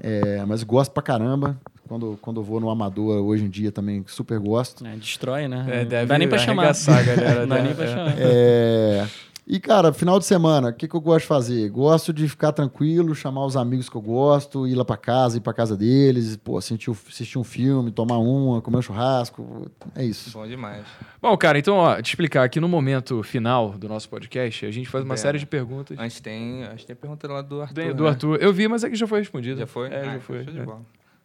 É. 0.00 0.38
É, 0.38 0.44
mas 0.44 0.62
gosto 0.62 0.92
pra 0.92 1.02
caramba. 1.02 1.58
Quando, 1.92 2.18
quando 2.22 2.40
eu 2.40 2.42
vou 2.42 2.58
no 2.58 2.70
amador 2.70 3.22
hoje 3.22 3.44
em 3.44 3.50
dia 3.50 3.70
também 3.70 4.02
super 4.06 4.38
gosto. 4.38 4.82
É, 4.86 4.96
destrói, 4.96 5.46
né? 5.46 5.66
É, 5.68 5.84
deve 5.84 6.00
não 6.00 6.06
dá 6.06 6.18
nem 6.18 6.26
pra 6.26 6.38
chamar. 6.38 6.72
Galera, 7.04 7.40
não 7.40 7.48
dá 7.48 7.62
nem 7.62 7.74
pra 7.74 7.86
chamar. 7.86 8.14
É, 8.16 9.06
e, 9.46 9.60
cara, 9.60 9.92
final 9.92 10.18
de 10.18 10.24
semana, 10.24 10.70
o 10.70 10.72
que, 10.72 10.88
que 10.88 10.94
eu 10.94 11.00
gosto 11.02 11.24
de 11.24 11.26
fazer? 11.26 11.68
Gosto 11.68 12.10
de 12.10 12.26
ficar 12.26 12.50
tranquilo, 12.52 13.14
chamar 13.14 13.44
os 13.44 13.58
amigos 13.58 13.90
que 13.90 13.94
eu 13.94 14.00
gosto, 14.00 14.66
ir 14.66 14.74
lá 14.74 14.86
para 14.86 14.96
casa, 14.96 15.36
ir 15.36 15.42
para 15.42 15.52
casa 15.52 15.76
deles, 15.76 16.34
pô, 16.38 16.56
assistir, 16.56 16.90
assistir 16.90 17.38
um 17.38 17.44
filme, 17.44 17.90
tomar 17.90 18.16
uma, 18.16 18.62
comer 18.62 18.78
um 18.78 18.82
churrasco. 18.82 19.70
É 19.94 20.02
isso. 20.02 20.30
Bom 20.32 20.46
demais. 20.46 20.86
Bom, 21.20 21.36
cara, 21.36 21.58
então, 21.58 21.76
ó, 21.76 22.00
te 22.00 22.08
explicar 22.08 22.42
aqui 22.42 22.58
no 22.58 22.68
momento 22.70 23.22
final 23.22 23.72
do 23.72 23.86
nosso 23.86 24.08
podcast, 24.08 24.64
a 24.64 24.70
gente 24.70 24.88
faz 24.88 25.04
uma 25.04 25.12
é. 25.12 25.18
série 25.18 25.38
de 25.38 25.44
perguntas. 25.44 25.98
A 25.98 26.08
gente 26.08 26.22
tem, 26.22 26.64
a 26.64 26.70
gente 26.70 26.86
tem 26.86 26.94
a 26.94 26.96
pergunta 26.96 27.30
lá 27.30 27.42
do 27.42 27.60
Arthur. 27.60 27.88
Do, 27.88 27.94
do 27.94 28.04
né? 28.04 28.08
Arthur. 28.08 28.38
Eu 28.40 28.50
vi, 28.50 28.66
mas 28.66 28.82
é 28.82 28.88
que 28.88 28.96
já 28.96 29.06
foi 29.06 29.18
respondido. 29.18 29.60
Já 29.60 29.66
foi? 29.66 29.88
É, 29.88 30.00
ah, 30.00 30.14
já 30.14 30.20
foi. 30.20 30.44
Show 30.44 30.54
de 30.54 30.60
é. 30.60 30.66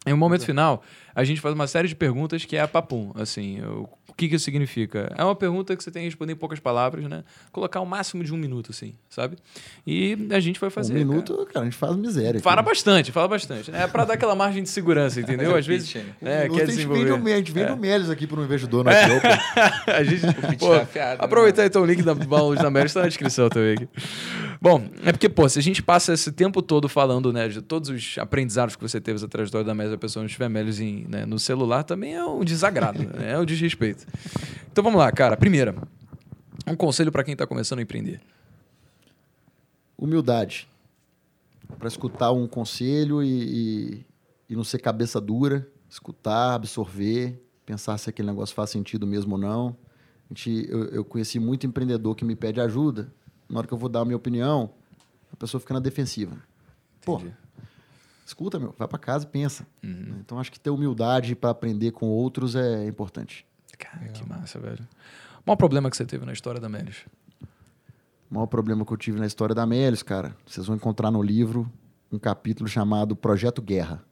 Em 0.06 0.14
um 0.14 0.18
momento 0.18 0.46
final, 0.46 0.84
a 1.14 1.24
gente 1.24 1.42
faz 1.42 1.54
uma 1.54 1.68
série 1.68 1.88
de 1.88 1.96
perguntas 1.96 2.46
que 2.46 2.56
é 2.56 2.62
a 2.62 2.68
papum. 2.68 3.12
Assim, 3.16 3.60
o 4.08 4.14
que, 4.16 4.30
que 4.30 4.36
isso 4.36 4.46
significa? 4.46 5.12
É 5.18 5.24
uma 5.24 5.36
pergunta 5.36 5.76
que 5.76 5.84
você 5.84 5.92
tem 5.92 6.04
que 6.04 6.08
responder 6.08 6.34
em 6.34 6.36
poucas 6.36 6.60
palavras, 6.60 7.06
né? 7.06 7.24
Colocar 7.52 7.82
o 7.82 7.86
máximo 7.86 8.24
de 8.24 8.34
um 8.34 8.38
minuto, 8.38 8.72
assim, 8.72 8.94
sabe? 9.10 9.38
E 9.86 10.18
a 10.32 10.40
gente 10.40 10.60
vai 10.60 10.70
fazer. 10.70 10.94
Um 10.94 10.98
minuto, 10.98 11.34
cara, 11.34 11.46
cara 11.46 11.62
a 11.62 11.64
gente 11.66 11.78
faz 11.78 11.96
miséria. 11.96 12.40
Fala 12.40 12.62
aqui. 12.62 12.70
bastante, 12.70 13.12
fala 13.12 13.28
bastante. 13.28 13.70
É 13.72 13.86
para 13.86 14.06
dar 14.06 14.14
aquela 14.14 14.34
margem 14.34 14.64
de 14.64 14.70
segurança, 14.70 15.20
entendeu? 15.20 15.54
Às 15.58 15.68
vezes. 15.68 15.94
É, 16.22 16.48
um 16.50 16.56
quer 16.56 16.68
gente 16.68 16.88
vende 16.88 17.12
o, 17.12 17.16
a 17.16 17.38
gente 17.38 17.52
vende 17.52 17.70
é. 17.70 17.74
o 17.74 17.78
Melis 17.78 18.10
aqui 18.10 18.26
para 18.26 18.40
um 18.40 18.44
investidor 18.44 18.86
no 18.86 18.92
é. 18.92 19.04
a 19.98 20.04
gente. 20.04 20.26
Pô, 20.58 20.74
afiado, 20.74 21.24
aproveitar 21.24 21.64
né? 21.64 21.68
então 21.68 21.82
o 21.82 21.86
link 21.86 22.02
da 22.02 22.16
Balões 22.16 22.62
da 22.62 22.72
Melis 22.72 22.92
está 22.92 23.02
na 23.02 23.08
descrição 23.08 23.50
também 23.50 23.74
aqui. 23.74 23.90
Bom, 24.62 24.90
é 25.04 25.12
porque, 25.12 25.30
pô, 25.30 25.48
se 25.48 25.60
a 25.60 25.62
gente 25.62 25.84
passa 25.84 26.14
esse 26.14 26.32
tempo 26.32 26.62
todo 26.62 26.90
falando, 26.90 27.32
né, 27.32 27.48
de 27.48 27.62
todos 27.62 27.90
os 27.90 28.18
aprendizados 28.18 28.76
que 28.76 28.82
você 28.82 29.00
teve 29.00 29.18
essa 29.18 29.28
trajetória 29.28 29.66
da 29.66 29.74
Melis, 29.74 29.94
a 29.94 29.98
pessoa 29.98 30.24
não 30.24 30.28
tiver 30.28 30.50
Melis 30.50 30.80
em, 30.80 31.06
né, 31.08 31.26
no 31.26 31.38
celular, 31.38 31.84
também 31.84 32.16
é 32.16 32.26
um 32.26 32.44
desagrado, 32.44 33.04
né? 33.18 33.34
é 33.34 33.40
um 33.40 33.46
desrespeito. 33.46 34.06
Então 34.72 34.84
vamos 34.84 35.00
lá, 35.00 35.12
cara. 35.12 35.38
Primeira, 35.38 35.76
um 36.66 36.76
conselho 36.76 37.12
para 37.12 37.24
quem 37.24 37.34
está 37.34 37.46
começando 37.46 37.80
a 37.80 37.82
empreender. 37.82 38.20
Humildade. 39.98 40.68
Para 41.78 41.88
escutar 41.88 42.32
um 42.32 42.48
conselho 42.48 43.24
e, 43.24 43.28
e, 43.28 44.06
e 44.50 44.56
não 44.56 44.64
ser 44.64 44.80
cabeça 44.80 45.20
dura, 45.20 45.68
escutar, 45.90 46.56
absorver, 46.56 47.42
pensar 47.66 47.98
se 47.98 48.10
aquele 48.10 48.28
negócio 48.30 48.56
faz 48.56 48.70
sentido 48.70 49.06
mesmo 49.06 49.36
ou 49.36 49.42
não. 49.42 49.78
A 50.30 50.34
gente, 50.34 50.68
eu, 50.70 50.86
eu, 50.86 51.06
conheci 51.06 51.40
muito 51.40 51.66
empreendedor 51.66 52.16
que 52.16 52.26
me 52.26 52.36
pede 52.36 52.60
ajuda. 52.60 53.12
Na 53.50 53.60
hora 53.60 53.68
que 53.68 53.74
eu 53.74 53.78
vou 53.78 53.90
dar 53.90 54.02
a 54.02 54.06
minha 54.06 54.18
opinião, 54.18 54.70
a 55.32 55.36
pessoa 55.36 55.62
fica 55.62 55.74
na 55.74 55.80
defensiva. 55.80 56.36
Pô, 57.02 57.22
escuta, 58.26 58.60
meu, 58.60 58.76
vai 58.78 58.88
para 58.88 59.00
casa 59.00 59.26
e 59.26 59.28
pensa. 59.28 59.66
Uhum. 59.84 60.18
Então 60.20 60.40
acho 60.40 60.52
que 60.52 60.60
ter 60.60 60.70
humildade 60.70 61.36
para 61.36 61.50
aprender 61.50 61.92
com 61.92 62.08
outros 62.08 62.56
é 62.56 62.86
importante. 62.86 63.46
Cara, 63.78 64.00
Legal. 64.00 64.14
que 64.14 64.28
massa, 64.28 64.60
velho. 64.60 64.88
O 65.38 65.44
maior 65.46 65.56
problema 65.56 65.90
que 65.90 65.96
você 65.96 66.06
teve 66.06 66.26
na 66.26 66.34
história 66.34 66.60
da 66.60 66.68
Melis? 66.68 67.06
O 68.30 68.34
maior 68.34 68.48
problema 68.48 68.86
que 68.86 68.92
eu 68.92 68.98
tive 68.98 69.20
na 69.20 69.26
história 69.26 69.56
da 69.56 69.66
Melis, 69.66 70.04
cara, 70.04 70.36
vocês 70.46 70.66
vão 70.66 70.76
encontrar 70.76 71.12
no 71.12 71.22
livro 71.22 71.72
um 72.12 72.20
capítulo 72.20 72.68
chamado 72.68 73.16
Projeto 73.16 73.62
Guerra, 73.62 74.04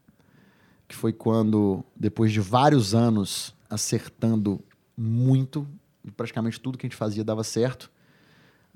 que 0.87 0.95
foi 0.95 1.11
quando, 1.11 1.83
depois 1.95 2.31
de 2.31 2.39
vários 2.39 2.93
anos 2.93 3.55
acertando 3.69 4.63
muito, 4.95 5.67
e 6.03 6.11
praticamente 6.11 6.59
tudo 6.59 6.77
que 6.77 6.85
a 6.85 6.89
gente 6.89 6.97
fazia 6.97 7.23
dava 7.23 7.43
certo, 7.43 7.91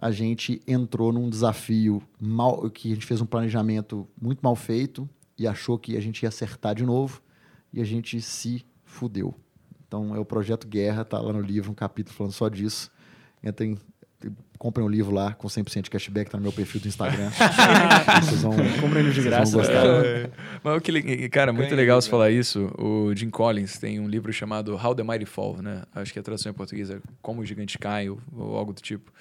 a 0.02 0.12
gente 0.12 0.62
entrou 0.66 1.12
num 1.12 1.30
desafio 1.30 2.02
mal, 2.20 2.70
que 2.70 2.89
a 2.91 2.95
gente 2.95 3.06
fez 3.06 3.20
um 3.20 3.26
planejamento 3.26 4.08
muito 4.20 4.39
mal 4.39 4.56
feito 4.56 5.08
e 5.38 5.45
achou 5.45 5.78
que 5.78 5.97
a 5.97 6.00
gente 6.00 6.24
ia 6.24 6.30
acertar 6.30 6.74
de 6.74 6.86
novo 6.86 7.22
e 7.74 7.82
a 7.82 7.84
gente 7.84 8.22
se 8.22 8.66
fudeu. 8.86 9.36
Então 9.86 10.16
é 10.16 10.20
o 10.20 10.24
Projeto 10.24 10.68
Guerra, 10.68 11.04
tá 11.04 11.20
lá 11.20 11.34
no 11.34 11.41
livro, 11.41 11.70
um 11.70 11.76
capítulo 11.76 12.16
falando 12.16 12.32
só 12.32 12.47
disso. 12.47 12.89
Entrem, 13.43 13.78
comprem 14.58 14.86
um 14.86 14.89
livro 14.89 15.14
lá 15.14 15.34
com 15.34 15.50
100% 15.50 15.82
de 15.82 15.89
cashback, 15.89 16.32
tá 16.32 16.38
no 16.38 16.43
meu 16.43 16.54
perfil 16.54 16.80
do 16.80 16.88
Instagram. 16.88 17.30
vocês 18.24 18.41
vão, 18.41 18.54
comprem 18.80 19.10
de 19.10 19.22
graça. 19.22 19.52
Vão 19.52 19.62
gostar. 19.62 19.86
É, 20.06 20.30
mas 20.64 20.82
que, 20.82 21.30
cara, 21.30 21.52
muito 21.52 21.76
legal 21.76 22.02
você 22.02 22.10
falar 22.10 22.32
isso. 22.32 22.72
O 22.78 23.14
Jim 23.14 23.30
Collins 23.30 23.78
tem 23.78 24.00
um 24.00 24.08
livro 24.08 24.32
chamado 24.32 24.76
How 24.76 24.95
the 24.95 25.04
Mighty 25.04 25.26
Fall, 25.26 25.62
né? 25.62 25.84
Acho 25.93 26.14
que 26.14 26.20
a 26.20 26.24
tradução 26.24 26.52
em 26.52 26.56
português 26.56 26.89
é 26.89 27.00
Como 27.22 27.41
os 27.41 27.50
Gigantes 27.50 27.76
Caem 27.76 28.10
ou, 28.10 28.22
ou 28.34 28.56
algo 28.56 28.72
do 28.72 28.82
tipo. 28.82 29.12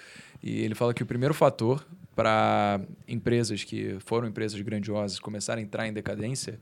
E 0.42 0.60
ele 0.60 0.74
fala 0.74 0.94
que 0.94 1.02
o 1.02 1.06
primeiro 1.06 1.34
fator 1.34 1.84
para 2.14 2.80
empresas 3.06 3.62
que 3.64 3.96
foram 4.00 4.26
empresas 4.26 4.60
grandiosas 4.60 5.18
começarem 5.18 5.62
a 5.62 5.66
entrar 5.66 5.86
em 5.86 5.92
decadência 5.92 6.58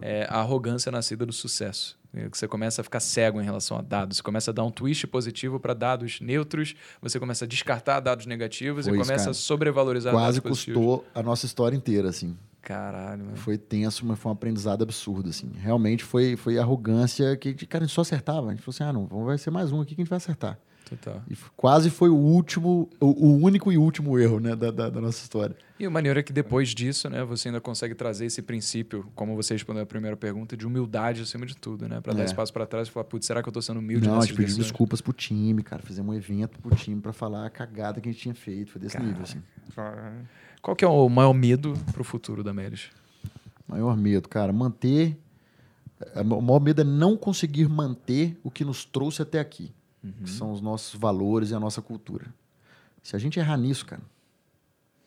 é 0.00 0.26
a 0.28 0.40
arrogância 0.40 0.90
nascida 0.92 1.24
do 1.24 1.32
sucesso. 1.32 1.98
Você 2.32 2.46
começa 2.46 2.80
a 2.80 2.84
ficar 2.84 3.00
cego 3.00 3.40
em 3.40 3.44
relação 3.44 3.76
a 3.76 3.82
dados. 3.82 4.18
Você 4.18 4.22
começa 4.22 4.52
a 4.52 4.54
dar 4.54 4.62
um 4.62 4.70
twist 4.70 5.06
positivo 5.08 5.58
para 5.58 5.74
dados 5.74 6.20
neutros, 6.20 6.74
você 7.02 7.18
começa 7.18 7.44
a 7.44 7.48
descartar 7.48 7.98
dados 8.00 8.24
negativos 8.26 8.86
pois, 8.86 8.96
e 8.96 9.02
começa 9.02 9.24
cara, 9.24 9.30
a 9.32 9.34
sobrevalorizar 9.34 10.12
quase 10.12 10.40
dados 10.40 10.50
Quase 10.50 10.66
custou 10.66 11.04
a 11.12 11.22
nossa 11.22 11.44
história 11.46 11.76
inteira, 11.76 12.08
assim. 12.08 12.36
Caralho, 12.62 13.24
mano. 13.24 13.36
Foi 13.36 13.58
tenso, 13.58 14.06
mas 14.06 14.18
foi 14.18 14.30
um 14.30 14.32
aprendizado 14.32 14.82
absurdo, 14.82 15.28
assim. 15.28 15.50
Realmente 15.56 16.04
foi, 16.04 16.36
foi 16.36 16.56
arrogância 16.58 17.36
que, 17.36 17.52
cara, 17.66 17.84
a 17.84 17.86
gente 17.86 17.94
só 17.94 18.02
acertava. 18.02 18.48
A 18.48 18.50
gente 18.50 18.62
falou 18.62 18.74
assim, 18.74 18.84
ah, 18.84 18.92
não, 18.92 19.24
vai 19.24 19.36
ser 19.36 19.50
mais 19.50 19.72
um 19.72 19.80
aqui 19.80 19.94
que 19.94 20.00
a 20.00 20.04
gente 20.04 20.10
vai 20.10 20.18
acertar. 20.18 20.58
Total. 20.84 21.22
E 21.30 21.36
quase 21.56 21.88
foi 21.88 22.10
o 22.10 22.16
último, 22.16 22.90
o, 23.00 23.32
único 23.32 23.72
e 23.72 23.78
último 23.78 24.18
erro 24.18 24.38
né, 24.38 24.54
da, 24.54 24.70
da, 24.70 24.90
da, 24.90 25.00
nossa 25.00 25.22
história. 25.22 25.56
E 25.80 25.86
o 25.86 25.90
maneiro 25.90 26.20
é 26.20 26.22
que 26.22 26.32
depois 26.32 26.74
disso, 26.74 27.08
né, 27.08 27.24
você 27.24 27.48
ainda 27.48 27.60
consegue 27.60 27.94
trazer 27.94 28.26
esse 28.26 28.42
princípio, 28.42 29.10
como 29.14 29.34
você 29.34 29.54
respondeu 29.54 29.82
a 29.82 29.86
primeira 29.86 30.16
pergunta, 30.16 30.56
de 30.56 30.66
humildade 30.66 31.22
acima 31.22 31.46
de 31.46 31.56
tudo, 31.56 31.88
né? 31.88 32.00
Para 32.00 32.12
é. 32.12 32.16
dar 32.16 32.24
espaço 32.24 32.52
para 32.52 32.66
trás 32.66 32.88
e 32.88 32.90
falar, 32.90 33.04
putz, 33.04 33.26
será 33.26 33.42
que 33.42 33.48
eu 33.48 33.50
estou 33.50 33.62
sendo 33.62 33.80
humilde 33.80 34.06
Não, 34.06 34.20
a 34.20 34.26
gente 34.26 34.44
desculpas 34.44 35.00
pro 35.00 35.12
time, 35.12 35.62
cara. 35.62 35.82
Fizemos 35.82 36.14
um 36.14 36.16
evento 36.16 36.58
pro 36.60 36.74
time 36.76 37.00
para 37.00 37.12
falar 37.12 37.46
a 37.46 37.50
cagada 37.50 38.00
que 38.00 38.08
a 38.08 38.12
gente 38.12 38.20
tinha 38.20 38.34
feito. 38.34 38.72
Foi 38.72 38.80
desse 38.80 38.98
nível, 39.00 39.22
assim. 39.22 39.42
Qual 40.60 40.76
que 40.76 40.84
é 40.84 40.88
o 40.88 41.08
maior 41.08 41.32
medo 41.32 41.74
pro 41.92 42.04
futuro 42.04 42.44
da 42.44 42.52
Melis? 42.52 42.90
Maior 43.66 43.96
medo, 43.96 44.28
cara, 44.28 44.52
manter... 44.52 45.18
O 46.16 46.42
maior 46.42 46.60
medo 46.60 46.82
é 46.82 46.84
não 46.84 47.16
conseguir 47.16 47.68
manter 47.68 48.38
o 48.42 48.50
que 48.50 48.64
nos 48.64 48.84
trouxe 48.84 49.22
até 49.22 49.40
aqui 49.40 49.72
uhum. 50.04 50.12
que 50.22 50.30
são 50.30 50.52
os 50.52 50.60
nossos 50.60 50.94
valores 50.98 51.50
e 51.50 51.54
a 51.54 51.60
nossa 51.60 51.80
cultura. 51.80 52.32
Se 53.02 53.16
a 53.16 53.18
gente 53.18 53.38
errar 53.38 53.56
nisso, 53.56 53.86
cara, 53.86 54.02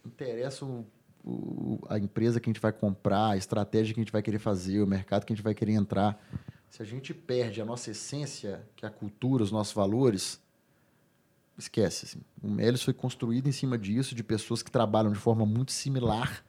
interessa 0.06 0.66
o, 0.66 0.86
o, 1.24 1.80
a 1.90 1.98
empresa 1.98 2.40
que 2.40 2.50
a 2.50 2.52
gente 2.52 2.62
vai 2.62 2.72
comprar, 2.72 3.32
a 3.32 3.38
estratégia 3.38 3.94
que 3.94 4.00
a 4.00 4.04
gente 4.04 4.12
vai 4.12 4.22
querer 4.22 4.40
fazer, 4.40 4.82
o 4.82 4.88
mercado 4.88 5.26
que 5.26 5.34
a 5.34 5.36
gente 5.36 5.44
vai 5.44 5.54
querer 5.54 5.74
entrar. 5.74 6.20
Se 6.70 6.82
a 6.82 6.86
gente 6.86 7.14
perde 7.14 7.62
a 7.62 7.66
nossa 7.66 7.92
essência, 7.92 8.66
que 8.76 8.86
é 8.86 8.88
a 8.88 8.92
cultura, 8.92 9.44
os 9.44 9.52
nossos 9.52 9.74
valores, 9.74 10.42
esquece. 11.58 12.06
Assim. 12.06 12.20
O 12.42 12.50
Melios 12.50 12.84
foi 12.84 12.94
construído 12.94 13.48
em 13.48 13.52
cima 13.52 13.78
disso, 13.78 14.14
de 14.14 14.24
pessoas 14.24 14.62
que 14.62 14.72
trabalham 14.72 15.12
de 15.12 15.18
forma 15.18 15.46
muito 15.46 15.72
similar, 15.72 16.44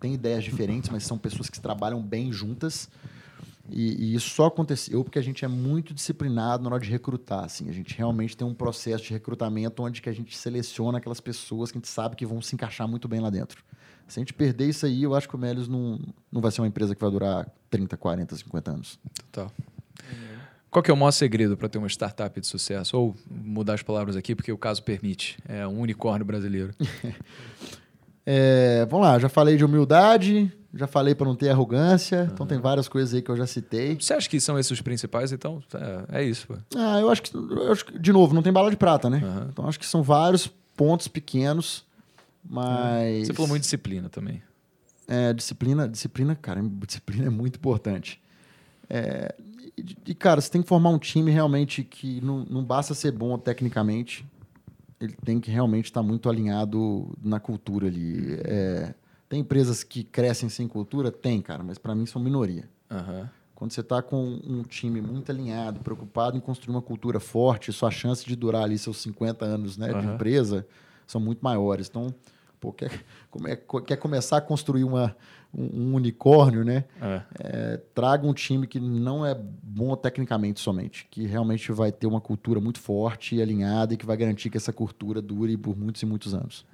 têm 0.00 0.14
ideias 0.14 0.44
diferentes, 0.44 0.90
mas 0.90 1.04
são 1.04 1.18
pessoas 1.18 1.48
que 1.48 1.60
trabalham 1.60 2.02
bem 2.02 2.32
juntas. 2.32 2.88
E, 3.72 4.04
e, 4.04 4.14
isso 4.14 4.28
só 4.30 4.46
aconteceu 4.46 5.02
porque 5.02 5.18
a 5.18 5.22
gente 5.22 5.44
é 5.44 5.48
muito 5.48 5.94
disciplinado 5.94 6.62
na 6.62 6.70
hora 6.70 6.82
de 6.82 6.90
recrutar. 6.90 7.44
Assim. 7.44 7.68
A 7.68 7.72
gente 7.72 7.96
realmente 7.96 8.36
tem 8.36 8.46
um 8.46 8.54
processo 8.54 9.04
de 9.04 9.12
recrutamento 9.12 9.82
onde 9.82 10.02
que 10.02 10.08
a 10.08 10.12
gente 10.12 10.36
seleciona 10.36 10.98
aquelas 10.98 11.20
pessoas 11.20 11.72
que 11.72 11.78
a 11.78 11.80
gente 11.80 11.88
sabe 11.88 12.14
que 12.16 12.26
vão 12.26 12.42
se 12.42 12.54
encaixar 12.54 12.86
muito 12.86 13.08
bem 13.08 13.20
lá 13.20 13.30
dentro. 13.30 13.64
Se 14.06 14.18
a 14.18 14.20
gente 14.20 14.34
perder 14.34 14.68
isso 14.68 14.84
aí, 14.84 15.02
eu 15.02 15.14
acho 15.14 15.28
que 15.28 15.34
o 15.34 15.38
Melios 15.38 15.68
não, 15.68 15.98
não 16.30 16.40
vai 16.40 16.50
ser 16.50 16.60
uma 16.60 16.66
empresa 16.66 16.94
que 16.94 17.00
vai 17.00 17.10
durar 17.10 17.48
30, 17.70 17.96
40, 17.96 18.36
50 18.36 18.70
anos. 18.70 18.98
Total. 19.30 19.50
Qual 20.70 20.82
que 20.82 20.90
é 20.90 20.94
o 20.94 20.96
maior 20.96 21.10
segredo 21.10 21.56
para 21.56 21.68
ter 21.68 21.78
uma 21.78 21.88
startup 21.88 22.40
de 22.40 22.46
sucesso? 22.46 22.96
Ou 22.96 23.14
mudar 23.30 23.74
as 23.74 23.82
palavras 23.82 24.16
aqui, 24.16 24.34
porque 24.34 24.50
o 24.50 24.56
caso 24.56 24.82
permite. 24.82 25.38
É 25.46 25.66
um 25.66 25.80
unicórnio 25.80 26.24
brasileiro. 26.24 26.74
é, 28.24 28.86
vamos 28.88 29.06
lá, 29.06 29.18
já 29.18 29.28
falei 29.28 29.56
de 29.56 29.64
humildade, 29.64 30.52
já 30.74 30.86
falei 30.86 31.14
para 31.14 31.26
não 31.26 31.34
ter 31.34 31.50
arrogância, 31.50 32.20
uhum. 32.20 32.30
então 32.32 32.46
tem 32.46 32.58
várias 32.58 32.88
coisas 32.88 33.12
aí 33.14 33.20
que 33.20 33.30
eu 33.30 33.36
já 33.36 33.46
citei. 33.46 33.96
Você 33.96 34.14
acha 34.14 34.28
que 34.28 34.40
são 34.40 34.58
esses 34.58 34.72
os 34.72 34.80
principais? 34.80 35.32
Então, 35.32 35.62
é, 36.10 36.20
é 36.20 36.24
isso. 36.24 36.46
Pô. 36.46 36.54
Ah, 36.76 37.00
eu 37.00 37.10
acho, 37.10 37.22
que, 37.22 37.36
eu 37.36 37.72
acho 37.72 37.84
que, 37.84 37.98
de 37.98 38.12
novo, 38.12 38.34
não 38.34 38.42
tem 38.42 38.52
bala 38.52 38.70
de 38.70 38.76
prata, 38.76 39.10
né? 39.10 39.20
Uhum. 39.22 39.48
Então 39.50 39.68
acho 39.68 39.78
que 39.78 39.86
são 39.86 40.02
vários 40.02 40.46
pontos 40.76 41.08
pequenos, 41.08 41.84
mas... 42.44 43.26
Você 43.26 43.34
falou 43.34 43.48
muito 43.48 43.62
disciplina 43.62 44.08
também. 44.08 44.42
É, 45.08 45.32
disciplina, 45.32 45.88
disciplina, 45.88 46.34
cara, 46.34 46.62
disciplina 46.86 47.26
é 47.26 47.30
muito 47.30 47.56
importante. 47.56 48.20
É, 48.88 49.34
e, 50.06 50.14
cara, 50.14 50.40
você 50.40 50.50
tem 50.50 50.62
que 50.62 50.68
formar 50.68 50.90
um 50.90 50.98
time 50.98 51.30
realmente 51.30 51.82
que 51.82 52.20
não, 52.20 52.44
não 52.48 52.64
basta 52.64 52.94
ser 52.94 53.10
bom 53.10 53.36
tecnicamente, 53.38 54.24
ele 55.02 55.16
tem 55.24 55.40
que 55.40 55.50
realmente 55.50 55.86
estar 55.86 56.02
muito 56.02 56.28
alinhado 56.28 57.12
na 57.22 57.40
cultura 57.40 57.88
ali. 57.88 58.38
É, 58.44 58.94
tem 59.28 59.40
empresas 59.40 59.82
que 59.82 60.04
crescem 60.04 60.48
sem 60.48 60.68
cultura? 60.68 61.10
Tem, 61.10 61.40
cara, 61.42 61.62
mas 61.62 61.76
para 61.76 61.94
mim 61.94 62.06
são 62.06 62.22
minoria. 62.22 62.68
Uhum. 62.90 63.26
Quando 63.54 63.72
você 63.72 63.80
está 63.80 64.00
com 64.00 64.40
um 64.44 64.62
time 64.62 65.00
muito 65.00 65.30
alinhado, 65.30 65.80
preocupado 65.80 66.36
em 66.36 66.40
construir 66.40 66.74
uma 66.74 66.82
cultura 66.82 67.18
forte, 67.18 67.72
sua 67.72 67.90
chance 67.90 68.24
de 68.24 68.36
durar 68.36 68.64
ali 68.64 68.78
seus 68.78 68.98
50 68.98 69.44
anos 69.44 69.76
né, 69.76 69.92
uhum. 69.92 70.00
de 70.00 70.06
empresa 70.06 70.66
são 71.06 71.20
muito 71.20 71.40
maiores. 71.40 71.88
Então, 71.88 72.14
pô, 72.60 72.72
quer, 72.72 73.02
quer 73.86 73.96
começar 73.96 74.36
a 74.36 74.40
construir 74.40 74.84
uma, 74.84 75.16
um, 75.54 75.90
um 75.90 75.94
unicórnio, 75.94 76.64
né? 76.64 76.84
É. 77.00 77.22
É, 77.38 77.76
traga 77.94 78.26
um 78.26 78.32
time 78.32 78.66
que 78.66 78.80
não 78.80 79.24
é 79.24 79.34
bom 79.34 79.94
tecnicamente 79.96 80.60
somente, 80.60 81.06
que 81.10 81.26
realmente 81.26 81.70
vai 81.72 81.92
ter 81.92 82.06
uma 82.06 82.20
cultura 82.20 82.60
muito 82.60 82.80
forte 82.80 83.36
e 83.36 83.42
alinhada 83.42 83.94
e 83.94 83.96
que 83.96 84.06
vai 84.06 84.16
garantir 84.16 84.50
que 84.50 84.56
essa 84.56 84.72
cultura 84.72 85.20
dure 85.20 85.56
por 85.56 85.76
muitos 85.76 86.02
e 86.02 86.06
muitos 86.06 86.34
anos. 86.34 86.64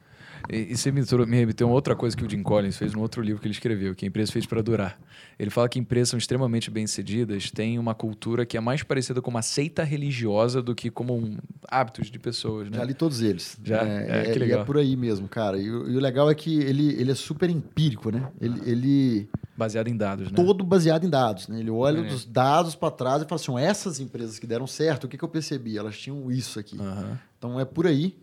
E, 0.49 0.73
e 0.73 0.77
você 0.77 0.91
me, 0.91 1.03
me 1.27 1.37
remeteu 1.37 1.69
a 1.69 1.73
outra 1.73 1.95
coisa 1.95 2.17
que 2.17 2.25
o 2.25 2.31
Jim 2.31 2.43
Collins 2.43 2.77
fez 2.77 2.95
no 2.95 3.01
outro 3.01 3.23
livro 3.23 3.41
que 3.41 3.47
ele 3.47 3.55
escreveu, 3.55 3.95
que 3.95 4.05
a 4.05 4.09
empresa 4.09 4.33
fez 4.33 4.47
para 4.47 4.63
durar. 4.63 4.99
Ele 5.39 5.51
fala 5.51 5.69
que 5.69 5.79
empresas 5.79 6.11
são 6.11 6.19
extremamente 6.19 6.71
bem-sucedidas, 6.71 7.51
têm 7.51 7.79
uma 7.79 7.95
cultura 7.95 8.45
que 8.45 8.57
é 8.57 8.61
mais 8.61 8.83
parecida 8.83 9.21
com 9.21 9.31
uma 9.31 9.43
seita 9.43 9.85
religiosa 9.85 10.63
do 10.63 10.75
que 10.75 10.91
como 10.91 11.17
um, 11.17 11.37
hábitos 11.69 12.11
de 12.11 12.19
pessoas, 12.19 12.71
né? 12.71 12.79
Já 12.79 12.85
li 12.85 12.95
todos 12.95 13.21
eles. 13.21 13.59
Já? 13.63 13.83
É, 13.87 14.29
é, 14.29 14.33
que 14.33 14.39
legal. 14.39 14.63
é 14.63 14.65
por 14.65 14.79
aí 14.79 14.97
mesmo, 14.97 15.29
cara. 15.29 15.59
E, 15.59 15.71
o, 15.71 15.91
e 15.91 15.97
o 15.97 16.01
legal 16.01 16.31
é 16.31 16.35
que 16.35 16.59
ele, 16.61 16.95
ele 16.95 17.13
é 17.13 17.15
super 17.15 17.49
empírico, 17.51 18.11
né? 18.11 18.29
Ele... 18.41 18.61
Ah. 18.61 18.69
ele 18.69 19.29
baseado 19.59 19.89
em 19.89 19.97
dados, 19.97 20.31
né? 20.31 20.37
Todo 20.37 20.65
baseado 20.65 21.05
em 21.05 21.11
dados, 21.11 21.49
né? 21.49 21.59
Ele 21.59 21.71
olha 21.71 21.99
é. 21.99 22.13
os 22.13 22.25
dados 22.25 22.77
para 22.77 22.93
trás 22.93 23.23
e 23.23 23.25
fala 23.27 23.41
assim, 23.41 23.59
essas 23.59 23.99
empresas 23.99 24.39
que 24.39 24.47
deram 24.47 24.69
certo, 24.69 25.05
o 25.05 25.09
que, 25.09 25.19
que 25.19 25.25
eu 25.25 25.29
percebi? 25.29 25.77
Elas 25.77 25.99
tinham 25.99 26.31
isso 26.31 26.61
aqui. 26.61 26.79
Uhum. 26.79 27.17
Então 27.37 27.59
é 27.61 27.65
por 27.65 27.87
aí. 27.87 28.17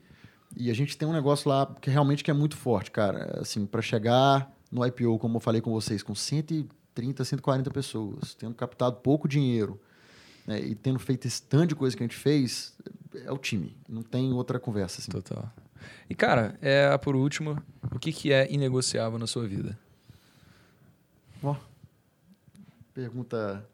E 0.56 0.72
a 0.72 0.74
gente 0.74 0.97
tem 0.97 1.08
um 1.08 1.14
negócio 1.14 1.49
lá 1.49 1.66
que 1.82 1.89
realmente 1.89 2.24
que 2.24 2.32
é 2.32 2.34
muito 2.34 2.56
forte, 2.56 2.91
cara. 2.91 3.39
Assim, 3.41 3.66
para 3.66 3.82
chegar 3.82 4.51
no 4.72 4.86
IPO, 4.86 5.20
como 5.20 5.38
eu 5.38 5.41
falei 5.41 5.62
com 5.62 5.72
vocês, 5.72 6.01
com 6.01 6.16
130, 6.16 7.24
140 7.24 7.72
pessoas, 7.72 8.34
tendo 8.36 8.56
captado 8.56 8.97
pouco 8.97 9.28
dinheiro 9.28 9.80
né, 10.45 10.60
e 10.60 10.76
tendo 10.76 10.99
feito 10.99 11.28
esse 11.28 11.41
tanto 11.41 11.70
de 11.70 11.76
coisa 11.76 11.95
que 11.95 12.03
a 12.03 12.08
gente 12.08 12.18
fez, 12.18 12.74
é 13.26 13.32
o 13.32 13.38
time. 13.38 13.76
Não 13.88 14.01
tem 14.01 14.32
outra 14.34 14.60
conversa. 14.60 15.01
Assim. 15.01 15.12
Total. 15.12 15.51
E, 16.10 16.16
cara, 16.16 16.58
é, 16.62 16.95
por 16.97 17.16
último, 17.16 17.62
o 17.91 17.99
que, 17.99 18.12
que 18.12 18.32
é 18.32 18.51
inegociável 18.51 19.20
na 19.20 19.28
sua 19.28 19.47
vida? 19.47 19.78
Ó, 21.43 21.56
pergunta 22.93 23.68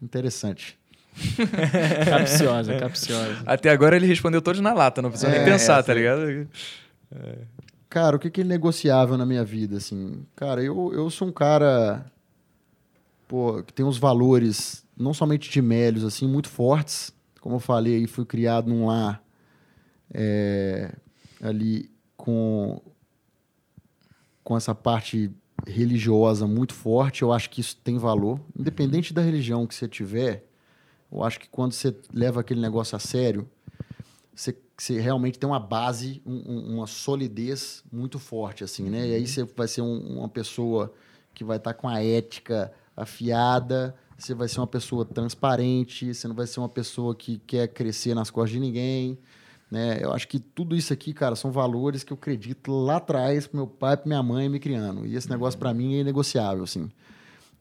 interessante. 0.00 0.78
capciosa, 2.08 2.78
capciosa. 2.78 3.42
Até 3.46 3.70
agora 3.70 3.96
ele 3.96 4.06
respondeu 4.06 4.40
todos 4.40 4.60
na 4.60 4.72
lata, 4.72 5.02
não 5.02 5.10
precisa 5.10 5.30
é, 5.32 5.38
nem 5.38 5.44
pensar, 5.44 5.80
é, 5.80 5.82
tá 5.82 5.94
ligado? 5.94 6.48
É. 7.14 7.38
Cara, 7.88 8.16
o 8.16 8.18
que, 8.18 8.30
que 8.30 8.40
é 8.40 8.44
negociável 8.44 9.18
na 9.18 9.26
minha 9.26 9.44
vida, 9.44 9.76
assim? 9.76 10.24
Cara, 10.34 10.62
eu, 10.62 10.92
eu 10.94 11.10
sou 11.10 11.28
um 11.28 11.32
cara 11.32 12.06
pô, 13.32 13.62
que 13.62 13.72
tem 13.72 13.84
uns 13.84 13.96
valores, 13.96 14.84
não 14.94 15.14
somente 15.14 15.50
de 15.50 15.62
mélios, 15.62 16.04
assim, 16.04 16.28
muito 16.28 16.50
fortes. 16.50 17.12
Como 17.40 17.56
eu 17.56 17.60
falei 17.60 17.96
aí, 17.96 18.06
fui 18.06 18.26
criado 18.26 18.68
num 18.68 18.86
lar 18.86 19.22
é, 20.12 20.94
ali 21.40 21.90
com, 22.14 22.78
com 24.44 24.54
essa 24.54 24.74
parte 24.74 25.30
religiosa 25.66 26.46
muito 26.46 26.74
forte. 26.74 27.22
Eu 27.22 27.32
acho 27.32 27.48
que 27.48 27.62
isso 27.62 27.76
tem 27.82 27.96
valor. 27.96 28.38
Independente 28.54 29.14
da 29.14 29.22
religião 29.22 29.66
que 29.66 29.74
você 29.74 29.88
tiver, 29.88 30.44
eu 31.12 31.22
acho 31.22 31.38
que 31.38 31.48
quando 31.48 31.72
você 31.72 31.94
leva 32.12 32.40
aquele 32.40 32.60
negócio 32.60 32.96
a 32.96 32.98
sério, 32.98 33.48
você, 34.34 34.56
você 34.76 34.98
realmente 34.98 35.38
tem 35.38 35.48
uma 35.48 35.60
base, 35.60 36.22
um, 36.24 36.74
uma 36.74 36.86
solidez 36.86 37.84
muito 37.92 38.18
forte, 38.18 38.64
assim, 38.64 38.88
né? 38.88 39.08
E 39.08 39.14
aí 39.14 39.26
você 39.26 39.44
vai 39.44 39.68
ser 39.68 39.82
um, 39.82 40.18
uma 40.18 40.28
pessoa 40.28 40.92
que 41.34 41.44
vai 41.44 41.58
estar 41.58 41.74
com 41.74 41.88
a 41.88 42.02
ética 42.02 42.72
afiada, 42.96 43.94
você 44.16 44.34
vai 44.34 44.48
ser 44.48 44.60
uma 44.60 44.66
pessoa 44.66 45.04
transparente, 45.04 46.14
você 46.14 46.26
não 46.28 46.34
vai 46.34 46.46
ser 46.46 46.60
uma 46.60 46.68
pessoa 46.68 47.14
que 47.14 47.38
quer 47.46 47.68
crescer 47.68 48.14
nas 48.14 48.30
costas 48.30 48.52
de 48.52 48.60
ninguém, 48.60 49.18
né? 49.70 49.98
Eu 50.02 50.12
acho 50.12 50.28
que 50.28 50.38
tudo 50.38 50.76
isso 50.76 50.92
aqui, 50.92 51.12
cara, 51.12 51.34
são 51.36 51.50
valores 51.50 52.04
que 52.04 52.12
eu 52.12 52.16
acredito 52.16 52.72
lá 52.72 52.96
atrás 52.96 53.46
pro 53.46 53.56
meu 53.56 53.66
pai, 53.66 53.96
para 53.96 54.06
minha 54.06 54.22
mãe 54.22 54.48
me 54.48 54.58
criando. 54.58 55.06
E 55.06 55.14
esse 55.14 55.28
negócio 55.28 55.58
para 55.58 55.74
mim 55.74 55.96
é 55.96 56.00
inegociável, 56.00 56.64
assim. 56.64 56.90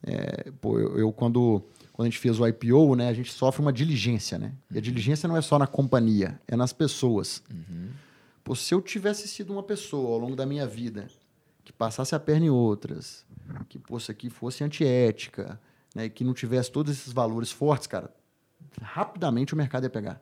É, 0.03 0.51
pô, 0.59 0.79
eu, 0.79 0.97
eu 0.97 1.11
quando 1.11 1.61
quando 2.01 2.07
a 2.07 2.09
gente 2.09 2.19
fez 2.19 2.39
o 2.39 2.47
IPO, 2.47 2.95
né, 2.95 3.09
a 3.09 3.13
gente 3.13 3.31
sofre 3.31 3.61
uma 3.61 3.71
diligência, 3.71 4.39
né? 4.39 4.53
E 4.71 4.73
a 4.73 4.77
uhum. 4.77 4.81
diligência 4.81 5.29
não 5.29 5.37
é 5.37 5.41
só 5.41 5.59
na 5.59 5.67
companhia, 5.67 6.41
é 6.47 6.55
nas 6.55 6.73
pessoas. 6.73 7.43
Uhum. 7.51 7.89
Pô, 8.43 8.55
se 8.55 8.73
eu 8.73 8.81
tivesse 8.81 9.27
sido 9.27 9.53
uma 9.53 9.61
pessoa 9.61 10.13
ao 10.13 10.17
longo 10.17 10.35
da 10.35 10.45
minha 10.45 10.65
vida 10.65 11.07
que 11.63 11.71
passasse 11.71 12.15
a 12.15 12.19
perna 12.19 12.47
em 12.47 12.49
outras, 12.49 13.23
que 13.69 13.79
isso 13.95 14.11
aqui 14.11 14.31
fosse 14.31 14.63
antiética, 14.63 15.61
né, 15.93 16.09
que 16.09 16.23
não 16.23 16.33
tivesse 16.33 16.71
todos 16.71 16.91
esses 16.91 17.13
valores 17.13 17.51
fortes, 17.51 17.85
cara, 17.85 18.11
rapidamente 18.81 19.53
o 19.53 19.57
mercado 19.57 19.83
ia 19.83 19.89
pegar. 19.89 20.19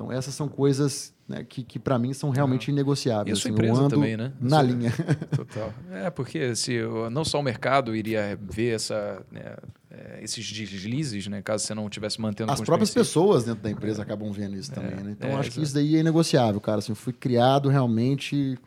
Então 0.00 0.10
essas 0.10 0.34
são 0.34 0.48
coisas 0.48 1.12
né, 1.28 1.44
que, 1.46 1.62
que 1.62 1.78
para 1.78 1.98
mim 1.98 2.14
são 2.14 2.30
realmente 2.30 2.70
ah. 2.70 2.72
inegociáveis. 2.72 3.28
E 3.28 3.32
a 3.32 3.36
sua 3.36 3.50
assim, 3.50 3.52
empresa 3.52 3.86
também, 3.86 4.16
né? 4.16 4.32
Na 4.40 4.62
linha. 4.62 4.90
Total. 5.36 5.74
É, 5.92 6.08
porque 6.08 6.56
se 6.56 6.78
não 7.12 7.22
só 7.22 7.38
o 7.38 7.42
mercado 7.42 7.94
iria 7.94 8.38
ver 8.40 8.76
essa, 8.76 9.22
né, 9.30 9.56
é, 9.90 10.20
esses 10.22 10.50
deslizes, 10.50 11.26
né? 11.26 11.42
Caso 11.42 11.66
você 11.66 11.74
não 11.74 11.84
estivesse 11.84 12.18
mantendo 12.18 12.50
As 12.50 12.62
próprias 12.62 12.90
pessoas 12.90 13.44
dentro 13.44 13.62
da 13.62 13.70
empresa 13.70 14.00
é. 14.00 14.02
acabam 14.02 14.32
vendo 14.32 14.56
isso 14.56 14.72
também, 14.72 14.92
é. 14.92 15.02
né? 15.02 15.10
Então, 15.10 15.38
acho 15.38 15.50
que 15.50 15.60
isso 15.60 15.74
daí 15.74 15.96
é 15.96 16.00
inegociável, 16.00 16.60
cara. 16.62 16.78
Assim, 16.78 16.92
eu 16.92 16.96
fui 16.96 17.12
criado 17.12 17.68
realmente 17.68 18.58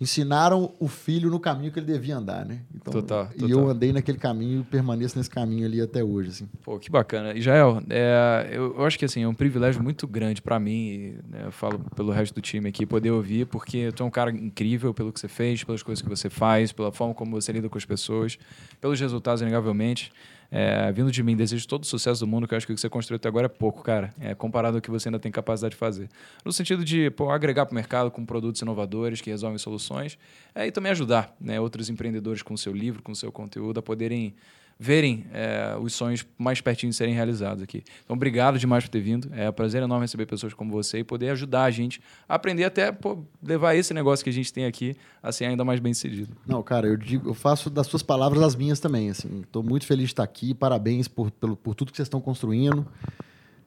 ensinaram 0.00 0.72
o 0.78 0.86
filho 0.86 1.28
no 1.28 1.40
caminho 1.40 1.72
que 1.72 1.78
ele 1.78 1.86
devia 1.86 2.16
andar, 2.16 2.44
né? 2.46 2.60
Então, 2.74 2.92
total, 2.92 3.28
E 3.36 3.50
eu 3.50 3.68
andei 3.68 3.92
naquele 3.92 4.18
caminho 4.18 4.60
e 4.60 4.64
permaneço 4.64 5.18
nesse 5.18 5.28
caminho 5.28 5.66
ali 5.66 5.80
até 5.80 6.04
hoje, 6.04 6.30
assim. 6.30 6.48
Pô, 6.62 6.78
que 6.78 6.90
bacana. 6.90 7.34
Israel, 7.34 7.82
é, 7.90 8.48
eu, 8.52 8.76
eu, 8.76 8.86
acho 8.86 8.98
que 8.98 9.04
assim, 9.04 9.22
é 9.22 9.28
um 9.28 9.34
privilégio 9.34 9.82
muito 9.82 10.06
grande 10.06 10.40
para 10.40 10.58
mim, 10.60 11.16
né, 11.28 11.42
eu 11.46 11.52
falo 11.52 11.80
pelo 11.96 12.12
resto 12.12 12.34
do 12.34 12.40
time 12.40 12.68
aqui, 12.68 12.86
poder 12.86 13.10
ouvir, 13.10 13.46
porque 13.46 13.90
tu 13.92 14.02
é 14.02 14.06
um 14.06 14.10
cara 14.10 14.30
incrível 14.30 14.94
pelo 14.94 15.12
que 15.12 15.18
você 15.18 15.28
fez, 15.28 15.64
pelas 15.64 15.82
coisas 15.82 16.00
que 16.00 16.08
você 16.08 16.30
faz, 16.30 16.70
pela 16.70 16.92
forma 16.92 17.12
como 17.14 17.32
você 17.40 17.50
lida 17.50 17.68
com 17.68 17.76
as 17.76 17.84
pessoas, 17.84 18.38
pelos 18.80 19.00
resultados, 19.00 19.42
inegavelmente. 19.42 20.12
É, 20.50 20.90
vindo 20.92 21.12
de 21.12 21.22
mim, 21.22 21.36
desejo 21.36 21.68
todo 21.68 21.82
o 21.82 21.86
sucesso 21.86 22.20
do 22.20 22.26
mundo, 22.26 22.48
que 22.48 22.54
eu 22.54 22.56
acho 22.56 22.66
que 22.66 22.72
o 22.72 22.74
que 22.74 22.80
você 22.80 22.88
construiu 22.88 23.16
até 23.16 23.28
agora 23.28 23.46
é 23.46 23.48
pouco, 23.48 23.82
cara, 23.82 24.14
é, 24.18 24.34
comparado 24.34 24.78
ao 24.78 24.80
que 24.80 24.90
você 24.90 25.08
ainda 25.08 25.18
tem 25.18 25.30
capacidade 25.30 25.72
de 25.72 25.78
fazer. 25.78 26.08
No 26.42 26.52
sentido 26.52 26.84
de 26.84 27.10
pô, 27.10 27.30
agregar 27.30 27.66
para 27.66 27.72
o 27.72 27.74
mercado 27.74 28.10
com 28.10 28.24
produtos 28.24 28.62
inovadores 28.62 29.20
que 29.20 29.28
resolvem 29.28 29.58
soluções 29.58 30.18
é, 30.54 30.66
e 30.66 30.72
também 30.72 30.90
ajudar 30.92 31.36
né, 31.38 31.60
outros 31.60 31.90
empreendedores 31.90 32.42
com 32.42 32.54
o 32.54 32.58
seu 32.58 32.72
livro, 32.72 33.02
com 33.02 33.12
o 33.12 33.16
seu 33.16 33.30
conteúdo, 33.30 33.78
a 33.78 33.82
poderem 33.82 34.34
verem 34.78 35.26
é, 35.32 35.76
os 35.80 35.92
sonhos 35.92 36.24
mais 36.38 36.60
pertinho 36.60 36.90
de 36.90 36.96
serem 36.96 37.12
realizados 37.12 37.62
aqui. 37.62 37.82
Então, 38.04 38.14
obrigado 38.14 38.58
demais 38.58 38.84
por 38.84 38.90
ter 38.90 39.00
vindo. 39.00 39.28
É 39.32 39.50
um 39.50 39.52
prazer 39.52 39.82
enorme 39.82 40.04
receber 40.04 40.26
pessoas 40.26 40.54
como 40.54 40.70
você 40.70 40.98
e 41.00 41.04
poder 41.04 41.30
ajudar 41.30 41.64
a 41.64 41.70
gente 41.70 42.00
a 42.28 42.36
aprender 42.36 42.64
até 42.64 42.92
pô, 42.92 43.24
levar 43.42 43.74
esse 43.74 43.92
negócio 43.92 44.22
que 44.22 44.30
a 44.30 44.32
gente 44.32 44.52
tem 44.52 44.66
aqui 44.66 44.96
a 45.20 45.32
ser 45.32 45.46
ainda 45.46 45.64
mais 45.64 45.80
bem 45.80 45.92
sucedido. 45.92 46.36
Não, 46.46 46.62
cara, 46.62 46.86
eu 46.86 46.96
digo, 46.96 47.28
eu 47.28 47.34
faço 47.34 47.68
das 47.68 47.88
suas 47.88 48.02
palavras 48.02 48.40
as 48.42 48.54
minhas 48.54 48.78
também. 48.78 49.10
Assim, 49.10 49.40
estou 49.40 49.62
muito 49.62 49.84
feliz 49.84 50.06
de 50.06 50.12
estar 50.12 50.22
aqui. 50.22 50.54
Parabéns 50.54 51.08
por, 51.08 51.30
pelo, 51.32 51.56
por 51.56 51.74
tudo 51.74 51.90
que 51.90 51.96
vocês 51.96 52.06
estão 52.06 52.20
construindo. 52.20 52.86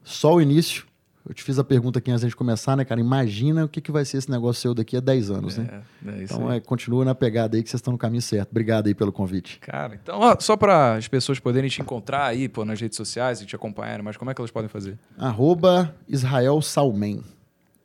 Só 0.04 0.36
o 0.36 0.42
início. 0.42 0.90
Eu 1.27 1.34
te 1.34 1.43
fiz 1.43 1.60
a 1.60 1.64
pergunta 1.64 1.99
aqui 1.99 2.10
antes 2.10 2.27
de 2.27 2.35
começar, 2.35 2.76
né, 2.76 2.84
cara? 2.84 2.99
Imagina 2.99 3.65
o 3.65 3.69
que, 3.69 3.80
que 3.80 3.91
vai 3.91 4.03
ser 4.03 4.18
esse 4.18 4.30
negócio 4.30 4.61
seu 4.61 4.73
daqui 4.73 4.98
a 4.98 4.99
10 4.99 5.31
anos, 5.31 5.57
é, 5.57 5.61
né? 5.61 5.84
É 6.07 6.23
então, 6.23 6.52
é, 6.52 6.60
continua 6.60 7.06
na 7.06 7.14
pegada 7.14 7.56
aí 7.56 7.64
que 7.64 7.69
vocês 7.69 7.80
estão 7.80 7.91
no 7.91 7.98
caminho 7.98 8.22
certo. 8.22 8.49
Obrigado 8.49 8.88
aí 8.88 8.95
pelo 8.95 9.11
convite. 9.11 9.60
Cara, 9.60 9.99
então, 10.02 10.19
ó, 10.19 10.35
só 10.39 10.57
para 10.57 10.95
as 10.95 11.07
pessoas 11.07 11.39
poderem 11.39 11.69
te 11.69 11.81
encontrar 11.81 12.26
aí, 12.26 12.49
pô, 12.49 12.65
nas 12.65 12.81
redes 12.81 12.98
sociais 12.98 13.39
e 13.41 13.45
te 13.45 13.56
acompanharem, 13.56 14.03
mas 14.03 14.18
como 14.18 14.31
é 14.31 14.34
que 14.34 14.41
elas 14.41 14.52
podem 14.52 14.69
fazer? 14.69 14.98
Arroba 15.18 15.95
Israel 16.07 16.61
Salmen. 16.61 17.23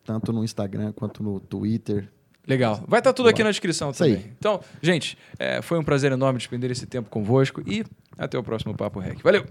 Tanto 0.03 0.31
no 0.31 0.43
Instagram 0.43 0.93
quanto 0.93 1.21
no 1.21 1.39
Twitter. 1.39 2.09
Legal. 2.47 2.75
Vai 2.87 3.01
estar 3.01 3.09
tá 3.09 3.13
tudo 3.13 3.27
aqui 3.27 3.43
na 3.43 3.51
descrição 3.51 3.91
Isso 3.91 3.99
também. 3.99 4.15
Aí. 4.15 4.31
Então, 4.39 4.61
gente, 4.81 5.17
é, 5.37 5.61
foi 5.61 5.77
um 5.77 5.83
prazer 5.83 6.11
enorme 6.11 6.39
despender 6.39 6.71
esse 6.71 6.87
tempo 6.87 7.09
convosco 7.09 7.61
e 7.67 7.83
até 8.17 8.37
o 8.37 8.43
próximo 8.43 8.73
Papo 8.75 8.99
Rec. 8.99 9.21
Valeu! 9.21 9.45